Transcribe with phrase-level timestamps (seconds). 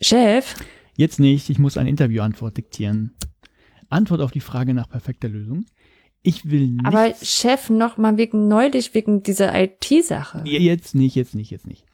[0.00, 0.54] Chef?
[0.96, 3.16] Jetzt nicht, ich muss eine Interviewantwort diktieren.
[3.88, 5.66] Antwort auf die Frage nach perfekter Lösung.
[6.22, 6.86] Ich will nicht.
[6.86, 10.42] Aber Chef, noch mal wegen neulich, wegen dieser IT-Sache.
[10.44, 11.84] Jetzt nicht, jetzt nicht, jetzt nicht.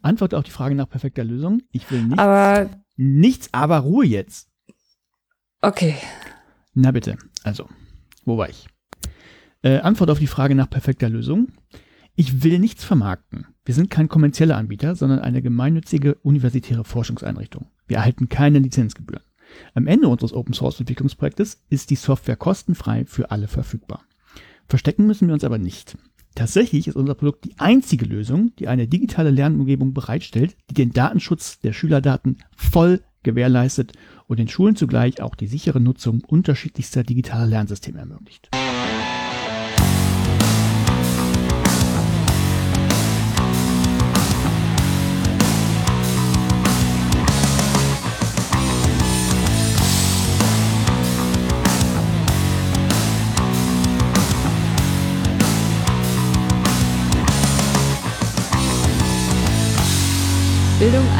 [0.00, 1.62] Antwort auf die Frage nach perfekter Lösung.
[1.72, 2.18] Ich will nichts.
[2.18, 2.70] Aber.
[2.96, 4.48] Nichts, aber Ruhe jetzt.
[5.60, 5.94] Okay.
[6.74, 7.18] Na bitte.
[7.44, 7.68] Also,
[8.24, 8.66] wo war ich?
[9.62, 11.48] Äh, Antwort auf die Frage nach perfekter Lösung.
[12.20, 13.46] Ich will nichts vermarkten.
[13.64, 17.66] Wir sind kein kommerzieller Anbieter, sondern eine gemeinnützige universitäre Forschungseinrichtung.
[17.86, 19.22] Wir erhalten keine Lizenzgebühren.
[19.74, 24.02] Am Ende unseres Open Source Entwicklungsprojektes ist die Software kostenfrei für alle verfügbar.
[24.66, 25.96] Verstecken müssen wir uns aber nicht.
[26.34, 31.60] Tatsächlich ist unser Produkt die einzige Lösung, die eine digitale Lernumgebung bereitstellt, die den Datenschutz
[31.60, 33.92] der Schülerdaten voll gewährleistet
[34.26, 38.48] und den Schulen zugleich auch die sichere Nutzung unterschiedlichster digitaler Lernsysteme ermöglicht.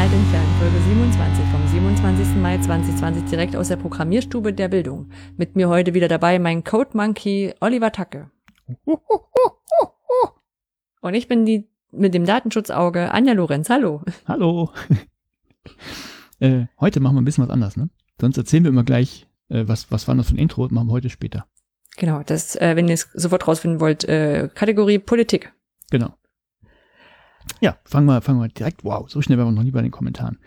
[0.08, 2.36] Alt entfernt, Folge 27 vom 27.
[2.36, 5.10] Mai 2020 direkt aus der Programmierstube der Bildung.
[5.36, 8.30] Mit mir heute wieder dabei mein Code Monkey Oliver Tacke.
[11.02, 13.68] Und ich bin die mit dem Datenschutzauge Anja Lorenz.
[13.68, 14.00] Hallo.
[14.26, 14.70] Hallo.
[16.38, 17.90] äh, heute machen wir ein bisschen was anders, ne?
[18.18, 20.92] Sonst erzählen wir immer gleich, äh, was, was war das für ein Intro, machen wir
[20.92, 21.46] heute später.
[21.98, 25.52] Genau, das, äh, wenn ihr es sofort rausfinden wollt, äh, Kategorie Politik.
[25.90, 26.14] Genau.
[27.60, 29.90] Ja, fangen wir, fangen wir direkt, wow, so schnell waren wir noch nie bei den
[29.90, 30.38] Kommentaren.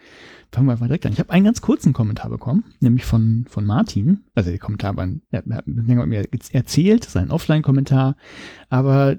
[0.51, 1.13] Fangen wir mal direkt an.
[1.13, 4.25] Ich habe einen ganz kurzen Kommentar bekommen, nämlich von, von Martin.
[4.35, 8.15] Also der Kommentar war, er hat mir erzählt, sein Offline-Kommentar.
[8.69, 9.17] Aber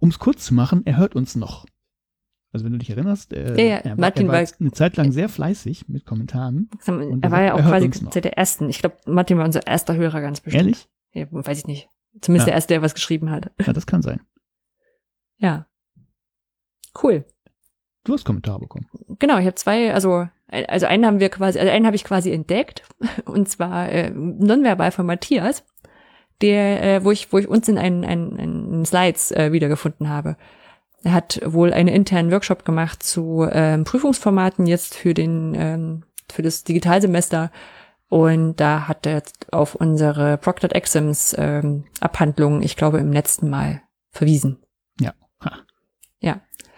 [0.00, 1.66] um es kurz zu machen, er hört uns noch.
[2.52, 4.96] Also wenn du dich erinnerst, äh, ja, ja, er, Martin er war war eine Zeit
[4.96, 6.70] lang sehr fleißig mit Kommentaren.
[6.86, 8.68] Und er war ja auch quasi seit der ersten.
[8.68, 10.62] Ich glaube, Martin war unser erster Hörer ganz bestimmt.
[10.64, 10.88] Ehrlich?
[11.12, 11.88] Ja, weiß ich nicht.
[12.20, 12.52] Zumindest Ja.
[12.52, 13.52] der erste, der was geschrieben hat.
[13.64, 14.20] Ja, das kann sein.
[15.36, 15.67] Ja.
[17.02, 17.24] Cool.
[18.04, 18.88] Du hast Kommentare bekommen.
[19.18, 22.32] Genau, ich habe zwei, also also einen haben wir quasi, also einen habe ich quasi
[22.32, 22.82] entdeckt
[23.26, 25.64] und zwar äh, nonverbal von Matthias,
[26.40, 30.36] der, äh, wo ich, wo ich uns in einen, einen, einen Slides äh, wiedergefunden habe.
[31.04, 36.42] Er hat wohl einen internen Workshop gemacht zu ähm, Prüfungsformaten jetzt für den ähm, für
[36.42, 37.50] das Digitalsemester
[38.08, 39.22] und da hat er
[39.52, 44.58] auf unsere Proctored Exams ähm, Abhandlung, ich glaube im letzten Mal verwiesen.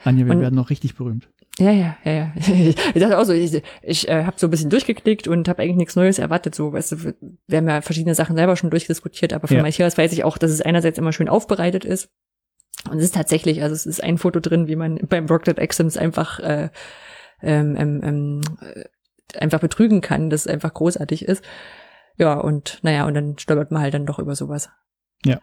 [0.05, 1.29] Anja, wir Und- werden noch richtig berühmt.
[1.59, 2.33] Ja, ja, ja, ja.
[2.95, 5.77] Ich dachte auch so, ich, ich äh, habe so ein bisschen durchgeklickt und habe eigentlich
[5.77, 6.55] nichts Neues erwartet.
[6.55, 7.15] So, weißt du,
[7.47, 9.63] wir haben ja verschiedene Sachen selber schon durchdiskutiert, aber von Ja.
[9.63, 12.09] Matthias weiß ich auch, dass es einerseits immer schön aufbereitet ist.
[12.91, 15.99] Und es ist tatsächlich, also es ist ein Foto drin, wie man beim Proctored Exams
[15.99, 16.71] einfach äh,
[17.43, 21.45] ähm, ähm, ähm, äh, einfach betrügen kann, das einfach großartig ist.
[22.17, 24.71] Ja, und naja, und dann stolpert man halt dann doch über sowas.
[25.27, 25.41] Ja.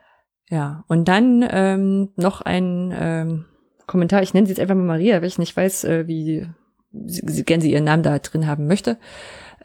[0.50, 3.46] Ja, und dann ähm, noch ein ähm,
[3.88, 7.22] Kommentar, ich nenne sie jetzt einfach mal Maria, weil ich nicht weiß, äh, wie sie,
[7.26, 8.98] sie, gern sie ihren Namen da drin haben möchte,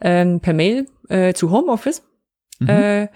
[0.01, 2.03] ähm, per Mail äh, zu Homeoffice.
[2.59, 2.69] Mhm.
[2.69, 3.07] Äh,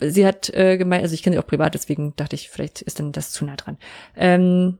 [0.00, 3.00] sie hat äh, gemeint, also ich kenne sie auch privat, deswegen dachte ich, vielleicht ist
[3.00, 3.78] dann das zu nah dran.
[4.14, 4.78] Ähm,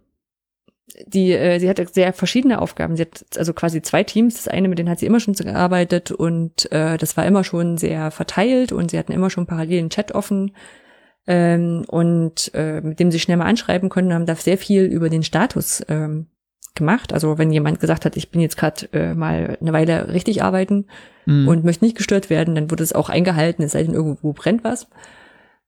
[1.07, 2.97] die, äh, sie hatte sehr verschiedene Aufgaben.
[2.97, 4.35] Sie hat also quasi zwei Teams.
[4.35, 7.79] Das eine, mit denen hat sie immer schon gearbeitet und äh, das war immer schon
[7.79, 10.53] sehr verteilt und sie hatten immer schon parallel einen Chat offen
[11.27, 15.09] ähm, und äh, mit dem sie schnell mal anschreiben konnten, haben da sehr viel über
[15.09, 16.27] den Status ähm,
[16.75, 17.13] gemacht.
[17.13, 20.87] Also wenn jemand gesagt hat, ich bin jetzt gerade äh, mal eine Weile richtig arbeiten
[21.27, 21.49] Mhm.
[21.49, 24.65] und möchte nicht gestört werden, dann wurde es auch eingehalten, es sei denn, irgendwo brennt
[24.65, 24.89] was.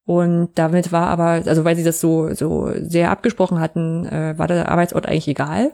[0.05, 4.49] Und damit war aber, also weil sie das so, so sehr abgesprochen hatten, äh, war
[4.49, 5.73] der Arbeitsort eigentlich egal.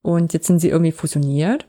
[0.00, 1.66] Und jetzt sind sie irgendwie fusioniert.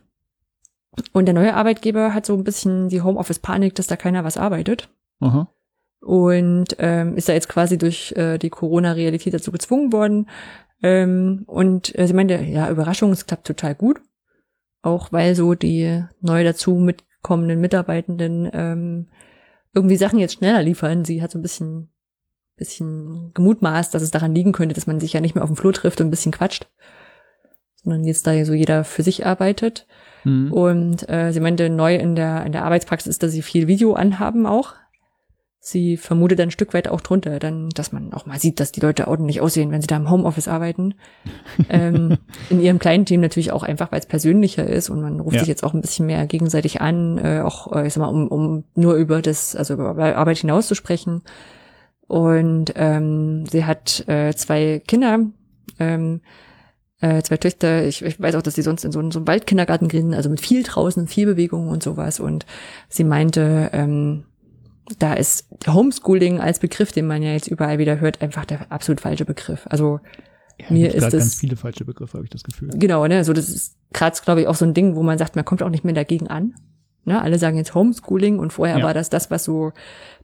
[1.11, 4.89] Und der neue Arbeitgeber hat so ein bisschen die Homeoffice-Panik, dass da keiner was arbeitet.
[5.19, 5.47] Aha.
[6.03, 10.29] Und ähm, ist da jetzt quasi durch äh, die Corona-Realität dazu gezwungen worden.
[10.81, 14.01] Ähm, und äh, sie meinte, ja, Überraschung, es klappt total gut.
[14.81, 19.07] Auch weil so die neu dazu mitkommenden Mitarbeitenden ähm,
[19.73, 21.05] irgendwie Sachen jetzt schneller liefern.
[21.05, 21.89] Sie hat so ein bisschen,
[22.57, 25.56] bisschen gemutmaßt, dass es daran liegen könnte, dass man sich ja nicht mehr auf dem
[25.56, 26.67] Flur trifft und ein bisschen quatscht.
[27.81, 29.88] Sondern jetzt da so jeder für sich arbeitet.
[30.25, 30.51] Mhm.
[30.51, 33.94] Und äh, sie meinte, neu in der, in der Arbeitspraxis ist, dass sie viel Video
[33.94, 34.75] anhaben auch.
[35.65, 38.81] Sie vermutet ein Stück weit auch drunter, dann, dass man auch mal sieht, dass die
[38.81, 40.95] Leute ordentlich aussehen, wenn sie da im Homeoffice arbeiten.
[41.69, 42.18] ähm,
[42.50, 45.39] in ihrem kleinen Team natürlich auch einfach, weil es persönlicher ist und man ruft Ja.
[45.39, 48.27] sich jetzt auch ein bisschen mehr gegenseitig an, äh, auch, äh, ich sag mal, um,
[48.27, 51.21] um nur über das, also über Arbeit hinaus zu sprechen.
[52.07, 55.19] Und ähm, sie hat äh, zwei Kinder,
[55.80, 56.19] ähm,
[57.00, 57.86] äh, zwei Töchter.
[57.86, 60.42] Ich, ich weiß auch, dass sie sonst in so, so einem Waldkindergarten gehen, also mit
[60.42, 62.19] viel draußen, viel Bewegung und sowas.
[62.19, 62.45] Und
[62.89, 64.25] sie meinte, ähm,
[65.00, 69.01] da ist Homeschooling als Begriff, den man ja jetzt überall wieder hört, einfach der absolut
[69.01, 69.65] falsche Begriff.
[69.69, 70.00] Also
[70.59, 72.69] Ja, Mir ist das- ganz viele falsche Begriffe, habe ich das Gefühl.
[72.75, 75.35] Genau, ne, so das ist gerade, glaube ich, auch so ein Ding, wo man sagt,
[75.35, 76.53] man kommt auch nicht mehr dagegen an.
[77.06, 78.83] Ne, alle sagen jetzt Homeschooling und vorher Ja.
[78.85, 79.71] war das das, was so ein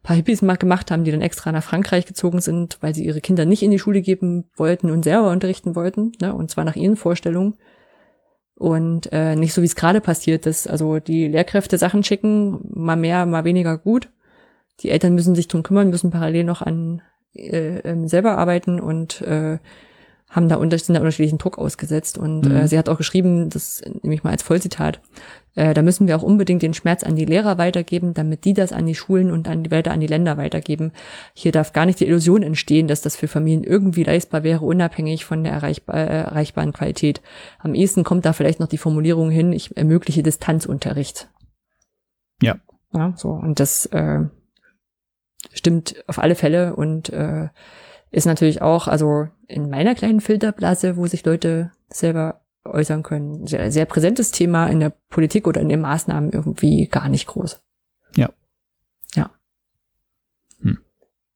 [0.04, 3.22] paar Hippies mal gemacht haben, die dann extra nach Frankreich gezogen sind, weil sie ihre
[3.22, 6.76] Kinder nicht in die Schule geben wollten und selber unterrichten wollten, ne, und zwar nach
[6.76, 7.56] ihren Vorstellungen.
[8.56, 10.70] Und äh, nicht so, wie es gerade passiert ist.
[10.70, 14.10] Also die Lehrkräfte Sachen schicken, mal mehr, mal weniger gut.
[14.82, 17.02] Die Eltern müssen sich drum kümmern, müssen parallel noch an
[17.36, 19.60] äh, ähm, selber arbeiten und äh,
[20.30, 22.18] haben da unter, sind da unterschiedlichen Druck ausgesetzt.
[22.18, 22.56] Und Mhm.
[22.56, 25.02] äh, sie hat auch geschrieben, das nehme ich mal als Vollzitat,
[25.56, 28.72] äh, da müssen wir auch unbedingt den Schmerz an die Lehrer weitergeben, damit die das
[28.72, 30.92] an die Schulen und an die weiter an die Länder weitergeben.
[31.34, 35.26] Hier darf gar nicht die Illusion entstehen, dass das für Familien irgendwie leistbar wäre, unabhängig
[35.26, 37.22] von der erreichbar, äh, erreichbaren Qualität.
[37.58, 41.30] Am ehesten kommt da vielleicht noch die Formulierung hin, ich ermögliche Distanzunterricht.
[42.42, 42.58] Ja.
[42.94, 43.30] Ja, so.
[43.30, 44.22] Und das äh,
[45.54, 47.50] stimmt auf alle Fälle und äh,
[48.12, 53.72] ist natürlich auch, also in meiner kleinen Filterblase, wo sich Leute selber äußern können, sehr,
[53.72, 57.62] sehr präsentes Thema in der Politik oder in den Maßnahmen irgendwie gar nicht groß.
[58.16, 58.30] Ja.
[59.16, 59.32] Ja.
[60.62, 60.80] Hm.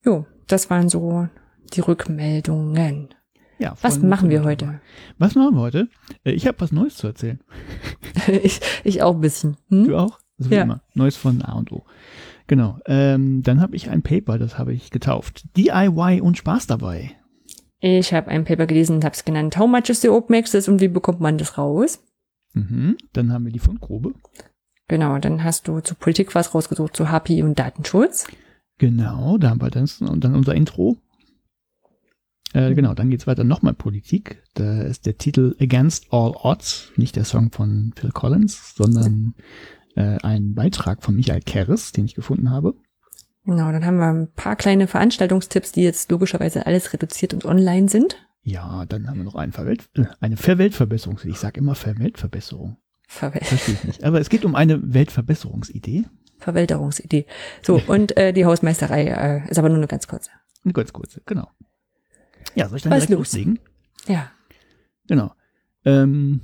[0.04, 1.28] Jo, das waren so
[1.72, 3.14] die Rückmeldungen.
[3.58, 4.80] Ja, Was machen wir heute?
[5.18, 5.88] Was machen wir heute?
[6.24, 7.40] Äh, Ich habe was Neues zu erzählen.
[8.42, 9.56] ich, ich auch ein bisschen.
[9.68, 9.88] Hm?
[9.88, 10.18] Du auch?
[10.38, 10.80] Wie Ja.
[10.94, 11.84] Neues von A und O.
[12.46, 12.78] Genau.
[12.86, 15.44] Ähm, dann habe ich ein Paper, das habe ich getauft.
[15.56, 17.12] DIY und Spaß dabei.
[17.80, 20.68] Ich habe ein Paper gelesen und habe es genannt How much is the Open Access
[20.68, 22.02] und wie bekommt man das raus?
[22.54, 22.96] Mhm.
[23.12, 24.14] Dann haben wir die Fundgrube.
[24.88, 28.26] Genau, dann hast du zur Politik was rausgesucht, zu HPI und Datenschutz.
[28.78, 30.98] Genau, da haben wir das und dann unser Intro.
[32.52, 34.42] Äh, genau, dann geht's weiter nochmal Politik.
[34.54, 39.34] Da ist der Titel Against All Odds, nicht der Song von Phil Collins, sondern
[39.96, 42.74] äh, ein Beitrag von Michael Kerres, den ich gefunden habe.
[43.44, 47.88] Genau, dann haben wir ein paar kleine Veranstaltungstipps, die jetzt logischerweise alles reduziert und online
[47.88, 48.16] sind.
[48.42, 51.18] Ja, dann haben wir noch einen Verwelt äh, eine Verweltverbesserung.
[51.24, 52.76] Ich sage immer Verweltverbesserung.
[53.06, 54.04] Verwel Verstehe ich nicht.
[54.04, 56.04] Aber es geht um eine Weltverbesserungsidee.
[56.38, 57.26] Verwälterungsidee.
[57.62, 60.30] So, und äh, die Hausmeisterei äh, ist aber nur eine ganz kurze.
[60.64, 61.48] Eine ganz kurze, genau.
[62.54, 63.32] Ja, soll ich dann Was direkt los?
[63.32, 63.58] loslegen?
[64.06, 64.30] Ja.
[65.06, 65.32] Genau.
[65.84, 66.40] Ähm,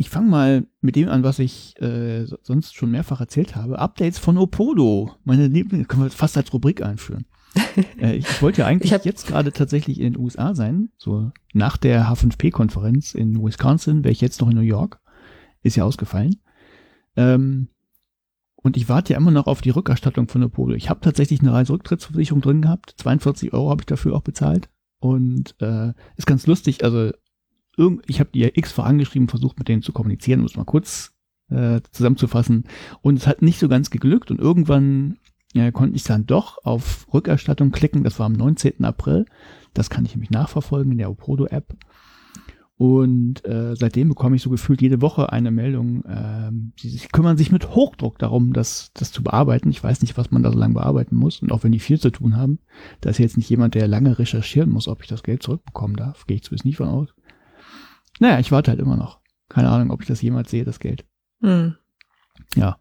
[0.00, 3.80] ich fange mal mit dem an, was ich äh, so- sonst schon mehrfach erzählt habe.
[3.80, 5.10] Updates von Opolo.
[5.24, 7.26] Meine Lieblings, können wir fast als Rubrik einführen.
[8.00, 10.90] äh, ich, ich wollte ja eigentlich jetzt gerade tatsächlich in den USA sein.
[10.98, 15.00] So nach der H5P-Konferenz in Wisconsin wäre ich jetzt noch in New York.
[15.62, 16.36] Ist ja ausgefallen.
[17.16, 17.66] Ähm,
[18.54, 20.74] und ich warte ja immer noch auf die Rückerstattung von Opolo.
[20.74, 22.94] Ich habe tatsächlich eine Reiserücktrittsversicherung drin gehabt.
[22.98, 24.68] 42 Euro habe ich dafür auch bezahlt.
[25.00, 26.84] Und äh, ist ganz lustig.
[26.84, 27.10] Also
[27.78, 30.64] irgend, ich habe die ja x-fach angeschrieben, versucht mit denen zu kommunizieren, um es mal
[30.64, 31.14] kurz
[31.50, 32.64] äh, zusammenzufassen.
[33.00, 34.30] Und es hat nicht so ganz geglückt.
[34.30, 35.18] Und irgendwann
[35.54, 38.04] äh, konnte ich dann doch auf Rückerstattung klicken.
[38.04, 38.84] Das war am 19.
[38.84, 39.26] April.
[39.74, 41.76] Das kann ich nämlich nachverfolgen in der Opodo-App.
[42.78, 46.04] Und äh, seitdem bekomme ich so gefühlt jede Woche eine Meldung.
[46.08, 49.68] Ähm, sie, sie kümmern sich mit Hochdruck darum, das, das zu bearbeiten.
[49.70, 51.42] Ich weiß nicht, was man da so lange bearbeiten muss.
[51.42, 52.60] Und auch wenn die viel zu tun haben,
[53.00, 56.24] da ist jetzt nicht jemand, der lange recherchieren muss, ob ich das Geld zurückbekommen darf.
[56.28, 57.08] Gehe ich zumindest nicht von aus.
[58.20, 59.20] Naja, ich warte halt immer noch.
[59.48, 61.04] Keine Ahnung, ob ich das jemals sehe, das Geld.
[61.40, 61.76] Hm.
[62.54, 62.78] Ja.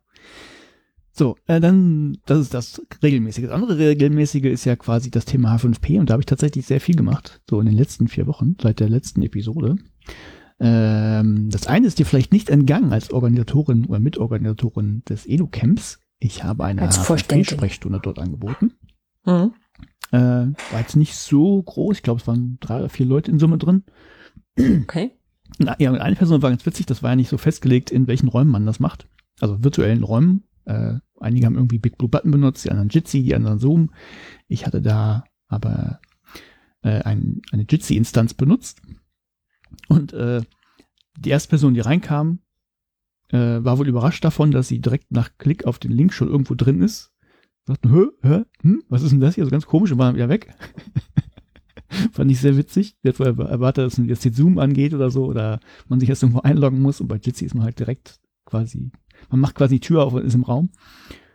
[1.11, 3.45] So, äh, dann, das ist das Regelmäßige.
[3.45, 6.79] Das andere Regelmäßige ist ja quasi das Thema H5P und da habe ich tatsächlich sehr
[6.79, 9.77] viel gemacht, so in den letzten vier Wochen, seit der letzten Episode.
[10.59, 15.99] Ähm, das eine ist dir vielleicht nicht entgangen als Organisatorin oder Mitorganisatorin des Edu-Camps.
[16.19, 17.45] Ich habe eine Als Vorständin.
[17.45, 18.73] H5P-Sprechstunde dort angeboten.
[19.23, 19.53] Hm.
[20.11, 23.39] Äh, war jetzt nicht so groß, ich glaube, es waren drei oder vier Leute in
[23.39, 23.83] Summe drin.
[24.83, 25.16] Okay.
[25.59, 28.51] Ja, eine Person war ganz witzig, das war ja nicht so festgelegt, in welchen Räumen
[28.51, 29.07] man das macht.
[29.39, 30.43] Also virtuellen Räumen.
[30.65, 33.91] Äh, einige haben irgendwie Big Blue Button benutzt, die anderen Jitsi, die anderen Zoom.
[34.47, 35.99] Ich hatte da aber
[36.81, 38.81] äh, ein, eine Jitsi-Instanz benutzt.
[39.87, 40.41] Und äh,
[41.17, 42.39] die erste Person, die reinkam,
[43.29, 46.55] äh, war wohl überrascht davon, dass sie direkt nach Klick auf den Link schon irgendwo
[46.55, 47.11] drin ist.
[47.65, 49.43] Sagten, hä, hä, hm, was ist denn das hier?
[49.43, 50.53] So ganz komisch und war dann wieder weg.
[52.11, 52.95] Fand ich sehr witzig.
[53.03, 56.81] Wohl erwartet, dass jetzt die Zoom angeht oder so oder man sich erst irgendwo einloggen
[56.81, 58.91] muss und bei Jitsi ist man halt direkt quasi,
[59.29, 60.69] man macht quasi die Tür auf und ist im Raum.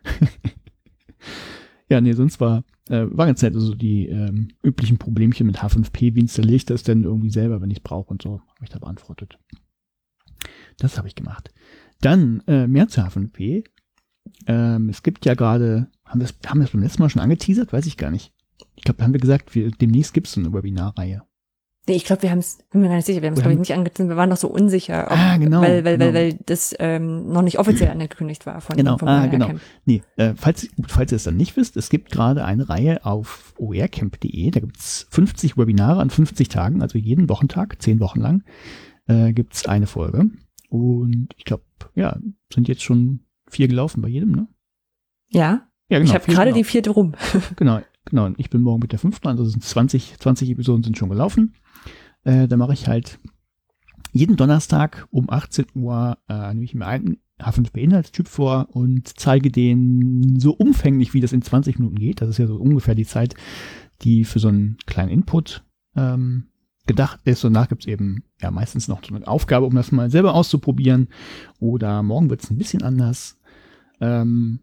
[1.89, 6.15] ja, nee, sonst war, äh, war ganz nett, also die ähm, üblichen Problemchen mit H5P,
[6.15, 8.71] wie installiere ich das denn irgendwie selber, wenn ich es brauche und so, habe ich
[8.71, 9.39] da beantwortet.
[10.79, 11.53] Das habe ich gemacht.
[12.01, 13.65] Dann äh, mehr zu H5P.
[14.47, 17.73] Ähm, es gibt ja gerade, haben wir es haben beim letzten Mal schon angeteasert?
[17.73, 18.33] Weiß ich gar nicht.
[18.77, 21.23] Ich glaube, da haben wir gesagt, wir, demnächst gibt es so eine Webinarreihe.
[21.89, 23.55] Nee, ich glaube, wir haben es, bin mir gar nicht sicher, wir haben es, glaube
[23.55, 24.15] ich, nicht angezündet.
[24.15, 26.07] Wir waren noch so unsicher, ob, Ah, genau, weil, weil, genau.
[26.07, 29.49] weil, weil das ähm, noch nicht offiziell angekündigt war von Genau, vom ah, genau.
[29.49, 29.61] Camp.
[29.85, 33.55] Nee, äh, falls, falls ihr es dann nicht wisst, es gibt gerade eine Reihe auf
[33.59, 38.45] oercamp.de, da gibt's 50 Webinare an 50 Tagen, also jeden Wochentag, zehn Wochen lang,
[39.09, 40.31] äh, gibt's eine Folge.
[40.69, 41.65] Und ich glaube,
[41.97, 42.17] ja,
[42.55, 44.47] sind jetzt schon vier gelaufen bei jedem, ne?
[45.31, 47.15] Ja, Ja, ich habe gerade sind die vierte rum.
[47.57, 48.31] Genau, genau.
[48.37, 51.55] Ich bin morgen mit der fünften, also sind 20, 20 Episoden sind schon gelaufen.
[52.25, 53.19] Äh, da mache ich halt
[54.13, 60.39] jeden Donnerstag um 18 Uhr, äh, nehme ich mir einen H5P-Inhaltstyp vor und zeige den
[60.39, 62.21] so umfänglich, wie das in 20 Minuten geht.
[62.21, 63.35] Das ist ja so ungefähr die Zeit,
[64.03, 65.65] die für so einen kleinen Input
[65.97, 66.49] ähm,
[66.87, 67.45] gedacht ist.
[67.45, 71.09] Und danach gibt's eben ja meistens noch so eine Aufgabe, um das mal selber auszuprobieren.
[71.59, 73.39] Oder morgen wird's ein bisschen anders.
[74.01, 74.61] Ähm,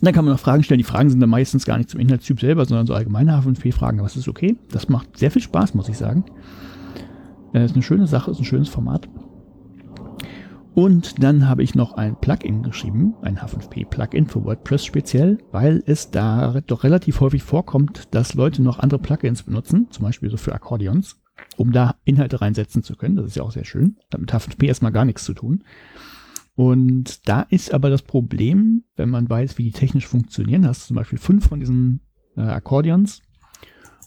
[0.00, 0.78] dann kann man noch Fragen stellen.
[0.78, 3.98] Die Fragen sind dann meistens gar nicht zum Inhaltstyp selber, sondern so allgemeine H5P-Fragen.
[4.00, 4.56] Aber es ist okay.
[4.70, 6.24] Das macht sehr viel Spaß, muss ich sagen.
[7.52, 9.08] Äh, ist eine schöne Sache, ist ein schönes Format.
[10.74, 16.10] Und dann habe ich noch ein Plugin geschrieben, ein H5P-Plugin für WordPress speziell, weil es
[16.10, 20.54] da doch relativ häufig vorkommt, dass Leute noch andere Plugins benutzen, zum Beispiel so für
[20.54, 21.20] Akkordeons,
[21.58, 23.16] um da Inhalte reinsetzen zu können.
[23.16, 23.96] Das ist ja auch sehr schön.
[24.12, 25.62] Hat mit H5P erstmal gar nichts zu tun.
[26.54, 30.86] Und da ist aber das Problem, wenn man weiß, wie die technisch funktionieren, hast du
[30.88, 32.00] zum Beispiel fünf von diesen
[32.36, 33.22] äh, Akkordeons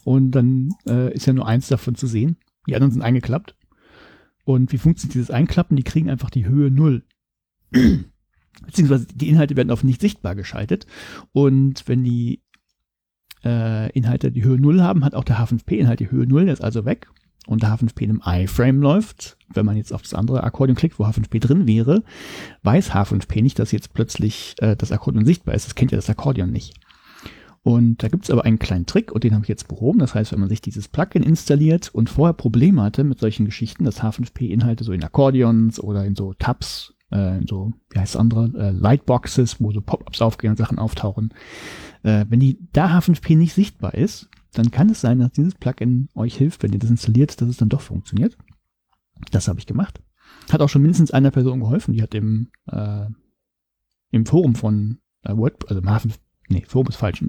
[0.04, 2.36] und dann äh, ist ja nur eins davon zu sehen.
[2.68, 3.56] Die anderen sind eingeklappt.
[4.44, 5.76] Und wie funktioniert dieses Einklappen?
[5.76, 7.04] Die kriegen einfach die Höhe null.
[8.64, 10.86] Beziehungsweise die Inhalte werden auf nicht sichtbar geschaltet.
[11.32, 12.42] Und wenn die
[13.44, 16.64] äh, Inhalte die Höhe null haben, hat auch der H5P-Inhalt die Höhe null, der ist
[16.64, 17.08] also weg.
[17.46, 20.98] Und der H5P in einem iFrame läuft, wenn man jetzt auf das andere Akkordeon klickt,
[20.98, 22.02] wo H5P drin wäre,
[22.62, 25.66] weiß H5P nicht, dass jetzt plötzlich äh, das Akkordeon sichtbar ist.
[25.66, 26.74] Das kennt ja das Akkordeon nicht.
[27.66, 29.98] Und da gibt's aber einen kleinen Trick und den habe ich jetzt behoben.
[29.98, 33.82] Das heißt, wenn man sich dieses Plugin installiert und vorher Probleme hatte mit solchen Geschichten,
[33.82, 38.20] dass H5P-Inhalte so in Akkordeons oder in so Tabs, äh, in so, wie heißt das
[38.20, 41.34] andere, äh, Lightboxes, wo so Pop-ups aufgehen und Sachen auftauchen,
[42.04, 46.08] äh, wenn die da H5P nicht sichtbar ist, dann kann es sein, dass dieses Plugin
[46.14, 48.36] euch hilft, wenn ihr das installiert, dass es dann doch funktioniert.
[49.30, 50.00] Das habe ich gemacht.
[50.50, 51.92] Hat auch schon mindestens einer Person geholfen.
[51.92, 53.06] Die hat im, äh,
[54.10, 56.14] im Forum von äh, WordPress, also H5,
[56.48, 57.24] nee, Forum ist falsch,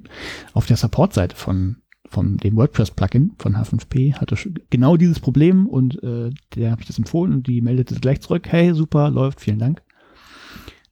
[0.53, 4.35] auf der Support-Seite von, von dem WordPress-Plugin von H5P hatte
[4.69, 8.47] genau dieses Problem und äh, der habe ich das empfohlen und die meldete gleich zurück,
[8.47, 9.81] hey, super, läuft, vielen Dank.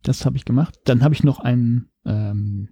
[0.04, 0.80] Das habe ich gemacht.
[0.86, 2.70] Dann habe ich noch einen, ähm,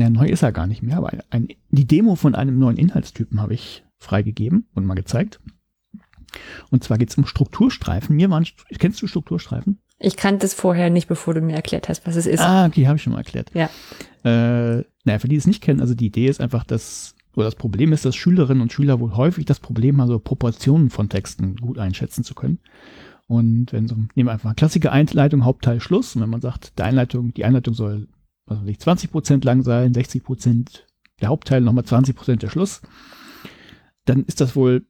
[0.00, 3.40] naja, neu ist er gar nicht mehr, aber ein, die Demo von einem neuen Inhaltstypen
[3.40, 5.40] habe ich freigegeben und mal gezeigt.
[6.70, 8.16] Und zwar geht es um Strukturstreifen.
[8.16, 8.46] Mir waren,
[8.78, 9.78] kennst du Strukturstreifen?
[9.98, 12.40] Ich kannte es vorher nicht, bevor du mir erklärt hast, was es ist.
[12.40, 13.50] Ah, okay, habe ich schon mal erklärt.
[13.52, 13.68] Ja.
[14.24, 17.56] Äh, naja, für die es nicht kennen, also die Idee ist einfach, dass, oder das
[17.56, 21.56] Problem ist, dass Schülerinnen und Schüler wohl häufig das Problem haben, so Proportionen von Texten
[21.56, 22.60] gut einschätzen zu können.
[23.26, 26.16] Und wenn so, nehmen wir einfach mal Klassiker Einleitung, Hauptteil, Schluss.
[26.16, 28.08] Und wenn man sagt, die Einleitung, die Einleitung soll,
[28.56, 30.86] weiß ich, 20 Prozent lang sein, 60 Prozent
[31.20, 32.82] der Hauptteil, nochmal 20 Prozent der Schluss,
[34.04, 34.86] dann ist das wohl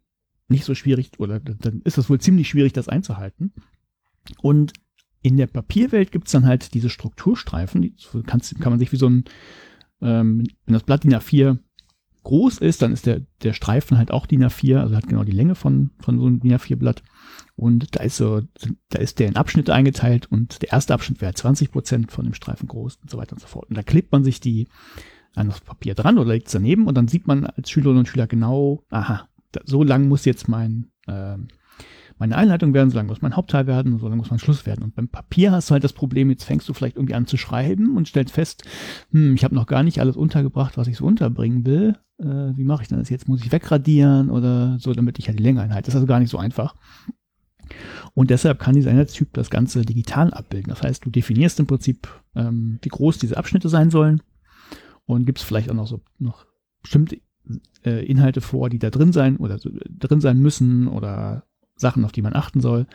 [0.48, 3.52] nicht so schwierig, oder dann ist das wohl ziemlich schwierig, das einzuhalten.
[4.42, 4.72] Und
[5.22, 7.94] in der Papierwelt gibt's dann halt diese Strukturstreifen, die
[8.26, 9.24] kannst, kann man sich wie so ein,
[10.00, 11.58] ähm, wenn das Blatt DIN A4
[12.22, 15.32] groß ist, dann ist der, der Streifen halt auch DIN A4, also hat genau die
[15.32, 17.02] Länge von, von so einem DIN A4 Blatt.
[17.60, 18.40] Und da ist so,
[18.88, 22.32] da ist der in Abschnitte eingeteilt und der erste Abschnitt wäre 20 Prozent von dem
[22.32, 23.68] Streifen groß und so weiter und so fort.
[23.68, 24.66] Und da klebt man sich die
[25.34, 28.08] an das Papier dran oder legt es daneben und dann sieht man als Schülerinnen und
[28.08, 31.36] Schüler genau, aha, da, so lang muss jetzt mein, äh,
[32.18, 34.82] meine Einleitung werden, so lang muss mein Hauptteil werden, so lang muss mein Schluss werden.
[34.82, 37.36] Und beim Papier hast du halt das Problem, jetzt fängst du vielleicht irgendwie an zu
[37.36, 38.64] schreiben und stellst fest,
[39.12, 41.98] hm, ich habe noch gar nicht alles untergebracht, was ich so unterbringen will.
[42.18, 43.28] Äh, wie mache ich denn das jetzt?
[43.28, 45.86] Muss ich wegradieren oder so, damit ich halt die Länge einhalte?
[45.86, 46.74] Das ist also gar nicht so einfach.
[48.14, 50.70] Und deshalb kann dieser Einheitstyp das Ganze digital abbilden.
[50.70, 54.22] Das heißt, du definierst im Prinzip, ähm, wie groß diese Abschnitte sein sollen
[55.06, 56.46] und gibst vielleicht auch noch so noch
[56.82, 57.20] bestimmte
[57.84, 61.44] äh, Inhalte vor, die da drin sein oder drin sein müssen oder
[61.76, 62.86] Sachen, auf die man achten soll.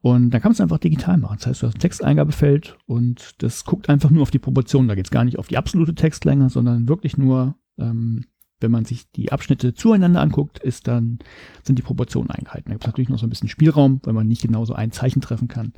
[0.00, 1.38] Und dann kann man es einfach digital machen.
[1.38, 4.88] Das heißt, du hast ein Texteingabefeld und das guckt einfach nur auf die Proportionen.
[4.88, 8.26] Da geht es gar nicht auf die absolute Textlänge, sondern wirklich nur, ähm,
[8.64, 11.18] wenn man sich die Abschnitte zueinander anguckt, ist dann,
[11.62, 12.70] sind die Proportionen eingehalten.
[12.70, 14.90] Da gibt es natürlich noch so ein bisschen Spielraum, weil man nicht genau so ein
[14.90, 15.74] Zeichen treffen kann.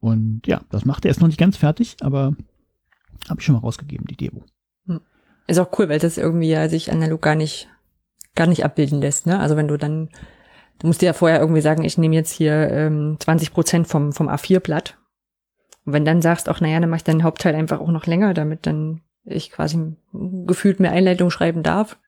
[0.00, 1.10] Und ja, das macht er.
[1.10, 2.36] Ist noch nicht ganz fertig, aber
[3.28, 4.44] habe ich schon mal rausgegeben, die Demo.
[5.48, 7.68] Ist auch cool, weil das irgendwie ja sich analog gar nicht,
[8.34, 9.40] gar nicht abbilden lässt, ne?
[9.40, 10.10] Also wenn du dann,
[10.78, 14.12] du musst dir ja vorher irgendwie sagen, ich nehme jetzt hier ähm, 20 Prozent vom,
[14.12, 14.98] vom A4-Blatt.
[15.86, 18.34] Und wenn dann sagst, auch naja, dann mach ich den Hauptteil einfach auch noch länger,
[18.34, 19.94] damit dann ich quasi
[20.46, 21.98] gefühlt mehr Einleitung schreiben darf,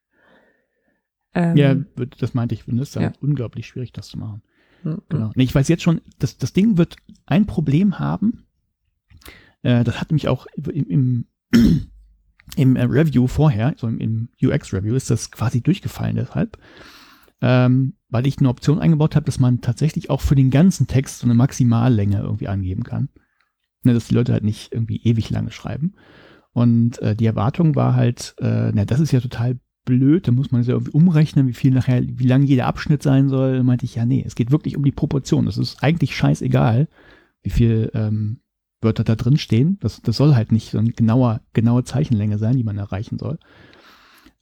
[1.33, 1.77] Ähm, Ja,
[2.19, 3.13] das meinte ich, das ist dann Ja.
[3.21, 4.43] unglaublich schwierig, das zu machen.
[4.83, 5.01] mhm.
[5.09, 5.31] Genau.
[5.37, 6.97] Nee, ich weiß jetzt schon, das, das Ding wird
[7.27, 8.47] ein Problem haben.
[9.63, 11.27] Äh, das hat nämlich auch im, im,
[12.57, 16.59] im äh, Review vorher, so im, im UX-Review, ist das quasi durchgefallen deshalb.
[17.43, 21.21] Ähm, weil ich eine Option eingebaut habe, dass man tatsächlich auch für den ganzen Text
[21.21, 23.09] so eine Maximallänge irgendwie angeben kann.
[23.85, 25.95] Ne, dass die Leute halt nicht irgendwie ewig lange schreiben.
[26.53, 30.51] Und äh, die Erwartung war halt, äh, na, das ist ja total blöd, da muss
[30.51, 33.59] man es ja irgendwie umrechnen, wie viel nachher, wie lang jeder Abschnitt sein soll.
[33.59, 35.47] Da meinte ich, ja, nee, es geht wirklich um die Proportion.
[35.47, 36.89] Es ist eigentlich scheißegal,
[37.43, 38.41] wie viel ähm,
[38.81, 39.79] Wörter da drin stehen.
[39.81, 43.39] Das, das soll halt nicht so eine genauer, genaue Zeichenlänge sein, die man erreichen soll.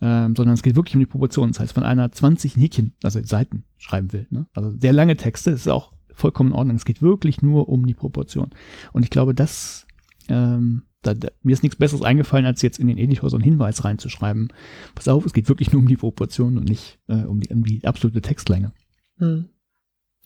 [0.00, 1.48] Ähm, sondern es geht wirklich um die Proportion.
[1.48, 4.46] Das heißt, wenn einer 20 Häkchen, also Seiten schreiben will, ne?
[4.54, 6.76] also sehr lange Texte, ist auch vollkommen in Ordnung.
[6.76, 8.50] Es geht wirklich nur um die Proportion.
[8.92, 9.86] Und ich glaube, das,
[10.28, 13.45] ähm, da, da, mir ist nichts Besseres eingefallen, als jetzt in den Editor so einen
[13.45, 14.52] Hinweis reinzuschreiben.
[14.95, 17.64] Pass auf, es geht wirklich nur um die Proportion und nicht äh, um, die, um
[17.64, 18.73] die absolute Textlänge.
[19.19, 19.49] Mhm.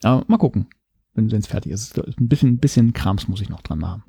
[0.01, 0.67] Aber mal gucken,
[1.13, 1.97] wenn es fertig ist.
[1.97, 4.03] Ein bisschen, ein bisschen Krams muss ich noch dran machen.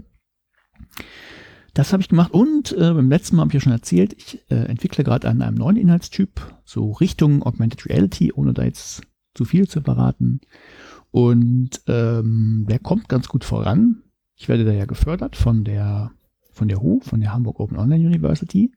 [1.74, 4.40] Das habe ich gemacht und äh, beim letzten Mal habe ich ja schon erzählt, ich
[4.48, 9.02] äh, entwickle gerade an einem neuen Inhaltstyp, so Richtung Augmented Reality, ohne da jetzt
[9.34, 10.40] zu viel zu verraten.
[11.10, 14.02] Und ähm, der kommt ganz gut voran.
[14.36, 16.12] Ich werde da ja gefördert von der
[16.54, 18.72] von der HU, von der Hamburg Open Online University.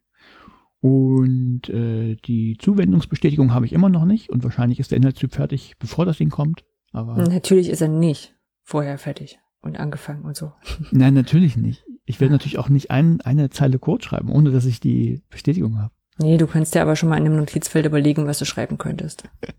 [0.79, 5.75] Und äh, die Zuwendungsbestätigung habe ich immer noch nicht und wahrscheinlich ist der Inhaltstyp fertig,
[5.79, 6.63] bevor das Ding kommt.
[6.91, 10.53] Aber Natürlich ist er nicht vorher fertig und angefangen und so.
[10.91, 11.83] nein, natürlich nicht.
[12.05, 15.79] Ich werde natürlich auch nicht ein, eine Zeile Code schreiben, ohne dass ich die Bestätigung
[15.79, 15.93] habe.
[16.19, 19.23] Nee, du kannst dir aber schon mal in einem Notizfeld überlegen, was du schreiben könntest.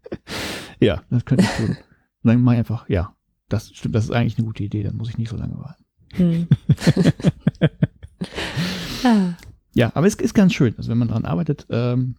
[0.81, 1.71] Ja, das könnte ich tun.
[1.71, 1.79] Und
[2.23, 3.13] dann mache ich einfach, ja,
[3.49, 5.85] das stimmt, das ist eigentlich eine gute Idee, dann muss ich nicht so lange warten.
[6.13, 6.47] Hm.
[9.75, 10.75] Ja, aber es ist ganz schön.
[10.77, 12.17] Also wenn man dran arbeitet, ähm,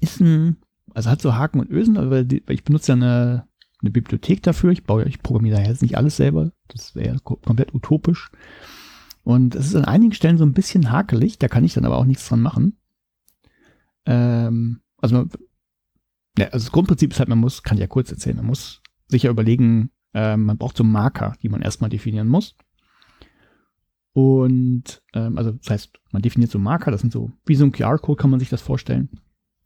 [0.00, 0.56] ist ein,
[0.94, 3.46] also hat so Haken und Ösen, aber weil die- ich benutze ja eine,
[3.82, 4.70] eine Bibliothek dafür.
[4.72, 6.52] Ich baue ich programmiere da jetzt nicht alles selber.
[6.68, 8.30] Das wäre ko- komplett utopisch.
[9.24, 11.98] Und es ist an einigen Stellen so ein bisschen hakelig, da kann ich dann aber
[11.98, 12.76] auch nichts dran machen.
[14.06, 15.30] Ähm, also, man,
[16.38, 18.82] ja, also das Grundprinzip ist halt, man muss, kann ich ja kurz erzählen, man muss
[19.08, 22.56] sich ja überlegen, ähm, man braucht so Marker, die man erstmal definieren muss.
[24.12, 27.72] Und ähm, also das heißt, man definiert so Marker, das sind so, wie so ein
[27.72, 29.08] QR-Code kann man sich das vorstellen.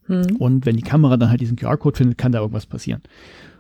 [0.07, 0.37] hm.
[0.37, 3.03] Und wenn die Kamera dann halt diesen QR-Code findet, kann da irgendwas passieren.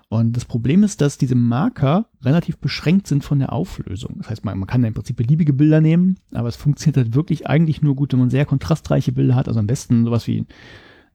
[0.09, 4.14] Und das Problem ist, dass diese Marker relativ beschränkt sind von der Auflösung.
[4.18, 7.14] Das heißt, man, man kann da im Prinzip beliebige Bilder nehmen, aber es funktioniert halt
[7.16, 9.49] wirklich eigentlich nur gut, wenn man sehr kontrastreiche Bilder hat.
[9.49, 10.46] Also am besten sowas wie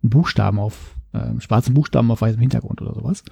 [0.04, 3.24] ein Buchstaben auf, äh, schwarzen Buchstaben auf weißem Hintergrund oder sowas.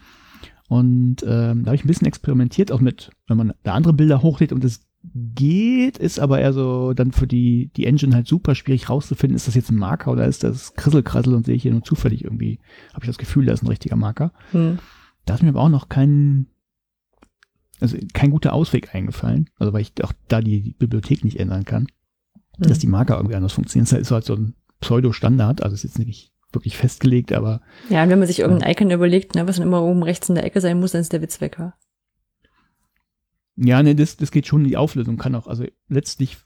[0.69, 4.21] Und ähm, da habe ich ein bisschen experimentiert, auch mit, wenn man da andere Bilder
[4.21, 8.53] hochlädt und es geht, ist aber eher so dann für die, die Engine halt super
[8.53, 11.71] schwierig rauszufinden, ist das jetzt ein Marker oder ist das Krisselkrassel und sehe ich hier
[11.71, 12.59] nur zufällig irgendwie,
[12.93, 14.33] habe ich das Gefühl, da ist ein richtiger Marker.
[14.51, 14.79] Hm.
[15.25, 16.47] Da ist mir aber auch noch kein,
[17.79, 21.63] also kein guter Ausweg eingefallen, also weil ich auch da die, die Bibliothek nicht ändern
[21.65, 21.87] kann,
[22.57, 22.81] dass Hm.
[22.81, 23.87] die Marker irgendwie anders funktionieren.
[23.89, 28.09] Das ist halt so ein Pseudo-Standard, also ist jetzt nicht wirklich festgelegt, aber Ja, und
[28.09, 30.61] wenn man sich irgendein Icon überlegt, ne, was dann immer oben rechts in der Ecke
[30.61, 31.61] sein muss, dann ist der Witzwecker.
[31.63, 31.73] Ja,
[33.59, 36.37] nee, das, das geht schon, die Auflösung kann auch, also letztlich,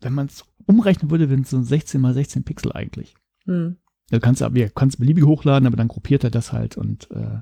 [0.00, 3.14] wenn man es umrechnen würde, wären es so 16 mal 16 Pixel eigentlich.
[3.44, 3.76] Hm.
[4.10, 7.40] Du kannst, ja, kannst beliebig hochladen, aber dann gruppiert er das halt und äh,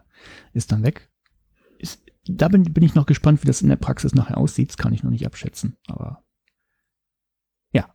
[0.53, 1.11] ist dann weg.
[1.79, 4.69] Ist, da bin, bin ich noch gespannt, wie das in der Praxis nachher aussieht.
[4.69, 6.25] Das kann ich noch nicht abschätzen, aber
[7.73, 7.95] ja.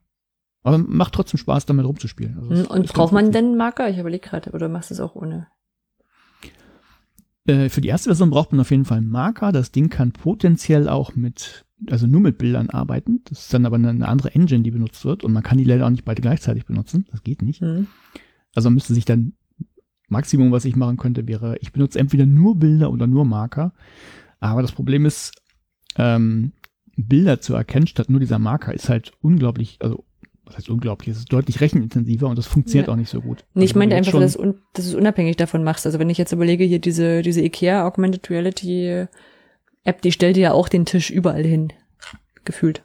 [0.63, 2.39] Aber macht trotzdem Spaß, damit rumzuspielen.
[2.39, 3.89] Also, Hm, Und braucht man denn einen Marker?
[3.89, 5.47] Ich überlege gerade, oder machst du es auch ohne?
[7.45, 9.51] Äh, für die erste Version braucht man auf jeden Fall einen Marker.
[9.51, 13.21] Das Ding kann potenziell auch mit, also nur mit Bildern arbeiten.
[13.25, 15.23] Das ist dann aber eine, andere Engine, die benutzt wird.
[15.23, 17.06] Und man kann die leider auch nicht beide gleichzeitig benutzen.
[17.12, 17.62] Das geht nicht.
[17.62, 17.88] Hm.
[18.56, 19.34] Also man müsste sich dann,
[20.10, 23.73] Maximum, was ich machen könnte, wäre, ich benutze entweder nur Bilder oder nur Marker.
[24.39, 25.32] Aber das Problem ist,
[25.95, 26.51] ähm,
[26.95, 30.06] Bilder zu erkennen statt nur dieser Marker ist halt unglaublich, also
[30.45, 32.93] was heißt unglaublich, es ist deutlich rechenintensiver und das funktioniert Ja.
[32.93, 33.45] auch nicht so gut.
[33.53, 35.86] Nee, ich Also wenn meinte einfach, dass, du un- dass du es unabhängig davon machst.
[35.86, 39.06] Also wenn ich jetzt überlege, hier diese, diese IKEA Augmented Reality
[39.86, 41.71] App, die stellt dir ja auch den Tisch überall hin.
[42.45, 42.84] Gefühlt.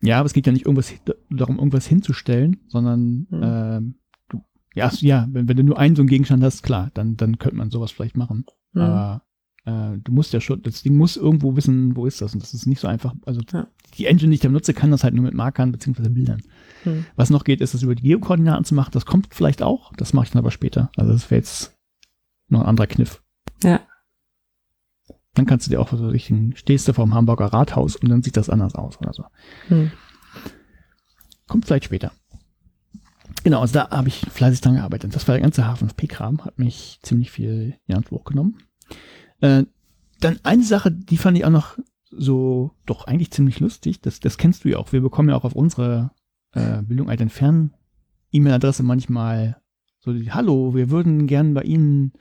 [0.00, 0.92] Ja, aber es geht ja nicht irgendwas
[1.30, 3.40] darum, irgendwas hinzustellen, sondern Hm.
[3.42, 3.94] ähm,
[4.28, 4.42] du,
[4.74, 7.56] ja, ja, wenn, wenn du nur einen so einen Gegenstand hast, klar, dann, dann könnte
[7.56, 8.44] man sowas vielleicht machen.
[8.74, 8.82] Hm.
[8.82, 9.22] Aber
[9.68, 12.32] äh, du musst ja schon, das Ding muss irgendwo wissen, wo ist das.
[12.34, 13.14] Und das ist nicht so einfach.
[13.26, 13.66] Also Ja.
[13.96, 16.42] die Engine, die ich da benutze, kann das halt nur mit Markern beziehungsweise Bildern.
[16.84, 17.06] Hm.
[17.16, 18.90] Was noch geht, ist es über die Geokoordinaten zu machen.
[18.92, 19.92] Das kommt vielleicht auch.
[19.96, 20.90] Das mache ich dann aber später.
[20.96, 21.76] Also das wäre jetzt
[22.48, 23.22] noch ein anderer Kniff.
[23.62, 23.80] Ja.
[25.34, 28.22] Dann kannst du dir auch so richtig, stehst du vor dem Hamburger Rathaus und dann
[28.22, 29.24] sieht das anders aus oder so.
[29.68, 29.90] Hm.
[31.46, 32.12] Kommt vielleicht später.
[33.44, 35.14] Genau, also da habe ich fleißig dran gearbeitet.
[35.14, 38.58] Das war der ganze H5P-Kram, hat mich ziemlich viel in Anspruch genommen.
[39.40, 39.64] Äh,
[40.20, 41.78] dann eine Sache, die fand ich auch noch
[42.10, 44.00] so, doch eigentlich ziemlich lustig.
[44.00, 44.92] Das, das kennst du ja auch.
[44.92, 46.10] Wir bekommen ja auch auf unsere
[46.52, 47.72] äh, Bildung alt entfernen
[48.32, 49.56] E-Mail-Adresse manchmal
[50.00, 52.12] so, hallo, wir würden gern bei Ihnen,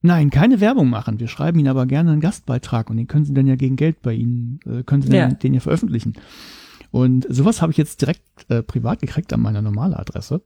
[0.00, 1.18] nein, keine Werbung machen.
[1.18, 4.02] Wir schreiben Ihnen aber gerne einen Gastbeitrag und den können Sie dann ja gegen Geld
[4.02, 5.28] bei Ihnen, äh, können Sie ja.
[5.28, 6.14] den, den ja veröffentlichen.
[6.90, 10.42] Und sowas habe ich jetzt direkt äh, privat gekriegt an meiner normale Adresse.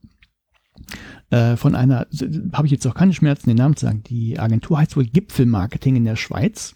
[1.30, 2.06] Äh, von einer,
[2.52, 4.02] habe ich jetzt auch keine Schmerzen, den Namen zu sagen.
[4.04, 6.74] Die Agentur heißt wohl Gipfelmarketing in der Schweiz.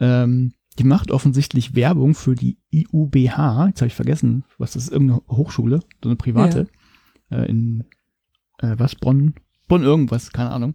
[0.00, 3.68] Ähm, die macht offensichtlich Werbung für die IUBH.
[3.68, 6.66] Jetzt habe ich vergessen, was das ist, irgendeine Hochschule, so eine private.
[7.30, 7.38] Ja.
[7.38, 7.84] Äh, in
[8.58, 9.34] äh, was, Bonn?
[9.68, 10.74] Bonn irgendwas, keine Ahnung.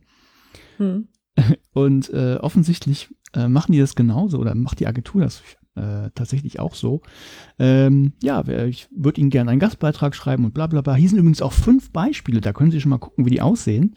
[0.77, 1.07] Hm.
[1.73, 5.41] Und äh, offensichtlich äh, machen die das genauso oder macht die Agentur das
[5.79, 7.01] äh, tatsächlich auch so.
[7.57, 10.95] Ähm, ja, ich würde Ihnen gerne einen Gastbeitrag schreiben und bla bla bla.
[10.95, 13.95] Hier sind übrigens auch fünf Beispiele, da können Sie schon mal gucken, wie die aussehen.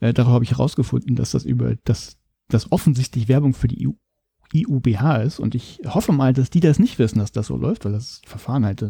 [0.00, 2.16] Äh, darauf habe ich herausgefunden, dass das über das,
[2.48, 3.92] das offensichtlich Werbung für die EU,
[4.52, 5.38] IUBH ist.
[5.38, 8.20] Und ich hoffe mal, dass die das nicht wissen, dass das so läuft, weil das
[8.26, 8.84] Verfahren halt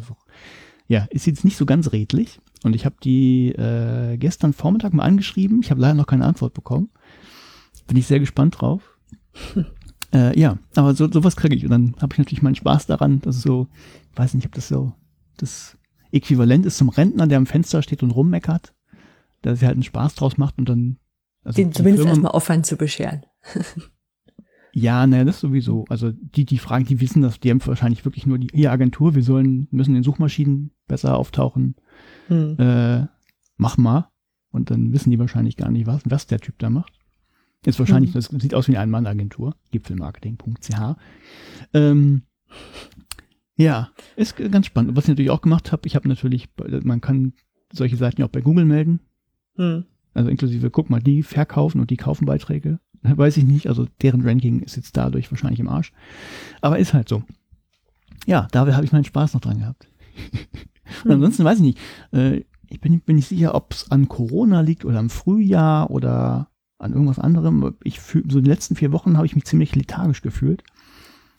[0.88, 2.40] ja, ist jetzt nicht so ganz redlich.
[2.64, 5.60] Und ich habe die äh, gestern Vormittag mal angeschrieben.
[5.62, 6.90] Ich habe leider noch keine Antwort bekommen.
[7.86, 8.98] Bin ich sehr gespannt drauf.
[10.12, 11.64] Äh, ja, aber so, sowas kriege ich.
[11.64, 13.20] Und dann habe ich natürlich meinen Spaß daran.
[13.20, 13.68] Das ist so,
[14.16, 14.92] weiß nicht, ob das so
[15.36, 15.78] das
[16.12, 18.74] Äquivalent ist zum Rentner, der am Fenster steht und rummeckert.
[19.44, 20.98] Der sich halt einen Spaß draus macht und dann.
[21.44, 23.24] Also Den zumindest erstmal Aufwand zu bescheren.
[24.72, 25.86] ja, naja, das sowieso.
[25.88, 29.14] Also die, die fragen, die wissen das, die haben wahrscheinlich wirklich nur die hier Agentur,
[29.14, 31.76] wir sollen, müssen in Suchmaschinen besser auftauchen.
[32.26, 32.56] Hm.
[32.58, 33.06] Äh,
[33.56, 34.10] mach mal.
[34.50, 36.99] Und dann wissen die wahrscheinlich gar nicht, was, was der Typ da macht.
[37.64, 38.14] Ist wahrscheinlich, mhm.
[38.14, 40.96] das sieht aus wie eine Ein-Mann-Agentur, gipfelmarketing.ch.
[41.74, 42.22] Ähm,
[43.56, 44.96] ja, ist ganz spannend.
[44.96, 46.48] Was ich natürlich auch gemacht habe, ich habe natürlich,
[46.82, 47.34] man kann
[47.72, 49.00] solche Seiten ja auch bei Google melden.
[49.56, 49.84] Mhm.
[50.14, 52.80] Also inklusive, guck mal, die verkaufen und die kaufen Beiträge.
[53.02, 55.92] Weiß ich nicht, also deren Ranking ist jetzt dadurch wahrscheinlich im Arsch.
[56.60, 57.22] Aber ist halt so.
[58.26, 59.88] Ja, da habe ich meinen Spaß noch dran gehabt.
[61.02, 61.12] und mhm.
[61.12, 61.78] ansonsten weiß ich nicht.
[62.12, 66.49] Äh, ich bin, bin nicht sicher, ob es an Corona liegt oder am Frühjahr oder
[66.80, 67.76] an irgendwas anderem.
[67.84, 70.64] Ich fühl, so die letzten vier Wochen habe ich mich ziemlich lethargisch gefühlt.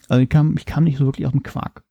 [0.08, 1.84] Also ich kam, ich kam nicht so wirklich aus dem Quark.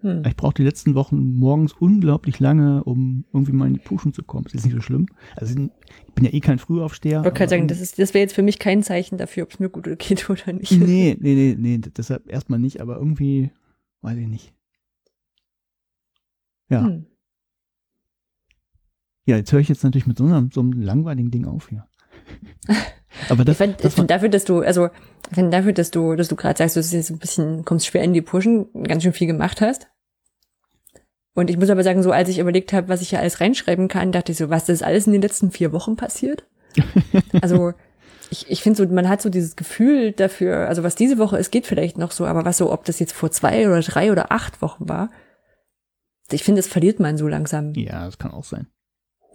[0.00, 0.22] Hm.
[0.26, 4.22] Ich brauche die letzten Wochen morgens unglaublich lange, um irgendwie mal in die Puschen zu
[4.22, 4.44] kommen.
[4.44, 5.06] Das ist nicht so schlimm.
[5.36, 7.20] Also ich bin ja eh kein Frühaufsteher.
[7.20, 9.52] Ich wollte gerade sagen, das, ist, das wäre jetzt für mich kein Zeichen dafür, ob
[9.52, 10.72] es mir gut geht oder nicht.
[10.72, 13.50] Nee, nee, nee, nee, deshalb erstmal nicht, aber irgendwie,
[14.00, 14.54] weiß ich nicht.
[16.68, 16.84] Ja.
[16.84, 17.06] Hm.
[19.24, 21.86] Ja, jetzt höre ich jetzt natürlich mit so einem, so einem langweiligen Ding auf hier.
[23.28, 24.88] Aber das, ich finde find dafür, dass du, also
[25.30, 27.86] ich finde dafür, dass du, dass du gerade sagst, du bist jetzt ein bisschen, kommst
[27.86, 29.88] schwer in die Pushen, ganz schön viel gemacht hast.
[31.34, 33.88] Und ich muss aber sagen, so als ich überlegt habe, was ich ja alles reinschreiben
[33.88, 36.44] kann, dachte ich so, was ist alles in den letzten vier Wochen passiert?
[37.42, 37.72] also
[38.30, 41.50] ich, ich finde so, man hat so dieses Gefühl dafür, also was diese Woche ist,
[41.50, 44.32] geht vielleicht noch so, aber was so, ob das jetzt vor zwei oder drei oder
[44.32, 45.10] acht Wochen war,
[46.30, 47.74] ich finde, das verliert man so langsam.
[47.74, 48.68] Ja, das kann auch sein.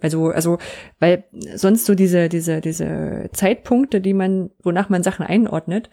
[0.00, 0.58] Also, also,
[1.00, 5.90] weil sonst so diese, diese, diese Zeitpunkte, die man, wonach man Sachen einordnet,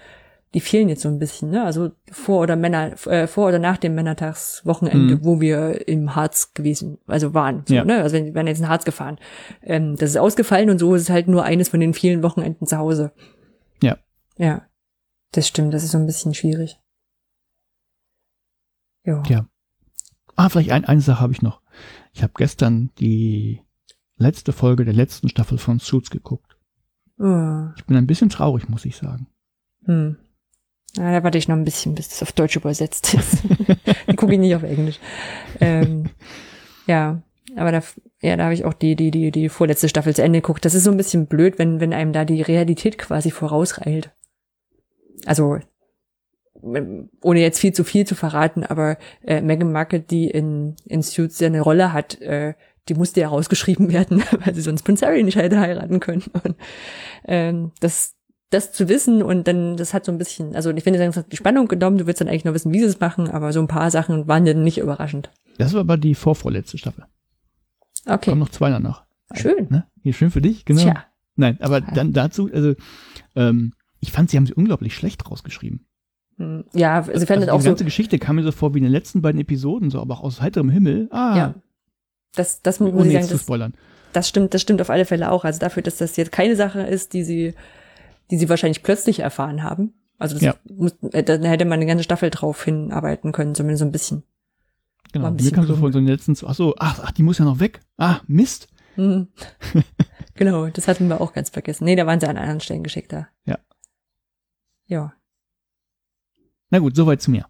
[0.56, 1.66] die fehlen jetzt so ein bisschen, ne?
[1.66, 5.26] Also vor oder Männer, äh, vor oder nach dem Männertagswochenende, mhm.
[5.26, 7.64] wo wir im Harz gewesen, also waren.
[7.68, 7.84] So, ja.
[7.84, 8.02] ne?
[8.02, 9.18] Also wir werden jetzt in Harz gefahren.
[9.62, 12.68] Ähm, das ist ausgefallen und so ist es halt nur eines von den vielen Wochenenden
[12.68, 13.12] zu Hause.
[13.84, 13.98] Ja.
[14.38, 14.66] Ja.
[15.34, 16.80] Das stimmt, das ist so ein bisschen schwierig.
[19.04, 19.24] Jo.
[19.28, 19.50] Ja.
[20.38, 21.62] Ah, vielleicht ein, eine Sache habe ich noch.
[22.14, 23.62] Ich habe gestern die
[24.18, 26.58] letzte Folge der letzten Staffel von Suits geguckt.
[27.20, 27.68] Oh.
[27.78, 29.28] Ich bin ein bisschen traurig, muss ich sagen.
[29.86, 30.18] Hm.
[30.98, 33.44] Ja, da warte ich noch ein bisschen, bis es auf Deutsch übersetzt ist.
[34.10, 35.00] die gucke ich nicht auf Englisch.
[35.60, 36.10] Ähm,
[36.88, 37.22] ja,
[37.56, 37.82] aber da,
[38.22, 40.66] ja, da habe ich auch die, die, die, die vorletzte Staffel zu Ende geguckt.
[40.66, 44.12] Das ist so ein bisschen blöd, wenn, wenn einem da die Realität quasi vorausreilt.
[45.26, 45.60] Also,
[46.62, 51.40] ohne jetzt viel zu viel zu verraten, aber äh, Megan Market, die in, in Suits
[51.40, 52.56] ja eine Rolle hat, äh,
[52.88, 56.24] die musste ja rausgeschrieben werden, weil sie sonst Prince Harry nicht hätte heiraten können.
[56.44, 56.56] Und,
[57.26, 58.16] ähm, das,
[58.50, 61.32] das zu wissen und dann, das hat so ein bisschen, also ich finde, das hat
[61.32, 63.60] die Spannung genommen, du willst dann eigentlich nur wissen, wie sie es machen, aber so
[63.60, 65.32] ein paar Sachen waren dann nicht überraschend.
[65.58, 67.06] Das war aber die vorvorletzte Staffel.
[68.06, 68.30] Okay.
[68.30, 69.06] Kommen noch zwei danach.
[69.34, 69.68] Schön.
[69.70, 69.88] Ne?
[70.04, 70.82] Hier, schön für dich, genau.
[70.82, 71.06] Tja.
[71.36, 72.76] Nein, aber dann dazu, also
[73.36, 75.86] ähm, ich fand, sie haben sie unglaublich schlecht rausgeschrieben.
[76.38, 78.78] Hm, ja, sie fanden also auch die ganze so Geschichte kam mir so vor wie
[78.78, 81.08] in den letzten beiden Episoden, so, aber auch aus heiterem Himmel.
[81.12, 81.56] Ah, ja.
[82.36, 83.74] Das, das muss Ohne ich sagen, das, spoilern.
[84.14, 85.46] das stimmt, das stimmt auf alle Fälle auch.
[85.46, 87.54] Also dafür, dass das jetzt keine Sache ist, die sie,
[88.32, 89.94] die sie wahrscheinlich plötzlich erfahren haben.
[90.18, 90.56] Also das ja.
[90.70, 94.24] muss, äh, da hätte man eine ganze Staffel drauf hinarbeiten können, zumindest so ein bisschen.
[95.12, 95.28] Genau.
[95.28, 97.38] Ein Mir bisschen kam so vor so den letzten, ach so, ach, ach, die muss
[97.38, 97.82] ja noch weg.
[97.98, 98.68] Ah, Mist.
[98.96, 99.28] Hm.
[100.36, 101.84] genau, das hatten wir auch ganz vergessen.
[101.86, 103.28] Nee, da waren sie an anderen Stellen geschickter.
[103.46, 103.60] Ja.
[104.88, 105.14] Ja,
[106.70, 107.46] Na gut, soweit zu mir.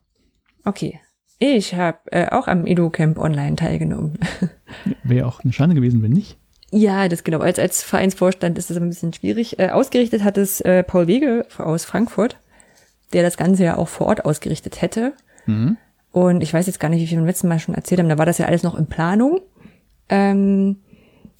[0.64, 1.00] okay.
[1.40, 4.18] Ich habe äh, auch am EduCamp online teilgenommen.
[5.04, 6.38] Wäre auch eine Schande gewesen, wenn nicht.
[6.72, 7.40] Ja, das genau.
[7.40, 9.60] Als, als Vereinsvorstand ist das ein bisschen schwierig.
[9.60, 12.38] Äh, ausgerichtet hat es äh, Paul Wege aus Frankfurt,
[13.14, 15.14] der das Ganze ja auch vor Ort ausgerichtet hätte.
[15.46, 15.78] Mhm.
[16.12, 18.10] Und ich weiß jetzt gar nicht, wie viel wir beim letzten Mal schon erzählt haben,
[18.10, 19.42] da war das ja alles noch in Planung.
[20.10, 20.78] Ähm,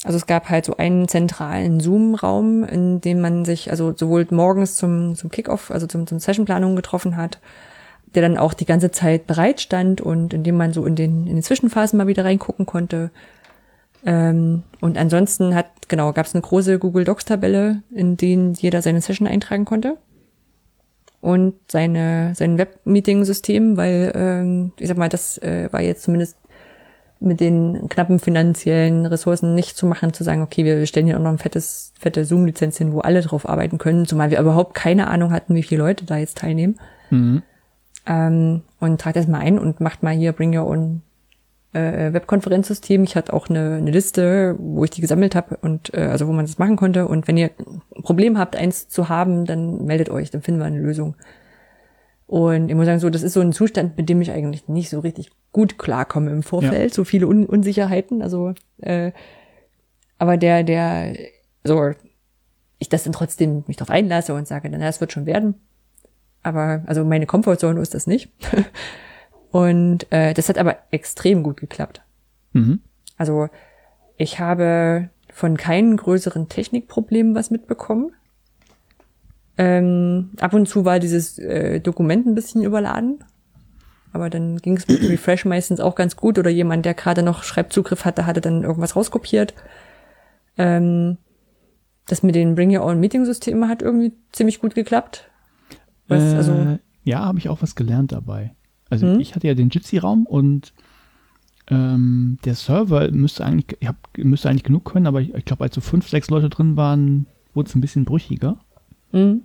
[0.04, 4.76] also es gab halt so einen zentralen Zoom-Raum, in dem man sich also sowohl morgens
[4.76, 7.40] zum, zum Kickoff, also zum, zum Sessionplanung getroffen hat,
[8.14, 11.28] der dann auch die ganze Zeit bereit stand und in dem man so in den,
[11.28, 13.12] in den Zwischenphasen mal wieder reingucken konnte.
[14.06, 19.02] Ähm, und ansonsten hat, genau, gab es eine große Google Docs-Tabelle, in denen jeder seine
[19.02, 19.98] Session eintragen konnte.
[21.22, 26.38] Und seine, sein Web-Meeting-System, weil, ähm, ich sag mal, das äh, war jetzt zumindest
[27.20, 31.24] mit den knappen finanziellen Ressourcen nicht zu machen, zu sagen, okay, wir stellen hier auch
[31.24, 35.08] noch ein fettes, fette Zoom-Lizenz hin, wo alle drauf arbeiten können, zumal wir überhaupt keine
[35.08, 36.78] Ahnung hatten, wie viele Leute da jetzt teilnehmen.
[37.10, 37.42] Mhm.
[38.06, 41.02] Ähm, und tragt das mal ein und macht mal hier Bring Your Own
[41.74, 43.04] äh, Webkonferenzsystem.
[43.04, 46.32] Ich hatte auch eine, eine Liste, wo ich die gesammelt habe und äh, also wo
[46.32, 47.08] man das machen konnte.
[47.08, 50.66] Und wenn ihr ein Problem habt, eins zu haben, dann meldet euch, dann finden wir
[50.66, 51.16] eine Lösung.
[52.28, 54.90] Und ich muss sagen, so, das ist so ein Zustand, mit dem ich eigentlich nicht
[54.90, 56.94] so richtig gut klarkomme im Vorfeld.
[56.94, 58.22] So viele Un Unsicherheiten.
[58.22, 59.12] Also, äh,
[60.18, 61.16] aber der, der,
[61.64, 61.92] so,
[62.80, 65.56] ich das dann trotzdem mich drauf einlasse und sage, na, das wird schon werden.
[66.46, 68.30] Aber, also meine Komfortzone ist das nicht.
[69.52, 72.04] und äh, das hat aber extrem gut geklappt.
[72.54, 72.82] Mhm.
[73.18, 73.50] Also
[74.16, 78.12] ich habe von keinen größeren Technikproblemen was mitbekommen.
[79.58, 83.24] Ähm, ab und zu war dieses äh, Dokument ein bisschen überladen.
[84.14, 86.38] Aber dann ging es mit dem Refresh meistens auch ganz gut.
[86.38, 89.56] Oder jemand, der gerade noch Schreibzugriff hatte, hatte dann irgendwas rauskopiert.
[90.60, 91.18] Ähm,
[92.06, 95.32] das mit den Bring Your Own Meeting Systemen hat irgendwie ziemlich gut geklappt.
[96.08, 98.54] Was, äh, also, ja, habe ich auch was gelernt dabei.
[98.90, 99.20] Also Mhm.
[99.20, 100.74] ich hatte ja den Jitsi-Raum und
[101.68, 105.64] ähm, der Server müsste eigentlich, ich hab, müsste eigentlich genug können, aber ich, ich glaube,
[105.64, 108.58] als so fünf, sechs Leute drin waren, wurde es ein bisschen brüchiger.
[109.12, 109.38] mh,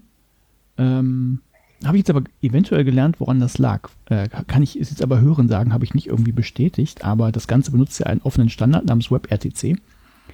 [0.79, 1.41] Ähm,
[1.85, 3.89] habe ich jetzt aber eventuell gelernt, woran das lag.
[4.07, 7.49] Äh, kann ich ist jetzt aber hören sagen, habe ich nicht irgendwie bestätigt, aber das
[7.49, 9.79] Ganze benutzt ja einen offenen Standard namens WebRTC.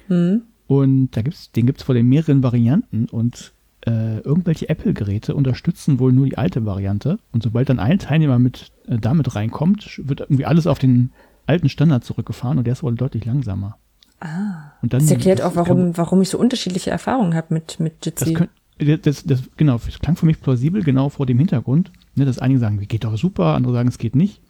[0.09, 3.53] mh, Und da gibt's, den gibt's vor den mehreren Varianten und
[3.87, 7.17] äh, irgendwelche Apple-Geräte unterstützen wohl nur die alte Variante.
[7.31, 11.11] Und sobald dann ein Teilnehmer mit äh, damit reinkommt, wird irgendwie alles auf den
[11.45, 13.77] alten Standard zurückgefahren und der ist wohl deutlich langsamer.
[14.19, 14.71] Ah.
[14.81, 17.93] Und dann, Das erklärt auch, kann- warum, warum ich so unterschiedliche Erfahrungen habe mit, mit
[18.05, 18.33] Das, Jitsi.
[18.33, 22.25] könnt, das, das, das, genau, das klang für mich plausibel, genau vor dem Hintergrund, ne,
[22.25, 24.41] dass einige sagen, geht doch super, andere sagen, es geht nicht.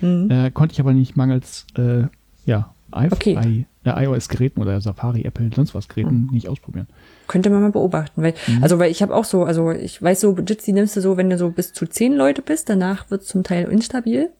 [0.00, 0.30] Mhm.
[0.30, 2.04] Äh, konnte ich aber nicht mangels äh,
[2.46, 3.66] ja, Okay.
[3.84, 6.86] IOS-Geräten oder Safari, Apple, sonst was Geräten nicht ausprobieren.
[7.28, 8.62] Könnte man mal beobachten, weil, Mhm.
[8.62, 11.30] also, weil ich habe auch so, also ich weiß so, Jitsi nimmst du so, wenn
[11.30, 14.30] du so bis zu zehn Leute bist, danach wird zum Teil instabil.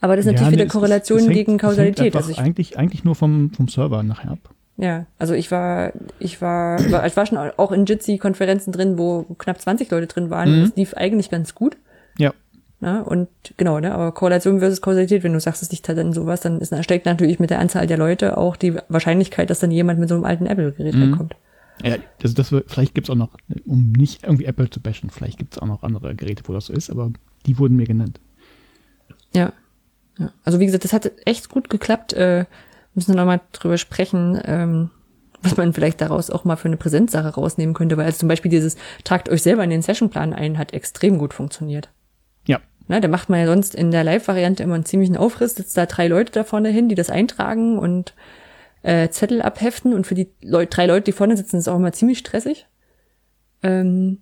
[0.00, 2.06] Aber das ist natürlich Ja, wieder nee, es- Korrelation es hängt- gegen es Kausalität.
[2.06, 4.50] einfach Also ich, eigentlich, eigentlich nur vom, vom Server nachher ab.
[4.76, 9.22] ja, also ich war, ich war, war, ich war schon auch in Jitsi-Konferenzen drin, wo
[9.38, 10.58] knapp 20 Leute drin waren.
[10.58, 10.64] Mhm.
[10.64, 11.76] Das lief eigentlich ganz gut.
[12.18, 12.32] Ja.
[12.84, 13.02] Ne?
[13.02, 13.94] Und genau, ne?
[13.94, 17.06] aber Korrelation versus Kausalität, wenn du sagst, es liegt halt dann sowas, dann ist, steigt
[17.06, 20.24] natürlich mit der Anzahl der Leute auch die Wahrscheinlichkeit, dass dann jemand mit so einem
[20.24, 21.02] alten Apple-Gerät Mhm.
[21.02, 21.34] reinkommt.
[21.82, 23.30] Ja, das, das, vielleicht gibt's auch noch,
[23.64, 26.74] um nicht irgendwie Apple zu bashen, vielleicht gibt's auch noch andere Geräte, wo das so
[26.74, 27.10] ist, aber
[27.46, 28.20] die wurden mir genannt.
[29.34, 29.54] Ja.
[30.18, 30.30] ja.
[30.44, 32.12] Also wie gesagt, das hat echt gut geklappt.
[32.12, 32.44] Äh,
[32.92, 34.90] müssen wir nochmal drüber sprechen, ähm,
[35.40, 38.50] was man vielleicht daraus auch mal für eine Präsenzsache rausnehmen könnte, weil also zum Beispiel
[38.50, 41.88] dieses tragt euch selber in den Sessionplan ein, hat extrem gut funktioniert.
[42.88, 42.96] Ja.
[42.96, 45.86] Ne, da macht man ja sonst in der Live-Variante immer einen ziemlichen Aufriss, sitzt da
[45.86, 48.14] drei Leute da vorne hin, die das eintragen und
[48.82, 51.76] äh, Zettel abheften und für die Leu drei Leute, die vorne sitzen, ist es auch
[51.76, 52.66] immer ziemlich stressig.
[53.62, 54.18] Ähm,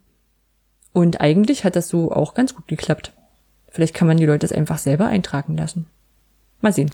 [0.92, 3.12] und eigentlich hat das so auch ganz gut geklappt.
[3.68, 5.86] Vielleicht kann man die Leute das einfach selber eintragen lassen.
[6.60, 6.90] Mal sehen.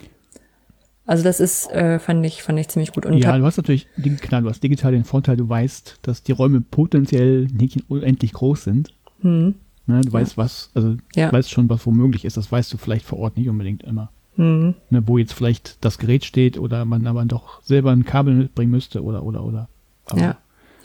[1.04, 3.06] Also das ist, äh, fand ich, fand ich ziemlich gut.
[3.06, 3.88] Und ja, du hast natürlich,
[4.20, 8.64] klar, du hast digital den Vorteil, du weißt, dass die Räume potenziell nicht unendlich groß
[8.64, 8.94] sind.
[9.20, 9.54] hm,
[9.88, 11.28] Ne, du weißt, was, also Ja.
[11.30, 12.36] du weißt schon, was womöglich ist.
[12.36, 14.10] Das weißt du vielleicht vor Ort nicht unbedingt immer.
[14.36, 18.34] hm, Ne, wo jetzt vielleicht das Gerät steht oder man aber doch selber ein Kabel
[18.34, 19.68] mitbringen müsste oder oder oder.
[20.06, 20.36] Aber ja.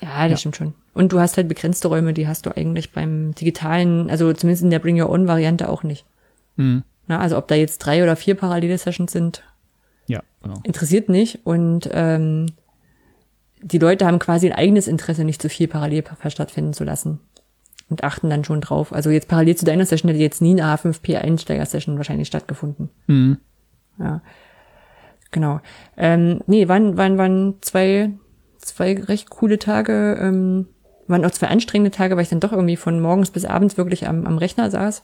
[0.02, 0.38] Ja, das Ja.
[0.38, 0.74] stimmt schon.
[0.96, 4.70] Und du hast halt begrenzte Räume, die hast du eigentlich beim digitalen, also zumindest in
[4.70, 6.06] der Bring Your Own Variante auch nicht.
[6.56, 6.84] Mhm.
[7.08, 9.44] Na, also ob da jetzt drei oder vier parallele Sessions sind,
[10.08, 10.56] Ja, genau.
[10.64, 11.40] interessiert nicht.
[11.46, 12.46] Und ähm,
[13.62, 17.20] die Leute haben quasi ein eigenes Interesse, nicht zu viel parallel stattfinden zu lassen.
[17.90, 18.94] Und achten dann schon drauf.
[18.94, 22.90] Also jetzt parallel zu deiner Session hätte jetzt nie eine H5P-Einsteiger-Session wahrscheinlich stattgefunden.
[23.08, 23.38] Mhm.
[24.00, 24.22] Ja.
[25.32, 25.60] Genau.
[25.98, 28.12] Ähm, nee, waren, waren, waren zwei,
[28.58, 30.18] zwei recht coole Tage.
[30.20, 30.68] Ähm,
[31.08, 34.08] waren auch zwei anstrengende Tage, weil ich dann doch irgendwie von morgens bis abends wirklich
[34.08, 35.04] am, am Rechner saß.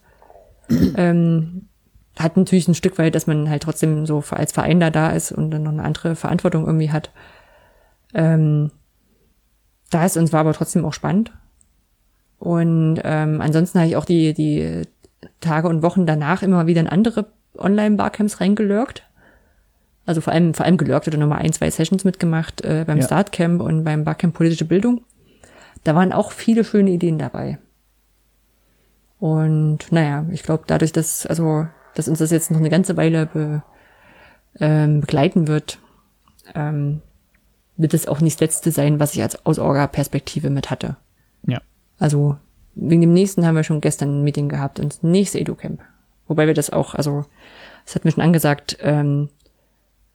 [0.95, 1.67] ähm,
[2.17, 5.31] hat natürlich ein Stück weit, dass man halt trotzdem so als Verein da da ist
[5.31, 7.11] und dann noch eine andere Verantwortung irgendwie hat.
[8.13, 8.71] Ähm,
[9.89, 11.31] da ist uns war aber trotzdem auch spannend.
[12.39, 14.83] Und ähm, ansonsten habe ich auch die, die
[15.41, 19.03] Tage und Wochen danach immer wieder in andere Online-Barcamps reingelurkt.
[20.05, 23.05] Also vor allem, vor allem gelurkt oder nochmal ein, zwei Sessions mitgemacht äh, beim ja.
[23.05, 25.01] Startcamp und beim Barcamp Politische Bildung.
[25.83, 27.59] Da waren auch viele schöne Ideen dabei.
[29.19, 33.25] Und naja, ich glaube, dadurch, dass, also, dass uns das jetzt noch eine ganze Weile
[33.25, 33.63] be,
[34.59, 35.77] ähm, begleiten wird,
[36.55, 37.01] ähm,
[37.77, 40.97] wird es auch nicht das Letzte sein, was ich als aus Orga-Perspektive mit hatte.
[41.45, 41.61] Ja.
[41.99, 42.37] Also
[42.75, 45.81] wegen dem nächsten haben wir schon gestern ein Meeting gehabt und das nächste EduCamp.
[46.27, 47.25] Wobei wir das auch, also
[47.85, 49.29] es hat mir schon angesagt, ähm,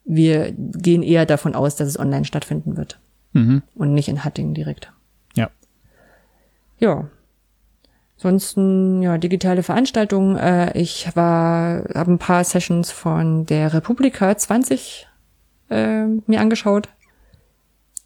[0.04, 3.00] wir gehen eher davon aus, dass es online stattfinden wird.
[3.32, 3.62] Mhm.
[3.74, 4.92] Und nicht in Hattingen direkt.
[5.34, 5.50] Ja.
[6.78, 7.08] Ja.
[8.16, 10.36] Ansonsten, ja, digitale Veranstaltungen.
[10.36, 15.08] Äh, ich war, habe ein paar Sessions von der Republika 20
[15.70, 16.88] äh, mir angeschaut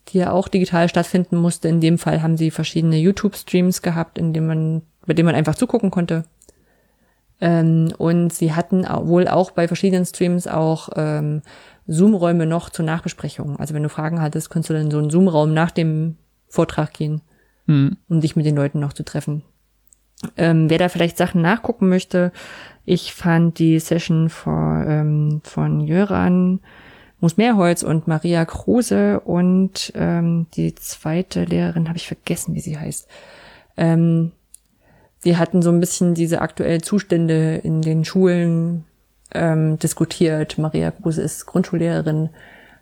[0.09, 1.69] die ja auch digital stattfinden musste.
[1.69, 5.55] In dem Fall haben sie verschiedene YouTube-Streams gehabt, in dem man, bei denen man einfach
[5.55, 6.25] zugucken konnte.
[7.41, 11.43] Ähm, und sie hatten wohl auch bei verschiedenen Streams auch ähm,
[11.87, 13.59] Zoom-Räume noch zur Nachbesprechung.
[13.59, 16.17] Also wenn du Fragen hattest, konntest du dann so einen Zoom-Raum nach dem
[16.49, 17.23] Vortrag gehen,
[17.67, 17.97] mhm.
[18.09, 19.43] um dich mit den Leuten noch zu treffen.
[20.37, 22.33] Ähm, wer da vielleicht Sachen nachgucken möchte,
[22.85, 26.61] ich fand die Session von, ähm, von Jöran
[27.21, 32.79] Mus Meerholz und Maria Kruse und ähm, die zweite Lehrerin habe ich vergessen, wie sie
[32.79, 33.09] heißt.
[33.77, 34.33] Ähm,
[35.19, 38.85] sie hatten so ein bisschen diese aktuellen Zustände in den Schulen
[39.35, 40.59] ähm, diskutiert.
[40.59, 42.31] Maria Kruse ist Grundschullehrerin.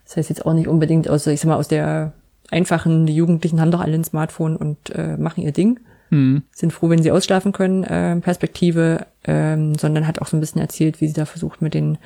[0.04, 2.12] Das heißt jetzt auch nicht unbedingt aus, ich sag mal, aus der
[2.50, 5.80] einfachen, die Jugendlichen haben doch alle ein Smartphone und äh, machen ihr Ding.
[6.10, 6.42] Mhm.
[6.52, 10.60] Sind froh, wenn sie ausschlafen können, äh, Perspektive, ähm, sondern hat auch so ein bisschen
[10.60, 11.98] erzählt, wie sie da versucht, mit den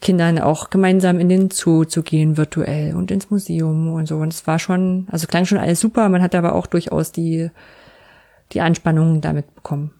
[0.00, 4.16] Kindern auch gemeinsam in den Zoo zu gehen, virtuell und ins Museum und so.
[4.16, 7.50] Und es war schon, also klang schon alles super, man hat aber auch durchaus die,
[8.52, 9.92] die Anspannung damit bekommen,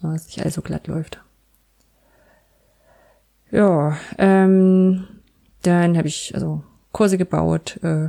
[0.00, 1.22] dass nicht alles so glatt läuft.
[3.50, 5.06] Ja, ähm,
[5.62, 8.08] dann habe ich also Kurse gebaut, äh,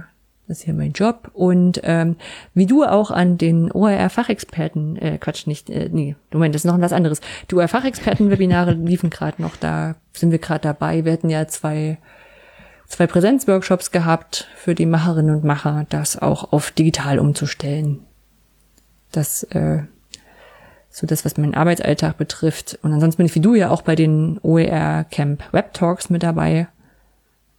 [0.51, 1.31] das ist hier mein Job.
[1.33, 2.17] Und ähm,
[2.53, 6.71] wie du auch an den OER-Fachexperten, äh, Quatsch, nicht, äh, nee, du meinst, das ist
[6.71, 7.21] noch was anderes.
[7.49, 11.05] Die OER-Fachexperten-Webinare liefen gerade noch, da sind wir gerade dabei.
[11.05, 11.99] Wir hatten ja zwei,
[12.85, 18.01] zwei Präsenzworkshops gehabt für die Macherinnen und Macher, das auch auf digital umzustellen.
[19.13, 19.83] Das, äh,
[20.89, 22.77] so das, was meinen Arbeitsalltag betrifft.
[22.81, 26.23] Und ansonsten bin ich wie du ja auch bei den OER Camp Web Talks mit
[26.23, 26.67] dabei.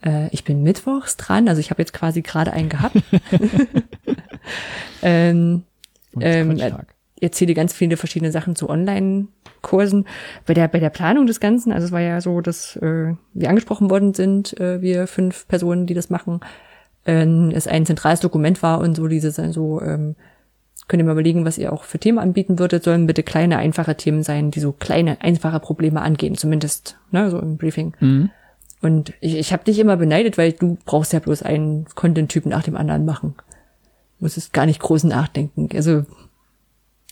[0.04, 2.96] Äh, ich bin mittwochs dran, also ich habe jetzt quasi gerade einen gehabt.
[5.02, 5.62] ähm,
[6.20, 6.60] ähm,
[7.20, 10.06] erzähle ganz viele verschiedene Sachen zu Online-Kursen.
[10.46, 13.48] Bei der, bei der Planung des Ganzen, also es war ja so, dass äh, wir
[13.48, 16.40] angesprochen worden sind, äh, wir fünf Personen, die das machen,
[17.06, 20.16] äh, es ein zentrales Dokument war und so dieses so, ähm,
[20.88, 23.96] könnt ihr mal überlegen, was ihr auch für Themen anbieten würdet, sollen bitte kleine, einfache
[23.96, 27.94] Themen sein, die so kleine, einfache Probleme angehen, zumindest, ne, so im Briefing.
[28.00, 28.30] Mhm.
[28.82, 32.64] Und ich, ich habe dich immer beneidet, weil du brauchst ja bloß einen Content-Typ nach
[32.64, 33.34] dem anderen machen.
[34.18, 35.68] Du musstest gar nicht groß nachdenken.
[35.74, 36.04] Also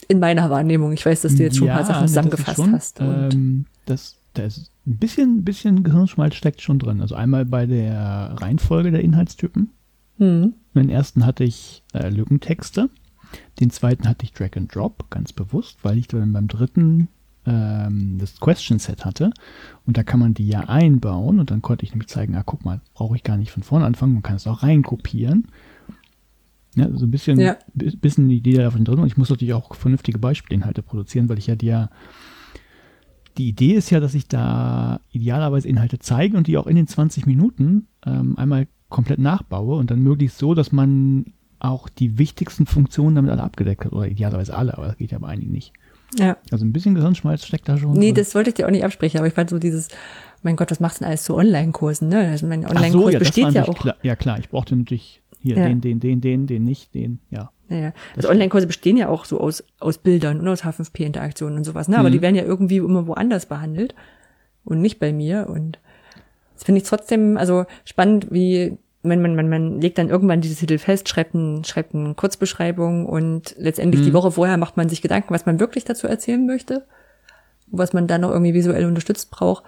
[0.09, 0.93] in meiner Wahrnehmung.
[0.93, 3.01] Ich weiß, dass du jetzt schon ja, ein paar Sachen zusammengefasst schon, hast.
[3.01, 7.01] Und ähm, das, da ist ein bisschen, bisschen Gehirnschmalz steckt schon drin.
[7.01, 9.71] Also einmal bei der Reihenfolge der Inhaltstypen.
[10.19, 10.55] Mhm.
[10.75, 12.91] Den ersten hatte ich äh, Lückentexte.
[13.61, 17.07] Den zweiten hatte ich Drag and Drop, ganz bewusst, weil ich dann beim dritten
[17.51, 19.31] ähm, das Question Set hatte.
[19.87, 21.41] Und da kann man die ja einbauen.
[21.41, 23.85] Und dann konnte ich nämlich zeigen, ah, guck mal, brauche ich gar nicht von vorne
[23.85, 24.15] anfangen.
[24.15, 25.49] Man kann es auch reinkopieren.
[26.77, 27.57] Ja, so ein bisschen, ja.
[27.75, 29.01] bisschen die Idee davon drin.
[29.01, 31.87] Und ich muss natürlich auch vernünftige Beispielinhalte produzieren, weil ich ja die
[33.39, 36.87] die Idee ist ja, dass ich da idealerweise Inhalte zeige und die auch in den
[36.87, 42.67] 20 Minuten ähm, einmal komplett nachbaue und dann möglichst so, dass man auch die wichtigsten
[42.67, 43.93] Funktionen damit alle abgedeckt hat.
[43.93, 45.73] Oder idealerweise alle, aber das geht ja bei einigen nicht.
[46.19, 46.37] Ja.
[46.51, 47.93] Also ein bisschen Gehirnschmalz steckt da schon.
[47.93, 48.17] Nee, drin.
[48.17, 49.89] das wollte ich dir auch nicht absprechen, aber ich fand so dieses,
[50.43, 52.29] mein Gott, was machst du denn alles zu Online-Kursen, ne?
[52.29, 53.79] Also mein Online-Kurs so, ja, besteht ja auch.
[53.79, 55.69] Klar, ja klar, ich brauchte natürlich hier ja.
[55.69, 57.51] den, den, den, den, den nicht, den, ja.
[57.69, 61.89] Naja, also Online-Kurse bestehen ja auch so aus, aus Bildern und aus H5P-Interaktionen und sowas,
[61.89, 61.99] ne?
[61.99, 62.15] Aber mhm.
[62.15, 63.95] die werden ja irgendwie immer woanders behandelt
[64.65, 65.79] und nicht bei mir und
[66.55, 70.57] das finde ich trotzdem, also spannend, wie man, man, man, man legt dann irgendwann diese
[70.57, 74.07] Titel fest, schreibt, ein, schreibt eine Kurzbeschreibung und letztendlich mhm.
[74.07, 76.87] die Woche vorher macht man sich Gedanken, was man wirklich dazu erzählen möchte,
[77.67, 79.65] was man dann noch irgendwie visuell unterstützt braucht.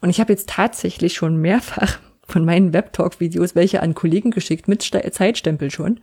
[0.00, 4.82] Und ich habe jetzt tatsächlich schon mehrfach von meinen Webtalk-Videos welche an Kollegen geschickt mit
[4.82, 6.00] Ste Zeitstempel schon,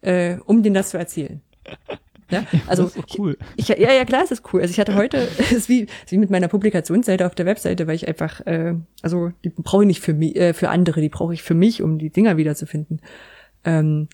[0.00, 1.42] äh, um denen das zu erzählen.
[2.34, 3.36] Ja, also das ist cool.
[3.56, 4.60] Ich, ich, ja, ja, klar, es ist cool.
[4.60, 7.96] Also ich hatte heute, es ist wie, wie mit meiner Publikationsseite auf der Webseite, weil
[7.96, 11.34] ich einfach, äh, also die brauche ich nicht für mich, äh, für andere, die brauche
[11.34, 13.00] ich für mich, um die Dinger wiederzufinden.
[13.64, 14.08] Ähm,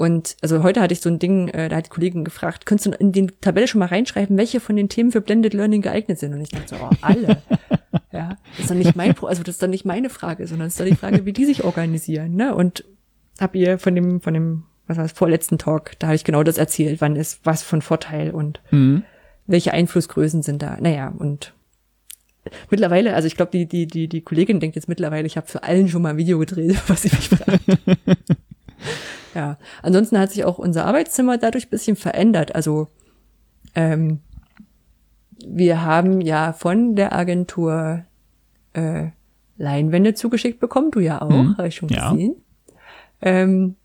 [0.00, 2.86] und also heute hatte ich so ein Ding, äh, da hat die Kollegin gefragt, könntest
[2.86, 6.18] du in die Tabelle schon mal reinschreiben, welche von den Themen für Blended Learning geeignet
[6.18, 6.32] sind?
[6.32, 7.42] Und ich dachte so, oh, alle.
[8.12, 10.72] ja, das ist doch nicht mein, also das ist doch nicht meine Frage, sondern es
[10.72, 12.34] ist doch die Frage, wie die sich organisieren.
[12.34, 12.54] Ne?
[12.54, 12.84] Und
[13.38, 16.42] hab ihr von dem, von dem was war das, vorletzten Talk, da habe ich genau
[16.42, 19.04] das erzählt, wann ist was von Vorteil und mhm.
[19.46, 20.76] welche Einflussgrößen sind da.
[20.80, 21.54] Naja, und
[22.70, 25.62] mittlerweile, also ich glaube, die, die, die, die Kollegin denkt jetzt mittlerweile, ich habe für
[25.62, 27.60] allen schon mal ein Video gedreht, was sie mich fragt.
[29.34, 32.54] ja, ansonsten hat sich auch unser Arbeitszimmer dadurch ein bisschen verändert.
[32.54, 32.88] Also
[33.74, 34.20] ähm,
[35.46, 38.04] wir haben ja von der Agentur
[38.72, 39.08] äh,
[39.56, 41.58] Leinwände zugeschickt bekommen, du ja auch, mhm.
[41.58, 42.36] habe ich schon gesehen.
[43.22, 43.76] Ähm,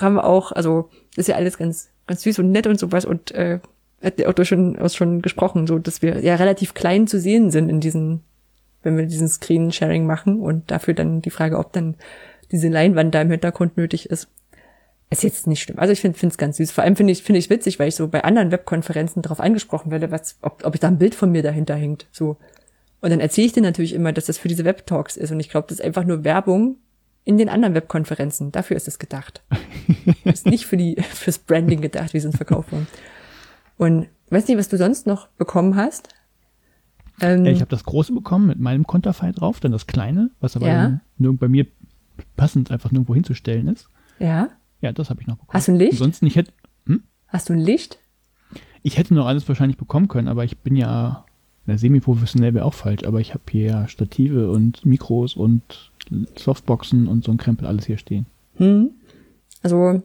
[0.00, 3.60] haben auch, also ist ja alles ganz, ganz süß und nett und sowas und äh,
[4.02, 7.50] hat der Otto schon, auch schon gesprochen, so dass wir ja relativ klein zu sehen
[7.50, 8.22] sind in diesen,
[8.82, 11.96] wenn wir diesen Screen-Sharing machen und dafür dann die Frage, ob dann
[12.50, 14.28] diese Leinwand da im Hintergrund nötig ist.
[15.10, 15.78] Ist jetzt nicht schlimm.
[15.78, 16.72] Also ich finde es ganz süß.
[16.72, 19.90] Vor allem finde ich finde ich witzig, weil ich so bei anderen Webkonferenzen darauf angesprochen
[19.90, 22.06] werde, was, ob, ob ich da ein Bild von mir dahinter hängt.
[22.12, 22.38] So.
[23.02, 25.30] Und dann erzähle ich dir natürlich immer, dass das für diese Webtalks ist.
[25.30, 26.76] Und ich glaube, das ist einfach nur Werbung
[27.24, 28.52] in den anderen Webkonferenzen.
[28.52, 29.42] Dafür ist es gedacht.
[30.24, 32.86] ist nicht für die, fürs Branding gedacht, wie sie uns verkauft worden.
[33.78, 36.08] Und weißt du, was du sonst noch bekommen hast?
[37.20, 40.66] Ähm, ich habe das große bekommen mit meinem Konterfei drauf, dann das kleine, was aber
[40.66, 41.00] ja.
[41.18, 41.66] nirgend bei mir
[42.36, 43.88] passend einfach nirgendwo hinzustellen ist.
[44.18, 44.48] Ja.
[44.80, 45.54] Ja, das habe ich noch bekommen.
[45.54, 45.92] Hast du ein Licht?
[45.92, 46.52] Ansonsten, ich hätte.
[46.86, 47.04] Hm?
[47.28, 47.98] Hast du ein Licht?
[48.82, 51.24] Ich hätte noch alles wahrscheinlich bekommen können, aber ich bin ja
[51.66, 55.91] semi-professionell wäre auch falsch, aber ich habe hier Stative und Mikros und
[56.36, 58.26] Softboxen und so ein Krempel alles hier stehen.
[58.56, 58.90] Hm.
[59.62, 60.02] Also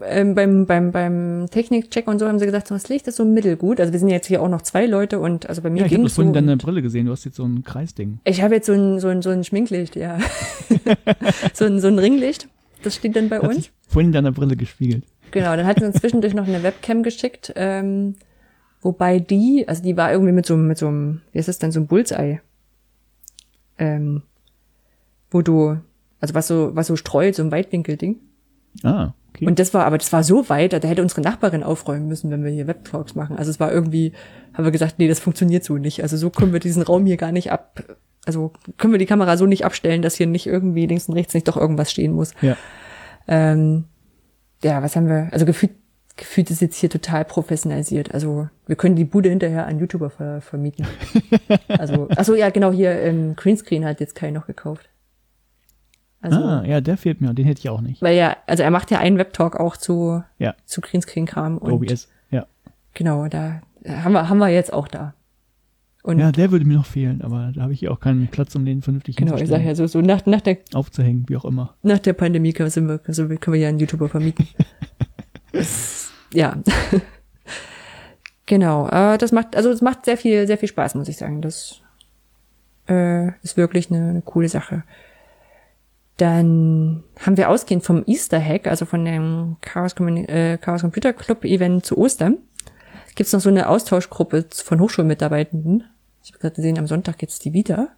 [0.00, 3.24] ähm, beim, beim, beim Technikcheck und so haben sie gesagt, so, das Licht ist so
[3.24, 3.78] mittelgut.
[3.78, 5.94] Also wir sind jetzt hier auch noch zwei Leute und also bei mir ja, ich
[5.94, 8.18] habe vorhin so deine Brille gesehen, du hast jetzt so ein Kreisding.
[8.24, 10.18] Ich habe jetzt so ein, so ein, so ein Schminklicht, ja.
[11.52, 12.48] so, ein, so ein Ringlicht,
[12.82, 13.70] das steht dann bei hat uns.
[13.86, 15.04] Vorhin in deiner Brille gespiegelt.
[15.30, 18.14] Genau, dann hat sie uns zwischendurch noch eine Webcam geschickt, ähm,
[18.80, 21.70] wobei die, also die war irgendwie mit so, mit so einem, wie ist das denn,
[21.70, 22.40] so ein Bullseye.
[23.78, 24.22] Ähm,
[25.32, 25.78] wo du,
[26.20, 28.20] also was so, was so streut, so ein Weitwinkelding.
[28.82, 29.46] Ah, okay.
[29.46, 32.44] Und das war, aber das war so weit, da hätte unsere Nachbarin aufräumen müssen, wenn
[32.44, 33.36] wir hier Webtalks machen.
[33.36, 34.12] Also es war irgendwie,
[34.54, 36.02] haben wir gesagt, nee, das funktioniert so nicht.
[36.02, 37.82] Also so können wir diesen Raum hier gar nicht ab,
[38.24, 41.34] also können wir die Kamera so nicht abstellen, dass hier nicht irgendwie links und rechts
[41.34, 42.32] nicht doch irgendwas stehen muss.
[42.40, 42.56] Ja.
[43.28, 43.84] Ähm,
[44.62, 45.72] ja, was haben wir, also gefühlt,
[46.16, 48.14] gefühlt ist jetzt hier total professionalisiert.
[48.14, 50.86] Also wir können die Bude hinterher an YouTuber ver vermieten.
[51.68, 54.88] also, achso, ja, genau, hier ähm, Greenscreen hat jetzt Kai noch gekauft.
[56.22, 58.00] Also, ah, ja, der fehlt mir, den hätte ich auch nicht.
[58.00, 60.54] Weil ja, also er macht ja einen Webtalk auch zu, ja.
[60.64, 61.58] zu Greenscreen-Kram.
[61.58, 62.46] OBS, ja.
[62.94, 65.14] Genau, da haben wir, haben wir jetzt auch da.
[66.04, 68.54] Und ja, der würde mir noch fehlen, aber da habe ich hier auch keinen Platz,
[68.56, 71.44] um den vernünftig Genau, ich sage ja so, so nach, nach der aufzuhängen, wie auch
[71.44, 71.74] immer.
[71.82, 74.48] Nach der Pandemie können wir, also können wir ja einen YouTuber vermieten.
[75.52, 76.56] das, ja.
[78.46, 81.40] genau, äh, das macht, also es macht sehr viel, sehr viel Spaß, muss ich sagen.
[81.40, 81.80] Das
[82.88, 84.82] äh, ist wirklich eine, eine coole Sache.
[86.22, 91.44] Dann haben wir ausgehend vom Easter Hack, also von dem Chaos, äh, Chaos Computer Club
[91.44, 92.38] Event zu Ostern,
[93.16, 95.82] gibt's noch so eine Austauschgruppe von Hochschulmitarbeitenden.
[96.22, 97.88] Ich habe gerade gesehen, am Sonntag geht's die wieder.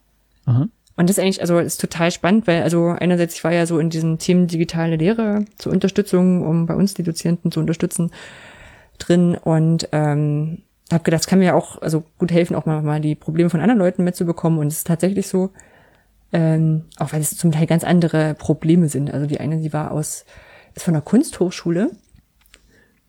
[0.47, 0.69] Aha.
[0.97, 3.79] Und das ist eigentlich, also ist total spannend, weil also einerseits ich war ja so
[3.79, 8.11] in diesen Themen digitale Lehre zur Unterstützung, um bei uns die Dozenten zu unterstützen
[8.97, 13.03] drin und ähm, habe gedacht, es kann mir auch also gut helfen, auch mal, mal
[13.03, 14.61] die Probleme von anderen Leuten mitzubekommen.
[14.61, 15.51] Und es ist tatsächlich so,
[16.35, 19.15] ähm, auch weil es zum Teil ganz andere Probleme sind.
[19.15, 20.27] Also die eine, die war aus,
[20.75, 21.93] ist von der Kunsthochschule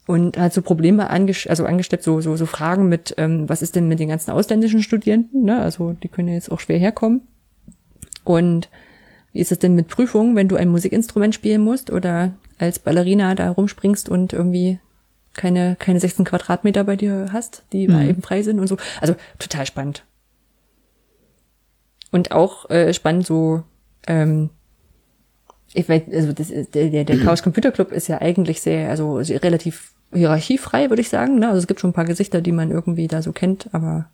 [0.06, 3.76] und hat so Probleme anges also angesteppt, so, so, so Fragen mit, ähm, was ist
[3.76, 5.44] denn mit den ganzen ausländischen Studierenden?
[5.44, 5.60] Ne?
[5.60, 7.22] Also die können ja jetzt auch schwer herkommen.
[8.24, 8.70] Und
[9.34, 13.34] wie ist es denn mit Prüfungen, wenn du ein Musikinstrument spielen musst oder als Ballerina
[13.34, 14.80] da rumspringst und irgendwie
[15.34, 18.02] keine, keine 16 Quadratmeter bei dir hast, die mhm.
[18.02, 18.78] eben frei sind und so.
[19.02, 20.06] Also total spannend.
[22.16, 23.64] Und auch äh, spannend so,
[24.08, 24.50] ähm,
[25.74, 28.90] ich weiß, also das ist, der, der, der Chaos Computer Club ist ja eigentlich sehr,
[28.90, 31.40] also sehr relativ hierarchiefrei, würde ich sagen.
[31.40, 31.48] Ne?
[31.50, 34.06] Also es gibt schon ein paar Gesichter, die man irgendwie da so kennt, aber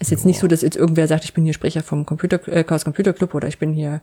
[0.00, 2.64] ist jetzt nicht so, dass jetzt irgendwer sagt, ich bin hier Sprecher vom Computer, äh,
[2.64, 4.00] Chaos Computer Club oder ich bin hier,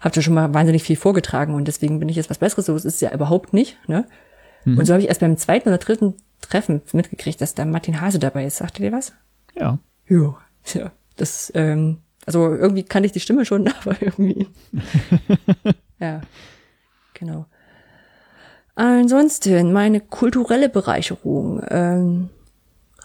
[0.00, 2.66] habt ihr schon mal wahnsinnig viel vorgetragen und deswegen bin ich jetzt was Besseres.
[2.66, 3.78] So ist es ja überhaupt nicht.
[3.86, 4.06] Ne?
[4.64, 4.76] Mhm.
[4.76, 8.18] Und so habe ich erst beim zweiten oder dritten Treffen mitgekriegt, dass da Martin Hase
[8.18, 8.56] dabei ist.
[8.56, 9.12] Sagt ihr dir was?
[9.54, 9.78] Ja.
[10.08, 10.36] Ja.
[10.74, 10.90] ja.
[11.16, 14.46] Das ähm, Also irgendwie kannte ich die Stimme schon, aber irgendwie.
[15.98, 16.20] ja,
[17.14, 17.46] genau.
[18.74, 22.30] Ansonsten, meine kulturelle Bereicherung ähm,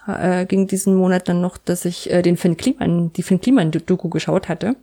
[0.06, 4.08] äh, ging diesen Monat dann noch, dass ich äh, den Finn Kliman, die Finn Kliman-Doku
[4.08, 4.76] geschaut hatte.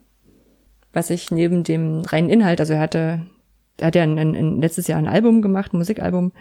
[0.91, 3.25] Was ich neben dem reinen Inhalt, also er hatte,
[3.77, 6.31] er hat ja ein, ein, letztes Jahr ein Album gemacht, ein Musikalbum,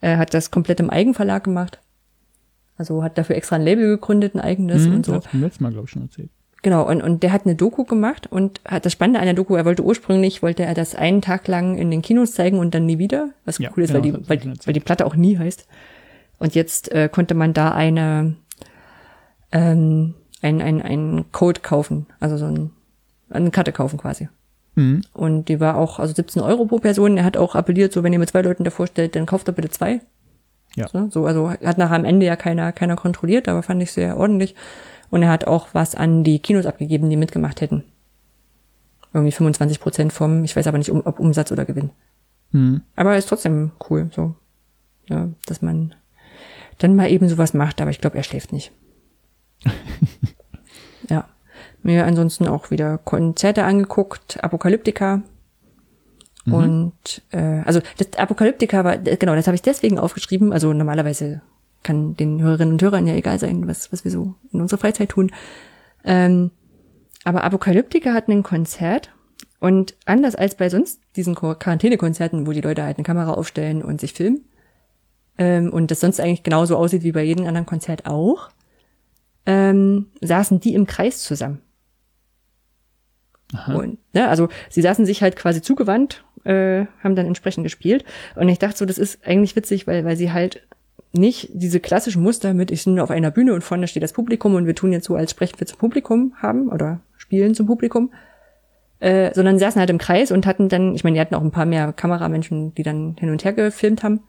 [0.00, 1.80] er hat das komplett im Eigenverlag gemacht.
[2.76, 5.12] Also hat dafür extra ein Label gegründet, ein eigenes Mhm, und so.
[5.12, 6.30] Das hast du letztes Mal, glaube ich, schon erzählt.
[6.66, 9.54] Genau, und, und der hat eine Doku gemacht und hat das Spannende an der Doku,
[9.54, 12.86] er wollte ursprünglich, wollte er das einen Tag lang in den Kinos zeigen und dann
[12.86, 15.38] nie wieder, was Ja, cool ist, genau, weil, die, weil, weil die Platte auch nie
[15.38, 15.68] heißt.
[16.40, 18.34] Und jetzt äh, konnte man da eine,
[19.52, 22.72] ähm, ein, ein, ein Code kaufen, also so ein,
[23.30, 24.28] eine Karte kaufen quasi.
[24.74, 25.02] Mhm.
[25.12, 27.16] Und die war auch, also 17 Euro pro Person.
[27.16, 29.54] Er hat auch appelliert, so wenn ihr mit zwei Leuten davor stellt, dann kauft er
[29.54, 30.00] bitte zwei.
[30.74, 30.88] Ja.
[31.10, 34.56] So also hat nachher am Ende ja keiner, keiner kontrolliert, aber fand ich sehr ordentlich.
[35.10, 37.84] Und er hat auch was an die Kinos abgegeben, die mitgemacht hätten.
[39.12, 41.90] Irgendwie 25 Prozent vom, ich weiß aber nicht, um, ob Umsatz oder Gewinn.
[42.52, 42.82] Mhm.
[42.96, 44.34] Aber ist trotzdem cool, so.
[45.08, 45.94] Ja, dass man
[46.78, 48.72] dann mal eben sowas macht, aber ich glaube, er schläft nicht.
[51.08, 51.28] ja.
[51.82, 55.22] Mir ansonsten auch wieder Konzerte angeguckt, Apokalyptika.
[56.46, 60.52] Und äh, also das Apokalyptika war, genau, das habe ich deswegen aufgeschrieben.
[60.52, 61.42] Also normalerweise
[61.86, 65.10] kann den Hörerinnen und Hörern ja egal sein, was, was wir so in unserer Freizeit
[65.10, 65.30] tun.
[66.04, 66.50] Ähm,
[67.24, 69.10] aber Apokalyptika hat ein Konzert
[69.60, 73.82] und anders als bei sonst diesen Quar- Quarantänekonzerten, wo die Leute halt eine Kamera aufstellen
[73.82, 74.44] und sich filmen,
[75.38, 78.50] ähm, und das sonst eigentlich genauso aussieht wie bei jedem anderen Konzert auch,
[79.46, 81.60] ähm, saßen die im Kreis zusammen.
[83.54, 83.74] Aha.
[83.76, 88.04] Und, ne, also sie saßen sich halt quasi zugewandt, äh, haben dann entsprechend gespielt.
[88.34, 90.66] Und ich dachte so, das ist eigentlich witzig, weil, weil sie halt
[91.16, 94.54] nicht diese klassischen Muster mit, ich bin auf einer Bühne und vorne steht das Publikum
[94.54, 98.12] und wir tun jetzt so, als sprechen wir zum Publikum haben oder spielen zum Publikum,
[99.00, 101.42] äh, sondern sie saßen halt im Kreis und hatten dann, ich meine, die hatten auch
[101.42, 104.20] ein paar mehr Kameramenschen, die dann hin und her gefilmt haben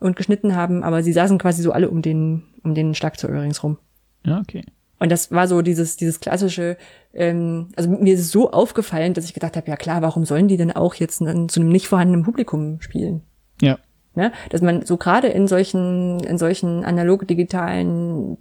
[0.00, 3.78] und geschnitten haben, aber sie saßen quasi so alle um den, um den Schlagzeuger ringsrum.
[4.24, 4.64] Ja, okay.
[5.00, 6.76] Und das war so dieses, dieses klassische,
[7.14, 10.48] ähm, also mir ist es so aufgefallen, dass ich gedacht habe, ja klar, warum sollen
[10.48, 13.22] die denn auch jetzt dann zu einem nicht vorhandenen Publikum spielen?
[13.60, 13.78] Ja.
[14.18, 14.32] Ne?
[14.50, 18.36] Dass man so gerade in solchen, in solchen analog-digitalen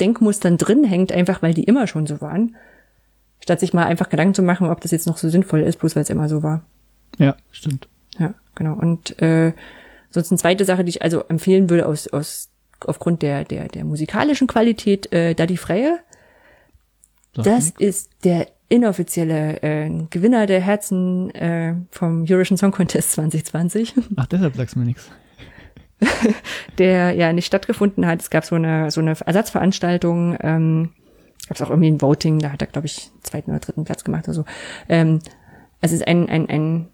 [0.00, 2.56] Denkmustern drin hängt, einfach weil die immer schon so waren,
[3.38, 5.94] statt sich mal einfach Gedanken zu machen, ob das jetzt noch so sinnvoll ist, bloß
[5.94, 6.64] weil es immer so war.
[7.18, 7.86] Ja, stimmt.
[8.18, 8.74] Ja, genau.
[8.74, 9.52] Und äh,
[10.10, 12.48] sonst eine zweite Sache, die ich also empfehlen würde aus, aus
[12.80, 16.00] aufgrund der, der, der musikalischen Qualität, äh, da die Freie.
[17.32, 17.80] Das nix.
[17.80, 24.56] ist der inoffizielle äh, Gewinner der Herzen äh, vom Eurovision Song Contest 2020, Ach, deshalb
[24.56, 25.10] sagst du mir nichts.
[26.78, 28.20] der ja nicht stattgefunden hat.
[28.20, 30.90] Es gab so eine so eine Ersatzveranstaltung, ähm,
[31.46, 34.02] gab es auch irgendwie ein Voting, da hat er glaube ich zweiten oder dritten Platz
[34.02, 34.44] gemacht oder so.
[34.88, 35.20] Ähm,
[35.80, 36.88] es ist ein ein ein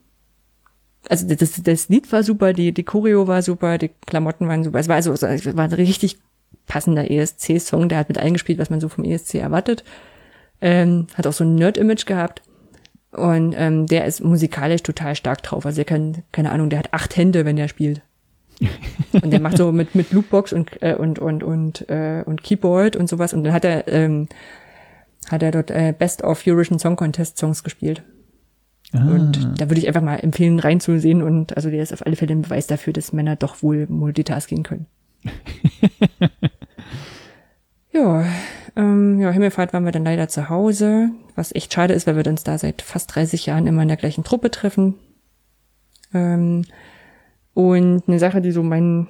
[1.09, 4.79] also das, das Lied war super, die, die Choreo war super, die Klamotten waren super.
[4.79, 6.19] Es war also es war ein richtig
[6.67, 9.85] passender ESC-Song, der hat mit eingespielt, was man so vom ESC erwartet.
[10.61, 12.43] Ähm, hat auch so ein Nerd-Image gehabt.
[13.13, 15.65] Und ähm, der ist musikalisch total stark drauf.
[15.65, 18.03] Also er kann, keine Ahnung, der hat acht Hände, wenn er spielt.
[19.13, 22.97] und der macht so mit, mit Loopbox und, äh, und, und, und, äh, und Keyboard
[22.97, 23.33] und sowas.
[23.33, 24.29] Und dann hat er, ähm,
[25.31, 28.03] hat er dort äh, Best of Eurovision Song Contest Songs gespielt.
[28.93, 31.23] Ah, Und da würde ich einfach mal empfehlen, reinzusehen.
[31.23, 34.63] Und also der ist auf alle Fälle ein Beweis dafür, dass Männer doch wohl Multitasking
[34.63, 34.87] können.
[37.93, 38.25] ja,
[38.77, 42.27] ähm, ja, Himmelfahrt waren wir dann leider zu Hause, was echt schade ist, weil wir
[42.27, 44.95] uns da seit fast 30 Jahren immer in der gleichen Truppe treffen.
[46.13, 46.65] Ähm,
[47.55, 49.09] und eine Sache, die so meinen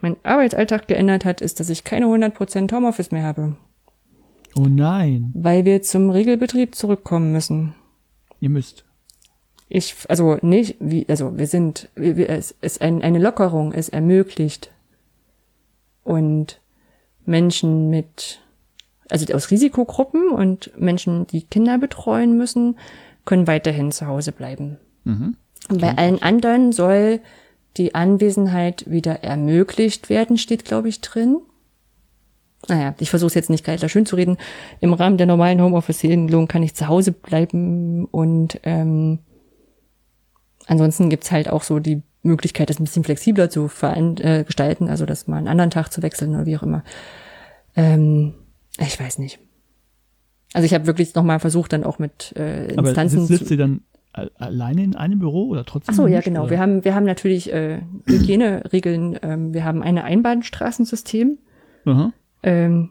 [0.00, 3.56] mein Arbeitsalltag geändert hat, ist, dass ich keine 100% Homeoffice mehr habe,
[4.54, 7.74] oh nein, weil wir zum Regelbetrieb zurückkommen müssen.
[8.40, 8.84] ihr müsst.
[9.68, 14.70] Ich, also nicht, wie, also wir sind, wir, es ist ein, eine Lockerung, es ermöglicht
[16.04, 16.60] und
[17.24, 18.40] Menschen mit,
[19.10, 22.78] also aus Risikogruppen und Menschen, die Kinder betreuen müssen,
[23.24, 24.78] können weiterhin zu Hause bleiben.
[25.04, 25.36] Mhm.
[25.68, 27.20] Und bei allen anderen soll
[27.76, 31.38] die Anwesenheit wieder ermöglicht werden, steht, glaube ich, drin.
[32.68, 34.38] Naja, ich versuche es jetzt nicht geiler schön zu reden.
[34.80, 39.20] Im Rahmen der normalen Homeoffice-Regelung kann ich zu Hause bleiben und ähm,
[40.66, 45.06] ansonsten gibt's halt auch so die Möglichkeit, das ein bisschen flexibler zu äh, gestalten, also
[45.06, 46.82] das mal einen anderen Tag zu wechseln oder wie auch immer.
[47.76, 48.34] Ähm,
[48.84, 49.38] ich weiß nicht.
[50.52, 53.56] Also ich habe wirklich nochmal versucht, dann auch mit äh, Aber Instanzen sitzt, sitzt ihr
[53.56, 55.92] dann alleine in einem Büro oder trotzdem?
[55.92, 56.42] Ach so, ja, genau.
[56.42, 56.50] oder?
[56.50, 59.18] Wir haben, wir haben natürlich äh, Hygieneregeln.
[59.22, 61.38] Ähm, wir haben ein Einbahnstraßensystem.
[61.84, 62.12] Aha.
[62.42, 62.90] Ähm,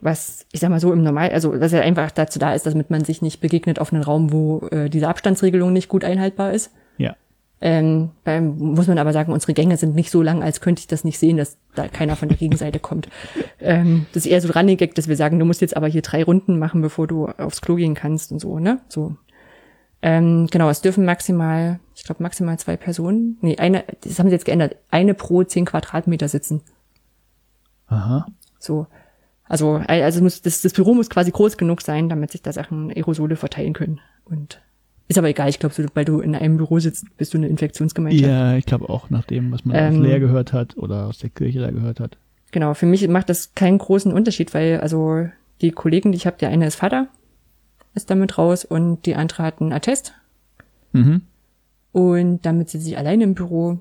[0.00, 2.90] was, ich sag mal so im Normal, also was ja einfach dazu da ist, damit
[2.90, 6.72] man sich nicht begegnet auf einen Raum, wo äh, diese Abstandsregelung nicht gut einhaltbar ist.
[6.96, 7.16] Ja.
[7.62, 10.86] Ähm, beim, muss man aber sagen, unsere Gänge sind nicht so lang, als könnte ich
[10.86, 13.08] das nicht sehen, dass da keiner von der Gegenseite kommt.
[13.60, 16.00] Ähm, das ist eher so Running Gag, dass wir sagen, du musst jetzt aber hier
[16.00, 18.80] drei Runden machen, bevor du aufs Klo gehen kannst und so, ne?
[18.88, 19.16] So.
[20.00, 24.34] Ähm, genau, es dürfen maximal, ich glaube maximal zwei Personen, nee, eine, das haben sie
[24.34, 26.62] jetzt geändert, eine pro zehn Quadratmeter sitzen.
[27.88, 28.26] Aha.
[28.58, 28.86] So.
[29.44, 32.90] Also, also muss, das, das Büro muss quasi groß genug sein, damit sich da Sachen
[32.90, 34.00] Aerosole verteilen können.
[34.24, 34.62] Und
[35.10, 37.48] ist aber egal, ich glaube, so, weil du in einem Büro sitzt, bist du eine
[37.48, 38.30] Infektionsgemeinschaft.
[38.30, 41.18] Ja, ich glaube auch, nach dem, was man Ähm, aus Leer gehört hat oder aus
[41.18, 42.16] der Kirche da gehört hat.
[42.52, 45.26] Genau, für mich macht das keinen großen Unterschied, weil also
[45.62, 47.08] die Kollegen, die ich habe, der eine ist Vater,
[47.94, 50.14] ist damit raus und die andere hat einen Attest.
[50.92, 51.22] Mhm.
[51.90, 53.80] Und damit sitze ich alleine im Büro,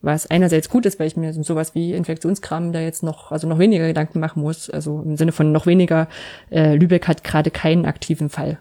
[0.00, 3.48] was einerseits gut ist, weil ich mir so sowas wie Infektionskram da jetzt noch, also
[3.48, 4.70] noch weniger Gedanken machen muss.
[4.70, 6.06] Also im Sinne von noch weniger,
[6.52, 8.58] äh, Lübeck hat gerade keinen aktiven Fall.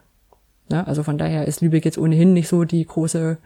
[0.69, 0.85] Ne?
[0.87, 3.37] Also von daher ist Lübeck jetzt ohnehin nicht so die große,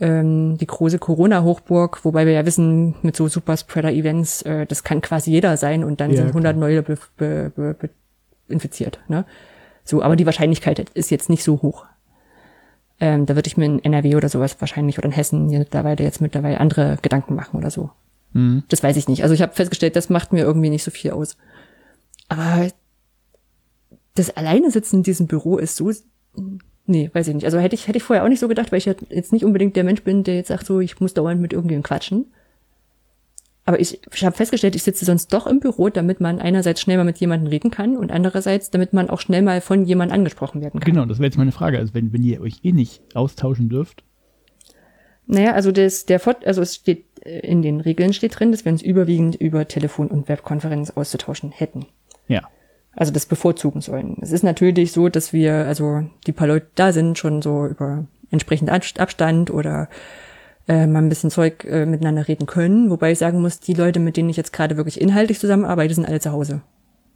[0.00, 5.30] ähm, die große Corona-Hochburg, wobei wir ja wissen, mit so Superspreader-Events, äh, das kann quasi
[5.30, 6.52] jeder sein und dann Ja, sind klar.
[6.52, 7.90] 100 neue be be be be
[8.48, 9.00] infiziert.
[9.08, 9.24] Ne?
[9.84, 11.86] So, aber die Wahrscheinlichkeit ist jetzt nicht so hoch.
[13.00, 16.20] Ähm, da würde ich mir in NRW oder sowas wahrscheinlich oder in Hessen mittlerweile jetzt
[16.20, 17.90] mittlerweile andere Gedanken machen oder so.
[18.32, 18.62] Mhm.
[18.68, 19.22] Das weiß ich nicht.
[19.22, 21.36] Also ich habe festgestellt, das macht mir irgendwie nicht so viel aus.
[22.28, 22.68] Aber
[24.14, 25.90] das alleine sitzen in diesem Büro ist so,
[26.86, 27.44] nee, weiß ich nicht.
[27.44, 29.76] Also hätte ich, hätte ich vorher auch nicht so gedacht, weil ich jetzt nicht unbedingt
[29.76, 32.26] der Mensch bin, der jetzt sagt so, ich muss dauernd mit irgendjemandem quatschen.
[33.64, 36.96] Aber ich, ich habe festgestellt, ich sitze sonst doch im Büro, damit man einerseits schnell
[36.96, 40.60] mal mit jemandem reden kann und andererseits, damit man auch schnell mal von jemandem angesprochen
[40.60, 40.92] werden kann.
[40.92, 41.78] Genau, das wäre jetzt meine Frage.
[41.78, 44.02] Also wenn, wenn ihr euch eh nicht austauschen dürft.
[45.26, 48.64] Naja, also das, der Fort, also es steht äh, in den Regeln steht drin, dass
[48.64, 51.86] wir uns überwiegend über Telefon und Webkonferenz auszutauschen hätten.
[52.26, 52.48] Ja.
[52.94, 54.18] Also das bevorzugen sollen.
[54.20, 58.06] Es ist natürlich so, dass wir, also die paar Leute da sind, schon so über
[58.30, 59.88] entsprechend Ab- Abstand oder
[60.68, 62.90] äh, mal ein bisschen Zeug äh, miteinander reden können.
[62.90, 66.06] Wobei ich sagen muss, die Leute, mit denen ich jetzt gerade wirklich inhaltlich zusammenarbeite, sind
[66.06, 66.60] alle zu Hause.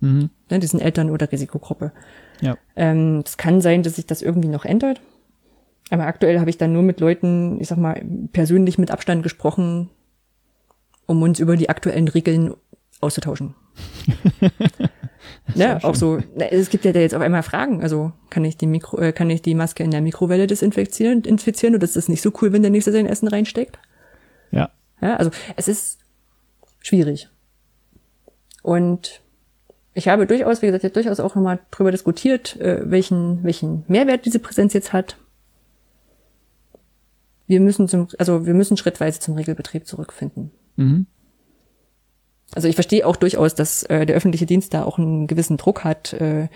[0.01, 0.31] Mhm.
[0.51, 1.93] Ne, die sind Eltern oder Risikogruppe.
[2.41, 2.57] Ja.
[2.75, 5.01] Ähm, es kann sein, dass sich das irgendwie noch ändert.
[5.91, 8.03] Aber aktuell habe ich dann nur mit Leuten, ich sag mal,
[8.33, 9.91] persönlich mit Abstand gesprochen,
[11.07, 12.55] um uns über die aktuellen Regeln
[13.01, 13.55] auszutauschen.
[15.55, 17.83] ne, auch so, na, es gibt ja da jetzt auf einmal Fragen.
[17.83, 21.75] Also kann ich die Mikro, äh, kann ich die Maske in der Mikrowelle desinfizieren, infizieren
[21.75, 23.79] oder ist das nicht so cool, wenn der nächste sein Essen reinsteckt?
[24.51, 24.71] Ja.
[25.01, 25.99] Ja, also es ist
[26.81, 27.29] schwierig.
[28.63, 29.23] Und
[29.95, 34.27] ich habe durchaus, wie gesagt, jetzt durchaus auch nochmal drüber diskutiert, äh, welchen, welchen Mehrwert
[34.27, 35.17] diese Präsenz jetzt hat.
[37.47, 40.51] Wir müssen zum, also wir müssen schrittweise zum Regelbetrieb zurückfinden.
[40.77, 41.07] Mhm.
[42.55, 45.85] Also ich verstehe auch durchaus, dass äh, der öffentliche Dienst da auch einen gewissen Druck
[45.85, 46.49] hat, äh,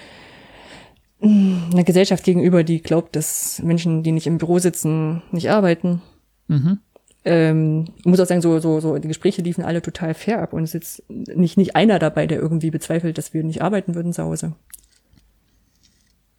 [1.22, 6.00] einer Gesellschaft gegenüber, die glaubt, dass Menschen, die nicht im Büro sitzen, nicht arbeiten.
[6.48, 6.78] Mhm.
[7.24, 10.52] ähm, ich muss auch sagen, so, so, so, die Gespräche liefen alle total fair ab
[10.52, 13.94] und es ist jetzt nicht, nicht einer dabei, der irgendwie bezweifelt, dass wir nicht arbeiten
[13.94, 14.54] würden zu Hause.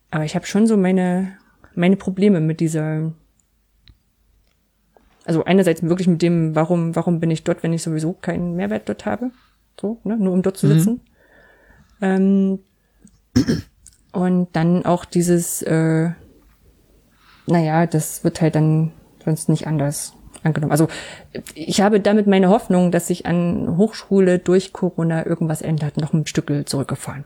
[0.09, 1.37] Aber ich habe schon so meine,
[1.75, 3.13] meine Probleme mit dieser,
[5.25, 8.89] also einerseits wirklich mit dem, warum, warum bin ich dort, wenn ich sowieso keinen Mehrwert
[8.89, 9.31] dort habe,
[9.79, 10.71] so, ne, nur um dort zu Mhm.
[10.79, 11.01] sitzen.
[12.01, 12.59] Ähm,
[14.11, 16.09] und dann auch dieses, äh,
[17.47, 18.91] naja, das wird halt dann
[19.23, 20.13] sonst nicht anders
[20.43, 20.71] angenommen.
[20.71, 20.87] Also
[21.53, 26.25] ich habe damit meine Hoffnung, dass sich an Hochschule durch Corona irgendwas ändert, noch ein
[26.25, 27.25] Stückel zurückgefahren.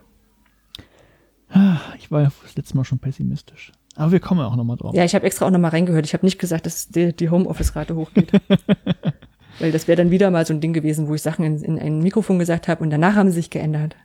[1.49, 3.71] Ah, Ich war ja das letzte Mal schon pessimistisch.
[3.95, 4.93] Aber wir kommen auch nochmal drauf.
[4.93, 6.05] Ja, ich habe extra auch nochmal reingehört.
[6.05, 8.31] Ich habe nicht gesagt, dass die, die Homeoffice-Rate hochgeht.
[9.59, 11.79] Weil das wäre dann wieder mal so ein Ding gewesen, wo ich Sachen in, in
[11.79, 13.95] ein Mikrofon gesagt habe und danach haben sie sich geändert.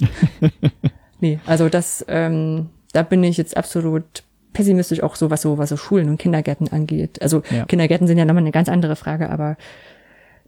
[1.20, 4.22] nee, also das, ähm, da bin ich jetzt absolut
[4.52, 7.20] pessimistisch auch so, was so, was so Schulen und Kindergärten angeht.
[7.22, 7.64] Also Ja.
[7.64, 9.56] Kindergärten sind ja nochmal eine ganz andere Frage, aber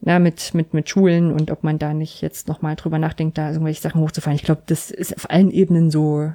[0.00, 3.50] na, mit, mit, mit Schulen und ob man da nicht jetzt nochmal drüber nachdenkt, da
[3.50, 4.36] irgendwelche Sachen hochzufahren.
[4.36, 6.30] Ich glaube, das ist auf allen Ebenen so,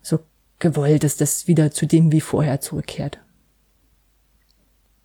[0.00, 0.20] so
[0.60, 3.18] gewollt, dass das wieder zu dem wie vorher zurückkehrt.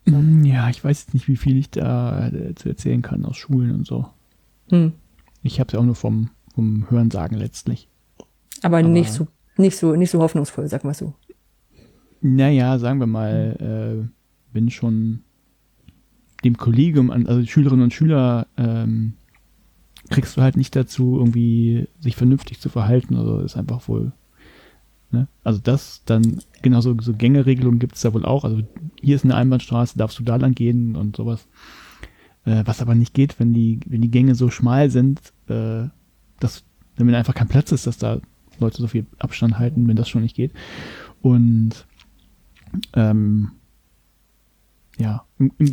[0.05, 3.37] Mm, Ja, ich weiß jetzt nicht, wie viel ich da äh, zu erzählen kann aus
[3.37, 4.07] Schulen und so.
[4.69, 4.93] Hm.
[5.43, 7.87] Ich habe es ja auch nur vom, vom Hörensagen letztlich.
[8.61, 9.27] Aber, Aber- nicht so,
[9.57, 11.13] nicht so, nicht so hoffnungsvoll, sag mal so.
[12.21, 15.21] Naja, sagen wir mal, äh, bin schon
[16.43, 19.13] dem Kollegium, an, also Schülerinnen und Schüler, ähm,
[20.09, 23.15] kriegst du halt nicht dazu, irgendwie sich vernünftig zu verhalten.
[23.15, 24.11] Also ist einfach wohl.
[25.11, 25.27] Ne?
[25.43, 28.43] Also das dann, genau so, so Gängeregelungen gibt es da wohl auch.
[28.43, 28.63] Also
[29.01, 31.47] hier ist eine Einbahnstraße, darfst du da lang gehen und sowas.
[32.45, 35.87] Äh, was aber nicht geht, wenn die, wenn die Gänge so schmal sind, äh,
[36.39, 36.63] dass
[36.97, 38.19] wenn einfach kein Platz ist, dass da
[38.59, 40.51] Leute so viel Abstand halten, wenn das schon nicht geht.
[41.21, 41.85] Und
[42.93, 43.51] ähm,
[44.97, 45.25] ja,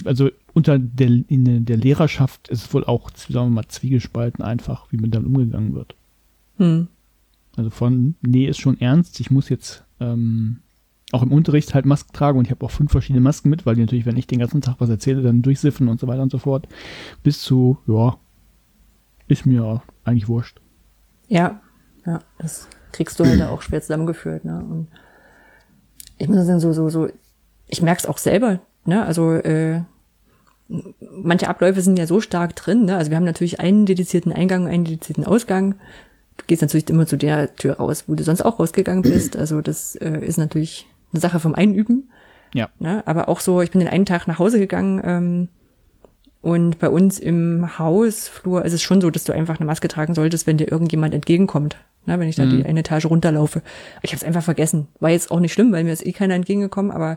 [0.05, 4.91] also unter der, in der Lehrerschaft ist es wohl auch, sagen wir mal, zwiegespalten einfach,
[4.91, 5.95] wie mit dann umgegangen wird.
[6.59, 6.89] Hm.
[7.57, 10.61] Also von, nee, ist schon ernst, ich muss jetzt ähm,
[11.13, 13.75] auch im Unterricht halt Masken tragen und ich habe auch fünf verschiedene Masken mit, weil
[13.75, 16.33] die natürlich, wenn ich den ganzen Tag was erzähle, dann durchsiffen und so weiter und
[16.33, 16.67] so fort.
[17.23, 18.17] Bis zu, ja,
[19.29, 20.61] ist mir eigentlich wurscht.
[21.29, 21.61] Ja,
[22.07, 24.59] ja, das kriegst du halt auch schwer zusammengeführt, ne?
[24.59, 24.89] Und
[26.19, 27.09] ich muss sagen, so, so, so,
[27.67, 29.05] ich merke es auch selber, ne?
[29.05, 29.83] Also, äh,
[31.23, 32.97] manche Abläufe sind ja so stark drin, ne?
[32.97, 35.75] Also wir haben natürlich einen dedizierten Eingang, einen dedizierten Ausgang.
[36.37, 39.37] Du gehst natürlich immer zu der Tür raus, wo du sonst auch rausgegangen bist.
[39.37, 42.11] Also das äh, ist natürlich eine Sache vom Einüben.
[42.55, 42.69] Ja.
[42.79, 43.03] Ne?
[43.07, 45.49] Aber auch so, ich bin den einen Tag nach Hause gegangen ähm,
[46.43, 50.15] und bei uns im Hausflur ist es schon so, dass du einfach eine Maske tragen
[50.15, 51.77] solltest, wenn dir irgendjemand entgegenkommt.
[52.05, 52.19] Ne?
[52.19, 52.51] Wenn ich da mhm.
[52.51, 53.63] die eine Etage runterlaufe.
[54.03, 54.89] Ich habe es einfach vergessen.
[54.99, 57.17] War jetzt auch nicht schlimm, weil mir ist eh keiner entgegengekommen, aber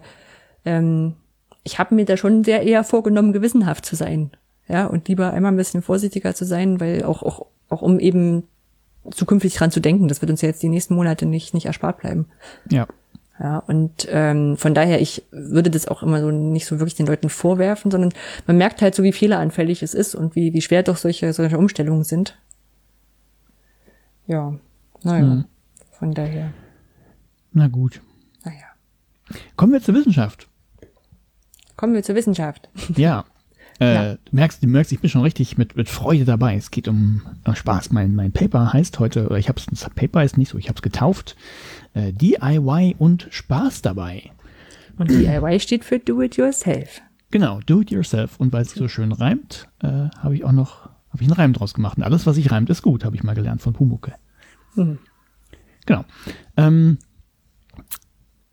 [0.63, 1.15] ähm,
[1.63, 4.31] ich habe mir da schon sehr eher vorgenommen, gewissenhaft zu sein.
[4.67, 8.43] Ja, und lieber einmal ein bisschen vorsichtiger zu sein, weil auch, auch, auch um eben
[9.11, 11.99] zukünftig dran zu denken, das wird uns ja jetzt die nächsten Monate nicht, nicht erspart
[11.99, 12.27] bleiben.
[12.69, 12.87] Ja.
[13.37, 17.05] Ja, und ähm, von daher, ich würde das auch immer so nicht so wirklich den
[17.05, 18.13] Leuten vorwerfen, sondern
[18.47, 21.57] man merkt halt so, wie fehleranfällig es ist und wie, wie schwer doch solche, solche
[21.57, 22.39] Umstellungen sind.
[24.25, 24.55] Ja,
[25.03, 25.45] naja, mhm.
[25.91, 26.53] von daher.
[27.51, 28.01] Na gut.
[28.45, 28.67] Naja.
[29.57, 30.47] Kommen wir zur Wissenschaft.
[31.75, 32.69] Kommen wir zur Wissenschaft.
[32.95, 33.25] Ja.
[33.79, 34.15] Äh.
[34.25, 36.55] Du merkst, du merkst, ich bin schon richtig mit, mit Freude dabei.
[36.55, 37.91] Es geht um äh, Spaß.
[37.91, 40.77] Mein, mein Paper heißt heute, oder ich habe es, Paper ist nicht so, ich habe
[40.77, 41.35] es getauft,
[41.93, 44.31] äh, DIY und Spaß dabei.
[44.97, 47.01] Und DIY steht für Do It Yourself.
[47.31, 48.39] Genau, Do It Yourself.
[48.39, 51.53] Und weil es so schön reimt, äh, habe ich auch noch, habe ich einen Reim
[51.53, 51.97] draus gemacht.
[51.97, 54.13] Und alles, was sich reimt, ist gut, habe ich mal gelernt von Pumucke.
[54.75, 54.99] Mhm.
[55.85, 56.05] Genau.
[56.57, 56.97] Ähm,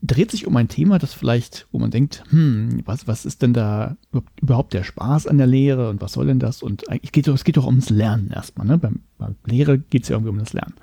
[0.02, 3.54] dreht sich um ein Thema, das vielleicht, wo man denkt, hm, was, was ist denn
[3.54, 3.96] da
[4.40, 6.62] überhaupt der Spaß an der Lehre und was soll denn das?
[6.62, 8.66] Und eigentlich geht es geht doch ums Lernen erstmal.
[8.66, 8.78] Ne?
[8.78, 10.74] Beim, bei Lehre geht es ja irgendwie um das Lernen.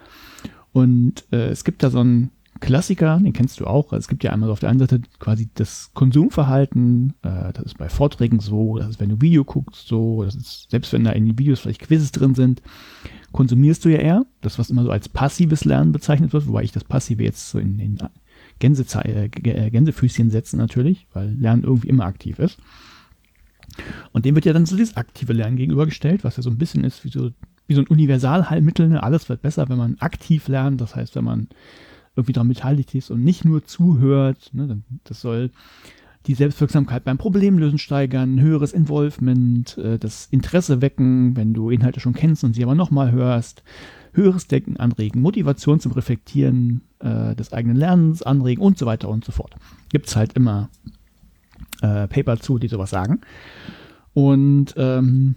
[0.72, 3.92] Und äh, es gibt da so einen Klassiker, den kennst du auch.
[3.94, 7.14] Es gibt ja einmal auf der einen Seite quasi das Konsumverhalten.
[7.22, 10.72] Äh, das ist bei Vorträgen so, das ist, wenn du Video guckst, so, das ist,
[10.72, 12.62] selbst wenn da in den Videos vielleicht Quizzes drin sind,
[13.34, 14.26] konsumierst du ja eher.
[14.40, 17.60] Das, was immer so als passives Lernen bezeichnet wird, wobei ich das Passive jetzt so
[17.60, 17.98] in den
[18.60, 22.60] Gänse, äh, äh, Gänsefüßchen setzen natürlich, weil Lernen irgendwie immer aktiv ist.
[24.12, 26.84] Und dem wird ja dann so dieses aktive Lernen gegenübergestellt, was ja so ein bisschen
[26.84, 27.32] ist wie so,
[27.68, 28.90] wie so ein Universalheilmittel.
[28.90, 29.04] Ne?
[29.04, 30.82] Alles wird besser, wenn man aktiv lernt.
[30.82, 31.48] Das heißt, wenn man
[32.16, 34.50] irgendwie daran beteiligt ist und nicht nur zuhört.
[34.54, 34.82] Ne?
[35.04, 35.52] Das soll
[36.26, 42.14] die Selbstwirksamkeit beim Problemlösen steigern, höheres Involvement, äh, das Interesse wecken, wenn du Inhalte schon
[42.14, 43.64] kennst und sie aber nochmal hörst,
[44.14, 49.26] höheres Denken anregen, Motivation zum Reflektieren äh, des eigenen Lernens anregen und so weiter und
[49.26, 49.56] so fort.
[49.90, 50.70] Gibt es halt immer
[51.82, 53.22] äh, Paper zu, die sowas sagen.
[54.14, 55.36] Und ähm,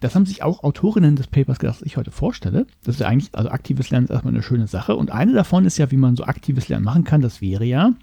[0.00, 2.66] das haben sich auch Autorinnen des Papers gedacht, das ich heute vorstelle.
[2.82, 4.96] Das ist ja eigentlich, also aktives Lernen ist erstmal eine schöne Sache.
[4.96, 7.20] Und eine davon ist ja, wie man so aktives Lernen machen kann.
[7.20, 7.94] Das wäre ja,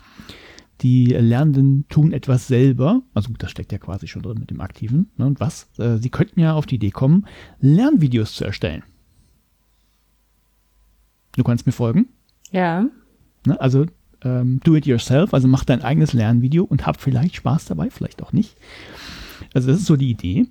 [0.82, 3.02] die Lernenden tun etwas selber.
[3.14, 5.12] Also gut, das steckt ja quasi schon drin mit dem Aktiven.
[5.18, 5.28] Ne?
[5.28, 5.70] Und was?
[5.78, 7.28] Äh, sie könnten ja auf die Idee kommen,
[7.60, 8.84] Lernvideos zu erstellen.
[11.36, 12.08] Du kannst mir folgen?
[12.52, 12.86] Ja.
[13.46, 13.60] Ne?
[13.60, 13.86] Also
[14.24, 18.22] ähm, do it yourself, also mach dein eigenes Lernvideo und hab vielleicht Spaß dabei, vielleicht
[18.22, 18.56] auch nicht.
[19.54, 20.48] Also das ist so die Idee.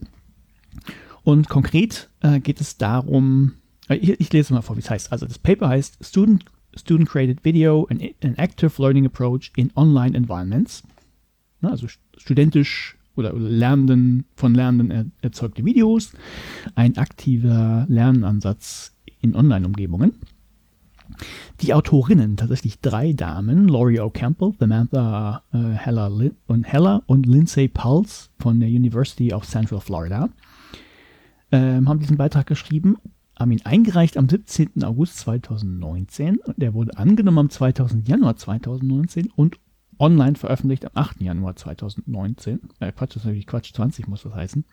[1.22, 3.52] Und konkret äh, geht es darum,
[3.88, 5.12] äh, ich, ich, lese mal vor, wie es heißt.
[5.12, 10.16] Also das Paper heißt Student, Student Created Video and an Active Learning Approach in Online
[10.16, 10.82] Environments.
[11.60, 16.12] Ne, also studentisch oder, oder Lernenden, von Lernenden er, erzeugte Videos,
[16.74, 20.14] ein aktiver Lernansatz in Online-Umgebungen.
[21.60, 26.10] Die Autorinnen, tatsächlich drei Damen, Laurie O'Campbell, Samantha äh, Heller,
[26.46, 30.30] und Heller und Lindsay Pulse von der University of Central Florida,
[31.52, 32.96] ähm, haben diesen Beitrag geschrieben,
[33.38, 34.84] haben ihn eingereicht am 17.
[34.84, 36.40] August 2019.
[36.56, 37.74] Der wurde angenommen am 2.
[38.04, 39.58] Januar 2019 und
[39.98, 41.20] online veröffentlicht am 8.
[41.20, 42.60] Januar 2019.
[42.80, 44.64] Äh, Quatsch, das ist natürlich Quatsch, 20 muss das heißen.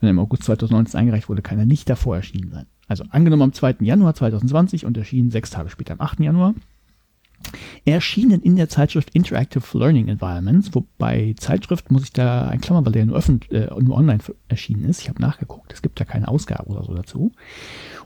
[0.00, 2.66] Wenn er im August 2019 eingereicht wurde, kann er nicht davor erschienen sein.
[2.88, 3.76] Also angenommen am 2.
[3.80, 6.20] Januar 2020 und erschienen sechs Tage später am 8.
[6.20, 6.54] Januar.
[7.84, 12.92] Erschienen in der Zeitschrift Interactive Learning Environments, wobei Zeitschrift muss ich da ein Klammer, weil
[12.92, 14.18] der nur, öffentlich, äh, nur online
[14.48, 15.00] erschienen ist.
[15.00, 17.32] Ich habe nachgeguckt, es gibt da keine Ausgabe oder so dazu.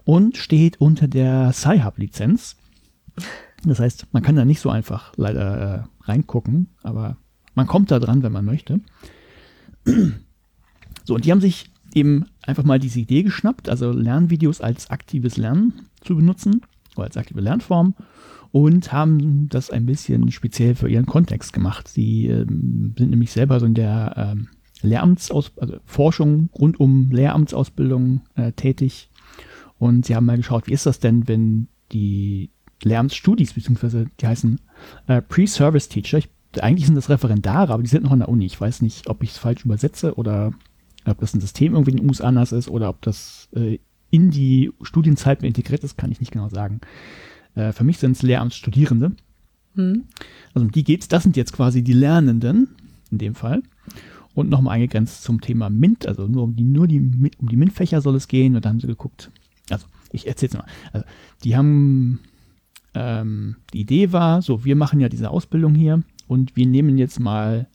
[0.05, 2.57] Und steht unter der Sci-Hub-Lizenz.
[3.65, 7.17] Das heißt, man kann da nicht so einfach leider äh, reingucken, aber
[7.55, 8.81] man kommt da dran, wenn man möchte.
[11.05, 15.37] So, und die haben sich eben einfach mal diese Idee geschnappt, also Lernvideos als aktives
[15.37, 16.63] Lernen zu benutzen
[16.97, 17.95] oder als aktive Lernform
[18.51, 21.89] und haben das ein bisschen speziell für ihren Kontext gemacht.
[21.89, 24.49] Sie ähm, sind nämlich selber so in der ähm,
[24.83, 29.11] Lehramtsaus also Forschung rund um Lehramtsausbildung äh, tätig
[29.79, 32.51] und sie haben mal geschaut, wie ist das denn, wenn die
[32.83, 34.61] Lehramtsstudis, beziehungsweise die heißen
[35.07, 36.29] äh, Pre-Service Teacher, ich,
[36.61, 38.47] eigentlich sind das Referendare, aber die sind noch an der Uni.
[38.47, 40.53] Ich weiß nicht, ob ich es falsch übersetze oder
[41.05, 43.79] ob das ein System irgendwie in den USA anders ist oder ob das äh,
[44.11, 46.81] in die Studienzeit integriert ist, kann ich nicht genau sagen.
[47.55, 49.13] Äh, für mich sind es Lehramtsstudierende.
[49.75, 50.05] Hm.
[50.55, 51.09] Also um die geht's.
[51.09, 52.77] Das sind jetzt quasi die Lernenden
[53.11, 53.63] in dem Fall.
[54.35, 57.01] Und nochmal eingegrenzt zum Thema MINT, also nur um die, nur die,
[57.39, 58.57] um die MINT-Fächer soll es gehen.
[58.57, 59.31] Und da haben sie geguckt,
[59.69, 60.65] also ich erzähl's mal.
[60.93, 61.07] Also,
[61.45, 62.21] die haben,
[62.95, 67.21] ähm, die Idee war, so, wir machen ja diese Ausbildung hier und wir nehmen jetzt
[67.21, 67.67] mal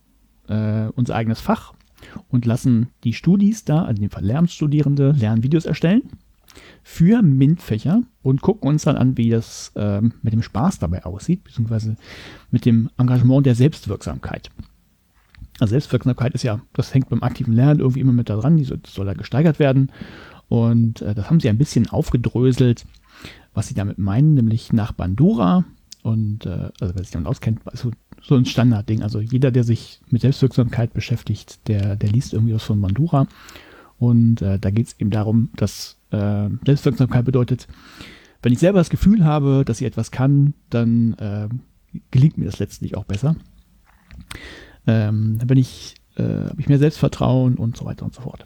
[0.47, 1.73] äh, unser eigenes Fach
[2.29, 6.03] und lassen die Studis da, also in dem Lernstudierende, Lernvideos erstellen
[6.83, 11.43] für MINT-Fächer und gucken uns dann an, wie das ähm, mit dem Spaß dabei aussieht,
[11.43, 11.97] beziehungsweise
[12.49, 14.49] mit dem Engagement der Selbstwirksamkeit.
[15.59, 18.63] Also Selbstwirksamkeit ist ja, das hängt beim aktiven Lernen irgendwie immer mit da dran, die
[18.63, 19.91] soll, soll da gesteigert werden.
[20.49, 22.85] Und äh, das haben sie ein bisschen aufgedröselt,
[23.53, 25.65] was sie damit meinen, nämlich nach Bandura.
[26.03, 27.91] Und äh, also wer sich damit auskennt, also
[28.21, 29.03] so ein Standardding.
[29.03, 33.27] Also jeder, der sich mit Selbstwirksamkeit beschäftigt, der, der liest irgendwie was von Bandura.
[33.99, 37.67] Und äh, da geht es eben darum, dass äh, Selbstwirksamkeit bedeutet,
[38.41, 41.49] wenn ich selber das Gefühl habe, dass ich etwas kann, dann äh,
[42.11, 43.35] gelingt mir das letztlich auch besser.
[44.85, 48.45] Ähm, dann bin ich, äh, habe ich mehr Selbstvertrauen und so weiter und so fort.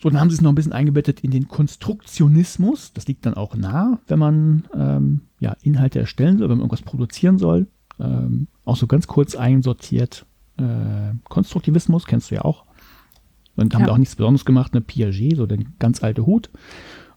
[0.00, 2.92] So, dann haben sie es noch ein bisschen eingebettet in den Konstruktionismus.
[2.92, 6.82] Das liegt dann auch nah, wenn man ähm, ja, Inhalte erstellen soll, wenn man irgendwas
[6.82, 7.66] produzieren soll.
[7.98, 10.24] Ähm, auch so ganz kurz einsortiert.
[10.56, 12.64] Äh, Konstruktivismus kennst du ja auch.
[13.56, 13.86] Und haben ja.
[13.88, 16.48] da auch nichts Besonderes gemacht, eine Piaget, so der ganz alte Hut.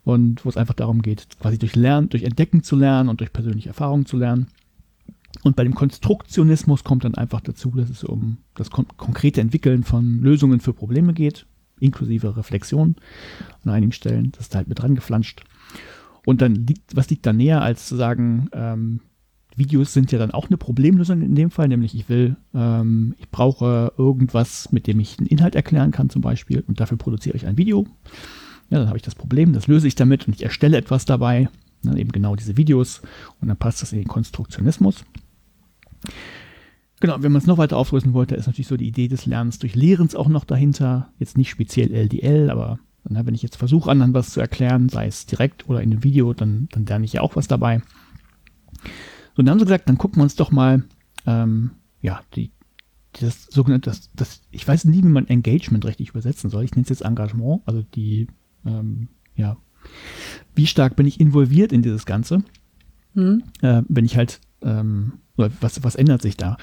[0.03, 3.31] Und wo es einfach darum geht, quasi durch Lernen, durch Entdecken zu lernen und durch
[3.31, 4.47] persönliche Erfahrungen zu lernen.
[5.43, 9.83] Und bei dem Konstruktionismus kommt dann einfach dazu, dass es um das kon konkrete Entwickeln
[9.83, 11.45] von Lösungen für Probleme geht,
[11.81, 12.95] inklusive Reflexion
[13.63, 14.31] an einigen Stellen.
[14.31, 15.43] Das ist halt mit dran geflanscht.
[16.25, 19.01] Und dann liegt, was liegt da näher, als zu sagen, ähm,
[19.55, 23.29] Videos sind ja dann auch eine Problemlösung in dem Fall, nämlich ich will, ähm, ich
[23.29, 27.47] brauche irgendwas, mit dem ich einen Inhalt erklären kann zum Beispiel und dafür produziere ich
[27.47, 27.85] ein Video.
[28.69, 31.49] Ja, dann habe ich das Problem, das löse ich damit und ich erstelle etwas dabei,
[31.83, 33.01] dann eben genau diese Videos
[33.41, 35.03] und dann passt das in den Konstruktionismus.
[37.01, 39.57] Genau, wenn man es noch weiter auflösen wollte, ist natürlich so die Idee des Lernens
[39.57, 41.11] durch Lehrens auch noch dahinter.
[41.17, 42.79] Jetzt nicht speziell LDL, aber
[43.09, 46.03] na, wenn ich jetzt versuche, anderen was zu erklären, sei es direkt oder in einem
[46.03, 47.81] Video, dann, dann lerne ich ja auch was dabei.
[49.33, 50.83] So, und dann haben sie gesagt, dann gucken wir uns doch mal,
[51.25, 51.71] ähm,
[52.01, 52.51] ja, die,
[53.19, 56.63] das sogenannte, das, das, ich weiß nie, wie man Engagement richtig übersetzen soll.
[56.63, 58.27] Ich nenne es jetzt Engagement, also die,
[58.63, 59.57] ähm, ja,
[60.53, 62.43] wie stark bin ich involviert in dieses Ganze?
[63.15, 63.41] Hm.
[63.61, 66.57] Äh, wenn ich halt, ähm, was, was ändert sich da,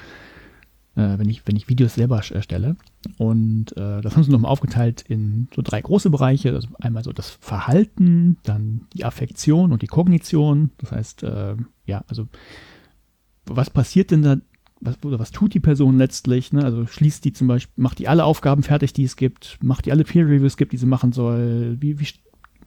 [1.17, 2.75] wenn, ich, wenn ich Videos selber erstelle?
[3.17, 6.53] Und äh, das haben sie nochmal aufgeteilt in so drei große Bereiche.
[6.53, 10.71] Also einmal so das Verhalten, dann die Affektion und die Kognition.
[10.77, 12.27] Das heißt, äh, ja, also
[13.45, 14.37] was passiert denn da,
[14.81, 16.53] was, oder was tut die Person letztlich?
[16.53, 16.63] Ne?
[16.63, 19.91] Also schließt die zum Beispiel, macht die alle Aufgaben fertig, die es gibt, macht die
[19.91, 22.07] alle Peer-Reviews gibt, die sie machen soll, wie, wie,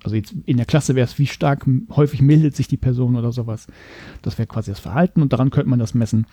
[0.04, 3.32] also jetzt in der Klasse wäre es, wie stark häufig meldet sich die Person oder
[3.32, 3.66] sowas.
[4.20, 6.26] Das wäre quasi das Verhalten und daran könnte man das messen.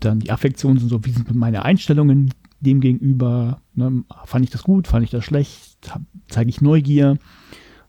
[0.00, 3.60] Dann die Affektionen sind so, wie sind meine Einstellungen dem gegenüber?
[3.74, 4.04] Ne?
[4.24, 4.88] Fand ich das gut?
[4.88, 5.78] Fand ich das schlecht?
[6.28, 7.18] Zeige ich Neugier?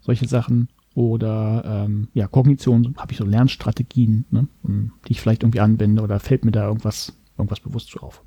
[0.01, 0.69] Solche Sachen.
[0.95, 6.21] Oder ähm, ja, Kognition, habe ich so Lernstrategien, ne, die ich vielleicht irgendwie anwende oder
[6.21, 8.23] fällt mir da irgendwas, irgendwas bewusst so auf.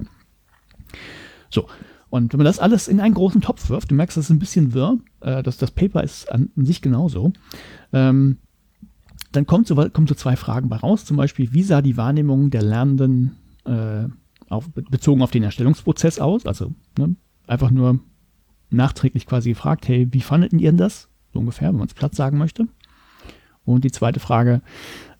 [1.49, 1.67] So,
[2.11, 4.39] und wenn man das alles in einen großen Topf wirft, du merkst, das ist ein
[4.39, 7.33] bisschen wirr, äh, das, das Paper ist an, an sich genauso,
[7.95, 8.37] ähm,
[9.33, 12.51] dann kommt so, kommt so zwei Fragen bei raus, zum Beispiel, wie sah die Wahrnehmung
[12.51, 13.37] der Lernenden
[13.69, 14.09] äh,
[14.49, 17.17] auf, bezogen auf den Erstellungsprozess aus, also ne,
[17.47, 18.01] einfach nur
[18.71, 21.09] nachträglich quasi gefragt, hey, wie fandet ihr denn das?
[21.33, 22.69] so ungefähr, wenn man es platt sagen möchte.
[23.65, 24.63] Und die zweite Frage,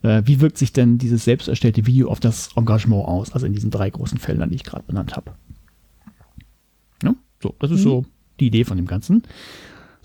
[0.03, 3.53] äh, wie wirkt sich denn dieses selbst erstellte Video auf das Engagement aus, also in
[3.53, 5.35] diesen drei großen Feldern, die ich gerade benannt habe.
[7.03, 7.85] Ja, so, das ist mhm.
[7.85, 8.05] so
[8.41, 9.23] die Idee von dem Ganzen.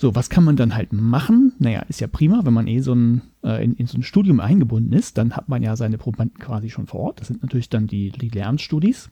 [0.03, 1.53] So, was kann man dann halt machen?
[1.59, 4.41] Naja, ist ja prima, wenn man eh so ein, äh, in, in, so ein Studium
[4.41, 7.21] eingebunden ist, dann hat man ja seine Probanden quasi schon vor Ort.
[7.21, 9.09] Das sind natürlich dann die, die Lernstudis.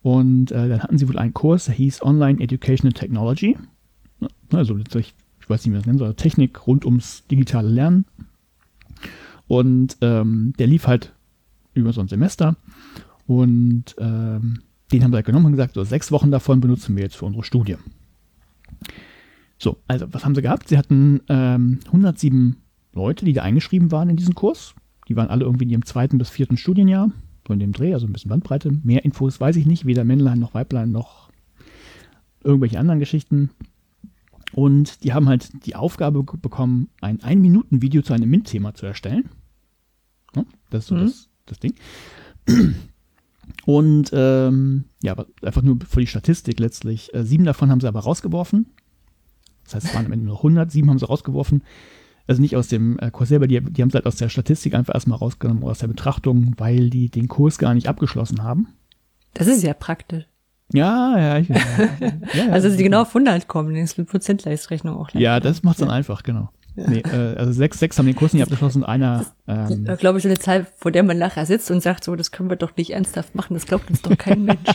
[0.00, 3.58] Und äh, dann hatten sie wohl einen Kurs, der hieß Online Educational Technology.
[4.50, 8.06] Also ich ich weiß nicht, wie man das nennen soll, Technik rund ums digitale Lernen.
[9.46, 11.12] Und ähm, der lief halt
[11.74, 12.56] über so ein Semester.
[13.26, 17.02] Und ähm, den haben wir halt genommen und gesagt, so sechs Wochen davon benutzen wir
[17.02, 17.76] jetzt für unsere Studie.
[19.62, 20.68] So, also was haben sie gehabt?
[20.68, 22.56] Sie hatten ähm, 107
[22.94, 24.74] Leute, die da eingeschrieben waren in diesen Kurs.
[25.08, 27.12] Die waren alle irgendwie in ihrem zweiten bis vierten Studienjahr,
[27.46, 28.72] so in dem Dreh, also ein bisschen Bandbreite.
[28.82, 31.30] Mehr Infos weiß ich nicht, weder Männlein noch Weiblein noch
[32.42, 33.50] irgendwelche anderen Geschichten.
[34.52, 39.28] Und die haben halt die Aufgabe bekommen, ein Ein-Minuten-Video zu einem MINT-Thema zu erstellen.
[40.70, 41.00] Das ist so mhm.
[41.02, 41.74] das, das Ding.
[43.64, 47.14] Und ähm, ja, einfach nur für die Statistik letztlich.
[47.14, 48.66] Äh, sieben davon haben sie aber rausgeworfen.
[49.64, 50.70] Das heißt, es waren am Ende nur 100.
[50.70, 51.62] Sieben haben sie rausgeworfen.
[52.26, 54.74] Also nicht aus dem äh, Kurs selber, die, die haben es halt aus der Statistik
[54.74, 58.68] einfach erstmal rausgenommen, aus der Betrachtung, weil die den Kurs gar nicht abgeschlossen haben.
[59.34, 60.24] Das ist ja praktisch.
[60.72, 61.38] Ja, ja.
[61.38, 61.58] Ich, ja,
[62.34, 65.10] ja also, dass sie genau auf 100 kommen, ist eine Prozentleistrechnung auch.
[65.14, 66.50] Ja, das macht es dann einfach, genau.
[66.74, 69.26] Nee, äh, also sechs, sechs haben den Kurs nicht abgeschlossen, einer.
[69.46, 72.16] Ähm, das, glaube ich, so eine Zahl, vor der man nachher sitzt und sagt, so,
[72.16, 74.70] das können wir doch nicht ernsthaft machen, das glaubt uns doch kein Mensch.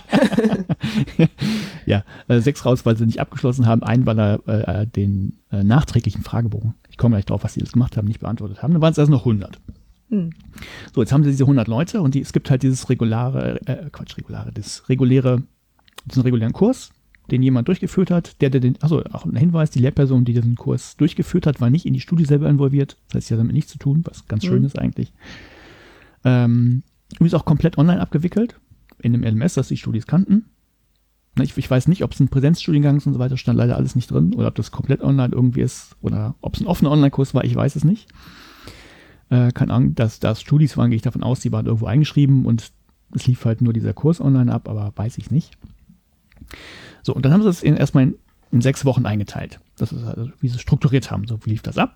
[1.85, 5.63] ja, äh, sechs raus, weil sie nicht abgeschlossen haben, einen, weil er äh, den äh,
[5.63, 8.73] nachträglichen Fragebogen, ich komme gleich drauf, was sie das gemacht haben, nicht beantwortet haben.
[8.73, 9.59] Dann waren es also noch 100.
[10.09, 10.29] Hm.
[10.93, 13.89] So, jetzt haben sie diese 100 Leute und die, es gibt halt dieses regulare, äh,
[13.91, 15.41] Quatsch, regulare, das reguläre,
[16.05, 16.91] diesen regulären Kurs,
[17.31, 20.55] den jemand durchgeführt hat, der, der den, also auch ein Hinweis, die Lehrperson, die diesen
[20.55, 22.97] Kurs durchgeführt hat, war nicht in die Studie selber involviert.
[23.07, 24.47] Das heißt, sie hat damit nichts zu tun, was ganz mhm.
[24.47, 25.13] schön ist eigentlich.
[26.23, 26.83] Ähm,
[27.19, 28.59] ist auch komplett online abgewickelt,
[28.99, 30.45] in dem LMS, das die Studis kannten.
[31.39, 33.95] Ich, ich weiß nicht, ob es ein Präsenzstudiengang ist und so weiter, stand leider alles
[33.95, 37.33] nicht drin, oder ob das komplett online irgendwie ist, oder ob es ein offener Online-Kurs
[37.33, 38.07] war, ich weiß es nicht.
[39.29, 42.45] Äh, keine Ahnung, dass das Studis waren, gehe ich davon aus, die waren irgendwo eingeschrieben
[42.45, 42.71] und
[43.13, 45.57] es lief halt nur dieser Kurs online ab, aber weiß ich nicht.
[47.07, 48.15] So, und dann haben sie es erstmal in,
[48.51, 49.61] in, sechs Wochen eingeteilt.
[49.77, 51.25] Das ist also, wie sie es strukturiert haben.
[51.25, 51.95] So lief das ab.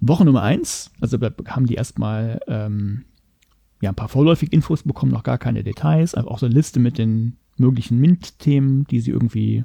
[0.00, 3.06] Woche Nummer eins, also haben die erstmal ähm,
[3.80, 6.78] ja, ein paar vorläufige Infos bekommen, noch gar keine Details, einfach auch so eine Liste
[6.78, 9.64] mit den möglichen MINT-Themen, die sie irgendwie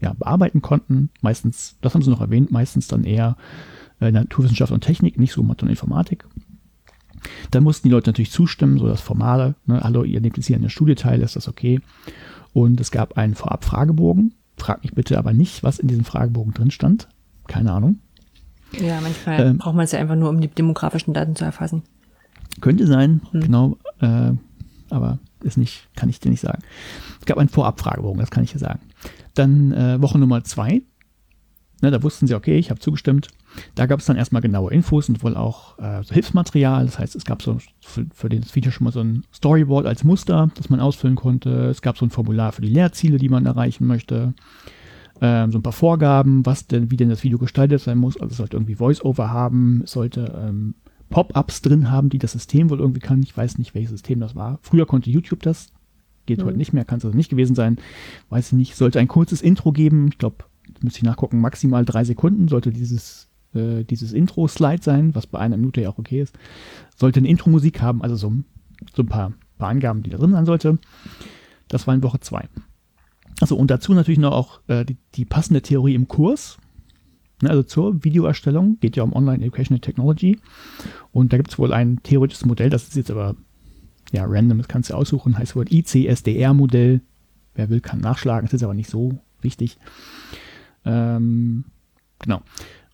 [0.00, 1.10] ja, bearbeiten konnten.
[1.20, 3.36] Meistens, das haben sie noch erwähnt, meistens dann eher
[4.00, 6.26] äh, Naturwissenschaft und Technik, nicht so Mathe und Informatik.
[7.50, 9.56] Dann mussten die Leute natürlich zustimmen, so das Formale.
[9.66, 11.80] Ne, hallo, ihr nehmt jetzt hier an der Studie teil, ist das okay?
[12.52, 14.34] Und es gab einen Vorab-Fragebogen.
[14.56, 17.08] Frag mich bitte aber nicht, was in diesem Fragebogen drin stand.
[17.46, 17.98] Keine Ahnung.
[18.78, 21.82] Ja, manchmal ähm, braucht man es ja einfach nur, um die demografischen Daten zu erfassen.
[22.60, 23.40] Könnte sein, hm.
[23.40, 23.76] genau.
[24.00, 24.32] Äh,
[24.90, 26.62] aber ist nicht, kann ich dir nicht sagen.
[27.18, 28.80] Es gab einen Vorab-Fragebogen, das kann ich dir sagen.
[29.34, 30.82] Dann äh, Woche Nummer zwei.
[31.80, 33.28] Ne, da wussten sie, okay, ich habe zugestimmt.
[33.74, 36.84] Da gab es dann erstmal genaue Infos und wohl auch äh, so Hilfsmaterial.
[36.86, 40.04] Das heißt, es gab so für, für das Video schon mal so ein Storyboard als
[40.04, 41.66] Muster, das man ausfüllen konnte.
[41.66, 44.34] Es gab so ein Formular für die Lehrziele, die man erreichen möchte.
[45.20, 48.20] Ähm, so ein paar Vorgaben, was denn, wie denn das Video gestaltet sein muss.
[48.20, 50.74] Also es sollte irgendwie Voice-Over haben, es sollte ähm,
[51.10, 53.22] Pop-ups drin haben, die das System wohl irgendwie kann.
[53.22, 54.58] Ich weiß nicht, welches System das war.
[54.62, 55.72] Früher konnte YouTube das,
[56.26, 56.44] geht mhm.
[56.46, 57.76] heute nicht mehr, kann es also nicht gewesen sein.
[58.30, 58.76] Weiß ich nicht.
[58.76, 60.08] Sollte ein kurzes Intro geben.
[60.08, 60.44] Ich glaube,
[60.80, 65.56] müsste ich nachgucken, maximal drei Sekunden sollte dieses äh, dieses Intro-Slide sein, was bei einer
[65.56, 66.36] Minute ja auch okay ist.
[66.96, 68.32] Sollte eine Intro-Musik haben, also so,
[68.94, 70.78] so ein paar, paar Angaben, die da drin sein sollte.
[71.68, 72.48] Das war in Woche zwei.
[73.40, 76.58] Also und dazu natürlich noch auch äh, die, die passende Theorie im Kurs.
[77.42, 80.38] Ne, also zur Videoerstellung geht ja um Online Educational Technology.
[81.10, 83.34] Und da gibt es wohl ein theoretisches Modell, das ist jetzt aber
[84.12, 87.00] ja random, das kannst du aussuchen, heißt wohl ICSDR-Modell.
[87.54, 89.78] Wer will, kann nachschlagen, das ist aber nicht so wichtig.
[90.84, 91.64] Ähm,
[92.18, 92.42] genau.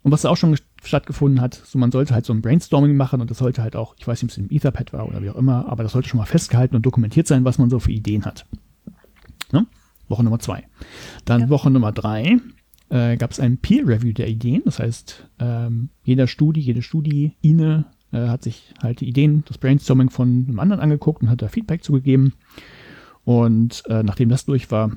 [0.09, 3.31] Und was auch schon stattgefunden hat, so man sollte halt so ein Brainstorming machen und
[3.31, 5.37] das sollte halt auch, ich weiß nicht, ob es im Etherpad war oder wie auch
[5.37, 8.25] immer, aber das sollte schon mal festgehalten und dokumentiert sein, was man so für Ideen
[8.25, 8.47] hat.
[9.53, 9.67] Ne?
[10.09, 10.67] Woche Nummer zwei.
[11.27, 11.49] Dann ja.
[11.51, 12.39] Woche Nummer drei
[12.89, 14.63] äh, gab es ein Peer Review der Ideen.
[14.65, 19.59] Das heißt, ähm, jeder Studie, jede Studie, Ine äh, hat sich halt die Ideen, das
[19.59, 22.33] Brainstorming von einem anderen angeguckt und hat da Feedback zugegeben.
[23.27, 24.93] Und äh, nachdem das durch war,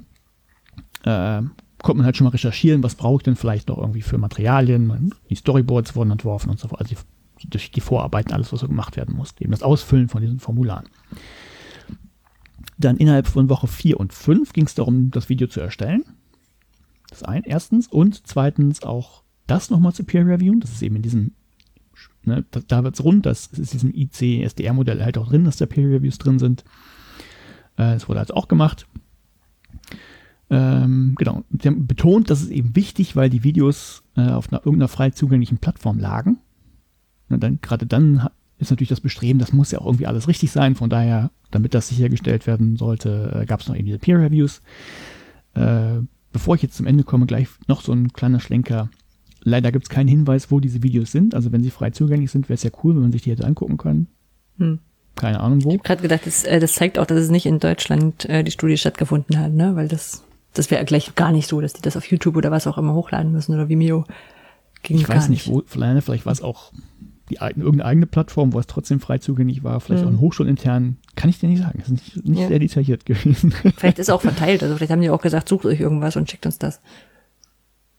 [1.04, 1.42] äh,
[1.84, 5.14] konnte man halt schon mal recherchieren, was brauche ich denn vielleicht noch irgendwie für Materialien.
[5.30, 6.82] Die Storyboards wurden entworfen und so fort.
[6.82, 6.96] Also
[7.44, 9.34] durch die Vorarbeiten, alles, was so gemacht werden muss.
[9.40, 10.88] Eben das Ausfüllen von diesen Formularen.
[12.78, 16.04] Dann innerhalb von Woche 4 und 5 ging es darum, das Video zu erstellen.
[17.10, 17.88] Das ein, erstens.
[17.88, 20.60] Und zweitens auch das nochmal zu Peer Reviewen.
[20.60, 21.32] Das ist eben in diesem,
[22.24, 25.58] ne, da, da wird es rund, das ist in diesem IC-SDR-Modell halt auch drin, dass
[25.58, 26.64] da Peer Reviews drin sind.
[27.78, 28.88] Äh, das wurde also auch gemacht.
[30.52, 31.44] Ähm, genau.
[31.62, 35.10] Sie haben betont, dass es eben wichtig, weil die Videos äh, auf einer, irgendeiner frei
[35.10, 36.40] zugänglichen Plattform lagen.
[37.30, 38.28] Und dann, gerade dann
[38.60, 40.76] ist natürlich das Bestreben, das muss ja auch irgendwie alles richtig sein.
[40.76, 44.62] Von daher, damit das sichergestellt werden sollte, äh, gab es noch eben diese Peer Reviews.
[45.54, 46.02] Äh,
[46.34, 48.90] bevor ich jetzt zum Ende komme, gleich noch so ein kleiner Schlenker.
[49.44, 51.34] Leider gibt es keinen Hinweis, wo diese Videos sind.
[51.34, 53.46] Also wenn sie frei zugänglich sind, wäre es ja cool, wenn man sich die hätte
[53.46, 54.08] angucken können.
[54.58, 54.80] Hm.
[55.16, 55.70] Keine Ahnung wo.
[55.70, 58.44] Ich habe gerade gedacht, das, äh, das, zeigt auch, dass es nicht in Deutschland äh,
[58.44, 59.76] die Studie stattgefunden hat, ne?
[59.76, 60.24] Weil das
[60.54, 62.94] das wäre gleich gar nicht so, dass die das auf YouTube oder was auch immer
[62.94, 64.06] hochladen müssen oder Vimeo.
[64.84, 66.72] Ging ich weiß nicht, wo, vielleicht, vielleicht war es auch
[67.32, 70.18] die irgendeine eigene Plattform, wo es trotzdem frei zugänglich war, vielleicht mhm.
[70.18, 71.80] auch hochschulintern, kann ich dir nicht sagen.
[71.80, 72.48] Das ist nicht, nicht ja.
[72.50, 73.54] sehr detailliert gewesen.
[73.78, 76.46] Vielleicht ist auch verteilt, also vielleicht haben die auch gesagt, sucht euch irgendwas und schickt
[76.46, 76.82] uns das.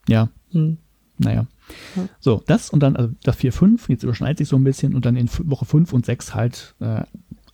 [0.07, 0.29] Ja.
[0.51, 0.77] Hm.
[1.17, 1.47] Naja.
[1.95, 2.03] Ja.
[2.19, 5.05] So, das und dann, also das 4, 5, jetzt überschneidet sich so ein bisschen und
[5.05, 7.03] dann in Woche 5 und 6 halt äh,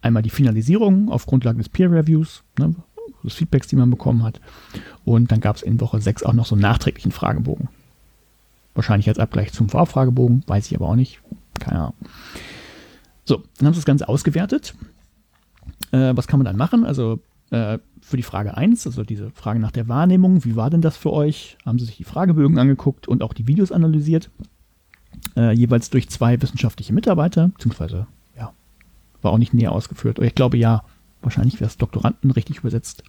[0.02, 2.76] einmal die Finalisierung auf Grundlage des Peer Reviews, ne,
[3.24, 4.40] des Feedbacks, die man bekommen hat.
[5.06, 7.70] Und dann gab es in Woche 6 auch noch so einen nachträglichen Fragebogen.
[8.76, 11.20] Wahrscheinlich als Abgleich zum Vorfragebogen, weiß ich aber auch nicht.
[11.60, 11.96] Keine Ahnung.
[13.26, 14.74] So, dann haben sie das Ganze ausgewertet.
[15.92, 16.86] Äh, was kann man dann machen?
[16.86, 17.20] Also
[17.52, 20.98] äh, für die Frage 1, also diese Frage nach der Wahrnehmung, wie war denn das
[20.98, 21.58] für euch?
[21.66, 24.30] Haben sie sich die Fragebögen angeguckt und auch die Videos analysiert.
[25.36, 28.08] Äh, jeweils durch zwei wissenschaftliche Mitarbeiter, beziehungsweise,
[28.38, 28.54] ja,
[29.22, 30.20] war auch nicht näher ausgeführt.
[30.20, 30.84] Ich glaube, ja,
[31.22, 33.04] wahrscheinlich wäre es Doktoranden richtig übersetzt.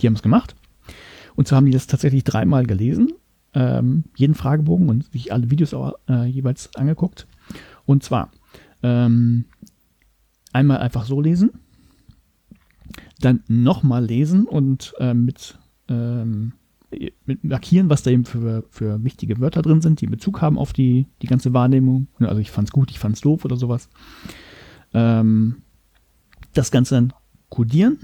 [0.00, 0.56] Die haben es gemacht.
[1.36, 3.12] Und so haben die das tatsächlich dreimal gelesen,
[3.54, 7.26] ähm, jeden Fragebogen und sich alle Videos auch, äh, jeweils angeguckt.
[7.86, 8.30] Und zwar
[8.82, 9.44] ähm,
[10.52, 11.50] einmal einfach so lesen,
[13.20, 15.58] dann nochmal lesen und äh, mit,
[15.88, 16.52] ähm,
[17.24, 20.72] mit markieren, was da eben für, für wichtige Wörter drin sind, die Bezug haben auf
[20.72, 22.08] die, die ganze Wahrnehmung.
[22.18, 23.88] Also ich fand's gut, ich fand's doof oder sowas.
[24.92, 25.62] Ähm,
[26.52, 27.12] das Ganze dann
[27.50, 27.98] kodieren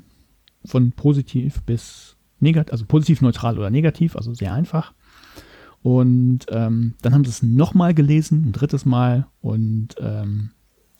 [0.65, 4.93] von positiv bis negativ, also positiv, neutral oder negativ, also sehr einfach.
[5.83, 10.51] Und ähm, dann haben sie es nochmal gelesen, ein drittes Mal und ähm,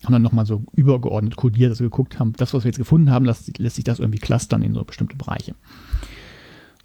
[0.03, 3.11] haben dann nochmal so übergeordnet kodiert, dass wir geguckt haben, das, was wir jetzt gefunden
[3.11, 5.55] haben, lässt, lässt sich das irgendwie clustern in so bestimmte Bereiche.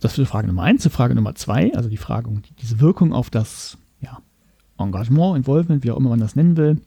[0.00, 0.82] Das für Frage Nummer eins.
[0.82, 2.28] Zur Frage Nummer zwei, also die Frage,
[2.60, 4.20] diese Wirkung auf das ja,
[4.78, 6.80] Engagement, Involvement, wie auch immer man das nennen will.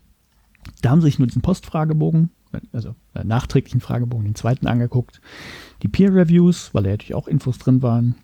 [0.82, 2.30] Da haben sie sich nur diesen Postfragebogen,
[2.72, 5.22] also äh, nachträglichen Fragebogen, den zweiten angeguckt.
[5.84, 8.16] Die Peer Reviews, weil da natürlich auch Infos drin waren.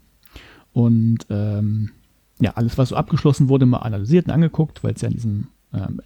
[0.74, 1.92] Und ähm,
[2.40, 5.48] ja, alles, was so abgeschlossen wurde, mal analysiert und angeguckt, weil es ja in diesem
[5.74, 6.02] ähm,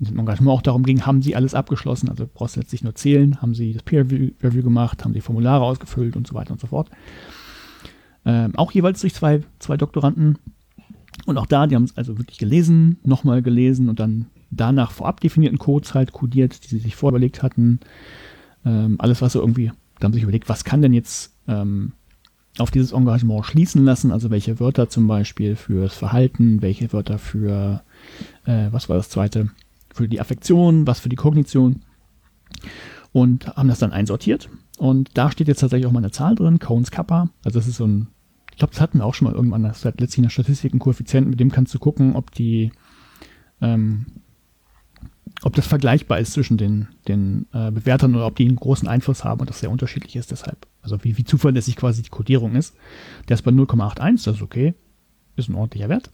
[0.00, 2.94] in diesem Engagement auch darum ging, haben sie alles abgeschlossen, also brauchst du letztlich nur
[2.94, 6.60] zählen, haben sie das Peer Review gemacht, haben die Formulare ausgefüllt und so weiter und
[6.60, 6.90] so fort.
[8.24, 10.38] Ähm, auch jeweils durch zwei, zwei Doktoranden.
[11.26, 15.20] Und auch da, die haben es also wirklich gelesen, nochmal gelesen und dann danach vorab
[15.20, 17.80] definierten Codes halt kodiert, die sie sich vorüberlegt hatten.
[18.64, 21.92] Ähm, alles, was so irgendwie, da haben sie sich überlegt, was kann denn jetzt ähm,
[22.58, 27.82] auf dieses Engagement schließen lassen, also welche Wörter zum Beispiel fürs Verhalten, welche Wörter für,
[28.44, 29.50] äh, was war das zweite,
[29.92, 31.82] für die Affektion, was für die Kognition
[33.12, 34.48] und haben das dann einsortiert.
[34.78, 37.30] Und da steht jetzt tatsächlich auch mal eine Zahl drin, Cones Kappa.
[37.44, 38.08] Also das ist so ein,
[38.50, 40.72] ich glaube, das hatten wir auch schon mal irgendwann, das hat letztlich in der Statistik
[40.72, 42.72] einen Koeffizienten, mit dem kannst du gucken, ob die,
[43.60, 44.06] ähm,
[45.44, 49.24] ob das vergleichbar ist zwischen den, den äh, Bewertern oder ob die einen großen Einfluss
[49.24, 50.66] haben und das sehr unterschiedlich ist deshalb.
[50.80, 52.74] Also wie, wie zuverlässig quasi die Codierung ist.
[53.28, 54.72] Der ist bei 0,81, das ist okay.
[55.36, 56.10] Ist ein ordentlicher Wert.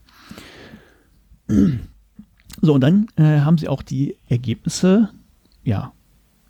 [2.61, 5.11] So, und dann äh, haben sie auch die Ergebnisse,
[5.63, 5.93] ja,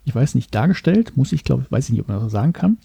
[0.03, 2.53] ich weiß nicht, dargestellt, muss ich, glaube ich, weiß ich nicht, ob man das sagen
[2.53, 2.79] kann.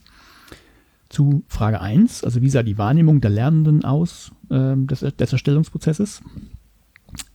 [1.09, 6.22] Zu Frage 1, also wie sah die Wahrnehmung der Lernenden aus äh, des, des Erstellungsprozesses?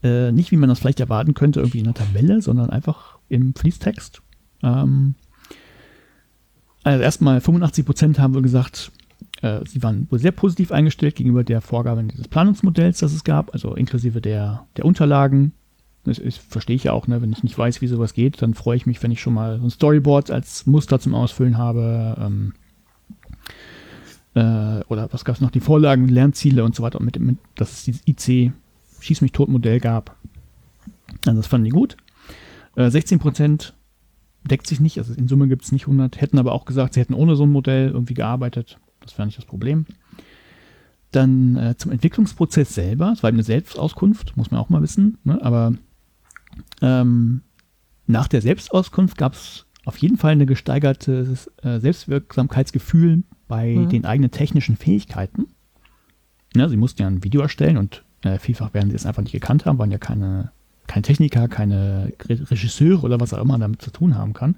[0.02, 3.54] Äh, nicht, wie man das vielleicht erwarten könnte, irgendwie in einer Tabelle, sondern einfach im
[3.54, 4.22] Fließtext.
[4.62, 5.14] Ähm,
[6.84, 8.92] also erstmal 85 Prozent haben wir gesagt,
[9.40, 13.54] äh, sie waren wohl sehr positiv eingestellt gegenüber der Vorgabe dieses Planungsmodells, das es gab,
[13.54, 15.52] also inklusive der, der Unterlagen,
[16.04, 17.22] das, das verstehe ich ja auch, ne?
[17.22, 19.58] wenn ich nicht weiß, wie sowas geht, dann freue ich mich, wenn ich schon mal
[19.58, 22.16] so ein Storyboard als Muster zum Ausfüllen habe.
[22.20, 22.52] Ähm,
[24.34, 25.50] äh, oder was gab es noch?
[25.50, 27.00] Die Vorlagen, Lernziele und so weiter.
[27.00, 28.52] Mit, mit, dass es dieses IC
[29.02, 30.16] Schieß mich tot Modell gab.
[31.26, 31.96] Also das fanden die gut.
[32.76, 33.72] Äh, 16%
[34.44, 37.00] deckt sich nicht, also in Summe gibt es nicht 100, hätten aber auch gesagt, sie
[37.00, 38.78] hätten ohne so ein Modell irgendwie gearbeitet.
[39.00, 39.86] Das wäre nicht das Problem.
[41.10, 45.40] Dann äh, zum Entwicklungsprozess selber, das war eine Selbstauskunft, muss man auch mal wissen, ne?
[45.42, 45.74] aber
[46.80, 47.42] ähm,
[48.06, 53.88] nach der Selbstauskunft gab es auf jeden Fall ein gesteigertes äh, Selbstwirksamkeitsgefühl bei mhm.
[53.90, 55.48] den eigenen technischen Fähigkeiten.
[56.54, 59.32] Ja, sie mussten ja ein Video erstellen und äh, vielfach werden sie es einfach nicht
[59.32, 60.52] gekannt haben, waren ja keine,
[60.86, 64.56] keine Techniker, keine Regisseure oder was auch immer damit zu tun haben kann.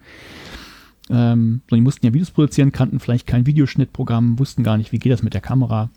[1.11, 4.99] Ähm, sondern die mussten ja Videos produzieren, kannten vielleicht kein Videoschnittprogramm, wussten gar nicht, wie
[4.99, 5.91] geht das mit der Kamera.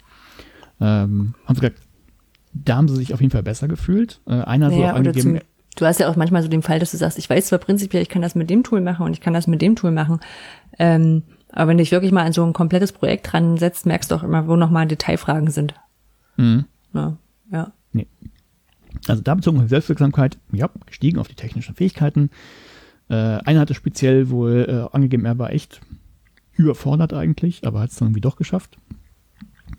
[0.82, 1.82] Ähm, haben sie gesagt,
[2.54, 4.20] da haben sie sich auf jeden Fall besser gefühlt.
[4.26, 5.40] Äh, einer naja, so angegeben,
[5.76, 8.02] du hast ja auch manchmal so den Fall, dass du sagst, ich weiß zwar prinzipiell,
[8.02, 10.20] ich kann das mit dem Tool machen und ich kann das mit dem Tool machen.
[10.78, 14.12] Ähm, aber wenn du dich wirklich mal an so ein komplettes Projekt dran setzt, merkst
[14.12, 15.74] du auch immer, wo nochmal Detailfragen sind.
[16.36, 16.66] Mhm.
[16.94, 17.18] Ja,
[17.52, 17.74] ja.
[17.94, 18.08] Nee.
[19.08, 22.30] Also da bezogen auf Selbstwirksamkeit, ja, gestiegen auf die technischen Fähigkeiten.
[23.10, 25.82] Äh, einer hatte speziell wohl äh, angegeben, er war echt
[26.56, 28.78] überfordert eigentlich, aber hat es dann irgendwie doch geschafft.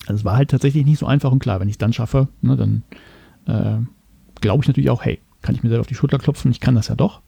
[0.03, 2.29] Also es war halt tatsächlich nicht so einfach und klar, wenn ich es dann schaffe,
[2.41, 2.83] ne, dann
[3.47, 3.85] äh,
[4.41, 6.75] glaube ich natürlich auch, hey, kann ich mir selber auf die Schulter klopfen, ich kann
[6.75, 7.23] das ja doch.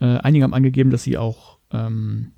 [0.00, 2.32] Äh, einige haben angegeben, dass sie auch ähm,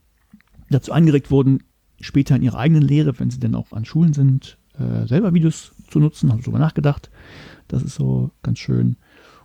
[0.70, 1.64] dazu angeregt wurden,
[2.00, 5.74] später in ihrer eigenen Lehre, wenn sie denn auch an Schulen sind, äh, selber Videos
[5.88, 7.10] zu nutzen, haben darüber nachgedacht.
[7.68, 8.96] Das ist so ganz schön.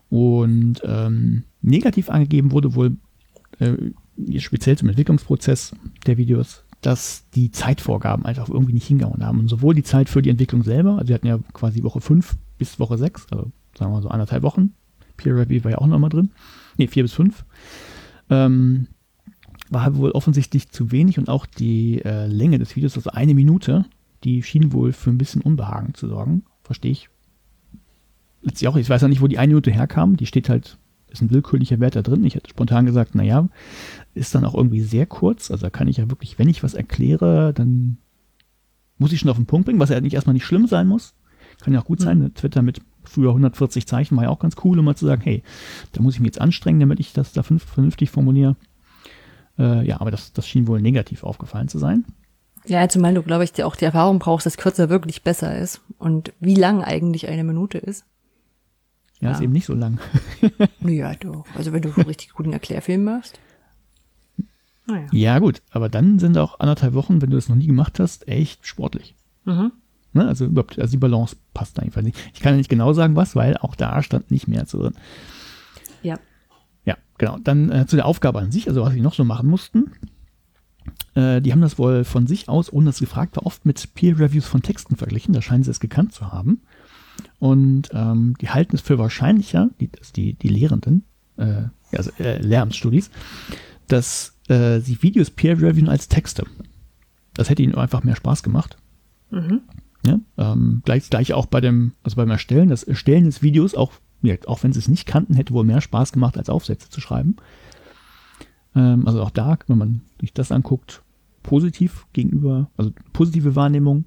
[0.10, 2.98] Und ähm, negativ angegeben wurde wohl,
[3.60, 3.74] äh,
[4.40, 5.76] speziell zum Entwicklungsprozess
[6.06, 9.40] der Videos, dass die Zeitvorgaben einfach irgendwie nicht hingehauen haben.
[9.40, 12.36] Und sowohl die Zeit für die Entwicklung selber, also wir hatten ja quasi Woche 5
[12.58, 14.74] bis Woche 6, also sagen wir mal so anderthalb Wochen.
[15.18, 16.32] Peer Review war ja auch nochmal drin.
[16.78, 17.46] Ne, 4 bis 5.
[18.30, 18.88] Ähm,
[19.70, 23.86] war wohl offensichtlich zu wenig und auch die äh, Länge des Videos, also eine Minute,
[24.24, 26.44] die schien wohl für ein bisschen Unbehagen zu sorgen.
[26.64, 27.10] Verstehe ich.
[28.42, 30.18] Letztlich auch, ich weiß auch nicht, wo die eine Minute herkam.
[30.18, 30.78] Die steht halt,
[31.10, 32.24] ist ein willkürlicher Wert da drin.
[32.26, 33.48] Ich hätte spontan gesagt, naja,
[34.14, 35.52] ist dann auch irgendwie sehr kurz.
[35.52, 37.98] Also da kann ich ja wirklich, wenn ich was erkläre, dann
[38.98, 41.14] muss ich schon auf den Punkt bringen, was ja nicht erstmal nicht schlimm sein muss.
[41.62, 42.20] Kann ja auch gut sein.
[42.20, 42.34] Mhm.
[42.34, 45.44] Twitter mit früher 140 Zeichen war ja auch ganz cool, um mal zu sagen, hey,
[45.92, 48.56] da muss ich mich jetzt anstrengen, damit ich das da vernünftig formuliere.
[49.58, 52.06] Äh, ja, aber das, das schien wohl negativ aufgefallen zu sein.
[52.66, 56.32] Ja, zumal du, glaube ich, auch die Erfahrung brauchst, dass kürzer wirklich besser ist und
[56.40, 58.06] wie lang eigentlich eine Minute ist.
[59.20, 59.36] Ja, ja.
[59.36, 60.00] ist eben nicht so lang.
[60.82, 61.46] ja, doch.
[61.56, 63.40] Also wenn du einen richtig guten Erklärfilm machst.
[64.86, 65.08] Naja.
[65.12, 68.28] Ja, gut, aber dann sind auch anderthalb Wochen, wenn du das noch nie gemacht hast,
[68.28, 69.16] echt sportlich.
[69.46, 69.72] Mhm.
[70.14, 70.28] Ne?
[70.28, 72.18] Also überhaupt, also die Balance passt einfach nicht.
[72.34, 74.94] Ich kann ja nicht genau sagen, was, weil auch da stand nicht mehr zu drin.
[76.02, 76.20] Ja.
[76.86, 77.38] Ja, genau.
[77.44, 79.92] Dann äh, zu der Aufgabe an sich, also was sie noch so machen mussten.
[81.16, 84.46] Äh, die haben das wohl von sich aus, ohne dass gefragt war, oft mit Peer-Reviews
[84.46, 85.34] von Texten verglichen.
[85.34, 86.62] Da scheinen sie es gekannt zu haben.
[87.40, 91.04] Und ähm, die halten es für wahrscheinlicher, die, die, die Lehrenden,
[91.38, 93.12] äh, also äh, Lehramtsstudis,
[93.88, 96.46] dass äh, sie Videos peer-reviewen als Texte.
[97.34, 98.78] Das hätte ihnen einfach mehr Spaß gemacht.
[99.30, 99.62] Mhm.
[100.06, 103.94] Ja, ähm, gleich, gleich auch bei dem, also beim Erstellen, das Erstellen des Videos, auch,
[104.22, 107.00] ja, auch wenn sie es nicht kannten, hätte wohl mehr Spaß gemacht, als Aufsätze zu
[107.00, 107.38] schreiben.
[108.76, 111.04] Ähm, also auch da, wenn man sich das anguckt,
[111.44, 114.06] positiv gegenüber, also positive Wahrnehmung.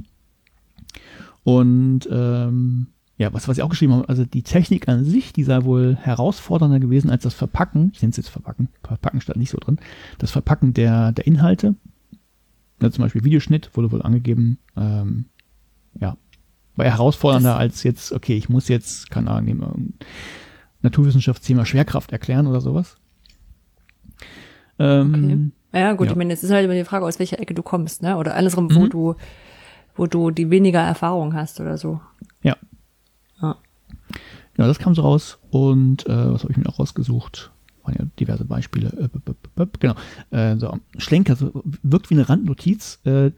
[1.44, 2.88] Und ähm,
[3.18, 5.96] ja, was, was ich auch geschrieben habe, also die Technik an sich, die sei wohl
[5.96, 9.78] herausfordernder gewesen als das Verpacken, ich nenne es jetzt Verpacken, Verpacken stand nicht so drin,
[10.18, 11.76] das Verpacken der, der Inhalte.
[12.82, 15.26] Ja, zum Beispiel Videoschnitt wurde wohl angegeben, ähm,
[15.98, 16.18] ja,
[16.74, 19.94] war herausfordernder das als jetzt, okay, ich muss jetzt, keine Ahnung,
[20.82, 22.98] Naturwissenschaftsthema Schwerkraft erklären oder sowas.
[24.78, 25.80] Ähm, okay.
[25.80, 26.12] Ja, gut, ja.
[26.12, 28.16] ich meine, es ist halt immer die Frage, aus welcher Ecke du kommst, ne?
[28.16, 28.90] Oder alles rum, wo mhm.
[28.90, 29.14] du,
[29.94, 32.00] wo du die weniger Erfahrung hast oder so.
[32.42, 32.56] Ja.
[33.40, 33.56] Ja,
[34.56, 35.38] ja das kam so raus.
[35.50, 37.50] Und äh, was habe ich mir auch rausgesucht?
[37.82, 39.10] Waren ja diverse Beispiele.
[39.56, 39.94] Äh, genau.
[40.30, 43.00] Äh, so, Schlenker, so, wirkt wie eine Randnotiz.
[43.04, 43.32] Äh,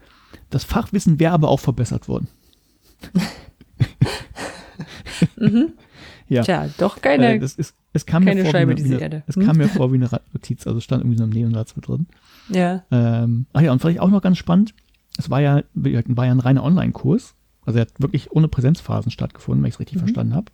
[0.49, 2.27] das Fachwissen wäre aber auch verbessert worden.
[5.37, 5.73] mhm.
[6.29, 6.43] Ja.
[6.43, 9.23] Tja, doch keine, äh, das ist, es kam keine mir vor, Scheibe, wie eine, Erde.
[9.27, 9.45] Es hm?
[9.45, 12.05] kam mir vor wie eine Notiz, also stand irgendwie so ein Nebensatz mit drin.
[12.49, 12.83] Ja.
[12.91, 14.73] Ähm, ach ja, und vielleicht auch noch ganz spannend,
[15.17, 17.35] es war ja, war ja ein reiner Online-Kurs,
[17.65, 20.01] also er hat wirklich ohne Präsenzphasen stattgefunden, wenn ich es richtig mhm.
[20.01, 20.51] verstanden habe.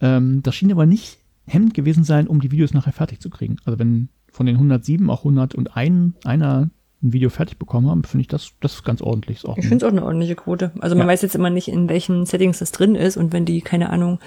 [0.00, 3.56] Ähm, das schien aber nicht hemmend gewesen sein, um die Videos nachher fertig zu kriegen.
[3.64, 6.70] Also wenn von den 107 auch 101 einer
[7.04, 9.38] ein Video fertig bekommen haben, finde ich das, das ist ganz ordentlich.
[9.38, 10.72] Ist auch ich finde es auch eine ordentliche Quote.
[10.80, 11.12] Also man ja.
[11.12, 14.18] weiß jetzt immer nicht, in welchen Settings das drin ist und wenn die, keine Ahnung,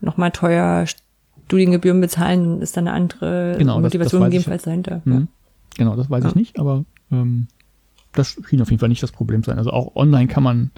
[0.00, 0.86] nochmal teuer
[1.46, 5.02] Studiengebühren bezahlen, ist dann eine andere genau, Motivation das, das gegebenenfalls dahinter.
[5.04, 5.12] Mhm.
[5.12, 5.26] Ja.
[5.76, 6.30] Genau, das weiß ja.
[6.30, 7.48] ich nicht, aber ähm,
[8.12, 9.58] das schien auf jeden Fall nicht das Problem sein.
[9.58, 10.70] Also auch online kann man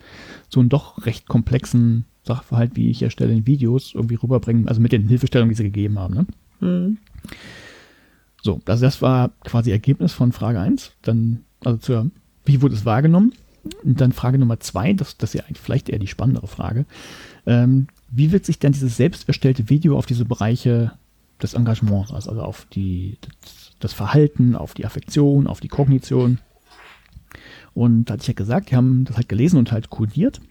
[0.49, 4.93] so einen doch recht komplexen Sachverhalt, wie ich erstelle in Videos, irgendwie rüberbringen, also mit
[4.93, 6.15] den Hilfestellungen, die sie gegeben haben.
[6.15, 6.27] Ne?
[6.61, 6.99] Mhm.
[8.43, 10.93] So, also das war quasi Ergebnis von Frage 1.
[11.03, 12.11] Dann, also zur,
[12.44, 13.32] wie wurde es wahrgenommen?
[13.85, 16.85] Und dann Frage Nummer 2, das, das ist ja eigentlich vielleicht eher die spannendere Frage.
[17.47, 20.93] Ähm, wie wirkt sich denn dieses selbst erstellte Video auf diese Bereiche
[21.43, 23.16] des Engagements, also auf die,
[23.80, 26.39] das, Verhalten, auf die Affektion, auf die Kognition?
[27.72, 30.43] Und da hatte ich ja gesagt, die haben das halt gelesen und halt kodiert.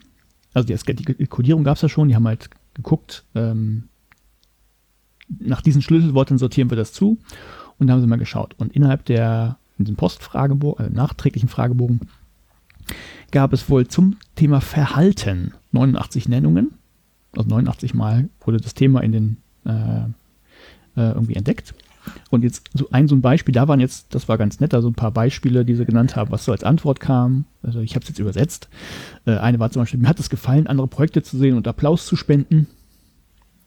[0.54, 3.84] Also die, die Codierung gab es ja schon, die haben halt geguckt, ähm,
[5.40, 7.20] nach diesen Schlüsselworten sortieren wir das zu.
[7.78, 8.56] Und da haben sie mal geschaut.
[8.58, 12.02] Und innerhalb der, in diesem Postfragebogen, also nachträglichen Fragebogen,
[13.30, 16.74] gab es wohl zum Thema Verhalten 89 Nennungen
[17.36, 20.04] also 89 Mal wurde das Thema in den äh,
[21.00, 21.74] äh, irgendwie entdeckt.
[22.30, 24.82] Und jetzt so ein so ein Beispiel, da waren jetzt, das war ganz nett, da
[24.82, 27.46] so ein paar Beispiele, die sie genannt haben, was so als Antwort kam.
[27.62, 28.70] Also ich habe es jetzt übersetzt.
[29.26, 32.06] Äh, eine war zum Beispiel, mir hat es gefallen, andere Projekte zu sehen und Applaus
[32.06, 32.68] zu spenden.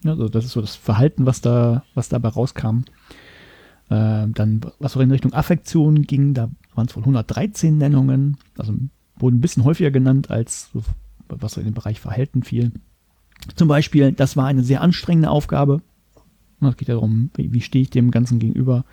[0.04, 2.80] Also das ist so das Verhalten, was da, was dabei rauskam.
[3.88, 8.36] Äh, dann, was so in Richtung Affektion ging, da waren es wohl 113 Nennungen.
[8.58, 8.74] Also
[9.16, 10.82] wurden ein bisschen häufiger genannt als so,
[11.28, 12.72] was so in den Bereich Verhalten fiel.
[13.54, 15.82] Zum Beispiel, das war eine sehr anstrengende Aufgabe.
[16.60, 18.84] Es geht ja darum, wie, wie stehe ich dem Ganzen gegenüber.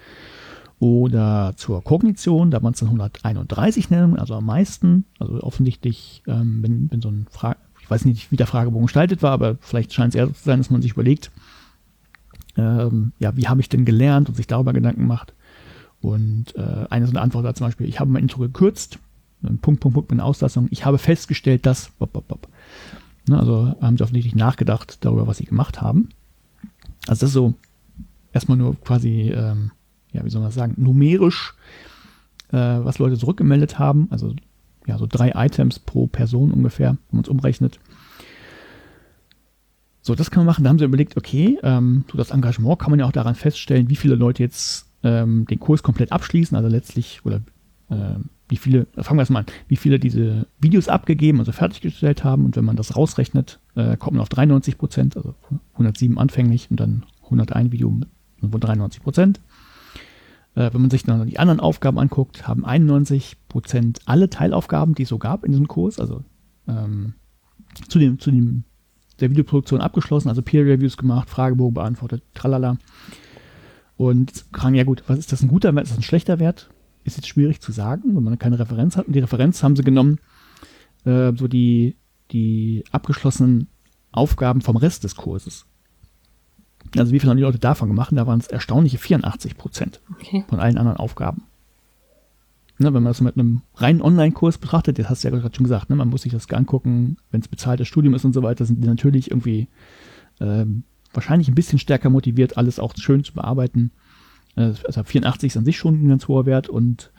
[0.79, 5.05] Oder zur Kognition, da waren es dann 131 Nennungen, also am meisten.
[5.19, 9.21] Also offensichtlich, ähm, wenn, wenn so ein Frage, ich weiß nicht, wie der Fragebogen gestaltet
[9.21, 11.31] war, aber vielleicht scheint es eher so zu sein, dass man sich überlegt,
[12.57, 15.33] ähm, ja, wie habe ich denn gelernt und sich darüber Gedanken macht.
[16.01, 18.97] Und äh, eine so eine Antwort war zum Beispiel, ich habe mein Intro gekürzt,
[19.41, 20.67] Punkt, Punkt, Punkt mit Auslassung.
[20.71, 22.47] Ich habe festgestellt, dass, bop, bop, bop.
[23.27, 26.09] Ne, also haben sie offensichtlich nachgedacht darüber, was sie gemacht haben.
[27.07, 27.53] Also das ist so
[28.33, 29.71] erstmal nur quasi, ähm,
[30.11, 31.53] ja, wie soll man sagen, numerisch,
[32.51, 34.07] äh, was Leute zurückgemeldet haben.
[34.09, 34.35] Also
[34.87, 37.79] ja, so drei Items pro Person ungefähr, wenn man es umrechnet.
[40.01, 40.63] So, das kann man machen.
[40.63, 43.89] Da haben sie überlegt, okay, ähm, so das Engagement kann man ja auch daran feststellen,
[43.89, 47.41] wie viele Leute jetzt ähm, den Kurs komplett abschließen, also letztlich, oder
[47.89, 48.15] äh,
[48.51, 52.43] wie viele, fangen wir erstmal an, wie viele diese Videos abgegeben, also fertiggestellt haben.
[52.43, 55.35] Und wenn man das rausrechnet, äh, kommt man auf 93 Prozent, also
[55.73, 58.09] 107 anfänglich und dann 101 Video mit
[58.41, 59.39] 93 Prozent.
[60.55, 65.03] Äh, wenn man sich dann die anderen Aufgaben anguckt, haben 91 Prozent alle Teilaufgaben, die
[65.03, 66.25] es so gab in diesem Kurs, also
[66.67, 67.13] ähm,
[67.87, 68.65] zu dem, zu dem
[69.21, 72.77] der Videoproduktion abgeschlossen, also Peer Reviews gemacht, Fragebogen beantwortet, tralala.
[73.95, 76.69] Und fragen, ja gut, was ist das ein guter Wert, ist das ein schlechter Wert?
[77.03, 79.07] Ist jetzt schwierig zu sagen, wenn man keine Referenz hat.
[79.07, 80.19] Und die Referenz haben sie genommen,
[81.05, 81.95] äh, so die,
[82.31, 83.67] die abgeschlossenen
[84.11, 85.65] Aufgaben vom Rest des Kurses.
[86.97, 88.11] Also wie viel haben die Leute davon gemacht?
[88.13, 90.43] Da waren es erstaunliche 84 Prozent okay.
[90.47, 91.43] von allen anderen Aufgaben.
[92.79, 95.65] Ne, wenn man das mit einem reinen Online-Kurs betrachtet, das hast du ja gerade schon
[95.65, 98.65] gesagt, ne, man muss sich das angucken, wenn es bezahltes Studium ist und so weiter,
[98.65, 99.67] sind die natürlich irgendwie
[100.39, 100.83] ähm,
[101.13, 103.91] wahrscheinlich ein bisschen stärker motiviert, alles auch schön zu bearbeiten.
[104.55, 107.11] Äh, also 84 ist an sich schon ein ganz hoher Wert und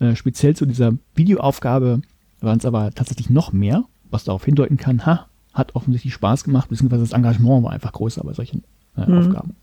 [0.00, 2.02] äh, speziell zu dieser Videoaufgabe
[2.40, 6.68] waren es aber tatsächlich noch mehr, was darauf hindeuten kann, ha, hat offensichtlich Spaß gemacht,
[6.68, 8.64] beziehungsweise das Engagement war einfach größer bei solchen
[8.96, 9.18] äh, mhm.
[9.18, 9.56] Aufgaben.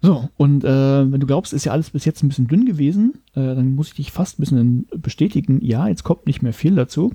[0.00, 3.14] So, und äh, wenn du glaubst, ist ja alles bis jetzt ein bisschen dünn gewesen,
[3.34, 6.76] äh, dann muss ich dich fast ein bisschen bestätigen, ja, jetzt kommt nicht mehr viel
[6.76, 7.12] dazu.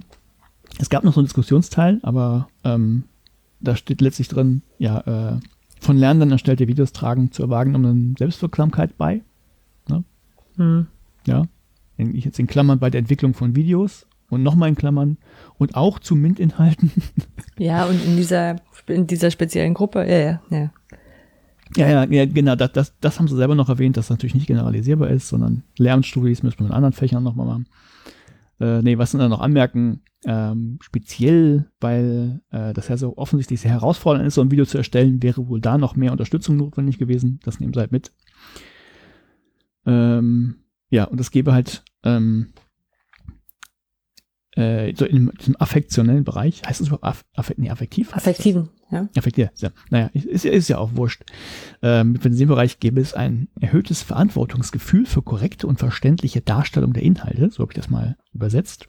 [0.79, 3.03] Es gab noch so einen Diskussionsteil, aber ähm,
[3.61, 4.99] da steht letztlich drin, ja,
[5.35, 5.39] äh,
[5.83, 9.21] von Lernenden erstellte Videos tragen zur wahrgenommenen Selbstwirksamkeit bei.
[9.89, 10.03] Ne?
[10.57, 10.87] Mhm.
[11.25, 11.45] Ja,
[11.97, 15.17] ich jetzt in Klammern bei der Entwicklung von Videos und nochmal in Klammern
[15.57, 16.91] und auch zu MINT-Inhalten.
[17.59, 18.55] Ja, und in dieser,
[18.87, 20.71] in dieser speziellen Gruppe, ja, ja, ja.
[21.77, 24.33] Ja, ja, ja genau, das, das, das haben sie selber noch erwähnt, dass das natürlich
[24.33, 27.67] nicht generalisierbar ist, sondern Lernstudis müssen wir in anderen Fächern nochmal machen.
[28.63, 33.71] Äh, nee, was dann noch anmerken, ähm, speziell, weil äh, das ja so offensichtlich sehr
[33.71, 37.41] herausfordernd ist, so ein Video zu erstellen, wäre wohl da noch mehr Unterstützung notwendig gewesen.
[37.43, 38.13] Das nehmen sie halt mit.
[39.85, 40.55] Ähm,
[40.89, 42.53] ja, und es gäbe halt ähm,
[44.55, 48.13] äh, so in diesem affektionellen Bereich, heißt es überhaupt aff, aff, nee, affektiv?
[48.15, 49.09] Affektiven, ja.
[49.17, 49.69] Affektiv, ja.
[49.89, 51.23] Naja, ist, ist ja auch wurscht.
[51.81, 57.03] Ähm, in diesem Bereich gäbe es ein erhöhtes Verantwortungsgefühl für korrekte und verständliche Darstellung der
[57.03, 58.87] Inhalte, so habe ich das mal übersetzt.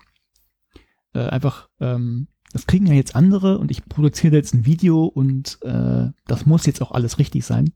[1.15, 5.59] Äh, einfach, ähm, das kriegen ja jetzt andere und ich produziere jetzt ein Video und
[5.63, 7.73] äh, das muss jetzt auch alles richtig sein.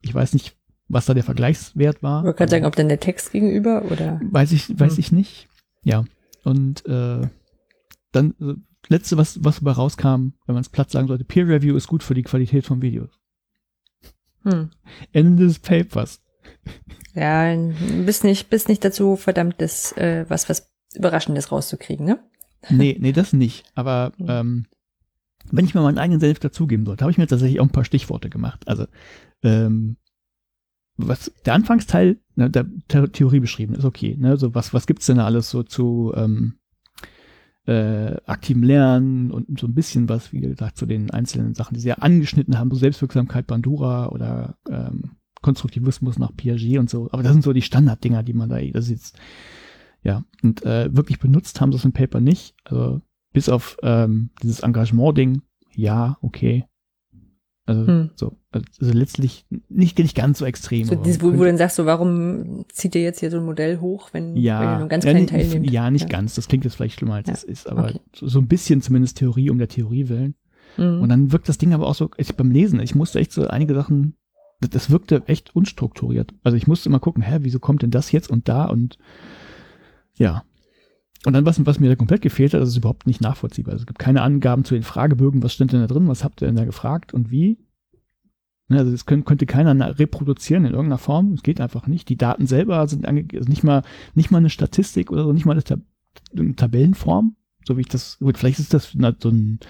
[0.00, 0.56] Ich weiß nicht,
[0.88, 2.22] was da der Vergleichswert war.
[2.22, 4.20] Man kann sagen, ob denn der Text gegenüber oder?
[4.22, 5.00] Weiß ich, weiß hm.
[5.00, 5.48] ich nicht.
[5.82, 6.04] Ja.
[6.44, 7.28] Und äh,
[8.12, 8.54] dann äh,
[8.88, 12.02] letzte, was, was dabei rauskam, wenn man es platt sagen sollte, Peer Review ist gut
[12.02, 13.10] für die Qualität von Videos.
[14.42, 14.70] Hm.
[15.12, 16.20] Ende des Papers.
[17.14, 17.54] Ja,
[18.04, 22.18] bist nicht, bist nicht dazu verdammt, das, äh, was, was Überraschendes rauszukriegen, ne?
[22.70, 23.64] Nee, nee, das nicht.
[23.74, 24.26] Aber hm.
[24.28, 24.66] ähm,
[25.50, 27.84] wenn ich mal meinen eigenen Selbst dazugeben sollte, habe ich mir tatsächlich auch ein paar
[27.84, 28.66] Stichworte gemacht.
[28.66, 28.86] Also,
[29.42, 29.96] ähm,
[30.96, 32.66] was der Anfangsteil ne, der
[33.12, 34.16] Theorie beschrieben ist, okay.
[34.18, 36.54] Ne, so was, was gibt's denn da alles so zu ähm,
[37.66, 41.80] äh, aktivem Lernen und so ein bisschen was, wie gesagt, zu den einzelnen Sachen, die
[41.80, 45.12] sie ja angeschnitten haben, so Selbstwirksamkeit Bandura oder ähm,
[45.42, 47.08] Konstruktivismus nach Piaget und so.
[47.12, 49.18] Aber das sind so die Standarddinger, die man da, das jetzt,
[50.02, 52.54] ja, und äh, wirklich benutzt haben sie das im Paper nicht.
[52.64, 53.00] Also
[53.32, 55.42] bis auf ähm, dieses Engagement-Ding,
[55.74, 56.64] ja, okay.
[57.64, 58.10] Also, hm.
[58.16, 60.84] so, also letztlich nicht, nicht ganz so extrem.
[60.84, 63.44] So dieses, wo, wo du dann sagst, so, warum zieht ihr jetzt hier so ein
[63.44, 65.70] Modell hoch, wenn, ja, wenn ihr nur einen ganz kleinen Teil nehmt?
[65.70, 66.08] Ja, nicht ja.
[66.08, 66.34] ganz.
[66.34, 67.34] Das klingt jetzt vielleicht schlimmer, als ja.
[67.34, 68.00] es ist, aber okay.
[68.16, 70.34] so, so, ein bisschen zumindest Theorie um der Theorie willen.
[70.76, 71.02] Mhm.
[71.02, 73.46] Und dann wirkt das Ding aber auch so, ich, beim Lesen, ich musste echt so
[73.46, 74.16] einige Sachen,
[74.60, 76.34] das, das wirkte echt unstrukturiert.
[76.42, 78.98] Also ich musste immer gucken, hä, wieso kommt denn das jetzt und da und
[80.14, 80.42] ja,
[81.24, 83.72] und dann, was, was mir da komplett gefehlt hat, das ist überhaupt nicht nachvollziehbar.
[83.72, 86.42] Also es gibt keine Angaben zu den Fragebögen, was stand denn da drin, was habt
[86.42, 87.58] ihr denn da gefragt und wie.
[88.68, 91.32] Ne, also das könnte, könnte keiner reproduzieren in irgendeiner Form.
[91.34, 92.08] Es geht einfach nicht.
[92.08, 93.82] Die Daten selber sind also nicht mal,
[94.14, 95.82] nicht mal eine Statistik oder so, nicht mal eine
[96.32, 97.36] in Tabellenform,
[97.66, 99.60] so wie ich das, gut, vielleicht ist das so ein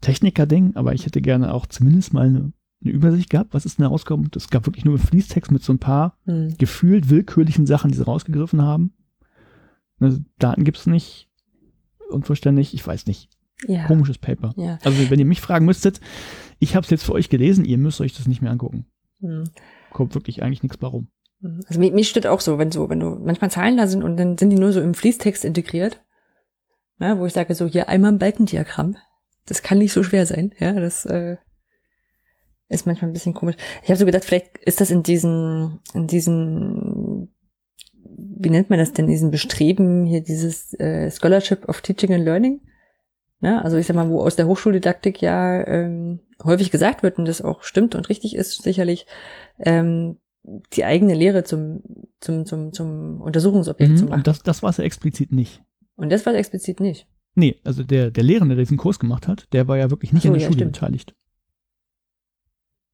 [0.00, 2.52] Techniker-Ding, aber ich hätte gerne auch zumindest mal eine,
[2.82, 4.30] eine Übersicht gehabt, was ist denn da rausgekommen?
[4.34, 6.54] Es gab wirklich nur Fließtext mit so ein paar hm.
[6.58, 8.92] gefühlt willkürlichen Sachen, die sie rausgegriffen haben.
[10.00, 11.28] Also, Daten gibt's nicht,
[12.10, 13.30] unvollständig, ich weiß nicht.
[13.66, 13.86] Ja.
[13.86, 14.52] Komisches Paper.
[14.56, 14.78] Ja.
[14.84, 16.00] Also wenn ihr mich fragen müsstet,
[16.58, 18.86] ich habe es jetzt für euch gelesen, ihr müsst euch das nicht mehr angucken.
[19.20, 19.44] Hm.
[19.90, 21.08] Kommt wirklich eigentlich nichts warum.
[21.40, 21.60] Hm.
[21.66, 24.18] Also mir, mir steht auch so, wenn so, wenn du manchmal Zahlen da sind und
[24.18, 26.02] dann sind die nur so im Fließtext integriert,
[26.98, 28.96] ne, wo ich sage so hier einmal ein Balkendiagramm.
[29.46, 31.36] Das kann nicht so schwer sein, ja, das äh,
[32.68, 33.56] ist manchmal ein bisschen komisch.
[33.82, 36.95] Ich habe so gedacht, vielleicht ist das in diesen, in diesen,
[38.38, 42.60] wie nennt man das denn, diesen Bestreben hier dieses äh, Scholarship of Teaching and Learning,
[43.40, 47.26] ja, also ich sag mal, wo aus der Hochschuldidaktik ja ähm, häufig gesagt wird und
[47.26, 49.06] das auch stimmt und richtig ist, sicherlich,
[49.58, 50.18] ähm,
[50.72, 51.82] die eigene Lehre zum,
[52.20, 54.18] zum, zum, zum Untersuchungsobjekt mhm, zu machen.
[54.18, 55.62] Und das, das war es ja explizit nicht.
[55.96, 57.06] Und das war es explizit nicht.
[57.34, 60.22] Nee, also der, der Lehrende, der diesen Kurs gemacht hat, der war ja wirklich nicht
[60.22, 60.72] so, in der ja, Schule stimmt.
[60.72, 61.14] beteiligt.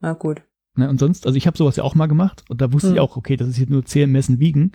[0.01, 0.43] Ah, gut.
[0.75, 2.95] Na, und sonst, also ich habe sowas ja auch mal gemacht und da wusste hm.
[2.95, 4.73] ich auch, okay, das ist jetzt nur zählen, messen, wiegen.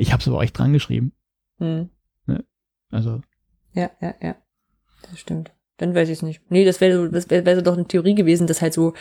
[0.00, 1.12] Ich habe es aber echt dran geschrieben.
[1.58, 1.90] Hm.
[2.26, 2.44] Ne?
[2.90, 3.20] Also.
[3.74, 4.34] Ja, ja, ja.
[5.08, 5.52] Das stimmt.
[5.76, 6.40] Dann weiß ich es nicht.
[6.50, 8.94] Nee, das wäre das wäre wär so doch eine Theorie gewesen, dass halt so,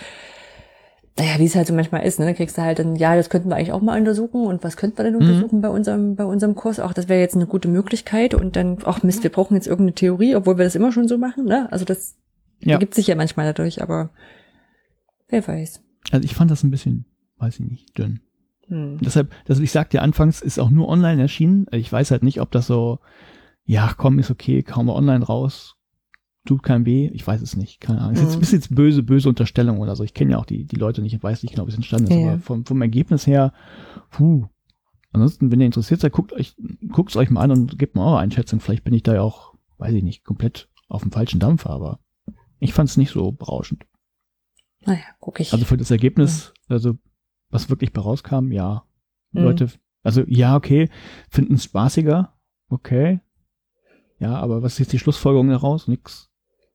[1.18, 2.26] naja, wie es halt so manchmal ist, ne?
[2.26, 4.76] Dann kriegst du halt dann, ja, das könnten wir eigentlich auch mal untersuchen und was
[4.76, 5.22] könnten wir denn mhm.
[5.22, 5.62] untersuchen mhm.
[5.62, 6.80] bei unserem, bei unserem Kurs?
[6.82, 9.96] Auch das wäre jetzt eine gute Möglichkeit und dann, ach Mist, wir brauchen jetzt irgendeine
[9.96, 11.72] Theorie, obwohl wir das immer schon so machen, ne?
[11.72, 12.18] Also das
[12.60, 12.74] ja.
[12.74, 14.10] ergibt sich ja manchmal dadurch, aber
[15.30, 15.82] wer weiß.
[16.12, 17.06] Also ich fand das ein bisschen,
[17.38, 18.20] weiß ich nicht, dünn.
[18.70, 18.98] Hm.
[19.02, 21.66] Deshalb, also ich sagte ja anfangs, ist auch nur online erschienen.
[21.72, 23.00] Ich weiß halt nicht, ob das so,
[23.66, 25.76] ja, komm, ist okay, kaum mal online raus,
[26.46, 27.10] tut kein weh.
[27.14, 27.82] Ich weiß es nicht.
[27.82, 28.24] Keine Ahnung.
[28.24, 28.41] Mhm.
[28.41, 30.04] Ist jetzt böse, böse Unterstellung oder so.
[30.04, 31.14] Ich kenne ja auch die, die Leute nicht.
[31.14, 32.18] Ich weiß nicht genau, wie es entstanden ist.
[32.18, 32.32] Ja.
[32.34, 33.54] Aber vom, vom Ergebnis her,
[34.10, 34.48] puh.
[35.12, 36.56] Ansonsten, wenn ihr interessiert seid, guckt euch,
[36.91, 38.60] guckt es euch mal an und gebt mal eure Einschätzung.
[38.60, 42.00] Vielleicht bin ich da ja auch, weiß ich nicht, komplett auf dem falschen Dampfer, aber
[42.60, 43.86] ich fand es nicht so berauschend.
[44.86, 45.52] Naja, guck ich.
[45.52, 46.76] Also für das Ergebnis, ja.
[46.76, 46.98] also
[47.50, 48.84] was wirklich bei rauskam, ja.
[49.32, 49.44] Mhm.
[49.44, 49.70] Leute,
[50.04, 50.90] also ja, okay,
[51.30, 52.34] finden es spaßiger,
[52.70, 53.20] okay.
[54.20, 55.88] Ja, aber was ist jetzt die Schlussfolgerung daraus?
[55.88, 56.30] Nix.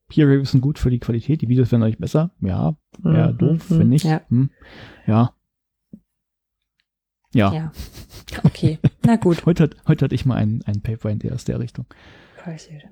[0.09, 2.31] Peer Reviews sind gut für die Qualität, die Videos werden euch besser.
[2.41, 3.39] Ja, ja, mhm.
[3.39, 3.79] doof, mhm.
[3.79, 4.05] wenn nicht.
[4.05, 4.23] Ja.
[4.29, 4.51] Hm.
[5.07, 5.35] ja.
[7.33, 7.53] Ja.
[7.53, 7.73] Ja.
[8.45, 9.45] Okay, na gut.
[9.47, 11.87] heute, hat, heute hatte ich mal ein, ein Paper in der, aus der Richtung.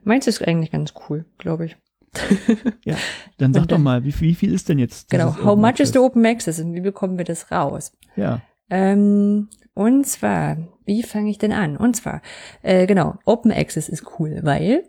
[0.02, 1.76] Meins ist eigentlich ganz cool, glaube ich.
[2.84, 2.96] ja,
[3.38, 5.10] dann sag doch mal, wie, wie viel ist denn jetzt?
[5.10, 7.92] Genau, how much is the Open Access und wie bekommen wir das raus?
[8.16, 8.42] Ja.
[8.70, 11.76] Ähm, und zwar, wie fange ich denn an?
[11.76, 12.20] Und zwar,
[12.62, 14.84] äh, genau, Open Access ist cool, weil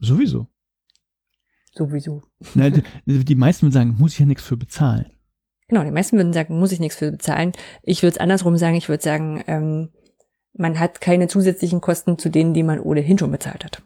[0.00, 0.46] Sowieso.
[1.74, 2.22] Sowieso.
[2.54, 5.06] Na, die, die meisten würden sagen, muss ich ja nichts für bezahlen.
[5.68, 7.52] Genau, die meisten würden sagen, muss ich nichts für bezahlen.
[7.82, 9.90] Ich würde es andersrum sagen, ich würde sagen, ähm,
[10.54, 13.82] man hat keine zusätzlichen Kosten zu denen, die man ohnehin schon bezahlt hat.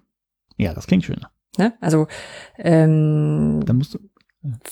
[0.57, 1.33] Ja, das klingt schöner.
[1.59, 1.75] Ne?
[1.81, 2.07] Also
[2.59, 3.99] ähm, dann musst du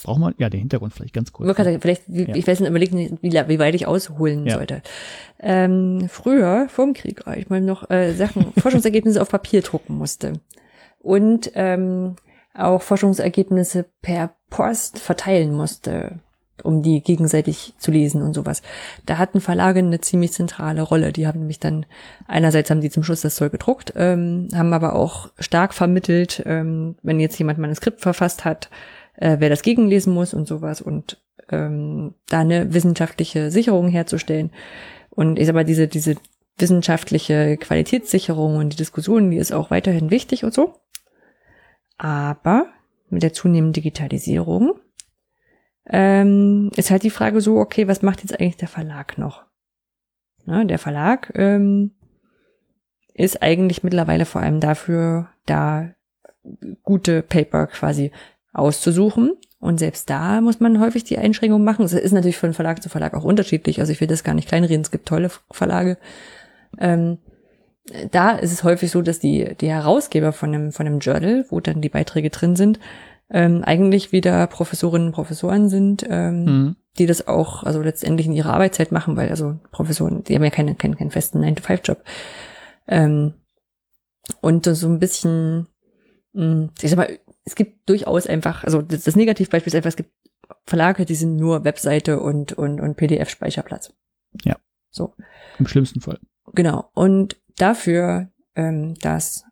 [0.03, 1.55] braucht man ja den Hintergrund vielleicht ganz kurz.
[1.55, 2.35] Sagen, vielleicht, wie, ja.
[2.35, 4.55] ich weiß nicht, überlegen, wie, wie weit ich ausholen ja.
[4.55, 4.81] sollte.
[5.39, 10.33] Ähm, früher, vor dem Krieg, ich mal noch äh, Sachen, Forschungsergebnisse auf Papier drucken musste
[10.99, 12.15] und ähm,
[12.53, 16.19] auch Forschungsergebnisse per Post verteilen musste,
[16.63, 18.61] um die gegenseitig zu lesen und sowas.
[19.05, 21.11] Da hatten Verlage eine ziemlich zentrale Rolle.
[21.11, 21.85] Die haben nämlich dann,
[22.27, 26.95] einerseits haben die zum Schluss das Zeug gedruckt, ähm, haben aber auch stark vermittelt, ähm,
[27.03, 28.69] wenn jetzt jemand Manuskript verfasst hat,
[29.15, 34.51] äh, wer das gegenlesen muss und sowas und ähm, da eine wissenschaftliche Sicherung herzustellen.
[35.09, 36.15] Und ich sag mal, diese, diese
[36.57, 40.75] wissenschaftliche Qualitätssicherung und die Diskussion, die ist auch weiterhin wichtig und so.
[41.97, 42.67] Aber
[43.09, 44.79] mit der zunehmenden Digitalisierung
[45.87, 49.43] ähm, ist halt die Frage so, okay, was macht jetzt eigentlich der Verlag noch?
[50.45, 51.91] Na, der Verlag ähm,
[53.13, 55.91] ist eigentlich mittlerweile vor allem dafür da,
[56.83, 58.11] gute Paper quasi
[58.53, 59.33] auszusuchen.
[59.59, 61.85] Und selbst da muss man häufig die Einschränkung machen.
[61.85, 63.79] Es ist natürlich von Verlag zu Verlag auch unterschiedlich.
[63.79, 64.81] Also ich will das gar nicht kleinreden.
[64.81, 65.97] Es gibt tolle Verlage.
[66.79, 67.19] Ähm,
[68.11, 71.59] da ist es häufig so, dass die, die Herausgeber von einem, von einem Journal, wo
[71.59, 72.79] dann die Beiträge drin sind,
[73.31, 76.75] ähm, eigentlich wieder Professorinnen und Professoren sind, ähm, mhm.
[76.99, 80.49] die das auch, also letztendlich in ihrer Arbeitszeit machen, weil also Professoren, die haben ja
[80.49, 82.03] keinen, keinen, keinen festen 9-to-5-Job.
[82.87, 83.33] Ähm,
[84.41, 85.67] und so ein bisschen,
[86.33, 89.89] mh, hm, ich sag mal, es gibt durchaus einfach, also das, das Negativbeispiel ist einfach,
[89.89, 90.11] es gibt
[90.65, 93.93] Verlage, die sind nur Webseite und, und, und PDF-Speicherplatz.
[94.43, 94.57] Ja.
[94.89, 95.13] So.
[95.57, 96.19] Im schlimmsten Fall.
[96.53, 96.89] Genau.
[96.93, 99.45] Und dafür, ähm, dass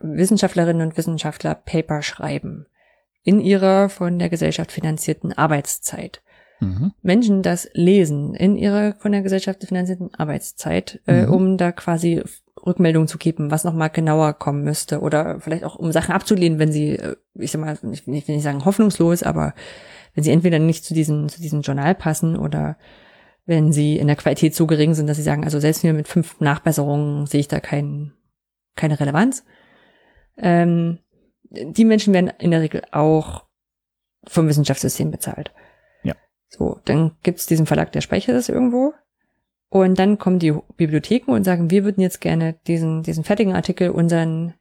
[0.00, 2.66] Wissenschaftlerinnen und Wissenschaftler Paper schreiben
[3.22, 6.22] in ihrer von der Gesellschaft finanzierten Arbeitszeit.
[6.60, 6.92] Mhm.
[7.02, 11.32] Menschen das lesen in ihrer von der Gesellschaft finanzierten Arbeitszeit, äh, mhm.
[11.32, 12.22] um da quasi
[12.64, 16.70] Rückmeldung zu geben, was nochmal genauer kommen müsste oder vielleicht auch um Sachen abzulehnen, wenn
[16.70, 19.54] sie, äh, ich sag mal, ich will nicht sagen hoffnungslos, aber
[20.14, 22.76] wenn sie entweder nicht zu diesem, zu diesem Journal passen oder
[23.44, 26.06] wenn sie in der Qualität so gering sind, dass sie sagen, also selbst mir mit
[26.06, 28.12] fünf Nachbesserungen sehe ich da kein,
[28.76, 29.44] keine Relevanz.
[30.36, 30.98] Ähm,
[31.52, 33.44] die Menschen werden in der Regel auch
[34.24, 35.52] vom Wissenschaftssystem bezahlt.
[36.02, 36.14] Ja.
[36.48, 38.94] So, dann gibt's diesen Verlag, der speichert das irgendwo
[39.72, 43.88] und dann kommen die Bibliotheken und sagen, wir würden jetzt gerne diesen, diesen fertigen Artikel
[43.88, 44.52] unseren,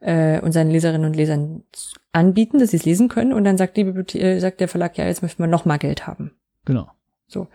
[0.00, 1.62] äh, unseren Leserinnen und Lesern
[2.10, 3.32] anbieten, dass sie es lesen können.
[3.32, 5.78] Und dann sagt die Bibliothek, äh, sagt der Verlag, ja, jetzt möchten wir noch mal
[5.78, 6.32] Geld haben.
[6.64, 6.90] Genau.
[7.28, 7.46] So.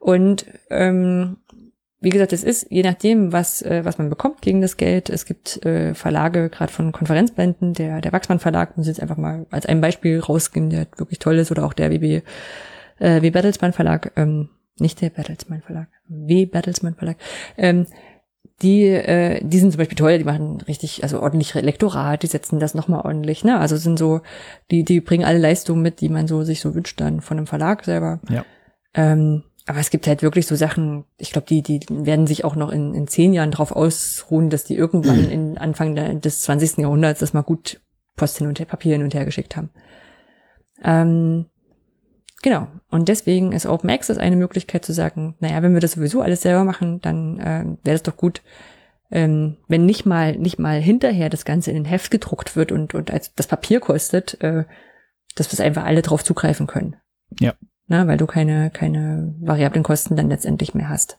[0.00, 1.36] Und ähm,
[2.02, 5.08] wie gesagt, es ist je nachdem, was äh, was man bekommt gegen das Geld.
[5.08, 9.46] Es gibt äh, Verlage, gerade von Konferenzbänden, der der Wachsmann Verlag, muss jetzt einfach mal
[9.50, 12.22] als ein Beispiel rausgehen, der wirklich toll ist, oder auch der WB
[12.98, 14.12] äh, W Bertelsmann Verlag.
[14.16, 16.46] Ähm, nicht der Bertelsmann Verlag, W.
[16.46, 17.16] Bertelsmann Verlag,
[17.56, 17.86] ähm,
[18.62, 22.60] die, äh, die sind zum Beispiel toll, die machen richtig, also ordentlich Lektorat, die setzen
[22.60, 23.58] das nochmal ordentlich, ne?
[23.58, 24.20] Also sind so,
[24.70, 27.46] die, die bringen alle Leistungen mit, die man so sich so wünscht dann von einem
[27.46, 28.20] Verlag selber.
[28.28, 28.44] Ja.
[28.94, 32.56] Ähm, aber es gibt halt wirklich so Sachen, ich glaube, die, die werden sich auch
[32.56, 36.78] noch in, in zehn Jahren drauf ausruhen, dass die irgendwann in Anfang des 20.
[36.78, 37.80] Jahrhunderts das mal gut
[38.16, 39.70] Post hin und her, Papier hin und her geschickt haben.
[40.82, 41.46] Ähm,
[42.42, 42.66] Genau.
[42.90, 46.42] Und deswegen ist Open Access eine Möglichkeit zu sagen, naja, wenn wir das sowieso alles
[46.42, 48.42] selber machen, dann äh, wäre es doch gut,
[49.10, 52.94] ähm, wenn nicht mal, nicht mal hinterher das Ganze in ein Heft gedruckt wird und,
[52.94, 54.64] und als das Papier kostet, äh,
[55.36, 56.96] dass wir einfach alle drauf zugreifen können.
[57.38, 57.54] Ja.
[57.86, 61.18] Na, weil du keine, keine variablen Kosten dann letztendlich mehr hast.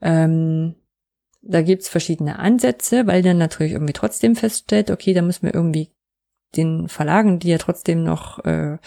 [0.00, 0.76] Ähm,
[1.42, 5.92] da gibt's verschiedene Ansätze, weil dann natürlich irgendwie trotzdem feststellt, okay, da müssen wir irgendwie
[6.56, 8.78] den Verlagen, die ja trotzdem noch äh,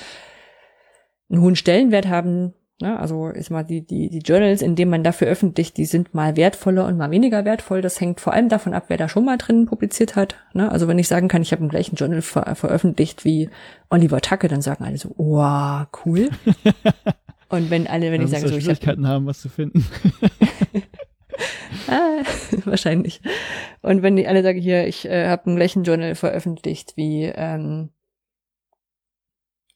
[1.30, 2.54] einen hohen Stellenwert haben.
[2.82, 3.00] Ne?
[3.00, 6.36] Also ist mal die, die, die Journals, in denen man dafür öffentlicht, die sind mal
[6.36, 7.82] wertvoller und mal weniger wertvoll.
[7.82, 10.36] Das hängt vor allem davon ab, wer da schon mal drin publiziert hat.
[10.54, 10.70] Ne?
[10.70, 13.50] Also wenn ich sagen kann, ich habe im gleichen Journal ver veröffentlicht wie
[13.90, 16.30] Oliver Tacke, dann sagen alle so, oh, cool.
[17.50, 19.86] und wenn alle, wenn ich sage, so, ich Schwierigkeiten haben, was zu finden.
[21.88, 22.24] ah,
[22.66, 23.22] wahrscheinlich.
[23.82, 27.92] Und wenn die alle sagen, hier, ich äh, habe im gleichen Journal veröffentlicht wie, ähm,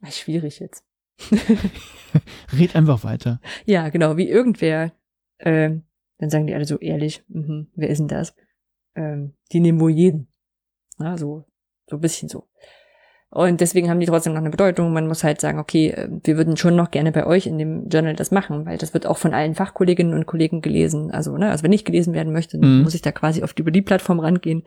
[0.10, 0.89] schwierig jetzt.
[2.58, 3.40] Red einfach weiter.
[3.66, 4.94] Ja, genau, wie irgendwer.
[5.40, 5.84] Ähm,
[6.18, 8.36] dann sagen die alle so ehrlich, mh, wer ist denn das?
[8.96, 10.28] Ähm, die nehmen wohl jeden.
[10.98, 11.46] Na, so,
[11.88, 12.48] so ein bisschen so.
[13.32, 14.92] Und deswegen haben die trotzdem noch eine Bedeutung.
[14.92, 17.88] Man muss halt sagen, okay, äh, wir würden schon noch gerne bei euch in dem
[17.88, 21.12] Journal das machen, weil das wird auch von allen Fachkolleginnen und Kollegen gelesen.
[21.12, 22.82] Also, ne, also wenn ich gelesen werden möchte, mhm.
[22.82, 24.64] muss ich da quasi auf die, über die Plattform rangehen.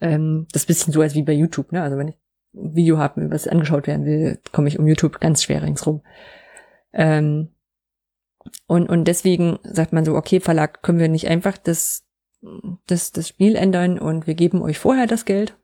[0.00, 1.82] Ähm, das ist bisschen so als wie bei YouTube, ne?
[1.82, 2.16] Also wenn ich
[2.54, 6.02] Video habe, was angeschaut werden will, komme ich um YouTube ganz schwer ringsrum.
[6.92, 7.48] Ähm,
[8.66, 12.04] und, und deswegen sagt man so, okay, Verlag, können wir nicht einfach das,
[12.86, 15.56] das, das Spiel ändern und wir geben euch vorher das Geld,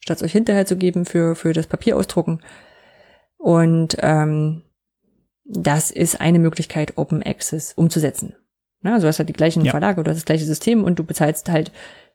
[0.00, 2.40] statt es euch hinterher zu geben für, für das Papier ausdrucken.
[3.36, 4.62] Und ähm,
[5.44, 8.34] das ist eine Möglichkeit, Open Access umzusetzen.
[8.80, 9.70] Na, also du hast halt die gleichen ja.
[9.70, 11.72] Verlage oder das gleiche System und du bezahlst halt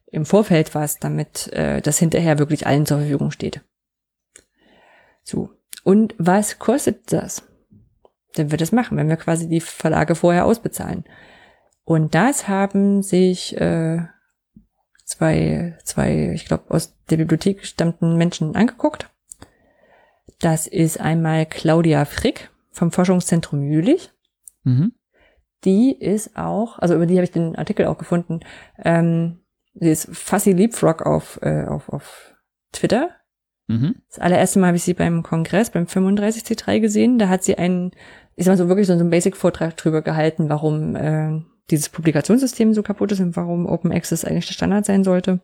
[0.07, 3.61] im Vorfeld was, damit äh, das hinterher wirklich allen zur Verfügung steht.
[5.23, 5.49] So.
[5.83, 7.43] Und was kostet das?
[8.35, 11.03] Wenn wir das machen, wenn wir quasi die Verlage vorher ausbezahlen.
[11.83, 14.05] Und das haben sich äh,
[15.03, 19.09] zwei, zwei, ich glaube, aus der Bibliothek stammten Menschen angeguckt.
[20.39, 24.11] Das ist einmal Claudia Frick vom Forschungszentrum Jülich.
[24.63, 24.93] Mhm.
[25.65, 28.39] Die ist auch, also über die habe ich den Artikel auch gefunden.
[28.83, 29.41] Ähm,
[29.73, 32.33] sie ist Fussy Leapfrog auf, äh, auf, auf
[32.71, 33.09] Twitter
[33.71, 33.95] Mhm.
[34.09, 37.19] Das allererste Mal habe ich sie beim Kongress, beim 35C3 gesehen.
[37.19, 37.91] Da hat sie einen,
[38.35, 42.83] ich sag mal so wirklich so einen Basic-Vortrag drüber gehalten, warum äh, dieses Publikationssystem so
[42.83, 45.39] kaputt ist und warum Open Access eigentlich der Standard sein sollte.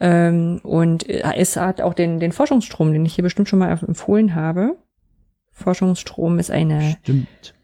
[0.00, 4.34] Ähm, und es hat auch den, den Forschungsstrom, den ich hier bestimmt schon mal empfohlen
[4.34, 4.76] habe.
[5.52, 7.54] Forschungsstrom ist eine, Stimmt.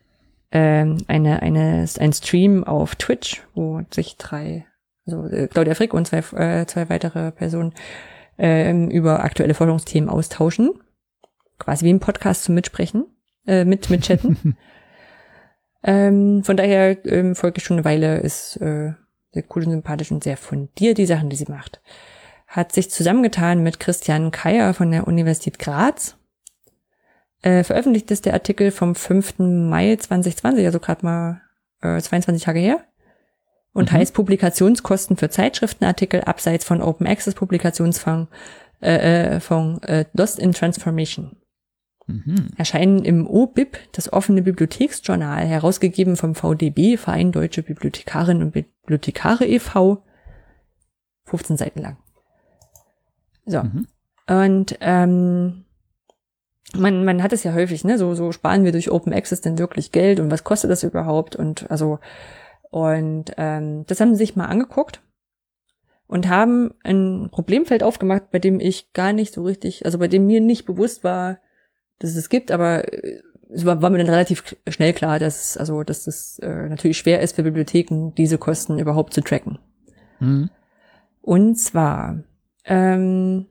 [0.52, 4.66] Ähm, eine, eine, ein Stream auf Twitch, wo sich drei,
[5.07, 7.73] also äh, Claudia Frick und zwei, äh, zwei weitere Personen
[8.41, 10.73] ähm, über aktuelle Forschungsthemen austauschen.
[11.59, 13.05] Quasi wie ein Podcast zum Mitsprechen,
[13.47, 14.57] äh, mit, mit Chatten.
[15.85, 18.95] ähm, von daher ähm, folge ich schon eine Weile, ist äh,
[19.33, 21.83] sehr cool und sympathisch und sehr fundiert, die Sachen, die sie macht.
[22.47, 26.17] Hat sich zusammengetan mit Christian Keier von der Universität Graz.
[27.43, 29.39] Äh, veröffentlicht ist der Artikel vom 5.
[29.39, 31.43] Mai 2020, also gerade mal
[31.83, 32.85] äh, 22 Tage her
[33.73, 33.97] und mhm.
[33.97, 38.31] heißt Publikationskosten für Zeitschriftenartikel abseits von Open Access Publikationsfonds
[38.83, 41.37] äh, äh, von äh, Lost in Transformation.
[42.07, 42.49] Mhm.
[42.57, 50.03] erscheinen im OBIB, das offene Bibliotheksjournal, herausgegeben vom VDB, Verein Deutsche Bibliothekarinnen und Bibliothekare e.V.,
[51.27, 51.99] 15 Seiten lang.
[53.47, 53.63] So.
[53.63, 53.87] Mhm.
[54.27, 55.65] Und ähm,
[56.75, 57.99] man, man hat es ja häufig, ne?
[57.99, 61.37] So, so sparen wir durch Open Access denn wirklich Geld und was kostet das überhaupt?
[61.37, 61.99] Und also,
[62.71, 65.03] und ähm, das haben sie sich mal angeguckt
[66.07, 70.27] und haben ein Problemfeld aufgemacht, bei dem ich gar nicht so richtig, also bei dem
[70.27, 71.39] mir nicht bewusst war,
[71.99, 73.21] dass es es gibt, aber äh,
[73.53, 77.21] es war, war mir dann relativ schnell klar, dass also dass es äh, natürlich schwer
[77.21, 79.59] ist für Bibliotheken, diese Kosten überhaupt zu tracken.
[80.21, 80.51] Mhm.
[81.21, 82.23] Und zwar,
[82.65, 83.47] ähm,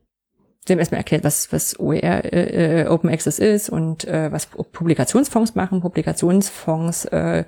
[0.66, 4.46] sie haben erstmal erklärt, was, was OER äh, äh, Open Access ist und äh, was
[4.46, 5.80] Publikationsfonds machen.
[5.80, 7.44] Publikationsfonds äh,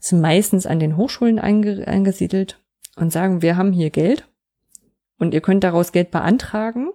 [0.00, 2.58] sind meistens an den Hochschulen einge eingesiedelt
[2.96, 4.26] und sagen, wir haben hier Geld
[5.18, 6.90] und ihr könnt daraus Geld beantragen,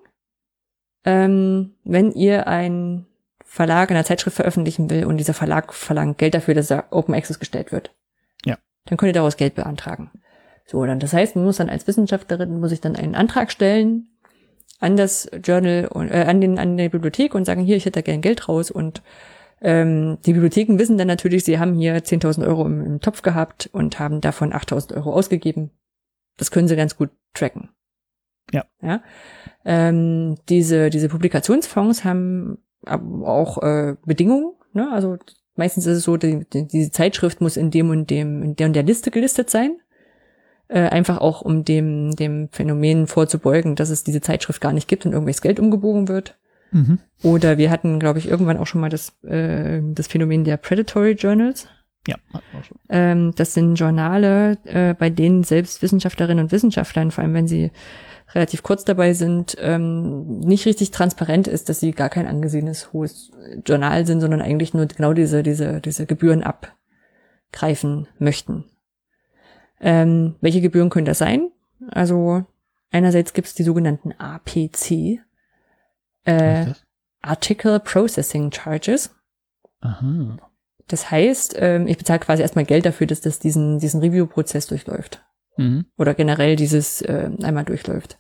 [1.05, 3.05] ähm, wenn ihr ein
[3.43, 7.13] Verlag in einer Zeitschrift veröffentlichen will und dieser Verlag verlangt Geld dafür, dass er Open
[7.13, 7.93] Access gestellt wird.
[8.43, 8.57] Ja.
[8.85, 10.11] Dann könnt ihr daraus Geld beantragen.
[10.65, 14.09] So, dann das heißt, man muss dann als Wissenschaftlerin muss ich dann einen Antrag stellen
[14.79, 18.01] an das Journal und äh, an den an die Bibliothek und sagen, hier, ich hätte
[18.01, 19.03] da gern Geld raus und
[19.61, 23.69] ähm, die Bibliotheken wissen dann natürlich, sie haben hier 10.000 Euro im, im Topf gehabt
[23.71, 25.71] und haben davon 8.000 Euro ausgegeben.
[26.37, 27.69] Das können sie ganz gut tracken.
[28.51, 28.65] Ja.
[28.81, 29.01] ja?
[29.63, 34.53] Ähm, diese, diese Publikationsfonds haben auch äh, Bedingungen.
[34.73, 34.91] Ne?
[34.91, 35.17] Also
[35.55, 38.67] meistens ist es so, die, die, diese Zeitschrift muss in dem und dem, in der
[38.67, 39.79] und der Liste gelistet sein.
[40.67, 45.05] Äh, einfach auch um dem, dem Phänomen vorzubeugen, dass es diese Zeitschrift gar nicht gibt
[45.05, 46.37] und irgendwelches Geld umgebogen wird.
[46.71, 46.99] Mhm.
[47.23, 51.11] Oder wir hatten, glaube ich, irgendwann auch schon mal das, äh, das Phänomen der Predatory
[51.11, 51.67] Journals.
[52.07, 52.77] Ja, hatten wir schon.
[52.89, 57.71] Ähm, das sind Journale, äh, bei denen selbst Wissenschaftlerinnen und Wissenschaftler, vor allem wenn sie
[58.33, 63.31] relativ kurz dabei sind, ähm, nicht richtig transparent ist, dass sie gar kein angesehenes hohes
[63.65, 68.65] Journal sind, sondern eigentlich nur genau diese, diese, diese Gebühren abgreifen möchten.
[69.79, 71.49] Ähm, welche Gebühren können das sein?
[71.89, 72.43] Also
[72.91, 75.19] einerseits gibt es die sogenannten APC,
[76.25, 76.73] äh?
[77.21, 79.15] Article Processing Charges.
[79.81, 80.37] Aha.
[80.87, 85.23] Das heißt, ähm, ich bezahle quasi erstmal Geld dafür, dass das diesen, diesen Review-Prozess durchläuft.
[85.57, 85.85] Mhm.
[85.97, 88.19] Oder generell dieses äh, einmal durchläuft.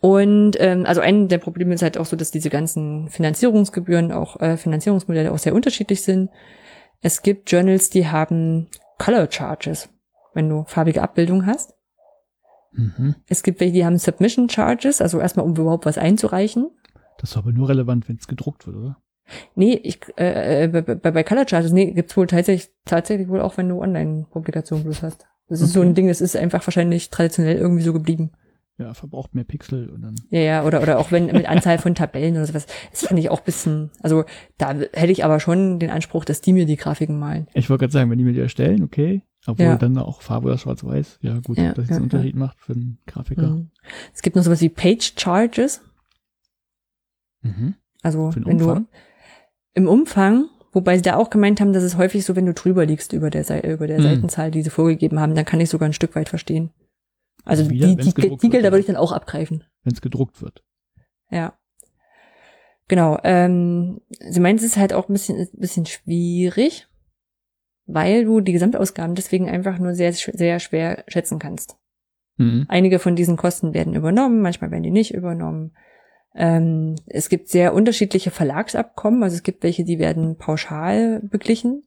[0.00, 4.40] Und ähm, also ein der Probleme ist halt auch so, dass diese ganzen Finanzierungsgebühren, auch
[4.40, 6.30] äh, Finanzierungsmodelle auch sehr unterschiedlich sind.
[7.00, 8.68] Es gibt Journals, die haben
[8.98, 9.88] Color Charges,
[10.34, 11.74] wenn du farbige Abbildungen hast.
[12.72, 13.14] Mhm.
[13.28, 16.70] Es gibt welche, die haben Submission Charges, also erstmal um überhaupt was einzureichen.
[17.18, 18.96] Das ist aber nur relevant, wenn es gedruckt wird, oder?
[19.54, 23.40] Nee, ich, äh, äh, bei, bei bei Color Charges, nee, gibt's wohl tatsächlich, tatsächlich wohl
[23.40, 25.26] auch, wenn du Online-Publikationen bloß hast.
[25.48, 25.88] Das ist so Okay.
[25.90, 28.32] ein Ding, das ist einfach wahrscheinlich traditionell irgendwie so geblieben.
[28.78, 30.14] Ja, verbraucht mehr Pixel und dann.
[30.30, 32.66] Ja, ja, oder, oder auch wenn mit Anzahl von Tabellen oder sowas.
[32.90, 34.24] Das fand ich auch bisschen, also
[34.58, 37.46] da hätte ich aber schon den Anspruch, dass die mir die Grafiken malen.
[37.54, 39.22] Ich wollte gerade sagen, wenn die mir die erstellen, okay.
[39.46, 39.76] Obwohl Ja.
[39.76, 41.18] dann auch Farbe oder Schwarz-Weiß.
[41.22, 43.48] Ja, gut, Ja, dass es ja, einen Unterschied macht für einen Grafiker.
[43.48, 43.70] Mhm.
[44.14, 45.82] Es gibt noch sowas wie Page Charges.
[47.42, 47.74] Mhm.
[48.02, 48.84] Also wenn Umfang?
[48.84, 48.88] du
[49.74, 52.86] im Umfang, wobei sie da auch gemeint haben, dass es häufig so, wenn du drüber
[52.86, 54.02] liegst über der, Sei- über der Mhm.
[54.04, 56.70] Seitenzahl, die sie vorgegeben haben, dann kann ich sogar ein Stück weit verstehen.
[57.44, 59.64] Also Wieder, die, die, die Gelder wird, würde ich dann auch abgreifen.
[59.82, 60.62] Wenn es gedruckt wird.
[61.30, 61.58] Ja.
[62.86, 63.18] Genau.
[63.24, 66.86] Ähm, sie meint, es ist halt auch ein bisschen, ein bisschen schwierig,
[67.86, 71.76] weil du die Gesamtausgaben deswegen einfach nur sehr, sehr schwer schätzen kannst.
[72.36, 72.66] Mhm.
[72.68, 75.72] Einige von diesen Kosten werden übernommen, manchmal werden die nicht übernommen.
[76.34, 81.84] Ähm, es gibt sehr unterschiedliche Verlagsabkommen, also es gibt welche, die werden pauschal beglichen.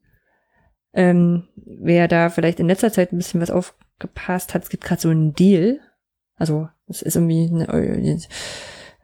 [0.93, 5.01] Ähm, wer da vielleicht in letzter Zeit ein bisschen was aufgepasst hat, es gibt gerade
[5.01, 5.80] so einen Deal.
[6.38, 8.19] Also es ist irgendwie, eine,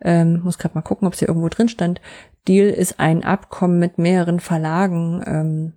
[0.02, 2.02] ähm, muss gerade mal gucken, ob es hier irgendwo drin stand.
[2.48, 5.74] Deal ist ein Abkommen mit mehreren Verlagen, ähm,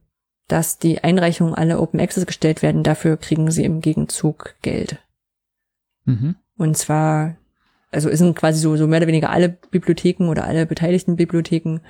[0.48, 2.82] dass die Einreichungen alle Open Access gestellt werden.
[2.82, 4.98] Dafür kriegen sie im Gegenzug Geld.
[6.04, 6.36] Mhm.
[6.56, 7.36] Und zwar,
[7.90, 11.80] also es sind quasi so, so mehr oder weniger alle Bibliotheken oder alle beteiligten Bibliotheken,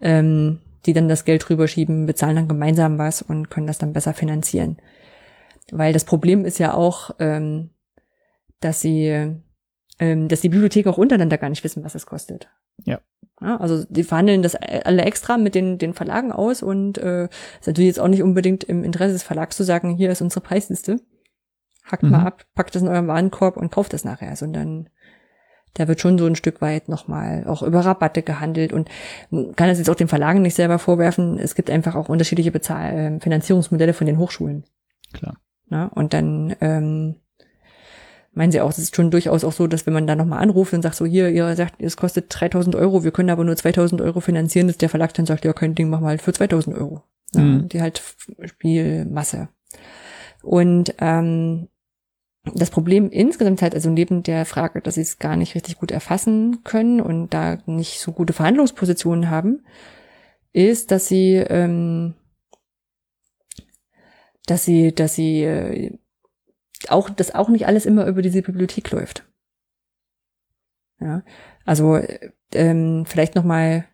[0.00, 4.14] ähm, die dann das Geld rüberschieben, bezahlen dann gemeinsam was und können das dann besser
[4.14, 4.78] finanzieren.
[5.70, 7.70] Weil das Problem ist ja auch, ähm,
[8.60, 9.36] dass sie,
[9.98, 12.48] ähm, dass die Bibliotheken auch untereinander gar nicht wissen, was es kostet.
[12.84, 13.00] Ja.
[13.40, 17.24] Ja, also die verhandeln das alle extra mit den, den Verlagen aus und äh,
[17.60, 20.40] ist natürlich jetzt auch nicht unbedingt im Interesse des Verlags zu sagen, hier ist unsere
[20.40, 21.00] Preisliste.
[21.84, 22.10] Hackt Mhm.
[22.10, 24.88] mal ab, packt das in euren Warenkorb und kauft das nachher, sondern
[25.74, 28.88] da wird schon so ein Stück weit nochmal auch über Rabatte gehandelt und
[29.30, 31.38] man kann das jetzt auch den Verlagen nicht selber vorwerfen.
[31.38, 34.64] Es gibt einfach auch unterschiedliche Bezahl äh, Finanzierungsmodelle von den Hochschulen.
[35.12, 35.36] Klar.
[35.68, 35.88] Ne?
[35.94, 37.16] Und dann ähm,
[38.32, 40.72] meinen sie auch, es ist schon durchaus auch so, dass wenn man da nochmal anruft
[40.72, 44.00] und sagt so, hier, ihr sagt, es kostet 3000 Euro, wir können aber nur 2000
[44.00, 46.76] Euro finanzieren, dass der Verlag dann sagt, ja, kein Ding, mach mal halt für 2000
[46.76, 47.02] Euro.
[47.34, 47.68] Ja, Mhm.
[47.68, 48.02] Die halt
[48.44, 49.48] Spielmasse.
[50.42, 51.68] Und ähm,
[52.54, 55.90] das Problem insgesamt halt, also neben der Frage, dass sie es gar nicht richtig gut
[55.90, 59.64] erfassen können und da nicht so gute Verhandlungspositionen haben,
[60.52, 62.14] ist, dass sie, ähm,
[64.46, 65.98] dass sie, dass sie äh,
[66.88, 69.24] auch, dass auch nicht alles immer über diese Bibliothek läuft.
[71.00, 71.22] Ja,
[71.64, 73.84] also äh, ähm, vielleicht noch mal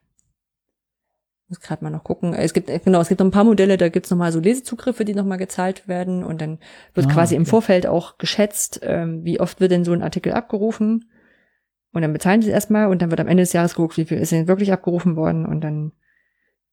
[1.49, 2.33] muss gerade mal noch gucken.
[2.35, 4.41] Es gibt äh, genau, es gibt noch ein paar Modelle, da gibt's noch mal so
[4.41, 6.59] Lesezugriffe, die noch mal gezahlt werden und dann
[6.95, 7.51] wird Ah, quasi im okay.
[7.51, 11.11] Vorfeld auch geschätzt, ähm, wie oft wird denn so ein Artikel abgerufen
[11.93, 14.07] und dann bezahlen sie es erstmal und dann wird am Ende des Jahres geguckt, wie
[14.07, 15.93] viel ist denn wirklich abgerufen worden und dann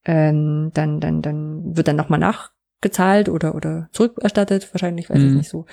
[0.06, 2.18] ähm, dann dann dann wird dann noch mal
[2.82, 5.38] nachgezahlt oder oder zurückerstattet, wahrscheinlich, weiß ich Mhm.
[5.38, 5.66] nicht so.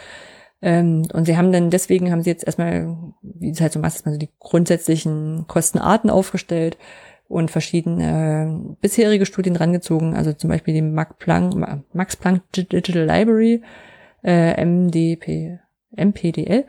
[0.61, 4.05] Ähm, und sie haben dann, deswegen haben sie jetzt erstmal, wie es halt so meistens
[4.05, 6.77] mal so die grundsätzlichen Kostenarten aufgestellt
[7.29, 11.55] und verschiedene äh, bisherige Studien rangezogen, also zum Beispiel die Max Planck,
[11.93, 13.63] Max Planck Digital Library,
[14.25, 15.61] äh, MDP,
[15.97, 16.65] MPDL,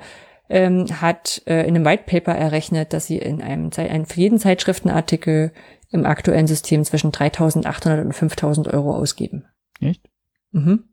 [0.49, 4.19] ähm, hat äh, in einem White Paper errechnet, dass sie in einem, Zei- ein, für
[4.19, 5.51] jeden Zeitschriftenartikel
[5.91, 9.45] im aktuellen System zwischen 3.800 und 5.000 Euro ausgeben.
[9.81, 10.07] Echt?
[10.51, 10.83] Mhm.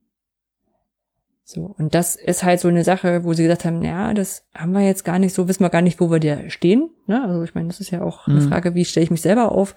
[1.45, 4.73] So, und das ist halt so eine Sache, wo sie gesagt haben, ja, das haben
[4.73, 6.91] wir jetzt gar nicht so, wissen wir gar nicht, wo wir da stehen.
[7.07, 7.23] Ne?
[7.23, 8.49] Also ich meine, das ist ja auch eine Mhm.
[8.49, 9.77] Frage, wie stelle ich mich selber auf?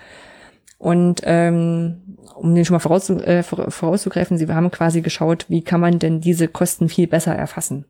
[0.79, 5.61] Und ähm, um den schon mal vorauszu äh, vor- vorauszugreifen, sie haben quasi geschaut, wie
[5.61, 7.85] kann man denn diese Kosten viel besser erfassen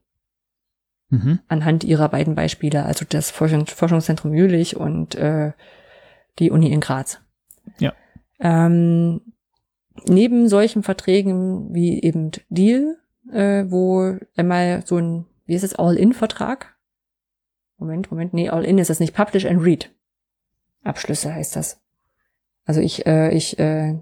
[1.12, 1.40] Mhm.
[1.48, 5.54] anhand ihrer beiden Beispiele, also das Forschungs Forschungszentrum Jülich und äh,
[6.38, 7.20] die Uni in Graz.
[7.80, 7.94] Ja.
[8.40, 9.22] Ähm,
[10.08, 12.98] neben solchen Verträgen wie eben Deal,
[13.32, 16.76] äh, wo einmal so ein, wie ist es, All-In-Vertrag?
[17.78, 19.92] Moment, Moment, nee, All-In ist das nicht, Publish and Read.
[20.84, 21.82] Abschlüsse heißt das.
[22.66, 23.98] Also ich, äh, ich, äh,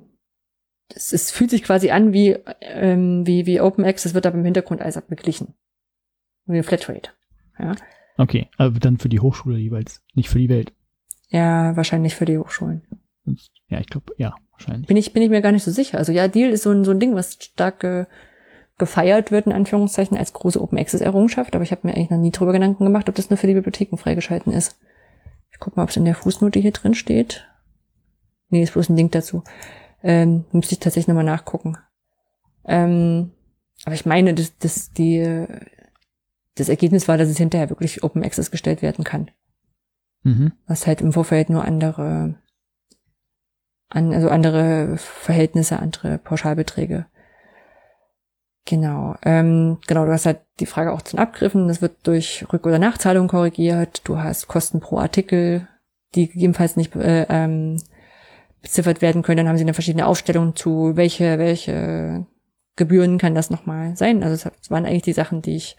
[0.93, 4.45] es, es fühlt sich quasi an wie, ähm, wie, wie Open Access, wird aber im
[4.45, 5.53] Hintergrund alles abgeglichen.
[6.45, 7.11] Wie eine Flatrate.
[7.59, 7.75] Ja.
[8.17, 10.73] Okay, aber dann für die Hochschule jeweils, nicht für die Welt.
[11.29, 12.81] ja, wahrscheinlich für die Hochschulen.
[13.67, 14.87] Ja, ich glaube, ja, wahrscheinlich.
[14.87, 15.97] Bin ich, bin ich mir gar nicht so sicher.
[15.97, 18.05] Also ja, Deal ist so ein, so ein Ding, was stark ge,
[18.77, 22.17] gefeiert wird, in Anführungszeichen, als große Open Access Errungenschaft, aber ich habe mir eigentlich noch
[22.17, 24.77] nie drüber Gedanken gemacht, ob das nur für die Bibliotheken freigeschalten ist.
[25.51, 27.47] Ich guck mal, ob es in der Fußnote hier drin steht.
[28.49, 29.43] Nee, ist bloß ein Link dazu.
[30.03, 31.77] Ähm, müsste ich tatsächlich nochmal nachgucken.
[32.65, 33.31] Ähm,
[33.85, 35.45] aber ich meine, dass, dass die,
[36.55, 39.31] das Ergebnis war, dass es hinterher wirklich Open Access gestellt werden kann.
[40.23, 40.51] Mhm.
[40.65, 42.35] was halt im Vorfeld nur andere,
[43.89, 47.05] an, also andere Verhältnisse, andere Pauschalbeträge.
[48.65, 52.67] Genau, ähm, genau, du hast halt die Frage auch zum Abgriffen, das wird durch Rück-
[52.67, 55.69] oder Nachzahlung korrigiert, du hast Kosten pro Artikel,
[56.15, 57.81] die gegebenenfalls nicht äh, ähm,
[58.61, 62.25] beziffert werden können, dann haben sie eine verschiedene Aufstellung zu, welche, welche
[62.75, 64.21] Gebühren kann das nochmal sein.
[64.21, 65.77] Also das waren eigentlich die Sachen, die ich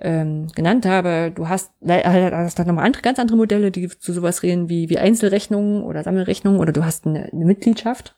[0.00, 1.32] ähm, genannt habe.
[1.34, 4.88] Du hast, äh, hast dann nochmal andere, ganz andere Modelle, die zu sowas reden wie,
[4.88, 8.16] wie Einzelrechnungen oder Sammelrechnungen oder du hast eine, eine Mitgliedschaft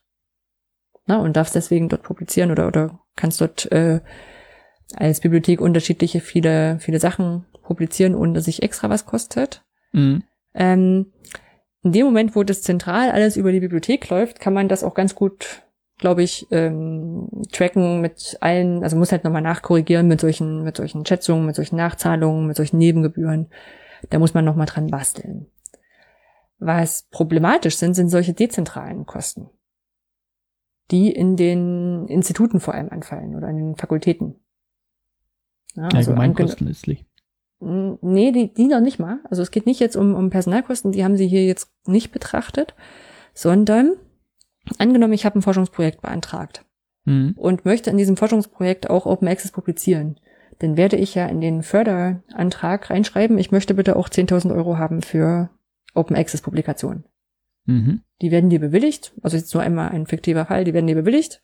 [1.07, 4.01] na, und darfst deswegen dort publizieren oder, oder kannst dort äh,
[4.95, 9.65] als Bibliothek unterschiedliche viele, viele Sachen publizieren, ohne dass sich extra was kostet.
[9.93, 10.25] Mhm.
[10.55, 11.13] Ähm,
[11.83, 14.95] in dem Moment, wo das zentral alles über die Bibliothek läuft, kann man das auch
[14.95, 15.63] ganz gut,
[16.01, 21.05] glaube ich, ähm, tracken mit allen, also muss halt nochmal nachkorrigieren mit solchen, mit solchen
[21.07, 23.49] Schätzungen, mit solchen Nachzahlungen, mit solchen Nebengebühren.
[24.09, 25.47] Da muss man nochmal dran basteln.
[26.59, 29.51] Was problematisch sind, sind solche dezentralen Kosten,
[30.91, 34.41] die in den Instituten vor allem anfallen oder in den Fakultäten.
[35.75, 37.07] Ja, also Allgemeinkosten letztlich.
[37.61, 39.21] Nee, die, die noch nicht mal.
[39.25, 42.75] Also es geht nicht jetzt um, um Personalkosten, die haben sie hier jetzt nicht betrachtet,
[43.35, 43.97] sondern
[44.79, 46.65] angenommen, ich habe ein Forschungsprojekt beantragt
[47.05, 47.35] Mhm.
[47.37, 50.19] und möchte in diesem Forschungsprojekt auch Open Access publizieren.
[50.59, 55.03] Dann werde ich ja in den Förderantrag reinschreiben, ich möchte bitte auch 10.000 Euro haben
[55.03, 55.51] für
[55.95, 57.05] Open Access Publikationen.
[57.65, 58.03] Mhm.
[58.21, 61.41] Die werden dir bewilligt, also jetzt nur einmal ein fiktiver Fall, die werden dir bewilligt.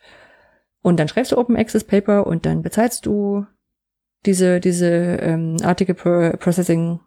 [0.82, 3.46] Und dann schreibst du Open Access Paper und dann bezahlst du
[4.26, 7.00] diese, diese ähm, Article Pro Processing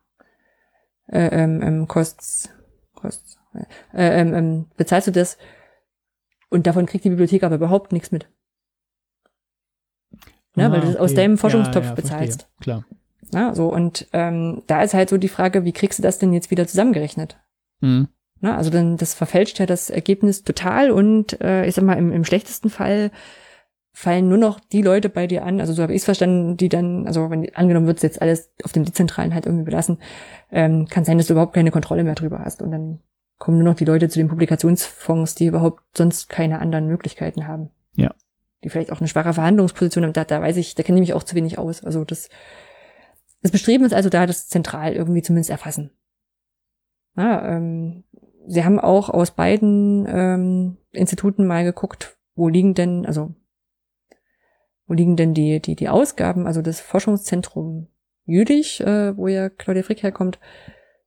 [1.07, 2.49] äh, ähm, ähm, Costs,
[2.95, 3.37] Costs
[3.93, 5.37] äh, ähm, ähm, bezahlst du das
[6.49, 8.27] und davon kriegt die Bibliothek aber überhaupt nichts mit.
[10.55, 11.21] Ne, Ah, weil du das aus okay.
[11.21, 12.17] deinem Forschungstopf Ja, ja, verstehe.
[12.19, 12.49] bezahlst.
[12.59, 12.85] Klar.
[13.31, 16.34] Na, so, und ähm, da ist halt so die Frage, wie kriegst du das denn
[16.34, 17.38] jetzt wieder zusammengerechnet?
[17.81, 18.07] Mhm.
[18.41, 22.11] Na, also dann, das verfälscht ja das Ergebnis total und äh, ich sag mal, im,
[22.11, 23.11] im schlechtesten Fall
[23.91, 26.69] fallen nur noch die Leute bei dir an, also so habe ich es verstanden, die
[26.69, 29.97] dann, also wenn angenommen wird jetzt alles auf dem Dezentralen halt irgendwie belassen,
[30.51, 32.99] ähm, kann sein, dass du überhaupt keine Kontrolle mehr drüber hast und dann
[33.40, 37.72] kommen nur noch die Leute zu den Publikationsfonds, die überhaupt sonst keine anderen Möglichkeiten haben.
[37.95, 38.14] Ja.
[38.64, 41.14] Die vielleicht auch eine schwache Verhandlungsposition haben, da, da weiß ich, da kenne ich mich
[41.14, 41.84] auch zu wenig aus.
[41.84, 42.30] Also das,
[43.41, 45.91] das Bestreben ist also da, das zentral irgendwie zumindest erfassen.
[47.16, 48.03] Ja, ähm,
[48.45, 53.34] sie haben auch aus beiden ähm, Instituten mal geguckt, wo liegen denn, also
[54.86, 57.88] wo liegen denn die, die, die Ausgaben, also das Forschungszentrum
[58.30, 60.40] Jülich, äh, wo ja Claudia Frick herkommt,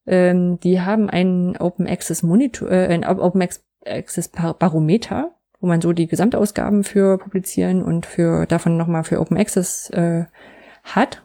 [0.07, 3.47] ähm, die haben einen Open Access Monitor, äh, ein Open
[3.85, 9.37] Access Barometer, wo man so die Gesamtausgaben für publizieren und für davon nochmal für Open
[9.37, 10.25] Access äh,
[10.83, 11.23] hat.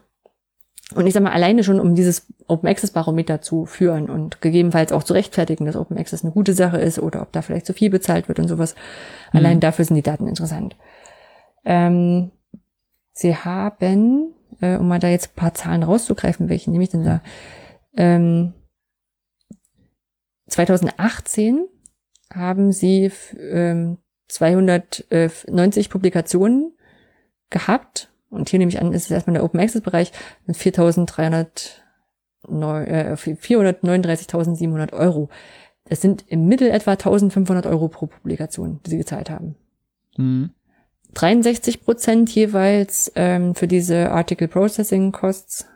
[0.94, 4.92] Und ich sag mal, alleine schon, um dieses Open Access Barometer zu führen und gegebenenfalls
[4.92, 7.74] auch zu rechtfertigen, dass Open Access eine gute Sache ist oder ob da vielleicht zu
[7.74, 8.74] viel bezahlt wird und sowas.
[9.32, 9.38] Mhm.
[9.38, 10.76] Allein dafür sind die Daten interessant.
[11.64, 12.30] Ähm,
[13.12, 17.04] Sie haben, äh, um mal da jetzt ein paar Zahlen rauszugreifen, welche nehme ich denn
[17.04, 17.20] da?
[17.96, 18.54] Ähm,
[20.48, 21.66] 2018
[22.32, 23.98] haben Sie ähm,
[24.28, 26.72] 290 Publikationen
[27.50, 28.10] gehabt.
[28.30, 30.12] Und hier nehme ich an, ist es erstmal der Open Access Bereich
[30.46, 31.46] mit 4.300
[32.46, 35.28] äh, 439.700 Euro.
[35.84, 39.56] Das sind im Mittel etwa 1.500 Euro pro Publikation, die sie gezahlt haben.
[40.16, 40.50] Mhm.
[41.14, 45.66] 63 Prozent jeweils ähm, für diese Article Processing Costs,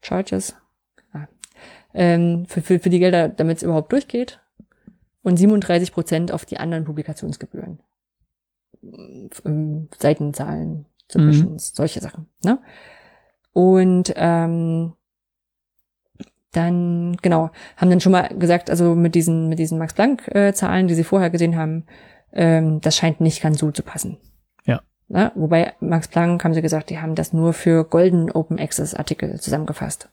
[0.00, 0.56] Charges,
[1.94, 4.40] ähm, für, für, für die Gelder, damit es überhaupt durchgeht.
[5.22, 7.80] Und 37 Prozent auf die anderen Publikationsgebühren.
[9.44, 11.76] Ähm, Seitenzahlen, Submissions, mhm.
[11.76, 12.26] solche Sachen.
[12.44, 12.58] Ne?
[13.52, 14.94] Und ähm,
[16.52, 21.04] dann, genau, haben dann schon mal gesagt, also mit diesen, mit diesen Max-Planck-Zahlen, die sie
[21.04, 21.86] vorher gesehen haben,
[22.32, 24.18] ähm, das scheint nicht ganz so zu passen.
[24.64, 24.82] Ja.
[25.08, 28.94] Na, wobei Max Planck haben sie gesagt, die haben das nur für Golden Open Access
[28.94, 30.10] Artikel zusammengefasst.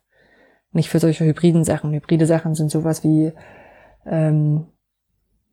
[0.71, 1.93] Nicht für solche hybriden Sachen.
[1.93, 3.31] Hybride Sachen sind sowas wie,
[4.05, 4.67] ähm,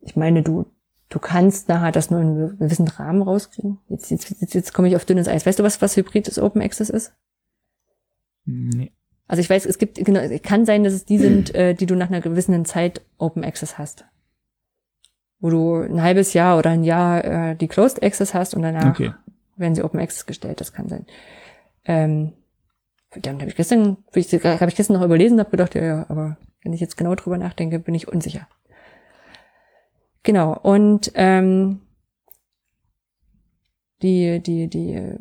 [0.01, 0.65] ich meine, du,
[1.09, 3.79] du kannst nachher das nur in einem gewissen Rahmen rauskriegen.
[3.89, 5.45] Jetzt, jetzt, jetzt, jetzt komme ich auf dünnes Eis.
[5.45, 7.13] Weißt du, was, was hybrides Open Access ist?
[8.45, 8.91] Nee.
[9.27, 11.95] Also ich weiß, es gibt, genau, kann sein, dass es die sind, äh, die du
[11.95, 14.05] nach einer gewissen Zeit Open Access hast
[15.39, 18.89] wo du ein halbes Jahr oder ein Jahr äh, die Closed Access hast und danach
[18.89, 19.13] okay.
[19.55, 20.59] werden sie Open Access gestellt.
[20.59, 21.05] Das kann sein.
[21.85, 22.33] Ähm,
[23.11, 26.05] dann habe ich gestern, habe ich, hab ich gestern noch überlesen, habe gedacht, ja, ja,
[26.09, 28.47] aber wenn ich jetzt genau drüber nachdenke, bin ich unsicher.
[30.23, 30.57] Genau.
[30.59, 31.81] Und ähm,
[34.01, 35.15] die, die, die,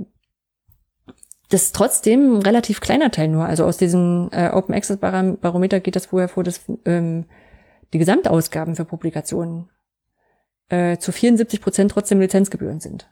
[1.48, 3.46] das ist trotzdem ein relativ kleiner Teil nur.
[3.46, 7.26] Also aus diesem äh, Open Access Barometer geht das vorher vor, dass ähm,
[7.92, 9.70] die Gesamtausgaben für Publikationen
[10.68, 13.08] äh, zu 74 Prozent trotzdem Lizenzgebühren sind.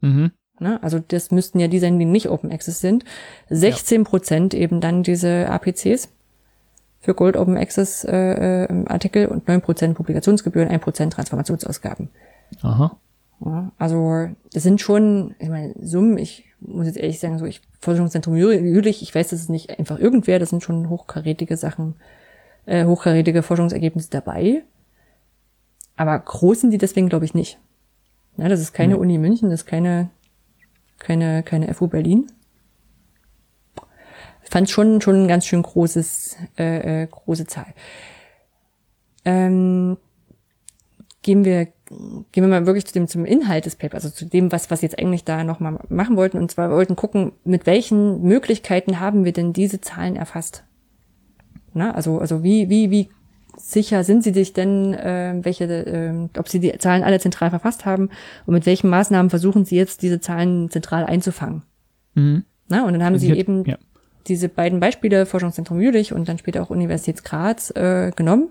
[0.00, 0.32] Mhm.
[0.60, 0.82] Ne?
[0.82, 3.04] Also das müssten ja die sein, die nicht Open Access sind.
[3.48, 4.60] 16 Prozent ja.
[4.60, 6.08] eben dann diese APCs
[7.00, 12.10] für Gold Open Access äh, äh, Artikel und 9 Prozent Publikationsgebühren, 1 Prozent Transformationsausgaben.
[12.62, 12.96] Aha.
[13.44, 17.62] Ja, also das sind schon, ich meine, Summen, ich muss jetzt ehrlich sagen, so ich
[17.80, 21.94] Forschungszentrum Jülich, ich weiß, das ist nicht einfach irgendwer, das sind schon hochkarätige Sachen,
[22.66, 24.62] äh, hochkarätige Forschungsergebnisse dabei.
[25.96, 27.58] Aber groß sind die deswegen, glaube ich, nicht.
[28.36, 29.00] Ja, das ist keine nee.
[29.00, 30.10] Uni München, das ist keine,
[31.00, 32.30] keine, keine FU Berlin.
[34.42, 37.72] Fand schon, schon ein ganz schön großes, äh, äh, große Zahl.
[39.24, 39.96] Ähm,
[41.22, 44.50] gehen wir, gehen wir mal wirklich zu dem, zum Inhalt des Papers, also zu dem,
[44.50, 46.38] was, was jetzt eigentlich da nochmal machen wollten.
[46.38, 50.64] Und zwar wollten gucken, mit welchen Möglichkeiten haben wir denn diese Zahlen erfasst?
[51.72, 53.10] Na, also, also wie, wie, wie
[53.56, 57.84] sicher sind Sie sich denn, äh, welche, äh, ob Sie die Zahlen alle zentral verfasst
[57.84, 58.10] haben
[58.46, 61.62] und mit welchen Maßnahmen versuchen Sie jetzt diese Zahlen zentral einzufangen?
[62.14, 62.44] Mhm.
[62.68, 63.76] Na, und dann haben also Sie eben ja.
[64.28, 68.50] diese beiden Beispiele, Forschungszentrum Jülich und dann später auch Universität Graz, äh, genommen.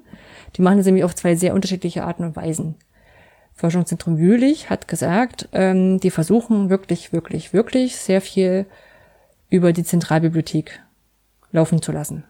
[0.56, 2.76] Die machen das nämlich auf zwei sehr unterschiedliche Arten und Weisen.
[3.54, 8.66] Forschungszentrum Jülich hat gesagt, ähm, die versuchen wirklich, wirklich, wirklich sehr viel
[9.50, 10.80] über die Zentralbibliothek
[11.52, 12.24] laufen zu lassen.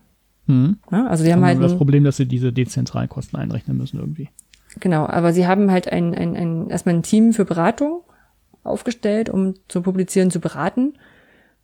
[0.49, 0.77] Mhm.
[0.91, 4.29] Ja, also sie haben halt das Problem, dass sie diese dezentralen Kosten einrechnen müssen irgendwie.
[4.79, 8.01] Genau, aber sie haben halt ein, ein, ein erstmal ein Team für Beratung
[8.63, 10.93] aufgestellt, um zu publizieren, zu beraten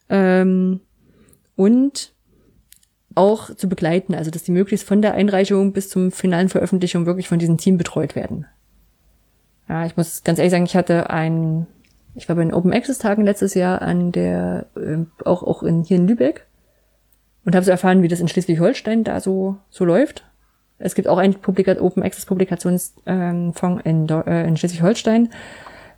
[0.09, 0.81] ähm,
[1.55, 2.13] und
[3.15, 7.27] auch zu begleiten, also dass die möglichst von der Einreichung bis zum finalen Veröffentlichung wirklich
[7.27, 8.45] von diesem Team betreut werden.
[9.67, 11.65] Ja, ich muss ganz ehrlich sagen, ich hatte ein,
[12.13, 15.83] ich war bei den Open Access Tagen letztes Jahr an der, äh, auch auch in
[15.83, 16.45] hier in Lübeck
[17.45, 20.23] und habe so erfahren, wie das in Schleswig-Holstein da so, so läuft.
[20.77, 25.29] Es gibt auch einen Publika Open Access Publikationsfonds ähm, in, äh, in Schleswig-Holstein.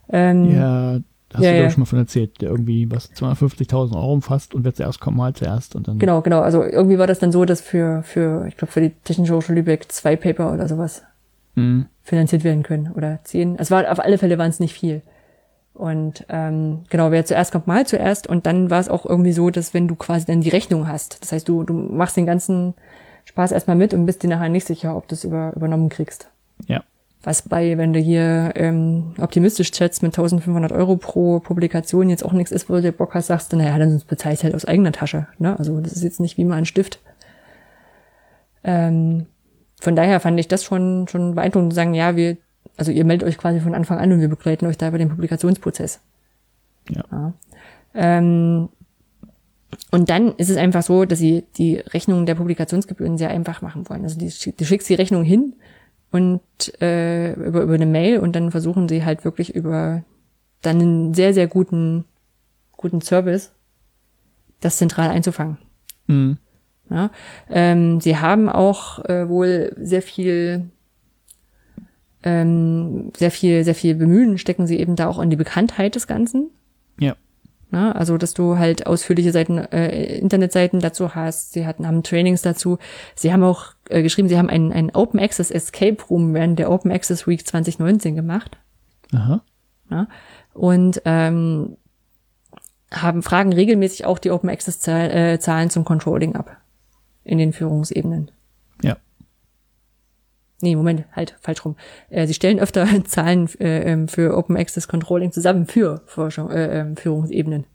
[0.10, 1.00] Ähm, ja,
[1.34, 1.70] hast Ja, du, ja.
[1.70, 5.34] schon mal von erzählt, der irgendwie was 250.000 Euro umfasst und wer zuerst kommt, mal
[5.34, 5.98] zuerst und dann.
[6.00, 6.42] Genau, genau.
[6.42, 9.60] Also irgendwie war das dann so, dass für, für ich glaube, für die Technische Hochschule
[9.60, 11.04] Lübeck zwei Paper oder sowas
[11.56, 11.88] Mhm.
[12.04, 13.56] finanziert werden können oder zehn.
[13.58, 15.02] Es war auf alle Fälle waren es nicht viel.
[15.78, 18.26] Und ähm, genau, wer zuerst kommt, mal zuerst.
[18.26, 21.22] Und dann war es auch irgendwie so, dass wenn du quasi dann die Rechnung hast,
[21.22, 22.74] das heißt, du, du machst den ganzen
[23.26, 26.30] Spaß erstmal mit und bist dir nachher nicht sicher, ob du es über, übernommen kriegst.
[26.66, 26.84] Ja.
[27.22, 32.32] Was bei, wenn du hier ähm, optimistisch schätzt mit 1500 Euro pro Publikation jetzt auch
[32.32, 34.92] nichts ist, wo du dir Bock hast, sagst du, naja, dann bezahlst halt aus eigener
[34.92, 35.28] Tasche.
[35.38, 35.60] Ne?
[35.60, 37.02] Also das ist jetzt nicht wie mal ein Stift.
[38.64, 39.28] Ähm,
[39.80, 42.38] von daher fand ich das schon, schon beeindruckend zu sagen, ja, wir,
[42.78, 45.10] also ihr meldet euch quasi von Anfang an und wir begleiten euch da bei dem
[45.10, 46.00] Publikationsprozess.
[46.90, 47.34] Ja.
[47.94, 48.70] Ähm,
[49.92, 53.90] und dann ist es einfach so, dass sie die Rechnung der Publikationsgebühren sehr einfach machen
[53.90, 54.04] wollen.
[54.04, 55.56] Also die, du schickst die Rechnung hin
[56.12, 56.42] und
[56.82, 60.04] äh, über, über eine Mail und dann versuchen sie halt wirklich über
[60.62, 62.06] dann einen sehr, sehr guten,
[62.76, 63.52] guten Service
[64.62, 65.58] das zentral einzufangen.
[66.08, 66.38] Mhm.
[66.90, 67.12] Ja,
[67.50, 70.70] ähm, sie haben auch äh, wohl sehr viel,
[72.24, 76.08] ähm, sehr viel, sehr viel Bemühen stecken sie eben da auch in die Bekanntheit des
[76.08, 76.50] Ganzen.
[77.00, 77.16] Ja.
[77.72, 81.52] Ja, also, dass du halt ausführliche Seiten, äh, Internetseiten dazu hast.
[81.52, 82.78] Sie hatten, haben Trainings dazu.
[83.14, 86.72] Sie haben auch äh, geschrieben, sie haben einen, einen Open Access Escape Room während der
[86.72, 88.58] Open Access Week 2019 gemacht.
[89.14, 89.42] Aha.
[89.90, 90.08] Ja,
[90.54, 91.78] und ähm,
[92.92, 96.58] haben fragen regelmäßig auch die Open Access Zahl, äh, Zahlen zum Controlling ab
[97.24, 98.32] in den Führungsebenen.
[98.82, 98.98] Ja.
[100.62, 101.76] Nee, Moment, halt, falsch rum.
[102.10, 106.80] Äh, sie stellen öfter Zahlen äh, ähm, für Open Access Controlling zusammen für Forschung, äh,
[106.80, 107.66] ähm, Führungsebenen.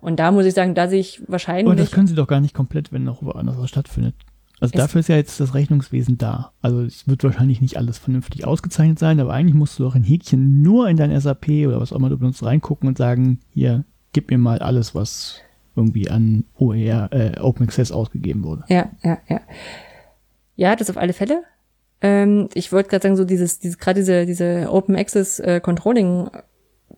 [0.00, 2.40] Und da muss ich sagen, da sehe ich Aber das wahrscheinlich, können sie doch gar
[2.40, 4.14] nicht komplett, wenn noch woanders was stattfindet.
[4.60, 6.52] Also dafür ist ja jetzt das Rechnungswesen da.
[6.62, 10.04] Also es wird wahrscheinlich nicht alles vernünftig ausgezeichnet sein, aber eigentlich musst du doch ein
[10.04, 13.84] Häkchen nur in dein SAP oder was auch immer du benutzt reingucken und sagen, hier,
[14.12, 15.40] gib mir mal alles, was
[15.74, 18.64] irgendwie an OER, äh, Open Access ausgegeben wurde.
[18.68, 19.40] ja, ja, ja.
[20.56, 21.42] Ja, das auf alle Fälle.
[22.04, 26.28] Ähm, ich wollte gerade sagen, so dieses, dieses gerade diese, diese Open Access äh, Controlling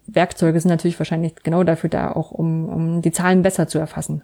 [0.08, 4.22] Werkzeuge sind natürlich wahrscheinlich genau dafür da, auch um, um die Zahlen besser zu erfassen.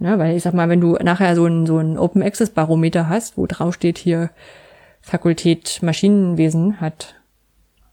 [0.00, 3.08] Ne, weil ich sag mal, wenn du nachher so ein, so ein Open Access Barometer
[3.08, 4.30] hast, wo drauf steht hier
[5.02, 7.14] Fakultät Maschinenwesen hat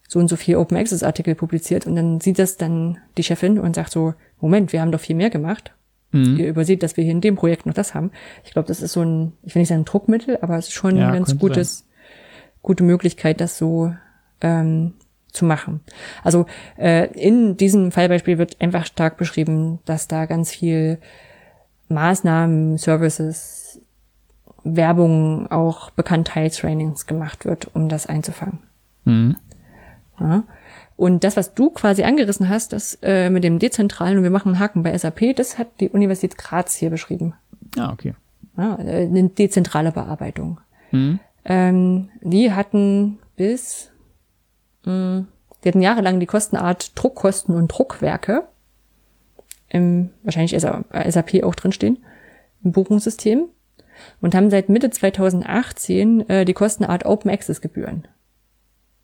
[0.08, 3.60] so und so viel Open Access Artikel publiziert und dann sieht das dann die Chefin
[3.60, 5.74] und sagt so, Moment, wir haben doch viel mehr gemacht.
[6.14, 6.38] Mhm.
[6.38, 8.12] Ihr überseht, dass wir hier in dem Projekt noch das haben.
[8.46, 10.96] Ich glaube, das ist so ein, ich will nicht sagen Druckmittel, aber es ist schon
[10.96, 11.86] Ja, ein ganz gutes,
[12.62, 13.94] gute Möglichkeit, das so
[14.40, 14.94] ähm,
[15.32, 15.82] zu machen.
[16.24, 16.46] Also
[16.78, 21.00] äh, in diesem Fallbeispiel wird einfach stark beschrieben, dass da ganz viel
[21.90, 23.82] Maßnahmen, Services,
[24.64, 28.60] Werbung, auch Bekanntheitstrainings gemacht wird, um das einzufangen.
[29.04, 29.36] Mhm.
[30.20, 30.44] Ja.
[30.96, 34.50] Und das, was du quasi angerissen hast, das äh, mit dem dezentralen und wir machen
[34.50, 37.34] einen Haken bei SAP, das hat die Universität Graz hier beschrieben.
[37.78, 38.14] Ah, okay.
[38.58, 40.60] Ja, äh, eine dezentrale Bearbeitung.
[40.92, 41.20] Mhm.
[41.46, 43.92] Ähm, die hatten bis,
[44.86, 45.26] mh,
[45.64, 48.48] die hatten jahrelang die Kostenart Druckkosten und Druckwerke,
[49.70, 52.04] im, wahrscheinlich SAP auch drinstehen,
[52.64, 53.46] im Buchungssystem
[54.22, 58.08] und haben seit Mitte 2018 äh, die Kostenart Open Access Gebühren.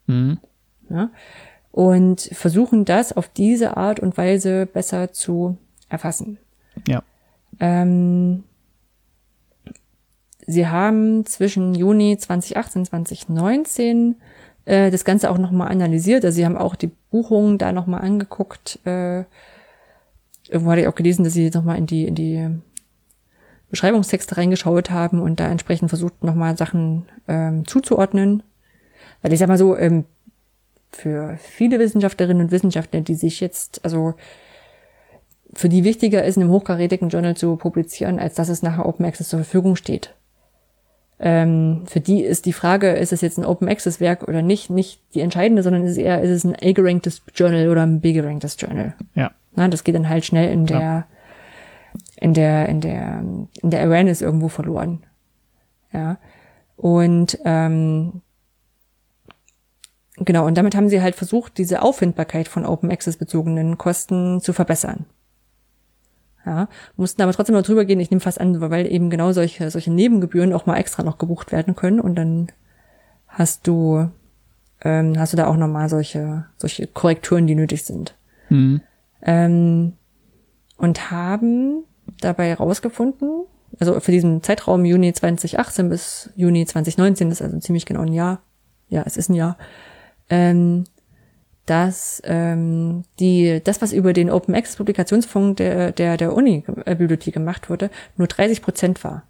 [0.06, 0.40] Mhm.
[0.90, 1.10] Ja?
[1.72, 6.38] Und versuchen das auf diese Art und Weise besser zu erfassen.
[6.88, 7.04] Ja.
[7.60, 8.44] Ähm,
[10.46, 14.16] sie haben zwischen Juni 2018 und 2019
[14.66, 16.26] äh, das Ganze auch nochmal analysiert.
[16.26, 18.80] Also sie haben auch die Buchungen da nochmal angeguckt.
[18.86, 19.24] Äh,
[20.48, 22.50] irgendwo hatte ich auch gelesen, dass sie nochmal in die, in die
[23.70, 28.44] Beschreibungstexte reingeschaut haben und da entsprechend versucht, nochmal Sachen ähm, zuzuordnen.
[29.22, 30.06] Weil ich sag mal so, ähm,
[30.91, 34.16] für viele Wissenschaftlerinnen und Wissenschaftler, die sich jetzt, also
[35.53, 39.06] für die wichtiger ist, in einem hochkarätigen Journal zu publizieren, als dass es nachher Open
[39.06, 40.14] Access zur Verfügung steht.
[41.22, 44.70] Ähm, für die ist die Frage, ist es jetzt ein Open Access Werk oder nicht,
[44.70, 48.56] nicht die entscheidende, sondern ist es eher, ist es ein A-geranktes Journal oder ein B-geranktes
[48.60, 48.95] Journal.
[49.16, 49.32] Ja.
[49.56, 51.07] Na, das geht dann halt schnell in der, Ja.
[52.16, 53.24] in der, in der,
[53.61, 55.03] in der Awareness irgendwo verloren.
[55.91, 56.18] Ja.
[56.78, 58.22] Und ähm,
[60.26, 64.54] genau, und damit haben sie halt versucht, diese Auffindbarkeit von Open Access bezogenen Kosten zu
[64.54, 65.06] verbessern.
[66.46, 69.70] Ja, mussten aber trotzdem noch drüber gehen, ich nehme fast an, weil eben genau solche,
[69.70, 72.48] solche Nebengebühren auch mal extra noch gebucht werden können und dann
[73.28, 74.10] hast du,
[74.82, 78.16] ähm, hast du da auch nochmal solche, solche Korrekturen, die nötig sind
[78.50, 78.82] Mhm.
[79.22, 79.94] ähm,
[80.78, 81.84] und haben
[82.22, 83.44] dabei herausgefunden,
[83.80, 88.14] also für diesen Zeitraum Juni 2018 bis Juni 2019, das ist also ziemlich genau ein
[88.14, 88.41] Jahr,
[88.88, 89.58] ja, es ist ein Jahr,
[90.30, 90.86] ähm,
[91.66, 97.70] dass ähm, die das, was über den Open Access Publikationsfonds der der der Uni-Bibliothek gemacht
[97.70, 99.24] wurde, nur 30 Prozent war.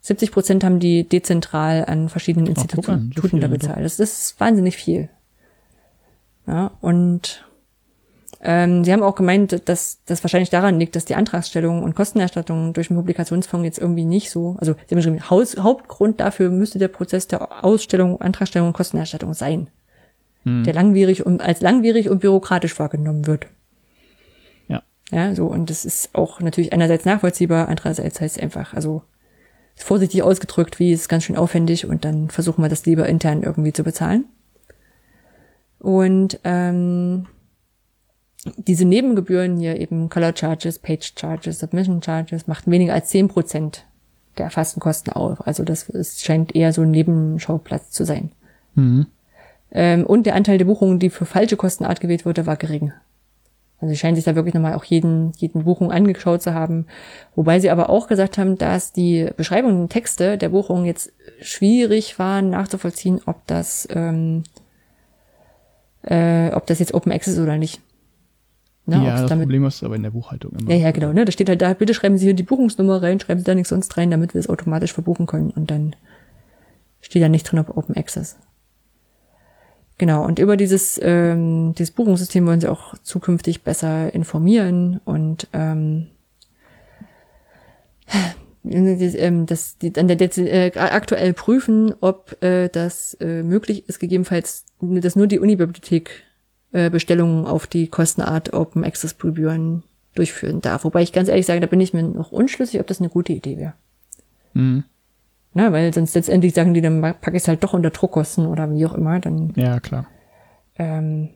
[0.00, 3.84] 70 Prozent haben die dezentral an verschiedenen Instituten so da bezahlt.
[3.84, 5.08] Das ist wahnsinnig viel.
[6.46, 7.47] Ja, und
[8.40, 12.72] ähm, sie haben auch gemeint, dass das wahrscheinlich daran liegt, dass die Antragsstellung und Kostenerstattung
[12.72, 16.78] durch den Publikationsfonds jetzt irgendwie nicht so, also sie haben geschrieben, Haus, Hauptgrund dafür müsste
[16.78, 19.68] der Prozess der Ausstellung, Antragstellung und Kostenerstattung sein,
[20.44, 20.62] hm.
[20.62, 23.46] der langwierig und als langwierig und bürokratisch wahrgenommen wird.
[24.68, 24.82] Ja.
[25.10, 29.02] Ja, so, und das ist auch natürlich einerseits nachvollziehbar, andererseits heißt es einfach, also
[29.74, 33.72] vorsichtig ausgedrückt, wie ist ganz schön aufwendig und dann versuchen wir das lieber intern irgendwie
[33.72, 34.26] zu bezahlen.
[35.80, 37.26] Und ähm,
[38.56, 43.84] diese Nebengebühren hier eben Color Charges, Page Charges, Submission Charges macht weniger als zehn Prozent
[44.36, 45.46] der erfassten Kosten auf.
[45.46, 48.30] Also das ist, scheint eher so ein Nebenschauplatz zu sein.
[48.74, 49.06] Mhm.
[49.70, 52.92] Ähm, und der Anteil der Buchungen, die für falsche Kostenart gewählt wurde, war gering.
[53.80, 56.86] Also sie scheinen sich da wirklich nochmal auch jeden, jeden Buchung angeschaut zu haben.
[57.36, 62.18] Wobei sie aber auch gesagt haben, dass die Beschreibungen und Texte der Buchungen jetzt schwierig
[62.18, 64.42] waren nachzuvollziehen, ob das, ähm,
[66.02, 67.80] äh, ob das jetzt Open Access ist oder nicht.
[68.88, 70.70] Ne, ja, das damit, Problem ist aber in der Buchhaltung immer.
[70.70, 71.12] Ja, ja, genau.
[71.12, 73.54] Ne, da steht halt da, bitte schreiben Sie hier die Buchungsnummer rein, schreiben Sie da
[73.54, 75.50] nichts sonst rein, damit wir es automatisch verbuchen können.
[75.50, 75.94] Und dann
[77.02, 78.38] steht da nicht drin, ob Open Access.
[79.98, 86.06] Genau, und über dieses, ähm, dieses Buchungssystem wollen sie auch zukünftig besser informieren und ähm,
[88.64, 94.64] ähm das, die, dann der, äh, aktuell prüfen, ob äh, das äh, möglich ist, gegebenenfalls,
[94.80, 96.24] dass nur die Unibibliothek
[96.72, 99.82] äh, Bestellungen auf die Kostenart Open Access Gebühren
[100.14, 100.84] durchführen darf.
[100.84, 103.32] Wobei ich ganz ehrlich sage, da bin ich mir noch unschlüssig, ob das eine gute
[103.32, 103.72] Idee wäre.
[104.54, 104.84] Mhm.
[105.54, 108.70] Na, weil sonst letztendlich sagen die, dann packe ich es halt doch unter Druckkosten oder
[108.72, 109.18] wie auch immer.
[109.18, 110.06] Dann, ja, klar.
[110.78, 111.30] Ähm,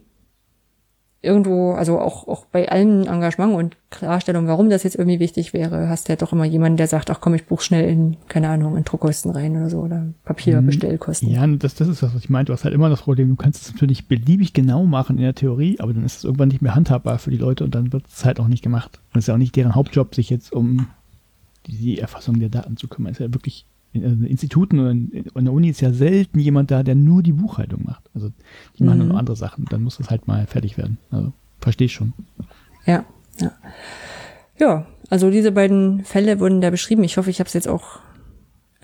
[1.23, 5.89] irgendwo, also auch, auch bei allen Engagement und Klarstellung, warum das jetzt irgendwie wichtig wäre,
[5.89, 8.49] hast du ja doch immer jemanden, der sagt, ach komm, ich buch schnell in, keine
[8.49, 11.29] Ahnung, in Druckkosten rein oder so oder Papierbestellkosten.
[11.29, 12.51] Ja, das, das ist das, was ich meinte.
[12.51, 15.35] Du hast halt immer das Problem, du kannst es natürlich beliebig genau machen in der
[15.35, 18.05] Theorie, aber dann ist es irgendwann nicht mehr handhabbar für die Leute und dann wird
[18.09, 19.01] es halt auch nicht gemacht.
[19.13, 20.89] Und es ist ja auch nicht deren Hauptjob, sich jetzt um
[21.67, 23.13] die, die Erfassung der Daten zu kümmern.
[23.13, 26.39] Es ist ja wirklich in also Instituten oder in, in, der Uni ist ja selten
[26.39, 28.11] jemand da, der nur die Buchhaltung macht.
[28.15, 28.31] Also
[28.79, 29.01] die machen mhm.
[29.01, 29.67] dann noch andere Sachen.
[29.71, 30.99] Dann muss das halt mal fertig werden.
[31.11, 32.13] Also verstehe ich schon.
[32.87, 33.05] Ja,
[33.41, 33.53] ja.
[34.59, 37.05] Ja, also diese beiden Fälle wurden da beschrieben.
[37.05, 37.99] Ich hoffe, ich habe es jetzt auch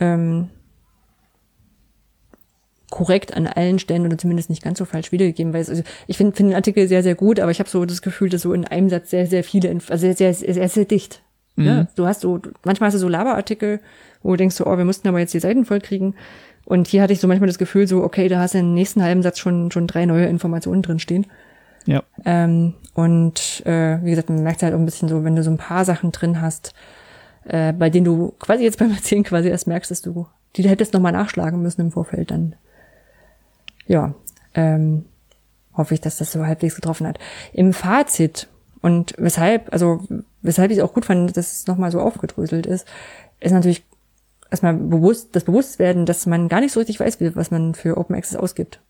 [0.01, 0.49] ähm,
[2.91, 6.17] korrekt an allen Stellen oder zumindest nicht ganz so falsch wiedergegeben, weil es, also ich
[6.17, 8.53] finde find den Artikel sehr, sehr gut, aber ich habe so das Gefühl, dass so
[8.53, 11.23] in einem Satz sehr, sehr viele, also sehr, sehr, sehr, sehr dicht.
[11.57, 11.65] Mhm.
[11.65, 13.81] Ja, du hast so, manchmal hast du so Laberartikel,
[14.23, 16.15] wo du denkst so, oh, wir mussten aber jetzt die Seiten voll kriegen.
[16.65, 19.03] Und hier hatte ich so manchmal das Gefühl so, okay, da hast du im nächsten
[19.03, 21.27] halben Satz schon, schon drei neue Informationen drin stehen.
[21.87, 22.03] Ja.
[22.25, 25.51] Ähm, und äh, wie gesagt, man merkt halt auch ein bisschen so, wenn du so
[25.51, 26.75] ein paar Sachen drin hast,
[27.45, 30.27] äh, bei denen du quasi jetzt beim Erzählen quasi erst merkst, dass du
[30.57, 32.55] die du hättest nochmal nachschlagen müssen im Vorfeld, dann
[33.87, 34.15] ja,
[34.55, 35.05] ähm,
[35.75, 37.19] hoffe ich, dass das so halbwegs getroffen hat.
[37.53, 38.49] Im Fazit
[38.81, 40.03] und weshalb, also
[40.43, 42.87] weshalb ich es auch gut fand, dass es nochmal so aufgedröselt ist,
[43.41, 43.85] ist natürlich
[44.51, 48.17] erstmal bewusst, das Bewusstwerden, dass man gar nicht so richtig weiß, was man für Open
[48.17, 48.81] Access ausgibt.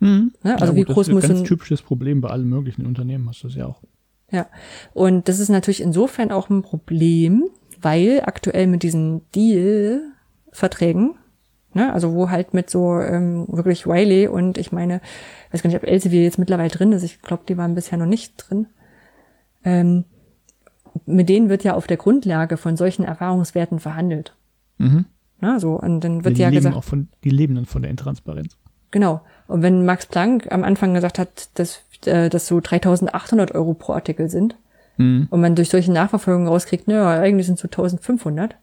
[0.00, 0.32] Mhm.
[0.44, 3.42] Ja, also ja, wie groß muss ein ganz typisches Problem bei allen möglichen Unternehmen hast
[3.42, 3.82] du das ja auch.
[4.30, 4.46] Ja,
[4.92, 7.44] und das ist natürlich insofern auch ein Problem,
[7.80, 11.14] weil aktuell mit diesen Deal-Verträgen,
[11.72, 15.00] ne, also wo halt mit so ähm, wirklich Wiley und ich meine,
[15.50, 18.06] weiß gar nicht, ob Elsevier jetzt mittlerweile drin ist, ich glaube, die waren bisher noch
[18.06, 18.66] nicht drin,
[19.64, 20.04] ähm,
[21.06, 24.34] mit denen wird ja auf der Grundlage von solchen Erfahrungswerten verhandelt.
[24.78, 25.06] Mhm.
[25.40, 26.76] Na, so, und dann wird die ja leben gesagt.
[26.76, 28.56] Auch von, die leben dann von der Intransparenz.
[28.90, 29.20] Genau.
[29.46, 33.92] Und wenn Max Planck am Anfang gesagt hat, dass, äh, dass so 3800 Euro pro
[33.92, 34.56] Artikel sind,
[34.96, 35.28] mhm.
[35.30, 38.56] und man durch solche Nachverfolgungen rauskriegt, naja, eigentlich sind es so 1500.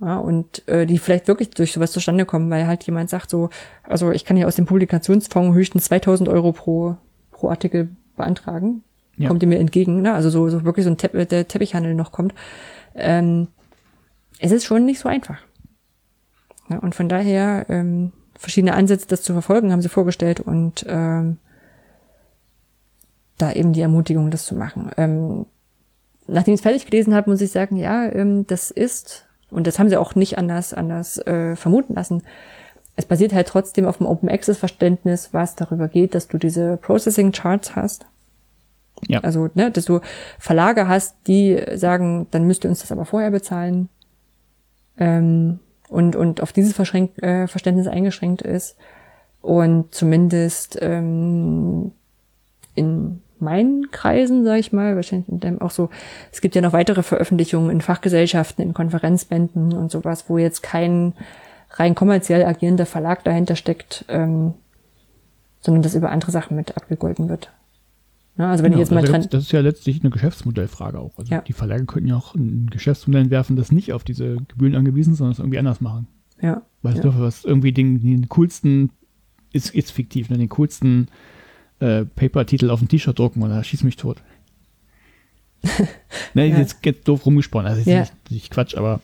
[0.00, 3.50] Ja, und äh, die vielleicht wirklich durch sowas zustande kommen, weil halt jemand sagt so,
[3.84, 6.96] also ich kann ja aus dem Publikationsfonds höchstens 2000 Euro pro,
[7.30, 8.82] pro Artikel beantragen
[9.16, 9.28] ja.
[9.28, 10.12] kommt ihr mir entgegen, ne?
[10.14, 12.34] Also so, so wirklich so ein Tepp der Teppichhandel noch kommt.
[12.94, 13.48] Ähm,
[14.38, 15.38] es ist schon nicht so einfach.
[16.68, 21.38] Ja, und von daher ähm, verschiedene Ansätze, das zu verfolgen, haben sie vorgestellt und ähm,
[23.38, 24.90] da eben die Ermutigung, das zu machen.
[24.96, 25.46] Ähm,
[26.26, 29.78] nachdem ich es fertig gelesen habe, muss ich sagen, ja, ähm, das ist, und das
[29.78, 32.22] haben sie auch nicht anders, anders äh, vermuten lassen,
[32.96, 36.76] es basiert halt trotzdem auf dem Open Access Verständnis, was darüber geht, dass du diese
[36.76, 38.06] Processing Charts hast
[39.08, 39.20] ja.
[39.20, 40.00] Also, ne, dass du
[40.38, 43.88] Verlage hast, die sagen, dann müsst ihr uns das aber vorher bezahlen.
[44.98, 48.76] Ähm, und, und auf dieses Verschränk, äh, Verständnis eingeschränkt ist.
[49.40, 51.92] Und zumindest ähm,
[52.74, 55.90] in meinen Kreisen, sage ich mal, wahrscheinlich in dem auch so,
[56.32, 61.12] es gibt ja noch weitere Veröffentlichungen in Fachgesellschaften, in Konferenzbänden und sowas, wo jetzt kein
[61.70, 64.54] rein kommerziell agierender Verlag dahinter steckt, ähm,
[65.60, 67.50] sondern das über andere Sachen mit abgegolten wird.
[68.36, 71.16] Ja, also wenn genau, ich jetzt mal dran das ist ja letztlich eine Geschäftsmodellfrage auch.
[71.18, 71.40] Also ja.
[71.40, 75.32] die Verlage könnten ja auch ein Geschäftsmodell entwerfen, das nicht auf diese Gebühren angewiesen, sondern
[75.32, 76.08] es irgendwie anders machen.
[76.40, 76.62] Ja.
[76.82, 77.02] Weißt ja.
[77.04, 78.90] du, was irgendwie den, den coolsten,
[79.52, 81.08] ist, ist fiktiv, ne, den coolsten
[81.78, 84.20] äh, Paper-Titel auf ein T-Shirt drucken oder schieß mich tot.
[86.34, 86.58] ne, ja.
[86.58, 88.00] jetzt geht doof rumgesponnen, also ja.
[88.00, 89.00] nicht, nicht, Quatsch, aber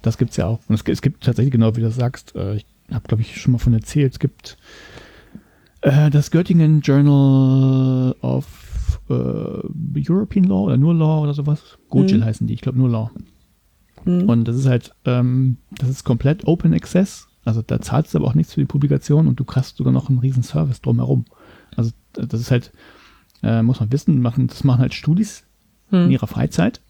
[0.00, 0.60] das gibt's ja auch.
[0.68, 3.52] Und es, es gibt tatsächlich, genau wie du sagst, äh, ich habe, glaube ich, schon
[3.52, 4.56] mal von erzählt, es gibt
[5.82, 8.59] äh, das Göttingen Journal of
[9.10, 11.78] äh, European Law oder nur Law oder sowas.
[11.88, 12.24] Gojil mhm.
[12.24, 13.10] heißen die, ich glaube nur Law.
[14.04, 14.28] Mhm.
[14.28, 17.28] Und das ist halt, ähm, das ist komplett Open Access.
[17.44, 20.08] Also da zahlst du aber auch nichts für die Publikation und du kriegst sogar noch
[20.08, 21.24] einen riesen Service drumherum.
[21.76, 22.72] Also das ist halt,
[23.42, 25.44] äh, muss man wissen, machen, das machen halt Studis
[25.90, 26.04] mhm.
[26.04, 26.80] in ihrer Freizeit.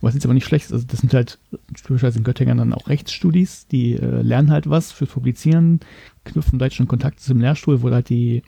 [0.00, 1.38] Was jetzt aber nicht schlecht ist, also das sind halt
[1.74, 5.80] typischerweise in Göttingen dann auch Rechtsstudis, die äh, lernen halt was für Publizieren,
[6.24, 8.42] knüpfen vielleicht schon Kontakt zum Lehrstuhl, wo halt die,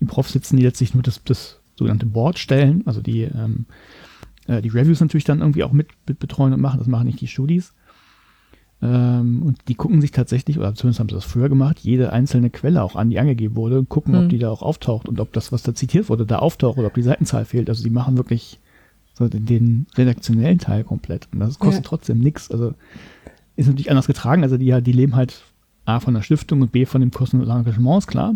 [0.00, 3.66] die Profs sitzen, die letztlich nur das, das sogenannte Board stellen, also die, ähm,
[4.46, 7.20] äh, die Reviews natürlich dann irgendwie auch mit, mit betreuen und machen, das machen nicht
[7.20, 7.74] die Studis.
[8.82, 12.50] Ähm, und die gucken sich tatsächlich, oder zumindest haben sie das früher gemacht, jede einzelne
[12.50, 14.24] Quelle auch an, die angegeben wurde, und gucken, mhm.
[14.24, 16.88] ob die da auch auftaucht und ob das, was da zitiert wurde, da auftaucht oder
[16.88, 17.68] ob die Seitenzahl fehlt.
[17.68, 18.60] Also die machen wirklich
[19.14, 21.28] so den, den redaktionellen Teil komplett.
[21.32, 21.88] Und das kostet ja.
[21.88, 22.50] trotzdem nichts.
[22.50, 22.74] Also
[23.56, 24.42] ist natürlich anders getragen.
[24.42, 25.42] Also die, die leben halt
[25.86, 28.34] A von der Stiftung und B von dem kostenlosen Engagement, ist klar.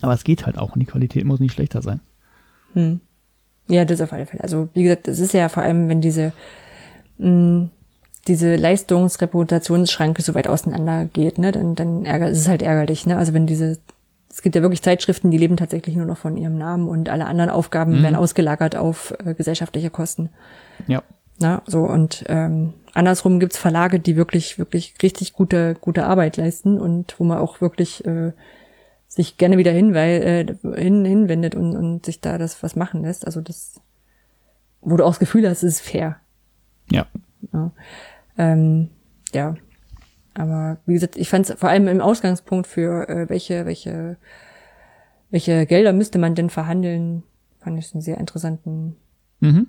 [0.00, 2.00] Aber es geht halt auch und die Qualität muss nicht schlechter sein.
[2.76, 3.00] Hm.
[3.68, 4.42] Ja, das auf alle Fälle.
[4.42, 6.32] Also wie gesagt, das ist ja vor allem, wenn diese
[7.18, 7.70] mh, hm,
[8.28, 13.16] diese Leistungsreputationsschranke so weit auseinander geht, ne, dann, dann ärgert, es ist halt ärgerlich, ne?
[13.16, 13.78] Also wenn diese,
[14.28, 17.26] es gibt ja wirklich Zeitschriften, die leben tatsächlich nur noch von ihrem Namen und alle
[17.26, 18.02] anderen Aufgaben mhm.
[18.02, 20.30] werden ausgelagert auf äh, gesellschaftliche Kosten.
[20.88, 21.02] Ja.
[21.38, 26.80] Na, so und ähm, andersrum gibt's Verlage, die wirklich, wirklich richtig gute, gute Arbeit leisten
[26.80, 28.32] und wo man auch wirklich äh,
[29.08, 33.02] sich gerne wieder hin, weil, äh, hin, hinwendet und, und sich da das was machen
[33.02, 33.26] lässt.
[33.26, 33.80] Also das,
[34.80, 36.16] wo du auch das Gefühl hast, es ist fair.
[36.90, 37.06] Ja.
[37.52, 37.70] ja.
[38.36, 38.90] Ähm,
[39.32, 39.56] ja.
[40.34, 44.16] Aber wie gesagt, ich fand es vor allem im Ausgangspunkt für äh, welche, welche,
[45.30, 47.22] welche Gelder müsste man denn verhandeln,
[47.58, 48.96] fand ich einen sehr interessanten
[49.40, 49.68] mhm.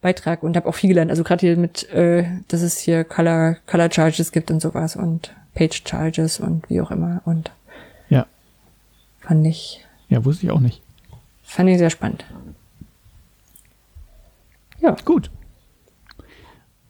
[0.00, 1.10] Beitrag und habe auch viel gelernt.
[1.10, 5.34] Also gerade hier mit, äh, dass es hier Color, Color Charges gibt und sowas und
[5.54, 7.22] Page Charges und wie auch immer.
[7.24, 7.50] Und.
[9.26, 9.84] Fand ich.
[10.08, 10.82] Ja, wusste ich auch nicht.
[11.42, 12.24] Fand ich sehr spannend.
[14.80, 14.94] Ja.
[15.04, 15.30] Gut.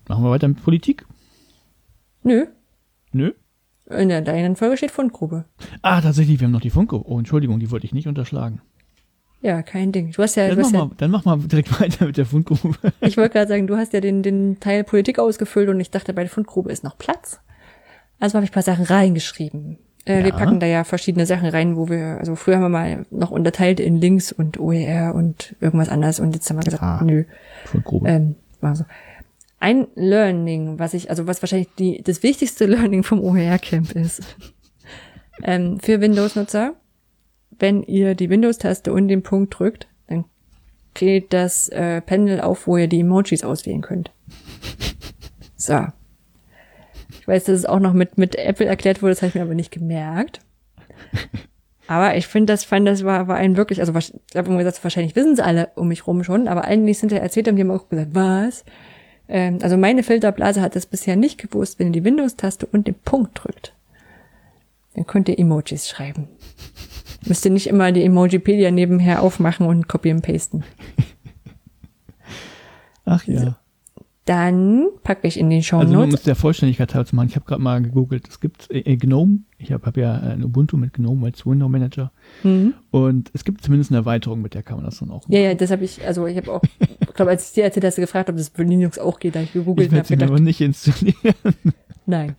[0.09, 1.06] Machen wir weiter mit Politik?
[2.24, 2.47] Nö.
[3.12, 3.32] Nö?
[3.89, 5.44] In der deinen Folge steht Fundgrube.
[5.82, 7.09] Ah, tatsächlich, wir haben noch die Fundgrube.
[7.09, 8.61] Oh, Entschuldigung, die wollte ich nicht unterschlagen.
[9.40, 10.11] Ja, kein Ding.
[10.11, 10.48] Du hast ja.
[10.48, 12.77] Dann, mach, ja, mal, dann mach mal direkt weiter mit der Fundgrube.
[13.01, 16.15] ich wollte gerade sagen, du hast ja den, den Teil Politik ausgefüllt und ich dachte,
[16.15, 17.40] bei der Fundgrube ist noch Platz.
[18.19, 19.78] Also habe ich ein paar Sachen reingeschrieben.
[20.06, 20.24] Äh, ja.
[20.24, 23.31] Wir packen da ja verschiedene Sachen rein, wo wir, also früher haben wir mal noch
[23.31, 27.24] unterteilt in Links und OER und irgendwas anderes und jetzt haben wir gesagt, ah, nö.
[28.05, 28.85] Ähm, also
[29.60, 34.36] ein Learning, was ich, also was wahrscheinlich die, das wichtigste Learning vom OER-Camp ist,
[35.43, 36.74] ähm, für Windows-Nutzer,
[37.59, 40.26] wenn ihr die Windows-Taste und den Punkt drückt, dann
[40.93, 44.12] geht das äh, Panel auf, wo ihr die Emojis auswählen könnt.
[45.56, 45.86] So.
[47.25, 49.41] Ich weiß, dass es auch noch mit, mit Apple erklärt wurde, das habe ich mir
[49.41, 50.41] aber nicht gemerkt.
[51.87, 55.17] Aber ich finde, das fand, das war, war ein wirklich, also ich habe gesagt, wahrscheinlich
[55.17, 57.71] wissen es alle um mich rum schon, aber eigentlich sind ja erzählt haben, die haben
[57.71, 58.67] auch gesagt, was?
[59.27, 62.95] Ähm, also meine Filterblase hat das bisher nicht gewusst, wenn ihr die Windows-Taste und den
[62.95, 63.73] Punkt drückt.
[64.95, 66.29] Dann könnt ihr Emojis schreiben.
[67.25, 70.63] Müsst ihr nicht immer die Emojipedia nebenher aufmachen und copy und pasten.
[73.07, 73.57] Ach ja.
[74.25, 75.91] Dann packe ich in den Show Notes.
[75.91, 78.71] Also um es der Vollständigkeit halber zu machen, ich habe gerade mal gegoogelt, es gibt
[78.71, 82.11] äh, äh GNOME, ich habe hab ja ein Ubuntu mit GNOME als Window Manager
[82.43, 82.73] mhm.
[82.91, 85.33] und es gibt zumindest eine Erweiterung, mit der kann man das dann auch machen.
[85.33, 87.85] Ja, ja, das habe ich, also ich habe auch, ich glaube, als ich dir erzählt
[87.85, 90.03] hast, gefragt, ob das für Linux auch geht, da ich gegoogelt habe.
[90.03, 91.35] Ich werde aber nicht installieren.
[92.07, 92.35] Nein.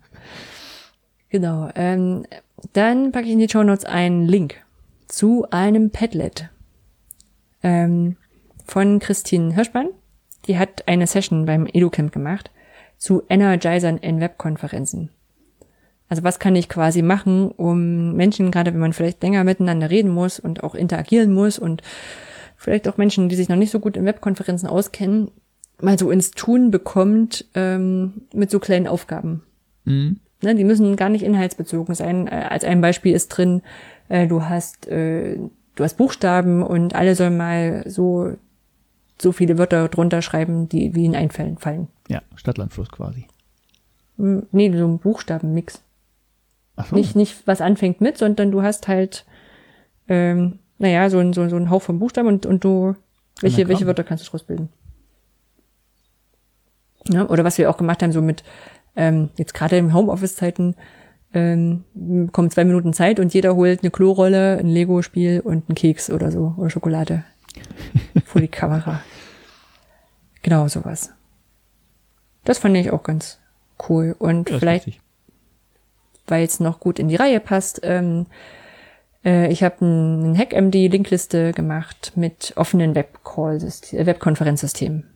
[1.30, 1.70] Genau.
[1.76, 2.26] Ähm,
[2.74, 4.56] dann packe ich in die Show Notes einen Link
[5.08, 6.50] zu einem Padlet
[7.62, 8.16] ähm,
[8.66, 9.90] von Christine Hirschmann
[10.48, 12.52] die hat eine Session beim EduCamp gemacht
[12.98, 15.10] zu Energizern in Webkonferenzen.
[16.08, 20.12] Also was kann ich quasi machen, um Menschen, gerade wenn man vielleicht länger miteinander reden
[20.12, 21.82] muss und auch interagieren muss und
[22.58, 25.32] vielleicht auch Menschen, die sich noch nicht so gut in Webkonferenzen auskennen,
[25.82, 29.44] mal so ins Tun bekommt ähm, mit so kleinen Aufgaben.
[29.84, 30.20] Mhm.
[30.42, 32.28] Ne, die müssen gar nicht inhaltsbezogen sein.
[32.28, 33.62] Äh, als ein Beispiel ist drin,
[34.10, 35.38] äh, du hast, äh,
[35.76, 38.34] du hast Buchstaben und alle sollen mal so,
[39.22, 41.88] so viele Wörter drunter schreiben, die wie ihnen einfallen fallen.
[42.08, 43.26] Ja, Stadtlandfluss quasi.
[44.18, 45.82] Hm, Nee, so ein Buchstabenmix.
[46.76, 46.96] Ach so.
[46.96, 49.26] Nicht, nicht was anfängt mit, sondern du hast halt,
[50.08, 52.96] ähm, naja, so ein, so, so ein Hauch von Buchstaben und, und du,
[53.40, 53.70] welche, Anagramm.
[53.70, 54.70] welche Wörter kannst du draus bilden?
[57.08, 58.44] Ja, oder was wir auch gemacht haben, so mit,
[58.96, 60.76] ähm, jetzt gerade im Homeoffice-Zeiten,
[61.34, 61.84] ähm,
[62.32, 66.32] kommen zwei Minuten Zeit und jeder holt eine Klorolle, ein Lego-Spiel und einen Keks oder
[66.32, 67.24] so, oder Schokolade
[68.26, 69.02] vor die Kamera.
[70.42, 71.12] Genau, sowas.
[72.44, 73.40] Das fand ich auch ganz
[73.90, 74.16] cool.
[74.18, 75.00] Und Ja, vielleicht
[76.28, 77.82] weil es noch gut in die Reihe passt.
[77.84, 78.26] Ähm,
[79.24, 83.06] äh, ich habe einen HackMD-Linkliste gemacht mit offenen äh,
[83.92, 85.10] Webkonferenzsystemen.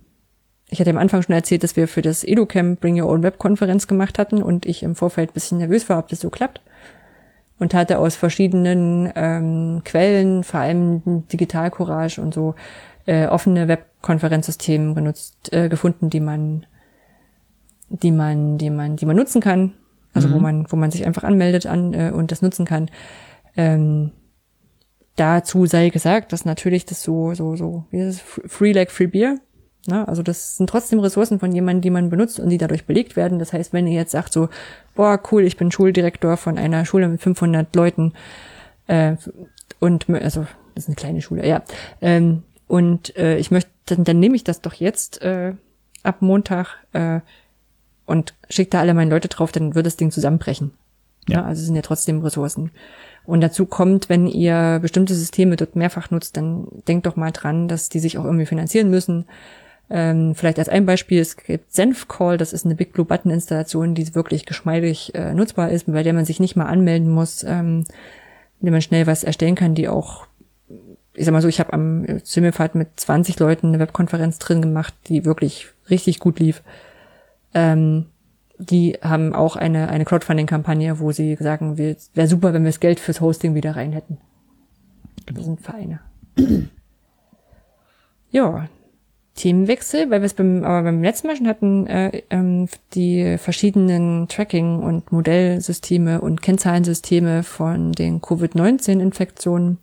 [0.71, 3.87] Ich hatte am Anfang schon erzählt, dass wir für das EduCamp Bring Your Own Web-Konferenz
[3.87, 6.61] gemacht hatten und ich im Vorfeld ein bisschen nervös war, ob das so klappt.
[7.59, 12.55] Und hatte aus verschiedenen ähm, Quellen, vor allem Digital Courage und so,
[13.05, 16.65] äh, offene Webkonferenzsysteme genutzt, äh, gefunden, die man,
[17.89, 19.73] die man, die man, die man nutzen kann.
[20.13, 20.41] Also wo Mhm.
[20.41, 22.89] man, wo man sich einfach anmeldet an äh, und das nutzen kann.
[23.57, 24.11] Ähm,
[25.15, 28.51] dazu sei gesagt, dass natürlich das so, so, so, wie ist es?
[28.51, 29.37] Free like free beer.
[29.87, 30.07] Ne?
[30.07, 33.39] Also das sind trotzdem Ressourcen von jemandem, die man benutzt und die dadurch belegt werden.
[33.39, 34.49] Das heißt, wenn ihr jetzt sagt so,
[34.95, 38.13] boah, cool, ich bin Schuldirektor von einer Schule mit 500 Leuten
[38.87, 39.15] äh,
[39.79, 40.45] und, also
[40.75, 41.63] das ist eine kleine Schule, ja.
[42.01, 45.53] Ähm, und äh, ich möchte, dann, dann nehme ich das doch jetzt äh,
[46.03, 47.21] ab Montag äh,
[48.05, 50.71] und schicke da alle meine Leute drauf, dann wird das Ding zusammenbrechen.
[51.27, 51.39] Ja.
[51.39, 51.45] Ja.
[51.45, 52.71] also es sind ja trotzdem Ressourcen.
[53.25, 57.67] Und dazu kommt, wenn ihr bestimmte Systeme dort mehrfach nutzt, dann denkt doch mal dran,
[57.67, 59.25] dass die sich auch irgendwie finanzieren müssen.
[59.89, 63.95] Ähm, vielleicht als ein Beispiel, es gibt Senfcall, das ist eine Big Blue Button Installation,
[63.95, 67.85] die wirklich geschmeidig äh, nutzbar ist, bei der man sich nicht mal anmelden muss, ähm,
[68.59, 70.27] in der man schnell was erstellen kann, die auch,
[71.15, 74.93] ich sag mal so, ich habe am Zimmelfahrt mit 20 Leuten eine Webkonferenz drin gemacht,
[75.07, 76.61] die wirklich richtig gut lief.
[77.55, 78.05] Ähm,
[78.59, 82.99] die haben auch eine, eine Crowdfunding-Kampagne, wo sie sagen, wäre super, wenn wir das Geld
[82.99, 84.17] fürs Hosting wieder rein hätten.
[85.33, 86.01] Das sind Vereine.
[88.31, 88.67] ja,
[89.39, 94.27] Themenwechsel, weil wir es beim, aber beim letzten Mal schon hatten, äh, ähm, die verschiedenen
[94.27, 99.77] Tracking- und Modellsysteme und Kennzahlensysteme von den Covid-19-Infektionen.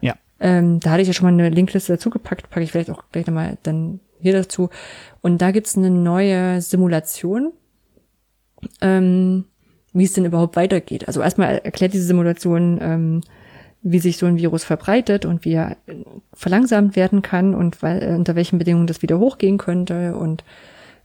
[0.00, 0.14] Ja.
[0.40, 3.04] Ähm, da hatte ich ja schon mal eine Linkliste dazu gepackt, packe ich vielleicht auch
[3.12, 4.70] gleich nochmal dann hier dazu.
[5.20, 7.52] Und da gibt's eine neue Simulation,
[8.80, 9.44] ähm,
[9.92, 11.06] wie es denn überhaupt weitergeht.
[11.06, 13.20] Also erstmal erklärt diese Simulation, ähm,
[13.88, 15.94] wie sich so ein Virus verbreitet und wie er äh,
[16.32, 20.42] verlangsamt werden kann und weil, äh, unter welchen Bedingungen das wieder hochgehen könnte und,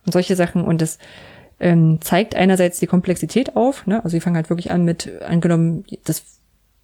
[0.05, 0.63] und solche Sachen.
[0.63, 0.97] Und das
[1.59, 3.85] ähm, zeigt einerseits die Komplexität auf.
[3.85, 3.97] Ne?
[3.97, 6.23] Also sie fangen halt wirklich an mit, angenommen, das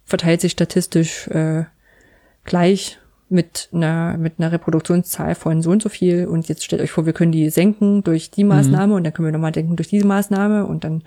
[0.04, 1.64] verteilt sich statistisch äh,
[2.44, 2.98] gleich
[3.28, 7.06] mit einer, mit einer Reproduktionszahl von so und so viel und jetzt stellt euch vor,
[7.06, 10.06] wir können die senken durch die Maßnahme und dann können wir nochmal denken durch diese
[10.06, 11.02] Maßnahme und dann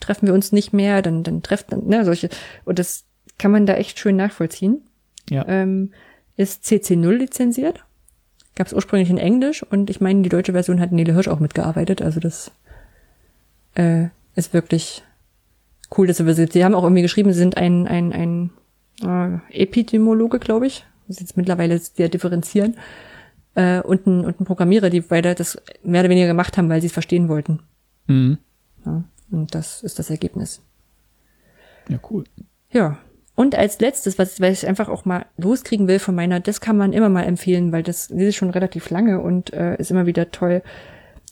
[0.00, 2.30] treffen wir uns nicht mehr, dann, dann treffen, ne, solche,
[2.64, 3.04] und das
[3.38, 4.82] kann man da echt schön nachvollziehen.
[5.30, 5.46] Ja.
[5.48, 5.92] Ähm,
[6.36, 7.84] ist CC0 lizenziert.
[8.54, 11.40] Gab es ursprünglich in Englisch und ich meine, die deutsche Version hat Nele Hirsch auch
[11.40, 12.50] mitgearbeitet, also das
[13.74, 15.04] äh, ist wirklich
[15.96, 18.50] cool, dass sie, sie haben auch irgendwie geschrieben, sie sind ein, ein, ein
[19.02, 20.84] äh, Epidemiologe, glaube ich.
[21.06, 22.76] Das ist jetzt mittlerweile sehr differenzieren.
[23.54, 26.80] Äh, und, ein, und ein Programmierer, die beide das mehr oder weniger gemacht haben, weil
[26.80, 27.60] sie es verstehen wollten.
[28.06, 28.38] Mhm.
[28.84, 30.60] Ja, und das ist das Ergebnis.
[31.88, 32.24] Ja, cool.
[32.70, 32.98] Ja.
[33.38, 36.76] Und als letztes, was, was ich einfach auch mal loskriegen will von meiner, das kann
[36.76, 40.06] man immer mal empfehlen, weil das lese ich schon relativ lange und äh, ist immer
[40.06, 40.60] wieder toll,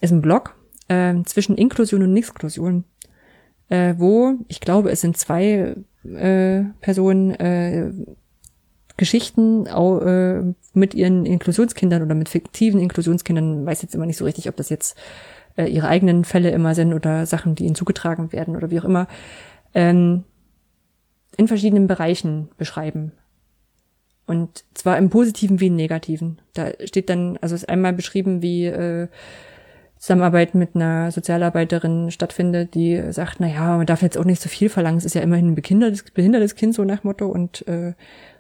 [0.01, 0.55] ist ein Blog
[0.87, 2.85] äh, zwischen Inklusion und Nixklusion,
[3.71, 5.75] äh, wo, ich glaube, es sind zwei
[6.05, 7.91] äh, Personen äh,
[8.97, 14.25] Geschichten au, äh, mit ihren Inklusionskindern oder mit fiktiven Inklusionskindern, weiß jetzt immer nicht so
[14.25, 14.97] richtig, ob das jetzt
[15.57, 18.85] äh, ihre eigenen Fälle immer sind oder Sachen, die ihnen zugetragen werden oder wie auch
[18.85, 19.09] immer,
[19.75, 20.23] ähm,
[21.37, 23.13] in verschiedenen Bereichen beschreiben.
[24.27, 26.39] Und zwar im Positiven wie im Negativen.
[26.55, 29.09] Da steht dann, also ist einmal beschrieben, wie äh,
[29.99, 34.49] Zusammenarbeit mit einer Sozialarbeiterin stattfindet, die sagt, na ja, man darf jetzt auch nicht so
[34.49, 37.95] viel verlangen, es ist ja immerhin ein behindertes, behindertes Kind, so nach Motto, und äh,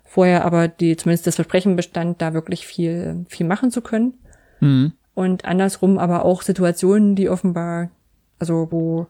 [0.04, 4.14] vorher aber die zumindest das Versprechen bestand, da wirklich viel, viel machen zu können.
[4.60, 4.92] Mhm.
[5.14, 7.90] Und andersrum aber auch Situationen, die offenbar,
[8.38, 9.06] also wo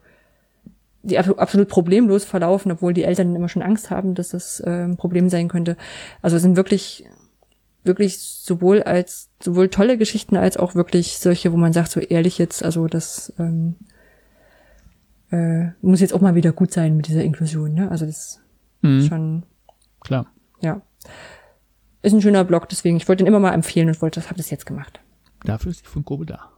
[1.03, 4.83] die abso- absolut problemlos verlaufen, obwohl die Eltern immer schon Angst haben, dass das äh,
[4.85, 5.77] ein Problem sein könnte.
[6.21, 7.05] Also es sind wirklich,
[7.83, 12.37] wirklich sowohl als sowohl tolle Geschichten als auch wirklich solche, wo man sagt, so ehrlich
[12.37, 13.75] jetzt, also das ähm,
[15.31, 17.73] äh, muss jetzt auch mal wieder gut sein mit dieser Inklusion.
[17.73, 17.89] Ne?
[17.91, 18.39] Also das
[18.81, 18.99] Mhm.
[18.99, 19.43] ist schon
[20.01, 20.27] klar.
[20.61, 20.81] Ja.
[22.03, 24.37] Ist ein schöner Blog, deswegen, ich wollte ihn immer mal empfehlen und wollte, das habe
[24.37, 24.99] das jetzt gemacht.
[25.43, 26.51] Dafür ist die Funkgruppe da.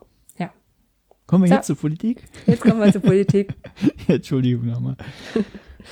[1.29, 1.31] Ja.
[1.31, 1.55] Kommen wir Ja.
[1.57, 2.23] jetzt zur Politik?
[2.47, 3.53] Jetzt kommen wir zur Politik.
[4.07, 4.95] Entschuldigung nochmal.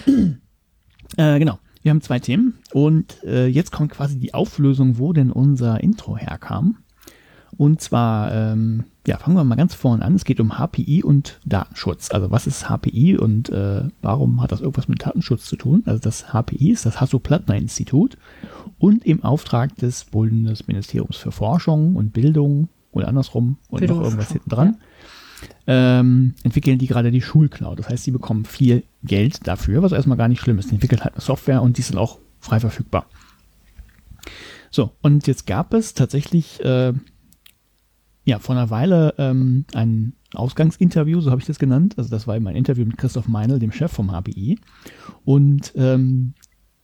[1.17, 1.59] äh, genau.
[1.83, 6.17] Wir haben zwei Themen und äh, jetzt kommt quasi die Auflösung, wo denn unser Intro
[6.17, 6.79] herkam.
[7.55, 10.15] Und zwar, ähm, ja, fangen wir mal ganz vorne an.
[10.15, 12.11] Es geht um HPI und Datenschutz.
[12.11, 15.83] Also was ist HPI und äh, warum hat das irgendwas mit Datenschutz zu tun?
[15.85, 18.17] Also das HPI ist das Hasso-Plattner-Institut
[18.79, 24.49] und im Auftrag des Bundesministeriums für Forschung und Bildung oder andersrum und noch irgendwas hinten
[24.49, 24.77] dran
[25.67, 27.79] ähm, entwickeln die gerade die Schulcloud.
[27.79, 30.69] Das heißt, sie bekommen viel Geld dafür, was erstmal gar nicht schlimm ist.
[30.69, 33.05] Die entwickeln halt eine Software und die sind auch frei verfügbar.
[34.71, 36.93] So, und jetzt gab es tatsächlich äh,
[38.25, 41.95] ja vor einer Weile ähm, ein Ausgangsinterview, so habe ich das genannt.
[41.97, 44.59] Also das war eben ein Interview mit Christoph Meinl, dem Chef vom HPI.
[45.23, 46.33] Und ähm,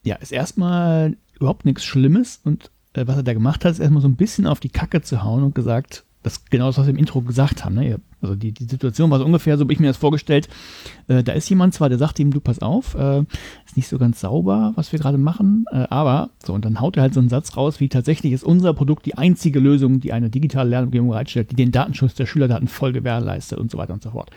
[0.03, 4.01] ja, ist erstmal überhaupt nichts Schlimmes und äh, was er da gemacht hat, ist erstmal
[4.01, 6.93] so ein bisschen auf die Kacke zu hauen und gesagt, das genau das, was wir
[6.93, 7.75] im Intro gesagt haben.
[7.75, 7.99] Ne?
[8.21, 10.47] Also die, die Situation war so ungefähr, so habe ich mir das vorgestellt.
[11.07, 13.19] Äh, da ist jemand zwar, der sagt ihm, du pass auf, äh,
[13.65, 16.97] ist nicht so ganz sauber, was wir gerade machen, äh, aber so, und dann haut
[16.97, 20.13] er halt so einen Satz raus, wie tatsächlich ist unser Produkt die einzige Lösung, die
[20.13, 24.01] eine digitale Lernumgebung bereitstellt, die den Datenschutz der Schülerdaten voll gewährleistet und so weiter und
[24.01, 24.31] so fort.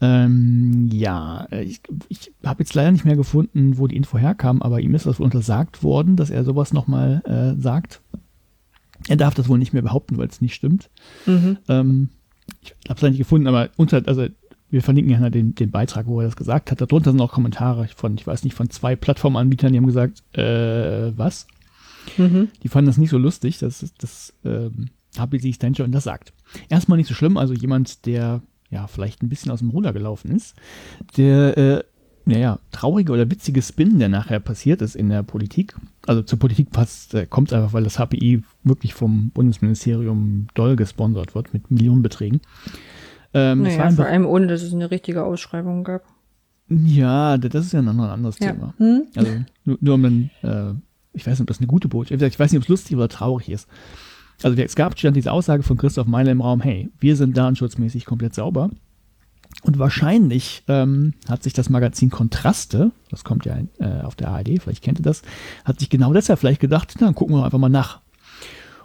[0.00, 4.60] Ähm, ja, äh, ich, ich habe jetzt leider nicht mehr gefunden, wo die Info herkam,
[4.60, 8.02] aber ihm ist das wohl untersagt worden, dass er sowas nochmal äh, sagt.
[9.08, 10.90] Er darf das wohl nicht mehr behaupten, weil es nicht stimmt.
[11.26, 11.58] Mhm.
[11.68, 12.08] Ähm,
[12.62, 14.26] ich habe es nicht gefunden, aber unter, also
[14.70, 16.80] wir verlinken ja den, den Beitrag, wo er das gesagt hat.
[16.80, 21.16] Darunter sind auch Kommentare von, ich weiß nicht, von zwei Plattformanbietern, die haben gesagt, äh,
[21.16, 21.46] was?
[22.16, 22.48] Mhm.
[22.62, 26.32] Die fanden das nicht so lustig, dass das, ähm, HPC Extension das sagt.
[26.68, 30.30] Erstmal nicht so schlimm, also jemand, der ja vielleicht ein bisschen aus dem Ruder gelaufen
[30.30, 30.56] ist,
[31.16, 31.84] der äh,
[32.28, 35.76] naja, traurige oder witzige Spin, der nachher passiert ist in der Politik.
[36.06, 41.34] Also zur Politik passt, äh, kommt einfach, weil das HPI wirklich vom Bundesministerium doll gesponsert
[41.34, 42.40] wird mit Millionenbeträgen.
[43.32, 46.02] Ähm, Naja, ein vor allem ohne, dass es eine richtige Ausschreibung gab.
[46.68, 48.52] ja, das ist ja noch ein anderes Ja.
[48.52, 48.74] Thema.
[48.78, 49.02] Hm?
[49.14, 49.30] Also
[49.64, 50.74] nur, nur um dann, äh,
[51.12, 52.26] ich weiß nicht, ob das eine gute Botschaft ist.
[52.34, 53.68] Ich weiß nicht, ob es lustig oder traurig ist.
[54.42, 58.04] Also es gab stand diese Aussage von Christoph Meiler im Raum, hey, wir sind datenschutzmäßig
[58.04, 58.70] komplett sauber.
[59.62, 64.60] Und wahrscheinlich ähm, hat sich das Magazin Kontraste, das kommt ja äh, auf der ARD,
[64.62, 65.22] vielleicht kennt ihr das,
[65.64, 68.00] hat sich genau deshalb vielleicht gedacht, na, dann gucken wir einfach mal nach.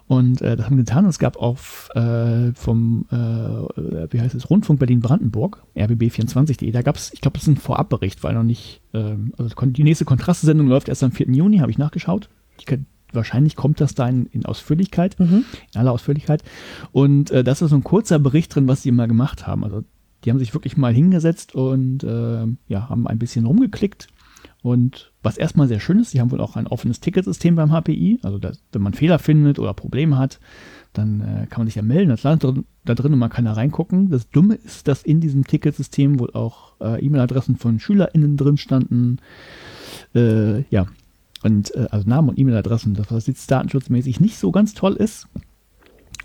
[0.07, 1.05] Und äh, das haben wir getan.
[1.05, 7.13] Es gab auf äh, vom, äh, wie heißt es, Rundfunk Berlin-Brandenburg, rbb24.de, da gab es,
[7.13, 10.89] ich glaube, das ist ein Vorabbericht, weil noch nicht, ähm, also die nächste Kontraste-Sendung läuft
[10.89, 11.27] erst am 4.
[11.31, 12.27] Juni, habe ich nachgeschaut.
[12.59, 15.45] Die, kann- wahrscheinlich kommt das da in, in Ausführlichkeit, Mhm.
[15.73, 16.43] in aller Ausführlichkeit.
[16.91, 19.63] Und äh, das ist so ein kurzer Bericht drin, was die mal gemacht haben.
[19.63, 19.83] Also
[20.23, 24.07] die haben sich wirklich mal hingesetzt und äh, ja, haben ein bisschen rumgeklickt.
[24.63, 28.19] Und was erstmal sehr schön ist, sie haben wohl auch ein offenes Ticketsystem beim HPI.
[28.21, 30.39] Also dass, wenn man Fehler findet oder Probleme hat,
[30.93, 32.09] dann äh, kann man sich ja melden.
[32.09, 34.09] Das landet da drin und man kann da reingucken.
[34.09, 39.17] Das Dumme ist, dass in diesem Ticketsystem wohl auch äh, E-Mail-Adressen von SchülerInnen drin standen.
[40.13, 40.85] Äh, ja,
[41.43, 45.27] und äh, also Namen und E-Mail-Adressen, das was jetzt datenschutzmäßig nicht so ganz toll ist.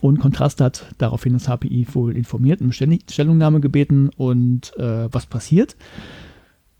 [0.01, 4.11] Und Kontrast hat daraufhin das HPI wohl informiert und um Stellung- Stellungnahme gebeten.
[4.17, 5.77] Und äh, was passiert?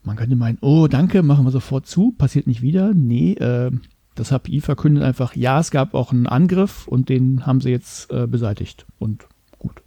[0.03, 2.93] Man könnte meinen, oh, danke, machen wir sofort zu, passiert nicht wieder.
[2.95, 3.71] Nee, äh,
[4.15, 8.11] das HPI verkündet einfach, ja, es gab auch einen Angriff und den haben sie jetzt
[8.13, 8.87] äh, beseitigt.
[8.99, 9.27] Und
[9.59, 9.83] gut.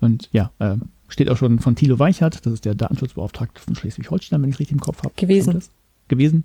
[0.00, 0.76] Und ja, äh,
[1.08, 4.60] steht auch schon von Thilo Weichert, das ist der Datenschutzbeauftragte von Schleswig-Holstein, wenn ich es
[4.60, 5.14] richtig im Kopf habe.
[5.16, 5.60] Gewesen.
[6.08, 6.44] Gewesen,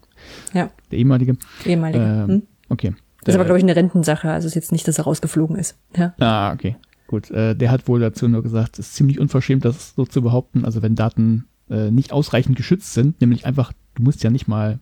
[0.53, 1.37] Ja, der ehemalige.
[1.65, 2.03] ehemalige.
[2.03, 2.41] Ähm, Hm?
[2.69, 2.93] Okay.
[3.25, 4.31] Das ist aber, glaube ich, eine Rentensache.
[4.31, 5.77] Also es ist jetzt nicht, dass er rausgeflogen ist.
[5.97, 6.13] Ja.
[6.19, 6.77] Ah, okay.
[7.07, 7.29] Gut.
[7.31, 10.63] Äh, der hat wohl dazu nur gesagt, es ist ziemlich unverschämt, das so zu behaupten.
[10.65, 14.79] Also wenn Daten äh, nicht ausreichend geschützt sind, nämlich einfach, du musst ja nicht mal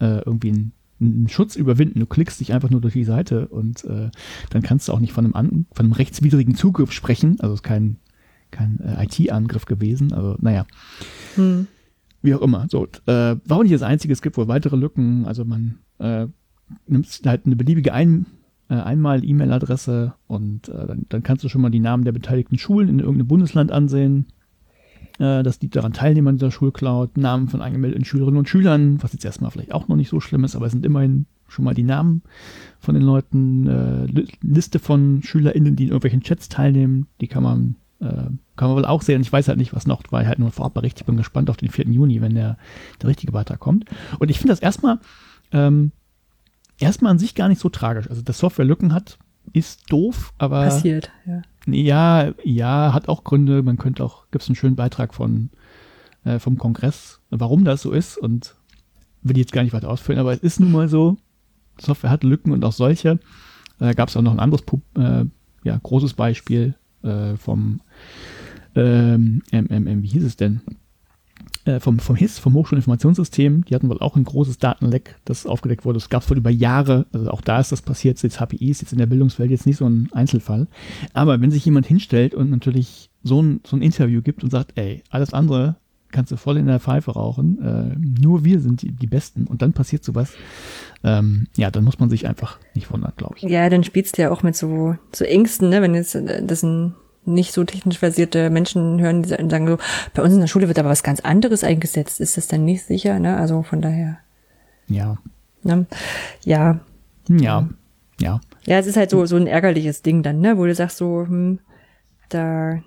[0.00, 2.00] äh, irgendwie einen, einen Schutz überwinden.
[2.00, 4.10] Du klickst dich einfach nur durch die Seite und äh,
[4.50, 7.38] dann kannst du auch nicht von einem, an, von einem rechtswidrigen Zugriff sprechen.
[7.40, 7.96] Also es ist kein,
[8.50, 10.12] kein äh, IT-Angriff gewesen.
[10.12, 10.66] Also naja,
[11.36, 11.68] Hm.
[12.22, 12.66] wie auch immer.
[12.70, 15.24] So, äh, war auch nicht das Einzige, es gibt wohl weitere Lücken.
[15.26, 16.26] Also man äh,
[16.86, 18.26] nimmt halt eine beliebige Ein
[18.68, 22.88] äh, Einmal-E-Mail-Adresse und äh, dann, dann kannst du schon mal die Namen der beteiligten Schulen
[22.88, 24.26] in irgendeinem Bundesland ansehen.
[25.18, 29.12] Äh, dass die daran teilnehmen an dieser Schulcloud, Namen von angemeldeten Schülerinnen und Schülern, was
[29.12, 31.74] jetzt erstmal vielleicht auch noch nicht so schlimm ist, aber es sind immerhin schon mal
[31.74, 32.22] die Namen
[32.78, 37.42] von den Leuten, äh, Li- Liste von SchülerInnen, die in irgendwelchen Chats teilnehmen, die kann
[37.42, 38.06] man, äh,
[38.54, 39.22] kann man wohl auch sehen.
[39.22, 41.00] Ich weiß halt nicht, was noch, weil halt nur Vorabbericht.
[41.00, 41.86] Ich bin gespannt auf den 4.
[41.88, 42.56] Juni, wenn der,
[43.02, 43.86] der richtige Beitrag kommt.
[44.20, 45.00] Und ich finde das erstmal,
[45.50, 45.90] ähm,
[46.78, 48.08] erstmal an sich gar nicht so tragisch.
[48.08, 49.18] Also, dass Software Lücken hat,
[49.52, 51.42] ist doof, aber Passiert, ja.
[51.66, 53.62] ja, ja, hat auch Gründe.
[53.62, 55.50] Man könnte auch, gibt es einen schönen Beitrag von
[56.24, 58.54] äh, vom Kongress, warum das so ist und
[59.22, 61.16] will ich jetzt gar nicht weiter ausführen, aber es ist nun mal so,
[61.80, 63.18] Software hat Lücken und auch solche.
[63.78, 64.64] Da gab es auch noch ein anderes
[64.96, 65.24] äh,
[65.64, 67.80] ja, großes Beispiel äh, vom
[68.74, 70.60] ähm, MMM, wie hieß es denn?
[71.68, 75.84] Äh, vom, vom HIS, vom Hochschulinformationssystem, die hatten wohl auch ein großes Datenleck, das aufgedeckt
[75.84, 75.98] wurde.
[75.98, 78.80] Das gab es wohl über Jahre, also auch da ist das passiert, jetzt HPI ist
[78.80, 80.66] jetzt in der Bildungswelt jetzt nicht so ein Einzelfall.
[81.12, 84.78] Aber wenn sich jemand hinstellt und natürlich so ein, so ein Interview gibt und sagt,
[84.78, 85.76] ey, alles andere
[86.10, 89.60] kannst du voll in der Pfeife rauchen, äh, nur wir sind die, die Besten und
[89.60, 90.32] dann passiert sowas,
[91.04, 93.42] ähm, ja, dann muss man sich einfach nicht wundern, glaube ich.
[93.42, 96.62] Ja, dann spielst du ja auch mit so, so Ängsten, ne, wenn jetzt äh, das
[96.62, 96.94] ein
[97.28, 99.78] nicht so technisch versierte Menschen hören, die sagen so,
[100.14, 102.20] bei uns in der Schule wird aber was ganz anderes eingesetzt.
[102.20, 103.18] Ist das dann nicht sicher?
[103.18, 103.36] Ne?
[103.36, 104.18] Also von daher.
[104.88, 105.18] Ja.
[105.62, 105.86] Ne?
[106.44, 106.80] Ja.
[107.28, 107.68] Ja.
[108.20, 108.40] Ja.
[108.64, 110.58] Ja, es ist halt so, so ein ärgerliches Ding dann, ne?
[110.58, 111.60] wo du sagst so, hm,
[112.28, 112.82] da,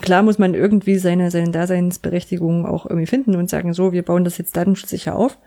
[0.00, 4.24] klar muss man irgendwie seine, seine Daseinsberechtigung auch irgendwie finden und sagen, so, wir bauen
[4.24, 5.38] das jetzt datenschutzsicher auf.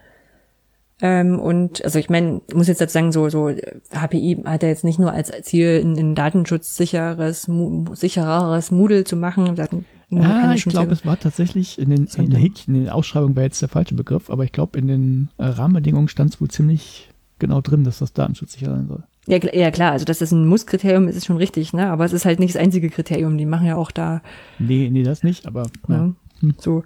[1.05, 3.49] Ähm, und also ich meine, muss jetzt dazu sagen, so, so
[3.91, 7.49] HPI hat ja jetzt nicht nur als Ziel, ein, ein datenschutzsicheres,
[7.91, 9.53] sichereres Moodle zu machen.
[9.53, 9.83] Daten
[10.15, 13.61] ah, ich glaube, es war tatsächlich in den, in, der in den Ausschreibungen war jetzt
[13.61, 17.59] der falsche Begriff, aber ich glaube, in den äh, Rahmenbedingungen stand es wohl ziemlich genau
[17.59, 19.03] drin, dass das datenschutzsicher sein soll.
[19.27, 21.89] Ja, ja klar, also dass das ein Muss-Kriterium ist, ist schon richtig, ne?
[21.89, 23.37] Aber es ist halt nicht das einzige Kriterium.
[23.37, 24.21] Die machen ja auch da.
[24.57, 25.63] Nee, nee, das nicht, aber.
[25.89, 25.95] Ja.
[25.95, 26.13] ja.
[26.39, 26.55] Hm.
[26.57, 26.83] So.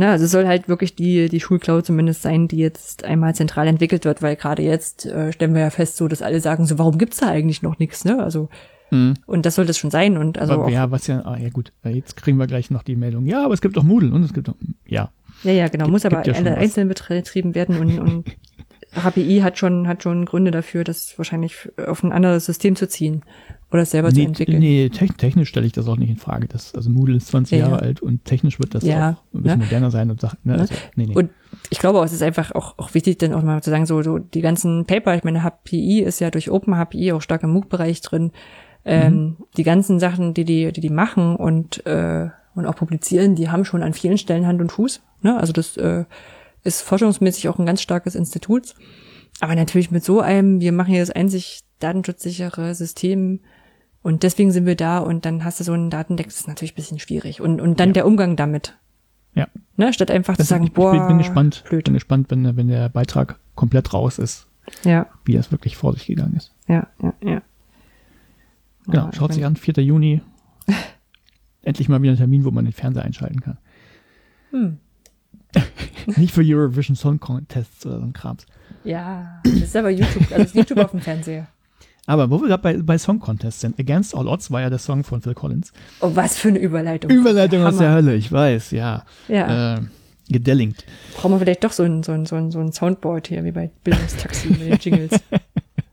[0.00, 3.68] Ne, also es soll halt wirklich die, die Schulcloud zumindest sein, die jetzt einmal zentral
[3.68, 6.78] entwickelt wird, weil gerade jetzt äh, stellen wir ja fest, so dass alle sagen, so
[6.78, 8.18] warum gibt's da eigentlich noch nichts, ne?
[8.18, 8.48] Also
[8.90, 9.12] mhm.
[9.26, 10.16] und das soll das schon sein.
[10.16, 12.96] Und also aber, ja, was ja, ah, ja gut, jetzt kriegen wir gleich noch die
[12.96, 13.26] Meldung.
[13.26, 14.54] Ja, aber es gibt auch Moodle und es gibt auch,
[14.86, 15.10] ja.
[15.42, 18.24] Ja, ja, genau, gibt, muss aber ja einzeln betrieben werden und, und
[18.92, 23.22] HPI hat schon, hat schon Gründe dafür, das wahrscheinlich auf ein anderes System zu ziehen
[23.70, 24.58] oder selber nee, zu entwickeln.
[24.58, 26.48] Nee, technisch stelle ich das auch nicht in Frage.
[26.48, 27.82] Das, also Moodle ist 20 ja, Jahre ja.
[27.82, 29.64] alt und technisch wird das ja, auch ein bisschen ne?
[29.64, 30.60] moderner sein und sagt, ne, ne?
[30.60, 31.14] Also, nee, nee.
[31.14, 31.30] Und
[31.70, 34.02] ich glaube auch, es ist einfach auch, auch wichtig, dann auch mal zu sagen, so,
[34.02, 37.50] so die ganzen Paper, ich meine, HPI ist ja durch Open HPI auch stark im
[37.50, 38.32] MOOC-Bereich drin.
[38.84, 39.36] Ähm, mhm.
[39.56, 43.64] Die ganzen Sachen, die die, die die machen und, äh, und auch publizieren, die haben
[43.64, 45.02] schon an vielen Stellen Hand und Fuß.
[45.22, 45.38] Ne?
[45.38, 46.04] Also das äh,
[46.64, 48.74] ist forschungsmäßig auch ein ganz starkes Institut.
[49.40, 53.40] Aber natürlich mit so einem, wir machen hier das einzig datenschutzsichere System
[54.02, 56.72] und deswegen sind wir da und dann hast du so einen Datendeck, das ist natürlich
[56.72, 57.40] ein bisschen schwierig.
[57.40, 57.94] Und, und dann ja.
[57.94, 58.78] der Umgang damit.
[59.34, 59.48] Ja.
[59.76, 61.84] Ne, statt einfach das zu sagen, ich, boah, bin, bin gespannt, blöd.
[61.84, 64.46] bin gespannt, wenn, wenn der Beitrag komplett raus ist.
[64.84, 65.06] Ja.
[65.24, 66.54] Wie das wirklich vor sich gegangen ist.
[66.66, 67.42] Ja, ja, ja.
[68.86, 69.82] Genau, oh, schaut sich an, 4.
[69.84, 70.22] Juni.
[71.62, 73.58] Endlich mal wieder ein Termin, wo man den Fernseher einschalten kann.
[74.50, 74.78] Hm.
[76.16, 78.46] Nicht für Eurovision Song Contests oder so ein Krams.
[78.84, 81.48] Ja, das ist aber YouTube, also YouTube auf dem Fernseher.
[82.06, 84.78] Aber wo wir gerade bei, bei Song Contests sind, Against All Odds war ja der
[84.78, 85.72] Song von Phil Collins.
[86.00, 87.10] Oh, was für eine Überleitung.
[87.10, 87.68] Überleitung Hammer.
[87.68, 89.04] aus der Hölle, ich weiß, ja.
[89.28, 89.76] Ja.
[89.76, 89.80] Äh,
[90.28, 90.84] gedellingt.
[91.14, 93.52] Brauchen wir vielleicht doch so ein, so ein, so ein, so ein Soundboard hier, wie
[93.52, 95.20] bei Bildungstaxi mit den Jingles.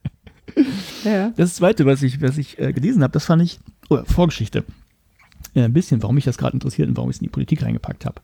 [1.03, 1.33] ja.
[1.35, 3.59] Das zweite, was ich, was ich äh, gelesen habe, das fand ich,
[3.89, 4.63] oh, Vorgeschichte.
[5.53, 7.63] Äh, ein bisschen, warum mich das gerade interessiert und warum ich es in die Politik
[7.63, 8.21] reingepackt habe.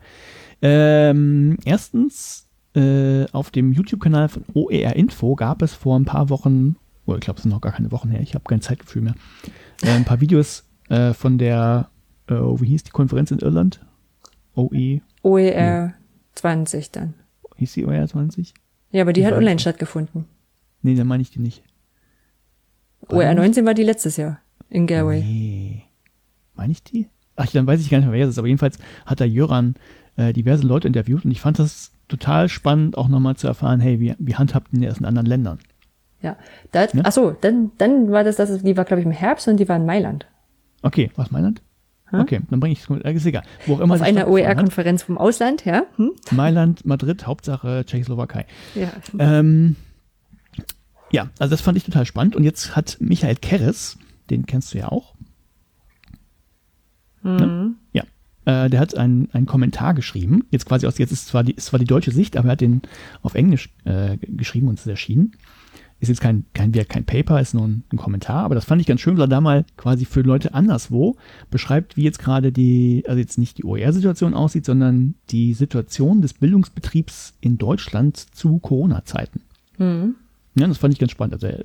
[0.66, 6.78] Ähm, erstens, äh, auf dem YouTube-Kanal von OER Info gab es vor ein paar Wochen,
[7.06, 9.16] oh, ich glaube, es sind noch gar keine Wochen her, ich habe kein Zeitgefühl mehr,
[9.82, 11.90] äh, ein paar Videos äh, von der,
[12.28, 13.86] äh, wie hieß die Konferenz in Irland?
[14.56, 15.02] OE?
[15.22, 15.94] OER nee.
[16.36, 17.14] 20 dann.
[17.58, 18.54] Hieß die OER 20?
[18.92, 20.26] Ja, aber die ich hat online stattgefunden.
[20.82, 21.62] Nee, dann meine ich die nicht.
[23.10, 25.22] OER 19 war die letztes Jahr in Galway.
[25.22, 25.84] Nee.
[26.56, 27.10] Meine ich die?
[27.36, 28.38] Ach, dann weiß ich gar nicht mehr, wer das ist.
[28.38, 29.76] Aber jedenfalls hat da Jöran
[30.16, 34.00] äh, diverse Leute interviewt und ich fand das total spannend, auch nochmal zu erfahren, hey,
[34.00, 35.60] wie, wie handhabt ihr das in anderen Ländern?
[36.22, 36.38] Ja,
[36.72, 37.02] da, ne?
[37.04, 39.68] ach so, dann, dann war das, das die war, glaube ich, im Herbst und die
[39.68, 40.26] war in Mailand.
[40.82, 41.62] Okay, was Mailand?
[42.14, 42.20] Hm?
[42.22, 43.02] Okay, dann bringe ich es gut.
[43.02, 43.44] Ist egal.
[43.66, 45.84] Wo auch immer Auf einer OER-Konferenz vom Ausland, ja.
[45.98, 46.12] Hm?
[46.32, 48.46] Mailand, Madrid, Hauptsache Tschechoslowakei.
[48.76, 48.90] Ja.
[49.18, 49.76] Ähm,
[51.12, 52.36] ja, also das fand ich total spannend.
[52.36, 53.98] Und jetzt hat Michael Keres,
[54.30, 55.16] den kennst du ja auch.
[57.24, 57.36] Mhm.
[57.38, 57.74] Ne?
[57.94, 58.04] Ja,
[58.46, 60.46] äh, der hat einen, einen Kommentar geschrieben.
[60.52, 62.62] Jetzt quasi aus, jetzt ist zwar die, ist zwar die deutsche Sicht, aber er hat
[62.62, 62.82] den
[63.22, 65.34] auf Englisch äh, geschrieben und es ist erschienen.
[66.00, 68.88] Ist jetzt kein, kein, kein Paper, ist nur ein, ein, Kommentar, aber das fand ich
[68.88, 71.16] ganz schön, weil er da mal quasi für Leute anderswo
[71.50, 76.34] beschreibt, wie jetzt gerade die, also jetzt nicht die OER-Situation aussieht, sondern die Situation des
[76.34, 79.42] Bildungsbetriebs in Deutschland zu Corona-Zeiten.
[79.78, 80.16] Mhm.
[80.56, 81.36] Ja, das fand ich ganz spannend.
[81.36, 81.64] Also er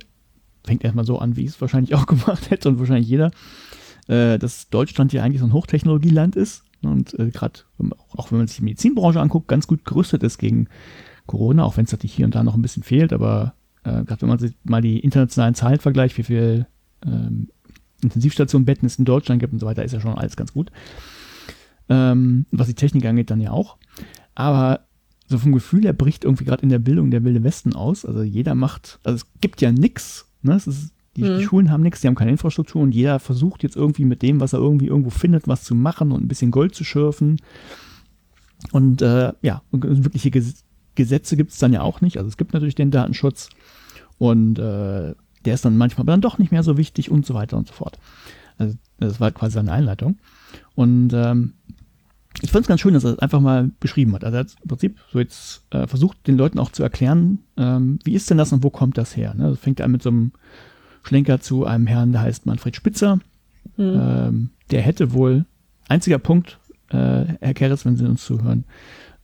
[0.63, 3.31] fängt erstmal so an, wie ich es wahrscheinlich auch gemacht hätte und wahrscheinlich jeder,
[4.07, 7.59] äh, dass Deutschland ja eigentlich so ein Hochtechnologieland ist und äh, gerade,
[8.15, 10.67] auch wenn man sich die Medizinbranche anguckt, ganz gut gerüstet ist gegen
[11.25, 13.53] Corona, auch wenn es natürlich hier und da noch ein bisschen fehlt, aber
[13.83, 16.67] äh, gerade wenn man sich mal die internationalen Zahlen vergleicht, wie viel
[17.05, 17.49] ähm,
[18.01, 20.71] Intensivstationenbetten es in Deutschland gibt und so weiter, ist ja schon alles ganz gut.
[21.89, 23.77] Ähm, was die Technik angeht, dann ja auch.
[24.35, 24.81] Aber
[25.27, 28.05] so vom Gefühl her bricht irgendwie gerade in der Bildung der Wilde Westen aus.
[28.05, 30.27] Also jeder macht, also es gibt ja nichts.
[30.41, 30.53] Ne?
[30.53, 31.37] Es ist, die, mhm.
[31.37, 34.39] die Schulen haben nichts, die haben keine Infrastruktur und jeder versucht jetzt irgendwie mit dem,
[34.39, 37.37] was er irgendwie irgendwo findet, was zu machen und ein bisschen Gold zu schürfen.
[38.71, 40.65] Und äh, ja, wirkliche Ges
[40.95, 42.17] Gesetze gibt es dann ja auch nicht.
[42.17, 43.49] Also es gibt natürlich den Datenschutz
[44.17, 45.15] und äh,
[45.45, 47.73] der ist dann manchmal dann doch nicht mehr so wichtig und so weiter und so
[47.73, 47.97] fort.
[48.57, 50.17] Also das war quasi seine Einleitung.
[50.75, 51.53] Und ähm,
[52.41, 54.23] ich fand es ganz schön, dass er das einfach mal beschrieben hat.
[54.23, 57.99] Also er hat im Prinzip so jetzt äh, versucht, den Leuten auch zu erklären, ähm,
[58.03, 59.33] wie ist denn das und wo kommt das her?
[59.33, 59.49] Ne?
[59.49, 60.31] Das fängt an mit so einem
[61.03, 63.19] Schlenker zu einem Herrn, der heißt Manfred Spitzer.
[63.77, 63.99] Mhm.
[64.01, 65.45] Ähm, der hätte wohl,
[65.87, 66.59] einziger Punkt,
[66.89, 68.65] äh, Herr Keres, wenn Sie uns zuhören,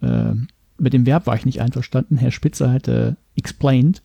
[0.02, 0.34] äh,
[0.78, 2.18] mit dem Verb war ich nicht einverstanden.
[2.18, 4.02] Herr Spitzer hätte explained,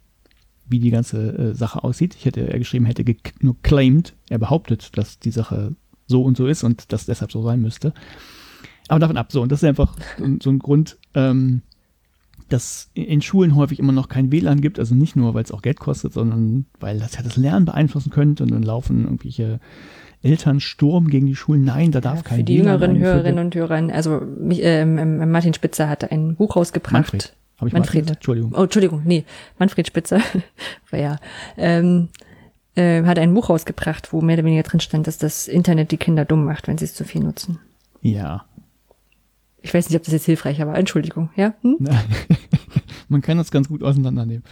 [0.69, 2.15] wie die ganze äh, Sache aussieht.
[2.15, 5.75] Ich hätte er geschrieben, hätte ge nur claimed, er behauptet, dass die Sache
[6.07, 7.93] so und so ist und das deshalb so sein müsste.
[8.89, 9.97] Aber davon ab, so, und das ist einfach
[10.43, 11.63] so ein Grund, ähm,
[12.53, 15.63] dass in Schulen häufig immer noch kein WLAN gibt, also nicht nur, weil es auch
[15.63, 19.61] Geld kostet, sondern weil das ja das Lernen beeinflussen könnte und dann laufen irgendwelche
[20.23, 21.65] Eltern Sturm gegen die Schulen.
[21.65, 25.55] Nein, da darf ja, kein Für die jüngeren Hörerinnen und Hörer, also mich, äh, Martin
[25.55, 26.93] Spitzer hatte ein Buch rausgebracht.
[26.93, 27.35] Manfred.
[27.59, 28.11] Hab ich Manfred.
[28.11, 28.55] Entschuldigung.
[28.57, 29.25] Oh, Entschuldigung, nee,
[29.59, 30.21] Manfred Spitzer.
[30.93, 31.19] ja.
[31.57, 32.09] Ähm,
[32.75, 35.97] äh, hat ein Buch rausgebracht, wo mehr oder weniger drin stand, dass das Internet die
[35.97, 37.59] Kinder dumm macht, wenn sie es zu viel nutzen.
[38.03, 38.45] Ja,
[39.63, 40.77] ich weiß nicht, ob das jetzt hilfreich war.
[40.77, 41.55] Entschuldigung, ja?
[41.63, 41.79] Hm?
[43.09, 44.45] Man kann das ganz gut auseinandernehmen.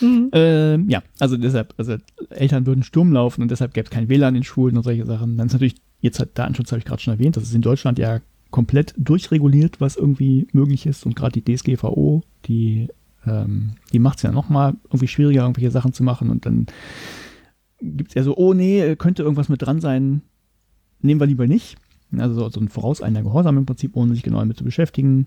[0.00, 0.30] Mhm.
[0.32, 1.96] Ähm, ja, also deshalb, also
[2.30, 5.36] Eltern würden Sturm laufen und deshalb gäbe es kein WLAN in Schulen und solche Sachen.
[5.36, 7.98] Dann ist natürlich, jetzt hat Datenschutz, habe ich gerade schon erwähnt, das ist in Deutschland
[7.98, 8.20] ja
[8.50, 11.04] komplett durchreguliert, was irgendwie möglich ist.
[11.04, 12.88] Und gerade die DSGVO, die,
[13.26, 16.30] ähm, die macht es ja nochmal irgendwie schwieriger, irgendwelche Sachen zu machen.
[16.30, 16.66] Und dann
[17.80, 20.22] gibt es ja so, oh nee, könnte irgendwas mit dran sein,
[21.00, 21.76] nehmen wir lieber nicht.
[22.16, 25.26] Also so ein vorauseilender Gehorsam im Prinzip, ohne sich genau damit zu beschäftigen.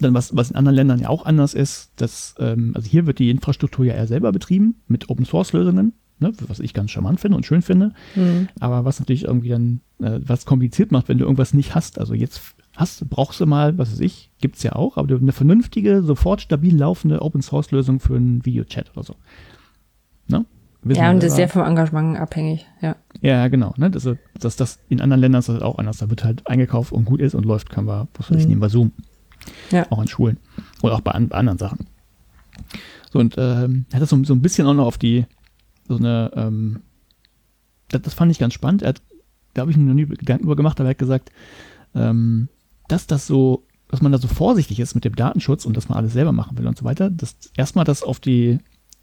[0.00, 3.18] Dann was, was in anderen Ländern ja auch anders ist, dass, ähm, also hier wird
[3.18, 7.20] die Infrastruktur ja eher selber betrieben mit Open Source Lösungen, ne, was ich ganz charmant
[7.20, 7.94] finde und schön finde.
[8.14, 8.48] Mhm.
[8.60, 11.98] Aber was natürlich irgendwie dann äh, was kompliziert macht, wenn du irgendwas nicht hast.
[11.98, 16.02] Also jetzt hast, brauchst du mal, was weiß ich, gibt's ja auch, aber eine vernünftige,
[16.02, 19.16] sofort stabil laufende Open Source Lösung für einen Videochat oder so.
[20.28, 20.44] Ne?
[20.84, 22.96] Ja, und das ist sehr vom Engagement abhängig, ja.
[23.20, 23.74] Ja, genau.
[23.76, 23.90] Ne?
[23.90, 25.98] Das, das, das in anderen Ländern ist das auch anders.
[25.98, 28.50] Da wird halt eingekauft und gut ist und läuft, können wir, was weiß ich, mhm.
[28.50, 28.92] nehmen wir Zoom.
[29.70, 29.90] Ja.
[29.90, 30.38] Auch an Schulen.
[30.82, 31.86] Oder auch bei, an, bei anderen Sachen.
[33.12, 35.26] So, und ähm, hat das so, so ein bisschen auch noch auf die,
[35.88, 36.80] so eine, ähm,
[37.88, 38.82] das, das fand ich ganz spannend.
[38.82, 39.02] Er hat,
[39.54, 41.32] da habe ich mir noch nie Gedanken über gemacht, aber er hat gesagt,
[41.94, 42.48] ähm,
[42.86, 45.98] dass das so, dass man da so vorsichtig ist mit dem Datenschutz und dass man
[45.98, 48.58] alles selber machen will und so weiter, dass erstmal das auf die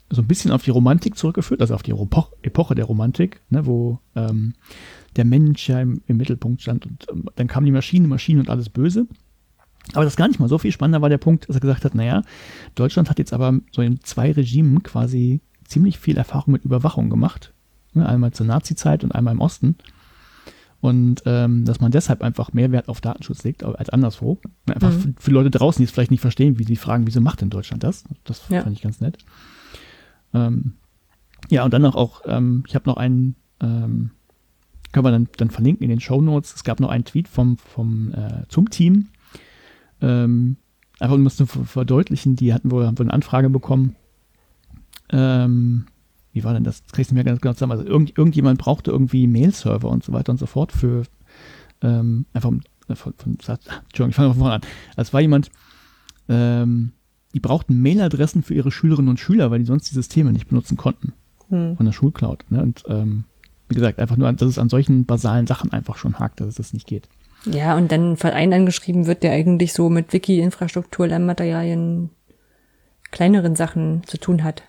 [0.09, 4.00] so ein bisschen auf die Romantik zurückgeführt, also auf die Epoche der Romantik, ne, wo
[4.16, 4.53] ähm,
[5.16, 8.50] der Mensch ja im, im Mittelpunkt stand und ähm, dann kam die Maschine, Maschine und
[8.50, 9.08] alles böse.
[9.93, 11.95] Aber das gar nicht mal so viel spannender war der Punkt, dass er gesagt hat,
[11.95, 12.24] naja,
[12.74, 17.53] Deutschland hat jetzt aber so in zwei Regimen quasi ziemlich viel Erfahrung mit Überwachung gemacht.
[17.93, 19.75] Ne, einmal zur Nazi-Zeit und einmal im Osten.
[20.82, 24.40] Und ähm, dass man deshalb einfach mehr Wert auf Datenschutz legt als anderswo.
[24.67, 25.00] Einfach mhm.
[25.00, 27.50] für, für, Leute draußen, die es vielleicht nicht verstehen, wie die fragen, wieso macht denn
[27.50, 28.03] Deutschland das?
[28.24, 28.61] Das ja.
[28.61, 29.17] fand ich ganz nett.
[30.35, 30.73] Ähm,
[31.49, 34.11] ja, und dann noch auch, ähm, ich habe noch einen, ähm,
[34.91, 36.53] können wir dann, dann verlinken in den Show Notes.
[36.53, 39.07] Es gab noch einen Tweet vom, vom äh, zum Team.
[40.01, 40.57] Ähm,
[40.99, 43.95] einfach um das zu verdeutlichen, die hatten wohl, haben wohl eine Anfrage bekommen.
[45.09, 45.85] Ähm,
[46.33, 46.83] wie war denn das?
[46.83, 47.73] Das ich nicht mehr ganz genau zusammen.
[47.73, 51.03] Also irgend, irgendjemand brauchte irgendwie Mail-Server und so weiter und so fort für
[51.81, 52.51] ähm, einfach
[52.88, 54.61] äh, von, von, Entschuldigung, ich fange von vorne an.
[54.97, 55.49] Es war jemand,
[56.27, 56.91] ähm,
[57.35, 60.77] die brauchten Mailadressen für ihre Schülerinnen und Schüler, weil die sonst die Systeme nicht benutzen
[60.77, 61.14] konnten
[61.49, 61.75] hm.
[61.75, 62.45] von der Schulcloud.
[62.49, 62.64] Ne?
[62.64, 63.25] Und ähm,
[63.67, 66.55] wie gesagt, einfach nur, dass es an solchen basalen Sachen einfach schon hakt, dass es
[66.55, 67.09] das nicht geht.
[67.45, 72.09] Ja, und dann ein Verein angeschrieben wird, der eigentlich so mit Wiki-Infrastruktur, Lernmaterialien,
[73.11, 74.64] kleineren Sachen zu tun hat.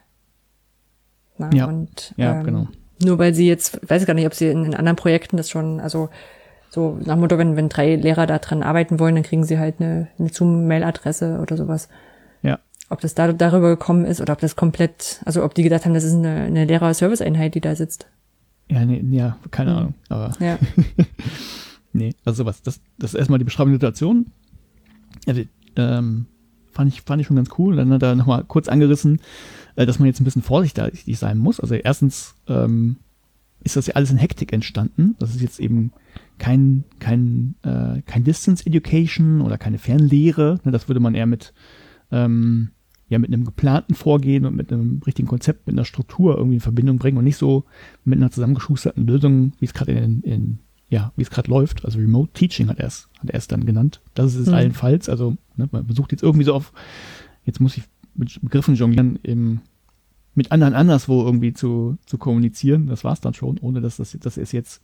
[1.39, 2.69] Na, ja, und, ja ähm, genau.
[3.01, 5.51] Nur weil sie jetzt, weiß ich gar nicht, ob sie in, in anderen Projekten das
[5.51, 6.09] schon, also
[6.69, 9.77] so nach Motto, wenn, wenn drei Lehrer da dran arbeiten wollen, dann kriegen sie halt
[9.79, 11.89] eine, eine Zoom-Mail-Adresse oder sowas.
[12.89, 15.95] Ob das da, darüber gekommen ist oder ob das komplett, also ob die gedacht haben,
[15.95, 18.07] das ist eine, eine Lehrer-Service-Einheit, die da sitzt.
[18.69, 19.77] Ja, nee, ja, keine mhm.
[19.77, 19.95] Ahnung.
[20.09, 20.59] Aber ja.
[21.93, 22.63] nee, also sowas.
[22.63, 24.27] Das, das ist erstmal die Beschreibung der Situation.
[25.27, 26.27] Ja, die, ähm,
[26.73, 27.77] fand ich, fand ich schon ganz cool.
[27.77, 29.21] Dann hat er nochmal kurz angerissen,
[29.75, 31.59] äh, dass man jetzt ein bisschen vorsichtig sein muss.
[31.59, 32.97] Also erstens ähm,
[33.65, 35.17] ist das ja alles in Hektik entstanden.
[35.19, 35.93] Das ist jetzt eben
[36.39, 40.61] kein, kein, äh, kein Distance Education oder keine Fernlehre.
[40.65, 41.53] Ne, das würde man eher mit
[42.13, 42.71] ähm,
[43.09, 46.61] ja mit einem geplanten Vorgehen und mit einem richtigen Konzept, mit einer Struktur irgendwie in
[46.61, 47.65] Verbindung bringen und nicht so
[48.05, 51.85] mit einer zusammengeschusterten Lösung, wie es gerade in, in, ja, wie es gerade läuft.
[51.85, 54.01] Also Remote Teaching hat er es, hat er es dann genannt.
[54.15, 54.55] Das ist es mhm.
[54.55, 55.09] allenfalls.
[55.09, 55.69] Also Ne?
[55.73, 56.73] Man versucht jetzt irgendwie so auf,
[57.45, 59.61] jetzt muss ich mit Begriffen jonglieren, im,
[60.35, 62.87] mit anderen anderswo irgendwie zu, zu kommunizieren.
[62.87, 64.83] Das war's dann schon, ohne dass das, das ist jetzt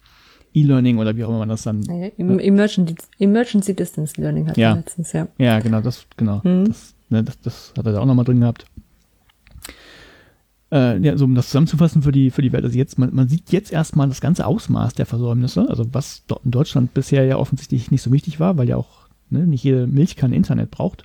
[0.55, 1.83] E-Learning oder wie auch immer man das dann.
[1.83, 4.75] Ja, Emergency, Emergency Distance Learning hat Ja.
[4.75, 5.29] letztens, ja.
[5.39, 6.41] Ja, genau, das, genau.
[6.45, 6.67] Mhm.
[6.67, 8.67] Das, ne, das, das hat er da auch nochmal drin gehabt.
[10.73, 12.65] Äh, ja, so um das zusammenzufassen für die, für die Welt.
[12.65, 16.45] Also jetzt, man, man sieht jetzt erstmal das ganze Ausmaß der Versäumnisse, also was dort
[16.45, 19.87] in Deutschland bisher ja offensichtlich nicht so wichtig war, weil ja auch ne, nicht jede
[19.87, 21.05] Milchkanne Internet braucht.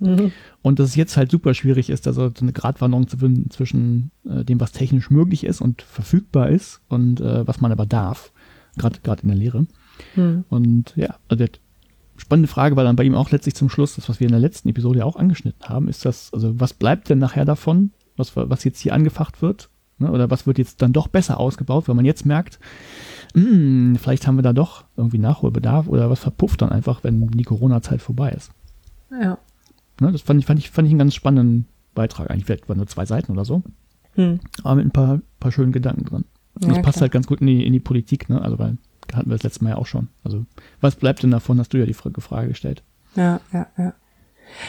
[0.00, 0.30] Mhm.
[0.62, 4.12] Und dass es jetzt halt super schwierig ist, also so eine Gratwanderung zu finden zwischen
[4.24, 8.32] äh, dem, was technisch möglich ist und verfügbar ist und äh, was man aber darf,
[8.76, 9.66] gerade in der Lehre.
[10.14, 10.44] Hm.
[10.48, 11.50] Und ja, also der
[12.18, 14.40] spannende Frage war dann bei ihm auch letztlich zum Schluss, das, was wir in der
[14.40, 18.36] letzten Episode ja auch angeschnitten haben, ist das, also was bleibt denn nachher davon, was,
[18.36, 19.70] was jetzt hier angefacht wird?
[19.98, 20.10] Ne?
[20.10, 22.58] Oder was wird jetzt dann doch besser ausgebaut, wenn man jetzt merkt,
[23.34, 27.44] "Hm, vielleicht haben wir da doch irgendwie Nachholbedarf oder was verpufft dann einfach, wenn die
[27.44, 28.50] Corona-Zeit vorbei ist.
[29.10, 29.38] Ja.
[30.00, 30.12] Ne?
[30.12, 32.30] Das fand ich, fand, ich, fand ich einen ganz spannenden Beitrag.
[32.30, 33.62] Eigentlich vielleicht waren nur zwei Seiten oder so,
[34.14, 34.40] Hm.
[34.62, 36.24] aber mit ein paar, paar schönen Gedanken drin.
[36.54, 37.02] Und das Ja, passt klar.
[37.02, 38.40] halt ganz gut in die, in die Politik, ne?
[38.42, 38.78] Also, weil
[39.14, 40.08] hatten wir das letzte Mal ja auch schon.
[40.24, 40.44] Also,
[40.80, 42.82] was bleibt denn davon, hast du ja die Fra- Frage gestellt.
[43.16, 43.92] Ja, ja, ja.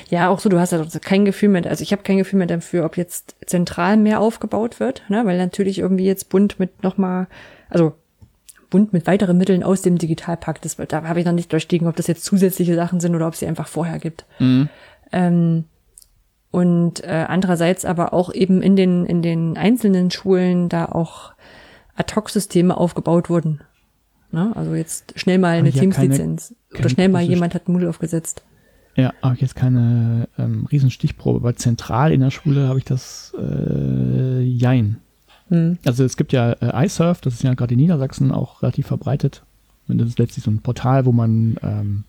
[0.10, 2.38] Ja, auch so, du hast ja doch kein Gefühl mehr, also ich habe kein Gefühl
[2.38, 5.26] mehr dafür, ob jetzt zentral mehr aufgebaut wird, ne?
[5.26, 7.28] weil natürlich irgendwie jetzt bunt mit nochmal,
[7.70, 7.94] also
[8.70, 11.96] bunt mit weiteren Mitteln aus dem Digitalpakt, das, da habe ich noch nicht durchstiegen, ob
[11.96, 14.26] das jetzt zusätzliche Sachen sind oder ob es sie einfach vorher gibt.
[15.12, 15.64] Ähm,
[16.52, 21.32] und äh, andererseits aber auch eben in den, in den einzelnen Schulen da auch
[21.96, 23.62] Ad-Hoc-Systeme aufgebaut wurden.
[24.32, 24.52] Ne?
[24.56, 26.56] Also jetzt schnell mal eine Teams-Lizenz.
[26.78, 28.44] Oder schnell mal jemand hat Moodle aufgesetzt.
[28.96, 33.34] Ja, habe ich jetzt keine ähm, Riesenstichprobe, aber zentral in der Schule habe ich das
[33.40, 34.98] äh, Jein.
[35.48, 35.78] Hm.
[35.86, 39.44] Also es gibt ja äh, iSurf, das ist ja gerade in Niedersachsen auch relativ verbreitet.
[39.88, 42.04] Und das ist letztlich so ein Portal, wo man ähm,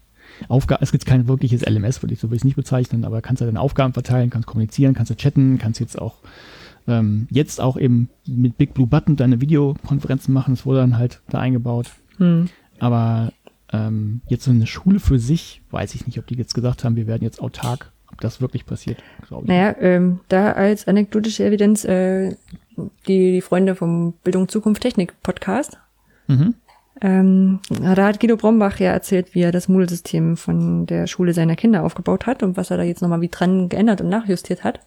[0.48, 3.22] Aufgaben, es gibt kein wirkliches LMS, würde ich so will ich es nicht bezeichnen, aber
[3.22, 6.16] kannst ja deine Aufgaben verteilen, kannst kommunizieren, kannst du chatten, kannst jetzt auch
[6.88, 11.20] ähm, jetzt auch eben mit Big Blue Button deine Videokonferenzen machen, das wurde dann halt
[11.28, 11.90] da eingebaut.
[12.20, 12.48] Hm.
[12.78, 13.32] Aber
[13.72, 16.96] ähm, jetzt so eine Schule für sich, weiß ich nicht, ob die jetzt gesagt haben,
[16.96, 19.48] wir werden jetzt autark, ob das wirklich passiert, glaube ich.
[19.48, 22.36] Naja, ähm, da als anekdotische Evidenz äh,
[23.06, 25.78] die, die Freunde vom Bildung Zukunft Technik Podcast.
[26.26, 26.54] Mhm.
[27.02, 31.56] Ähm, da hat Guido Brombach ja erzählt, wie er das Moodle-System von der Schule seiner
[31.56, 34.80] Kinder aufgebaut hat und was er da jetzt nochmal wie dran geändert und nachjustiert hat.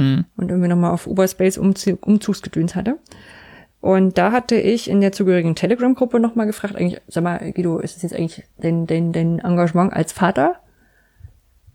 [0.00, 0.24] Mhm.
[0.36, 2.98] und irgendwie nochmal auf Uberspace Umzie Umzugsgedöns hatte.
[3.80, 7.96] Und da hatte ich in der zugehörigen Telegram-Gruppe nochmal gefragt, eigentlich, sag mal, Guido, ist
[7.96, 10.56] das jetzt eigentlich dein, dein, dein Engagement als Vater?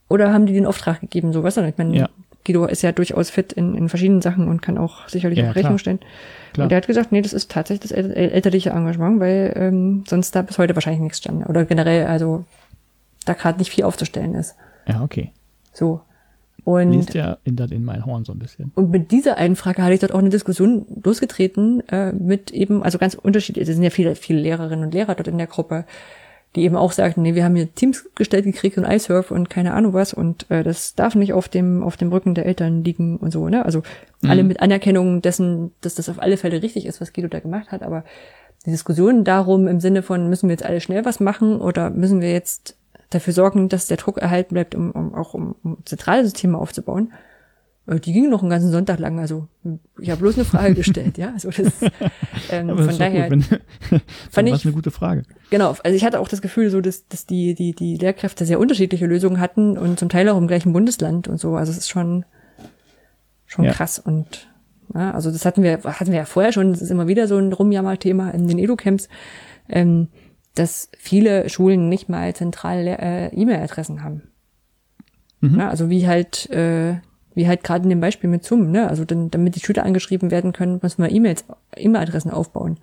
[0.08, 1.68] Oder haben die den Auftrag gegeben, so, weißt du?
[1.68, 2.10] Ich meine, Ja.
[2.46, 5.56] Guido ist ja durchaus fit in, in verschiedenen Sachen und kann auch sicherlich Ja, auch
[5.56, 5.80] Rechnung klar.
[5.80, 6.00] stellen.
[6.54, 6.66] Klar.
[6.66, 10.04] Und der hat gesagt, nee, das ist tatsächlich das el el elterliche Engagement, weil ähm,
[10.08, 11.50] sonst da bis heute wahrscheinlich nichts stand.
[11.50, 12.46] Oder generell, also
[13.26, 14.56] da gerade nicht viel aufzustellen ist.
[14.88, 15.32] Ja, okay.
[15.74, 16.02] So.
[16.66, 18.72] Und Liest ja in, in mein Horn so ein bisschen.
[18.76, 22.84] und mit dieser einen Frage hatte ich dort auch eine Diskussion losgetreten äh, mit eben,
[22.84, 25.86] also ganz unterschiedlich, es sind ja viele, viele Lehrerinnen und Lehrer dort in der Gruppe,
[26.56, 29.74] die eben auch sagten, nee, wir haben hier Teams gestellt gekriegt und iSurf und keine
[29.74, 33.18] Ahnung was und äh, das darf nicht auf dem auf dem Rücken der Eltern liegen
[33.18, 33.64] und so, ne?
[33.64, 33.84] Also
[34.24, 37.72] alle mit Anerkennung dessen, dass das auf alle Fälle richtig ist, was Guido da gemacht
[37.72, 38.04] hat, aber
[38.66, 42.22] die Diskussion darum im Sinne von, müssen wir jetzt alle schnell was machen oder müssen
[42.22, 42.76] wir jetzt
[43.16, 47.14] dafür sorgen, dass der Druck erhalten bleibt, um, um auch um, um zentrale Systeme aufzubauen,
[47.88, 49.20] äh, die ging noch einen ganzen Sonntag lang.
[49.20, 49.48] Also
[50.00, 51.32] ich habe bloß eine Frage gestellt, ja.
[51.34, 51.74] Also das,
[52.52, 53.50] ähm, Aber das von doch daher, gut,
[53.90, 55.24] wenn, fand ich eine gute Frage.
[55.50, 55.76] genau.
[55.84, 59.06] Also ich hatte auch das Gefühl, so dass, dass die die die Lehrkräfte sehr unterschiedliche
[59.06, 61.56] Lösungen hatten und zum Teil auch im gleichen Bundesland und so.
[61.56, 62.26] Also es ist schon
[63.46, 63.72] schon Ja.
[63.72, 64.48] krass und
[64.94, 66.72] ja, also das hatten wir hatten wir ja vorher schon.
[66.72, 69.10] Das ist immer wieder so ein Rumjammer-Thema in den Edu-Camps.
[69.68, 70.10] Ähm,
[70.56, 74.24] dass viele Schulen nicht mal zentrale äh, E-Mail-Adressen haben.
[75.42, 75.58] Mhm.
[75.58, 75.70] Ne?
[75.70, 76.96] Also wie halt, äh,
[77.34, 78.90] wie halt gerade in dem Beispiel mit Zoom, ne?
[78.90, 82.80] Also dann, damit die Schüler angeschrieben werden können, müssen wir E-Mails, E-Mail-Adressen aufbauen.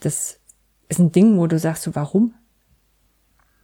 [0.00, 0.38] Das
[0.88, 2.34] ist ein Ding, wo du sagst, so, warum?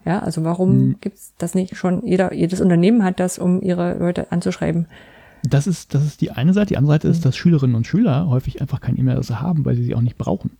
[0.05, 0.97] Ja, also warum Mhm.
[1.01, 2.05] gibt's das nicht schon?
[2.07, 4.86] Jeder, jedes Unternehmen hat das, um ihre Leute anzuschreiben.
[5.44, 6.68] Das ist, das ist die eine Seite.
[6.68, 7.12] Die andere Seite Mhm.
[7.12, 10.18] ist, dass Schülerinnen und Schüler häufig einfach kein E-Mail-Adresse haben, weil sie sie auch nicht
[10.18, 10.57] brauchen.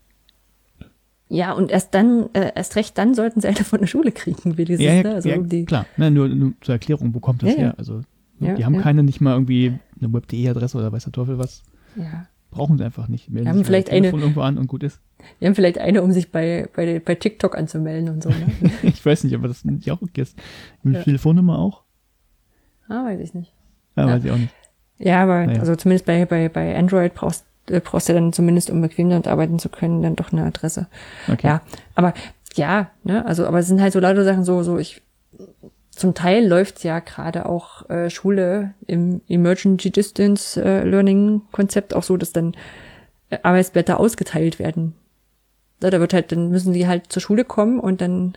[1.31, 4.57] Ja, und erst dann, äh, erst recht dann sollten sie eine von der Schule kriegen,
[4.57, 5.15] wie dieses, ne?
[5.15, 5.85] Also die, klar.
[5.99, 7.63] Ne, nur, nur zur Erklärung, wo kommt das Ja, ja.
[7.65, 7.75] her?
[7.77, 8.01] Also,
[8.39, 8.81] ne, Ja, die haben ja.
[8.81, 11.63] keine nicht mal irgendwie eine Web.de-Adresse oder weiß der Teufel was.
[11.97, 12.27] ja.
[12.51, 13.29] Brauchen sie einfach nicht.
[13.31, 15.03] Melden haben vielleicht eine- irgendwo an und gut ist.
[15.39, 18.47] Wir haben vielleicht eine, um sich bei, bei, bei TikTok anzumelden und so, ne?
[18.83, 20.35] ich weiß nicht, aber das nicht auch okay ist.
[20.83, 21.03] Mit Ja.
[21.03, 21.83] Telefonnummer auch?
[22.89, 23.53] ah, weiß ich nicht.
[23.97, 24.15] Ja, Ja.
[24.15, 24.55] weiß ich auch nicht.
[24.97, 25.61] Ja, aber Naja.
[25.61, 29.29] also zumindest bei, bei, bei Android brauchst, äh, brauchst du dann zumindest, um bequem damit
[29.29, 30.87] arbeiten zu können, dann doch eine Adresse.
[31.31, 31.47] Okay.
[31.47, 31.61] Ja,
[31.95, 32.15] aber
[32.55, 35.03] ja, ne, also, aber es sind halt so lauter Sachen so, so ich,
[35.91, 42.03] zum Teil läuft ja gerade auch äh, Schule im Emergency Distance äh, Learning Konzept auch
[42.03, 42.55] so, dass dann
[43.31, 44.95] äh, Arbeitsblätter ausgeteilt werden.
[45.81, 48.37] Da, da wird halt, dann müssen die halt zur Schule kommen und dann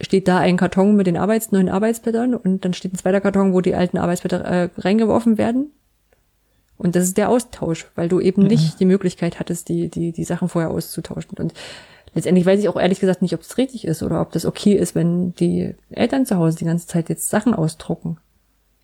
[0.00, 3.52] steht da ein Karton mit den Arbeits neuen Arbeitsblättern und dann steht ein zweiter Karton,
[3.52, 5.70] wo die alten Arbeitsblätter äh, reingeworfen werden.
[6.82, 8.48] Und das ist der Austausch, weil du eben ja.
[8.48, 11.38] nicht die Möglichkeit hattest, die, die, die Sachen vorher auszutauschen.
[11.38, 11.54] Und
[12.12, 14.74] letztendlich weiß ich auch ehrlich gesagt nicht, ob es richtig ist oder ob das okay
[14.74, 18.16] ist, wenn die Eltern zu Hause die ganze Zeit jetzt Sachen ausdrucken.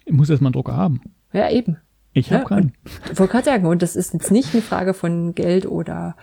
[0.05, 1.01] Ich muss erstmal einen Drucker haben.
[1.33, 1.79] Ja, eben.
[2.13, 2.73] Ich habe ja, keinen.
[3.11, 6.15] Ich wollte gerade sagen, und das ist jetzt nicht eine Frage von Geld oder,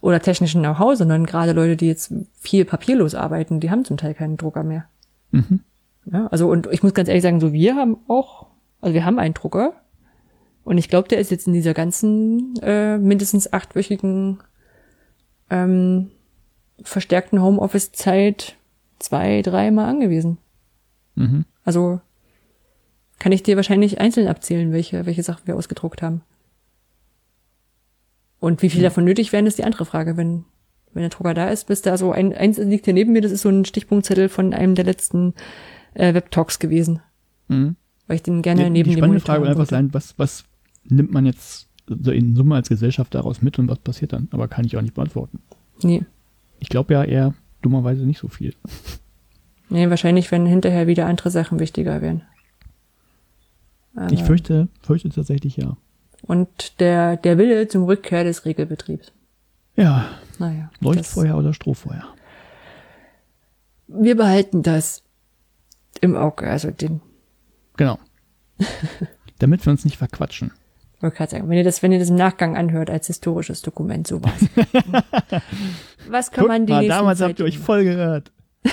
[0.00, 4.14] oder technischen Know-how, sondern gerade Leute, die jetzt viel papierlos arbeiten, die haben zum Teil
[4.14, 4.84] keinen Drucker mehr.
[5.32, 5.60] Mhm.
[6.12, 8.46] Ja, also, und ich muss ganz ehrlich sagen, so wir haben auch,
[8.80, 9.72] also wir haben einen Drucker.
[10.68, 14.38] Und ich glaube, der ist jetzt in dieser ganzen äh, mindestens achtwöchigen
[15.48, 16.10] ähm,
[16.82, 18.54] verstärkten Homeoffice-Zeit
[18.98, 20.36] zwei, dreimal angewiesen.
[21.14, 21.46] Mhm.
[21.64, 22.02] Also
[23.18, 26.20] kann ich dir wahrscheinlich einzeln abzählen, welche, welche Sachen wir ausgedruckt haben.
[28.38, 28.90] Und wie viel ja.
[28.90, 30.18] davon nötig wären, ist die andere Frage.
[30.18, 30.44] Wenn,
[30.92, 33.32] wenn der Drucker da ist, bist du also ein, eins liegt hier neben mir, das
[33.32, 35.32] ist so ein Stichpunktzettel von einem der letzten
[35.94, 37.00] äh, Webtalks gewesen.
[37.48, 37.76] Mhm.
[38.06, 40.44] Weil ich den gerne die, neben die dem Monitor Frage wird einfach sein, was, was
[40.84, 44.28] nimmt man jetzt so in Summe als Gesellschaft daraus mit und was passiert dann?
[44.30, 45.40] Aber kann ich auch nicht beantworten.
[45.82, 46.04] Nee.
[46.58, 48.54] Ich glaube ja eher dummerweise nicht so viel.
[49.70, 52.22] Nee, wahrscheinlich, wenn hinterher wieder andere Sachen wichtiger werden.
[54.10, 55.76] Ich fürchte, fürchte tatsächlich ja.
[56.22, 59.12] Und der, der Wille zum Rückkehr des Regelbetriebs.
[59.76, 60.08] Ja.
[60.38, 60.70] Naja.
[60.80, 62.04] Leuchtfeuer oder Strohfeuer?
[63.88, 65.02] Wir behalten das
[66.00, 67.00] im Auge, also den.
[67.76, 67.98] Genau.
[69.38, 70.52] Damit wir uns nicht verquatschen.
[71.00, 74.22] Gerade sagen, wenn ihr das, wenn ihr das im Nachgang anhört als historisches Dokument, so
[74.22, 74.46] war's.
[76.08, 78.32] Was kann Guck man die mal, nächsten damals Zeit habt ihr euch voll gehört.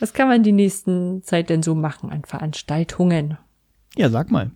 [0.00, 3.38] Was kann man die nächsten Zeit denn so machen an Veranstaltungen?
[3.96, 4.50] Ja, sag mal.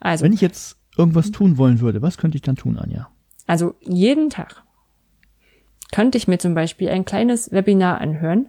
[0.00, 0.24] Also.
[0.24, 3.08] Wenn ich jetzt irgendwas tun wollen würde, was könnte ich dann tun, Anja?
[3.46, 4.62] Also jeden Tag
[5.92, 8.46] könnte ich mir zum Beispiel ein kleines Webinar anhören.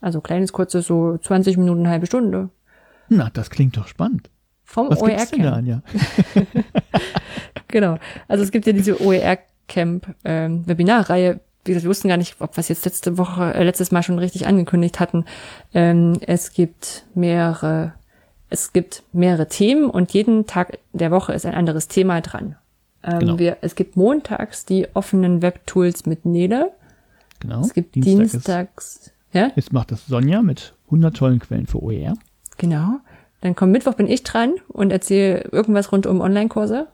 [0.00, 2.50] Also kleines, kurzes, so 20 Minuten, eine halbe Stunde.
[3.08, 4.30] Na, das klingt doch spannend.
[4.68, 5.42] Vom was OER Camp.
[5.42, 5.82] Da, Anja?
[7.68, 7.96] genau.
[8.28, 11.40] Also es gibt ja diese OER Camp ähm, Webinarreihe.
[11.64, 14.02] Wie gesagt, wir wussten gar nicht, ob wir es jetzt letzte Woche, äh, letztes Mal
[14.02, 15.24] schon richtig angekündigt hatten.
[15.72, 17.94] Ähm, es gibt mehrere,
[18.50, 22.56] es gibt mehrere Themen und jeden Tag der Woche ist ein anderes Thema dran.
[23.02, 23.38] Ähm, genau.
[23.38, 26.72] wir, es gibt montags die offenen Webtools mit Nele.
[27.40, 27.62] Genau.
[27.62, 29.50] Es gibt Dienstag dienstags, ist, ja?
[29.56, 32.18] Jetzt macht das Sonja mit 100 tollen Quellen für OER.
[32.58, 33.00] Genau.
[33.40, 36.88] Dann kommt Mittwoch bin ich dran und erzähle irgendwas rund um Online-Kurse.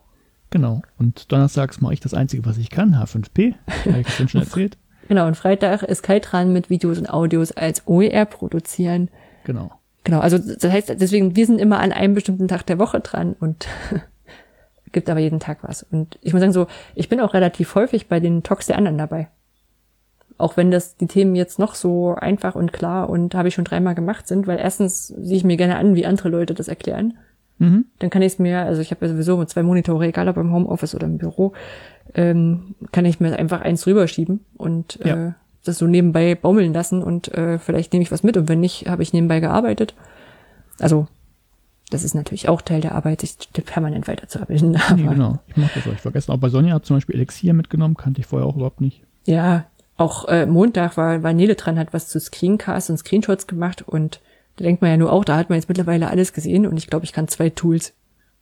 [0.51, 0.83] Genau.
[0.99, 3.55] Und donnerstags mache ich das Einzige, was ich kann, H5P.
[3.87, 4.77] Habe ich schon erzählt.
[5.09, 5.27] Genau.
[5.27, 9.09] Und Freitag ist Kai dran mit Videos und Audios als OER produzieren.
[9.45, 9.73] Genau.
[10.05, 10.21] Genau.
[10.21, 13.67] Also das heißt, deswegen, wir sind immer an einem bestimmten Tag der Woche dran und
[14.93, 15.83] gibt aber jeden Tag was.
[15.83, 18.99] Und ich muss sagen, so, ich bin auch relativ häufig bei den Talks der anderen
[18.99, 19.29] dabei.
[20.37, 23.65] Auch wenn das die Themen jetzt noch so einfach und klar und habe ich schon
[23.65, 27.15] dreimal gemacht sind, weil erstens sehe ich mir gerne an, wie andere Leute das erklären.
[27.59, 27.87] Mhm.
[28.01, 30.37] Dann kann ich es mir, also ich habe ja sowieso mit zwei Monitore, egal ob
[30.37, 31.53] im Homeoffice oder im Büro,
[32.15, 35.29] ähm, kann ich mir einfach eins rüberschieben und ja.
[35.29, 35.33] äh,
[35.65, 38.89] das so nebenbei baumeln lassen und äh, vielleicht nehme ich was mit und wenn nicht,
[38.89, 39.95] habe ich nebenbei gearbeitet.
[40.81, 41.07] Also
[41.91, 44.77] das ist natürlich auch Teil der Arbeit, sich permanent weiterzuarbeiten.
[44.97, 46.33] Nee, genau, ich mache das euch vergessen.
[46.33, 49.03] Auch bei Sonja hat zum Beispiel Elixier mitgenommen, kannte ich vorher auch überhaupt nicht.
[49.27, 49.67] Ja,
[49.97, 54.21] auch äh, Montag war, war Nele dran, hat was zu Screencasts und Screenshots gemacht und
[54.57, 56.87] da denkt man ja nur auch, da hat man jetzt mittlerweile alles gesehen und ich
[56.87, 57.93] glaube, ich kann zwei Tools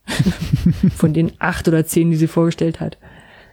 [0.97, 2.99] von den acht oder zehn, die sie vorgestellt hat.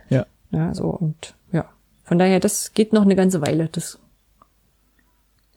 [0.10, 0.26] Ja.
[0.52, 1.66] Ja, so und ja.
[2.04, 3.70] Von daher, das geht noch eine ganze Weile.
[3.72, 4.00] Das,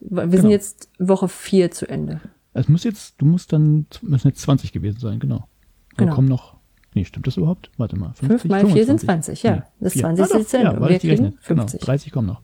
[0.01, 0.43] wir genau.
[0.43, 2.21] sind jetzt Woche vier zu Ende.
[2.55, 5.49] Es muss jetzt, du musst dann, müssen jetzt 20 gewesen sein, genau.
[5.97, 6.15] Da genau.
[6.15, 6.57] kommen noch,
[6.95, 7.71] nee, stimmt das überhaupt?
[7.77, 8.12] Warte mal.
[8.15, 9.57] 50, Fünf mal 4 sind 20, ja.
[9.57, 11.81] Nee, das 20 ah, ist ja, wir kriegen 50.
[11.81, 12.41] Genau, 30 kommen noch.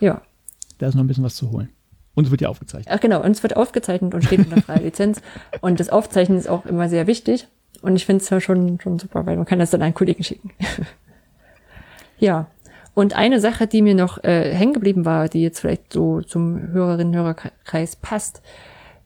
[0.00, 0.22] Ja.
[0.78, 1.68] Da ist noch ein bisschen was zu holen.
[2.14, 2.94] Und es wird ja aufgezeichnet.
[2.94, 5.22] Ach genau, und es wird aufgezeichnet und steht unter freier Lizenz.
[5.60, 7.48] Und das Aufzeichnen ist auch immer sehr wichtig.
[7.80, 10.22] Und ich finde es ja schon, schon super, weil man kann das dann an Kollegen
[10.22, 10.50] schicken.
[12.18, 12.48] ja.
[12.94, 16.72] Und eine Sache, die mir noch äh, hängen geblieben war, die jetzt vielleicht so zum
[16.72, 18.42] Hörerinnen-Hörerkreis passt,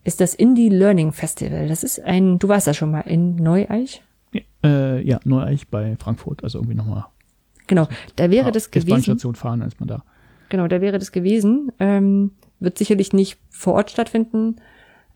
[0.02, 1.68] ist das Indie Learning Festival.
[1.68, 4.02] Das ist ein, du warst da schon mal in Neueich?
[4.62, 7.06] Ja, äh, ja Neueich bei Frankfurt, also irgendwie nochmal.
[7.66, 8.90] Genau, da wäre das gewesen.
[8.90, 10.04] Bahnstation fahren, ist man da.
[10.48, 11.72] Genau, da wäre das gewesen.
[11.80, 14.56] Ähm, wird sicherlich nicht vor Ort stattfinden.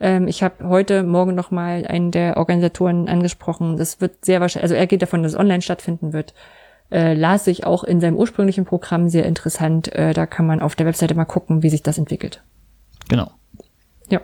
[0.00, 3.76] Ähm, ich habe heute Morgen noch mal einen der Organisatoren angesprochen.
[3.76, 6.34] Das wird sehr wahrscheinlich, also er geht davon, dass es online stattfinden wird.
[6.90, 9.94] Äh, las sich auch in seinem ursprünglichen Programm sehr interessant.
[9.94, 12.42] Äh, da kann man auf der Webseite mal gucken, wie sich das entwickelt.
[13.08, 13.31] Genau.
[14.08, 14.20] Ja.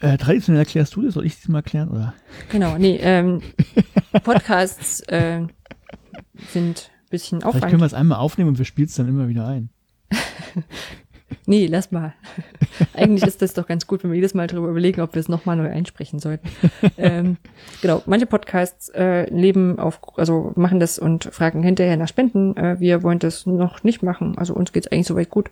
[0.00, 1.88] Äh, traditionell erklärst du das, soll ich das mal erklären?
[1.88, 2.12] Oder?
[2.50, 3.40] Genau, nee, ähm,
[4.24, 5.46] Podcasts äh,
[6.52, 7.80] sind ein bisschen Vielleicht können Aufwand.
[7.80, 9.70] wir es einmal aufnehmen und wir spielen es dann immer wieder ein.
[11.46, 12.14] Nee, lass mal.
[12.94, 15.28] Eigentlich ist das doch ganz gut, wenn wir jedes Mal darüber überlegen, ob wir es
[15.28, 16.48] nochmal neu einsprechen sollten.
[16.98, 17.36] ähm,
[17.82, 22.56] genau, manche Podcasts äh, leben auf, also machen das und fragen hinterher nach Spenden.
[22.56, 24.38] Äh, wir wollen das noch nicht machen.
[24.38, 25.50] Also uns geht's eigentlich soweit gut.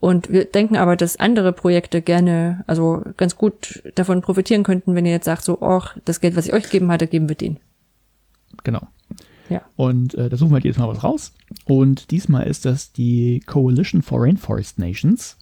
[0.00, 5.06] Und wir denken aber, dass andere Projekte gerne, also ganz gut davon profitieren könnten, wenn
[5.06, 7.60] ihr jetzt sagt, so, ach, das Geld, was ich euch gegeben hatte, geben wir denen.
[8.64, 8.80] Genau.
[9.52, 9.62] Ja.
[9.76, 11.32] Und äh, da suchen wir halt jedes Mal was raus.
[11.64, 15.36] Und diesmal ist das die Coalition for Rainforest Nations.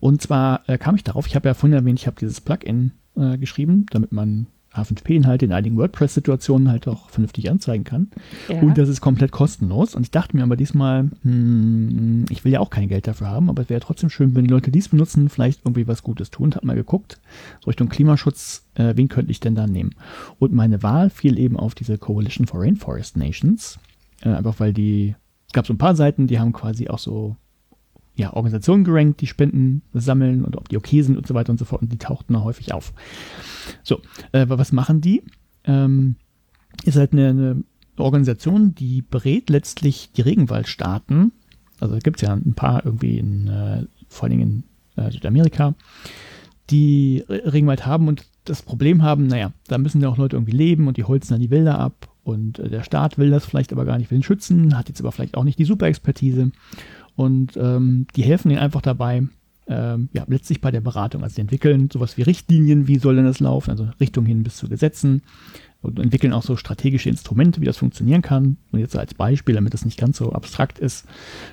[0.00, 2.92] Und zwar äh, kam ich darauf, ich habe ja vorhin erwähnt, ich habe dieses Plugin
[3.16, 8.10] äh, geschrieben, damit man H5P-Inhalte in einigen WordPress-Situationen halt auch vernünftig anzeigen kann.
[8.48, 8.60] Ja.
[8.60, 9.94] Und das ist komplett kostenlos.
[9.94, 13.50] Und ich dachte mir aber diesmal, hm, ich will ja auch kein Geld dafür haben,
[13.50, 16.46] aber es wäre trotzdem schön, wenn die Leute dies benutzen, vielleicht irgendwie was Gutes tun.
[16.46, 17.20] Und habe mal geguckt,
[17.60, 19.94] so Richtung Klimaschutz, äh, wen könnte ich denn da nehmen?
[20.38, 23.78] Und meine Wahl fiel eben auf diese Coalition for Rainforest Nations.
[24.22, 25.14] Äh, einfach weil die,
[25.46, 27.36] es gab so ein paar Seiten, die haben quasi auch so
[28.14, 31.58] ja, Organisationen gerankt, die Spenden sammeln und ob die okay sind und so weiter und
[31.58, 31.82] so fort.
[31.82, 32.92] Und die tauchten häufig auf.
[33.82, 34.00] So,
[34.32, 35.22] äh, was machen die?
[35.64, 36.16] Ähm,
[36.84, 37.64] ist halt eine, eine
[37.96, 41.32] Organisation, die berät letztlich die Regenwaldstaaten.
[41.80, 44.64] Also gibt es ja ein paar irgendwie in, äh, vor allen Dingen
[44.96, 45.74] in äh, Südamerika,
[46.70, 50.56] die Re- Regenwald haben und das Problem haben, naja, da müssen ja auch Leute irgendwie
[50.56, 53.72] leben und die holzen dann die Wälder ab und äh, der Staat will das vielleicht
[53.72, 56.50] aber gar nicht, will ihn schützen, hat jetzt aber vielleicht auch nicht die Superexpertise
[57.16, 59.24] und ähm, die helfen ihnen einfach dabei,
[59.68, 61.22] ähm, ja, letztlich bei der Beratung.
[61.22, 64.56] Also die entwickeln sowas wie Richtlinien, wie soll denn das laufen, also Richtung hin bis
[64.56, 65.22] zu Gesetzen
[65.82, 68.56] und entwickeln auch so strategische Instrumente, wie das funktionieren kann.
[68.70, 71.06] Und jetzt als Beispiel, damit das nicht ganz so abstrakt ist,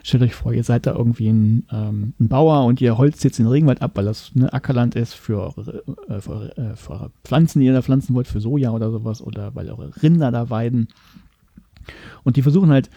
[0.04, 3.40] stellt euch vor, ihr seid da irgendwie ein, ähm, ein Bauer und ihr holzt jetzt
[3.40, 6.92] den Regenwald ab, weil das ne, Ackerland ist für eure, äh, für, eure, äh, für
[6.92, 10.32] eure Pflanzen, die ihr da pflanzen wollt, für Soja oder sowas, oder weil eure Rinder
[10.32, 10.90] da weiden.
[12.24, 12.90] Und die versuchen halt,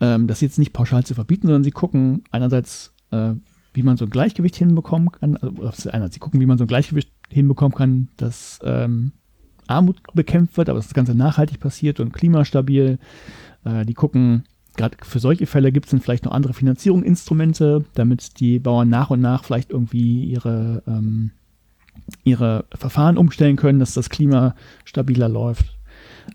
[0.00, 3.32] ähm, das jetzt nicht pauschal zu verbieten, sondern sie gucken einerseits, äh,
[3.72, 6.68] wie man so ein Gleichgewicht hinbekommen kann, also einerseits, sie gucken, wie man so ein
[6.68, 9.12] Gleichgewicht hinbekommen kann, dass ähm,
[9.66, 12.98] Armut bekämpft wird, aber dass das Ganze nachhaltig passiert und klimastabil.
[13.64, 14.44] Äh, die gucken,
[14.76, 19.10] gerade für solche Fälle gibt es dann vielleicht noch andere Finanzierungsinstrumente, damit die Bauern nach
[19.10, 21.32] und nach vielleicht irgendwie ihre, ähm,
[22.22, 25.75] ihre Verfahren umstellen können, dass das Klima stabiler läuft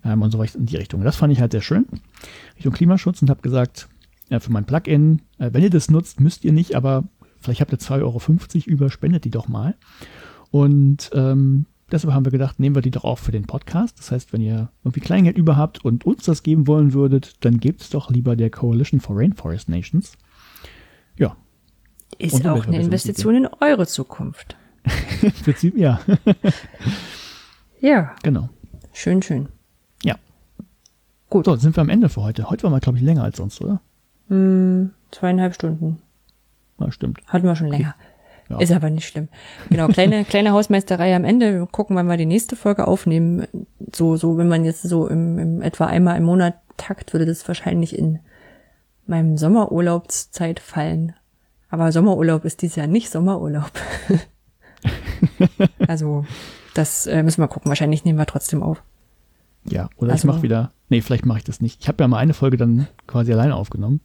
[0.04, 1.04] ähm, und so weiter in die Richtung.
[1.04, 1.86] Das fand ich halt sehr schön.
[2.56, 3.88] Richtung Klimaschutz und habe gesagt,
[4.30, 7.04] äh, für mein Plugin, äh, wenn ihr das nutzt, müsst ihr nicht, aber
[7.40, 9.76] vielleicht habt ihr 2,50 Euro über, spendet die doch mal.
[10.52, 14.00] Und ähm, deshalb haben wir gedacht, nehmen wir die doch auch für den Podcast.
[14.00, 17.60] Das heißt, wenn ihr irgendwie Kleingeld über habt und uns das geben wollen würdet, dann
[17.60, 20.18] gebt es doch lieber der Coalition for Rainforest Nations.
[21.18, 21.36] Ja,
[22.18, 22.82] Ist Und auch eine.
[22.82, 24.58] Investition in eure Zukunft.
[25.22, 26.00] im Prinzip ja,
[27.82, 28.50] Ja, genau.
[28.94, 29.50] schön, schön.
[31.32, 31.46] Gut.
[31.46, 32.50] So, sind wir am Ende für heute.
[32.50, 33.80] Heute war mal, glaube ich, länger als sonst, oder?
[34.28, 36.02] Hm, zweieinhalb Stunden.
[36.78, 37.20] Ja, stimmt.
[37.26, 37.96] Hatten wir schon länger.
[38.50, 38.60] Ja.
[38.60, 39.30] Ist aber nicht schlimm.
[39.70, 41.54] Genau, kleine, kleine Hausmeisterei am Ende.
[41.54, 43.48] Wir gucken, wann wir die nächste Folge aufnehmen.
[43.96, 47.48] So, so, wenn man jetzt so im, im etwa einmal im Monat takt, würde das
[47.48, 48.20] wahrscheinlich in
[49.08, 51.14] meinem Sommerurlaubszeit fallen.
[51.70, 53.72] Aber Sommerurlaub ist dieses Jahr nicht Sommerurlaub.
[55.88, 56.26] also,
[56.74, 57.70] das äh, müssen wir gucken.
[57.70, 58.84] Wahrscheinlich nehmen wir trotzdem auf.
[59.66, 60.72] Ja, oder ich Also- mache wieder.
[60.90, 61.80] Nee, vielleicht mache ich das nicht.
[61.82, 64.02] Ich habe ja mal eine Folge dann quasi alleine aufgenommen.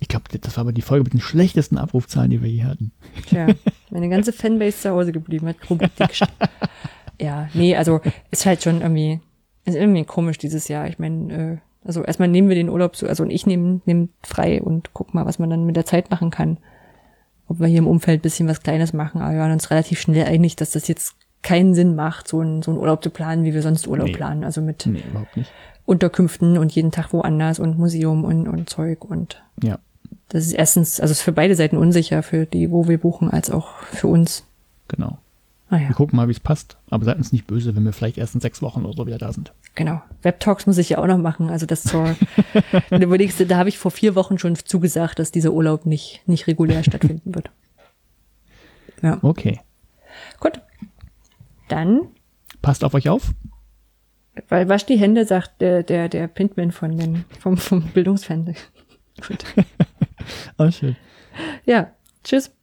[0.00, 2.92] Ich glaube, das war aber die Folge mit den schlechtesten Abrufzahlen, die wir je hatten.
[3.26, 3.46] Tja,
[3.90, 5.56] meine ganze Fanbase zu Hause geblieben hat.
[7.20, 9.20] Ja, nee, also ist halt schon irgendwie,
[9.64, 10.86] ist irgendwie komisch dieses Jahr.
[10.88, 14.10] Ich meine, äh, also erstmal nehmen wir den Urlaub so, also und ich nehme nehm
[14.22, 16.58] frei und guck mal, was man dann mit der Zeit machen kann.
[17.48, 20.26] Ob wir hier im Umfeld bisschen was Kleines machen, aber wir waren uns relativ schnell
[20.26, 23.54] einig, dass das jetzt keinen Sinn macht, so einen, so einen Urlaub zu planen, wie
[23.54, 24.12] wir sonst Urlaub Nee.
[24.12, 24.44] planen.
[24.44, 25.50] Also mit Nee, überhaupt nicht.
[25.86, 29.78] Unterkünften und jeden Tag woanders und Museum und, und Zeug und Ja,
[30.28, 33.50] das ist erstens, also ist für beide Seiten unsicher, für die, wo wir buchen, als
[33.50, 34.44] auch für uns.
[34.88, 35.18] genau.
[35.70, 35.88] Naja.
[35.88, 36.78] Wir gucken mal, wie es passt.
[36.88, 39.18] Aber seid uns nicht böse, wenn wir vielleicht erst in sechs Wochen oder so wieder
[39.18, 39.52] da sind.
[39.74, 40.00] Genau.
[40.22, 41.50] Webtalks muss ich ja auch noch machen.
[41.50, 42.16] Also das zur,
[42.90, 46.82] überlegst, da habe ich vor vier Wochen schon zugesagt, dass dieser Urlaub nicht, nicht regulär
[46.84, 47.50] stattfinden wird.
[49.02, 49.60] Ja, Okay.
[50.40, 50.60] gut.
[51.68, 52.08] Dann,
[52.62, 53.30] Passt auf euch auf.
[54.48, 58.56] weil wasch die Hände, sagt der, der, der Pintman von den, vom, vom Bildungsfernsehen.
[59.26, 59.44] gut.
[60.58, 60.96] Ah, schön.
[61.64, 62.54] Ja, tschüss.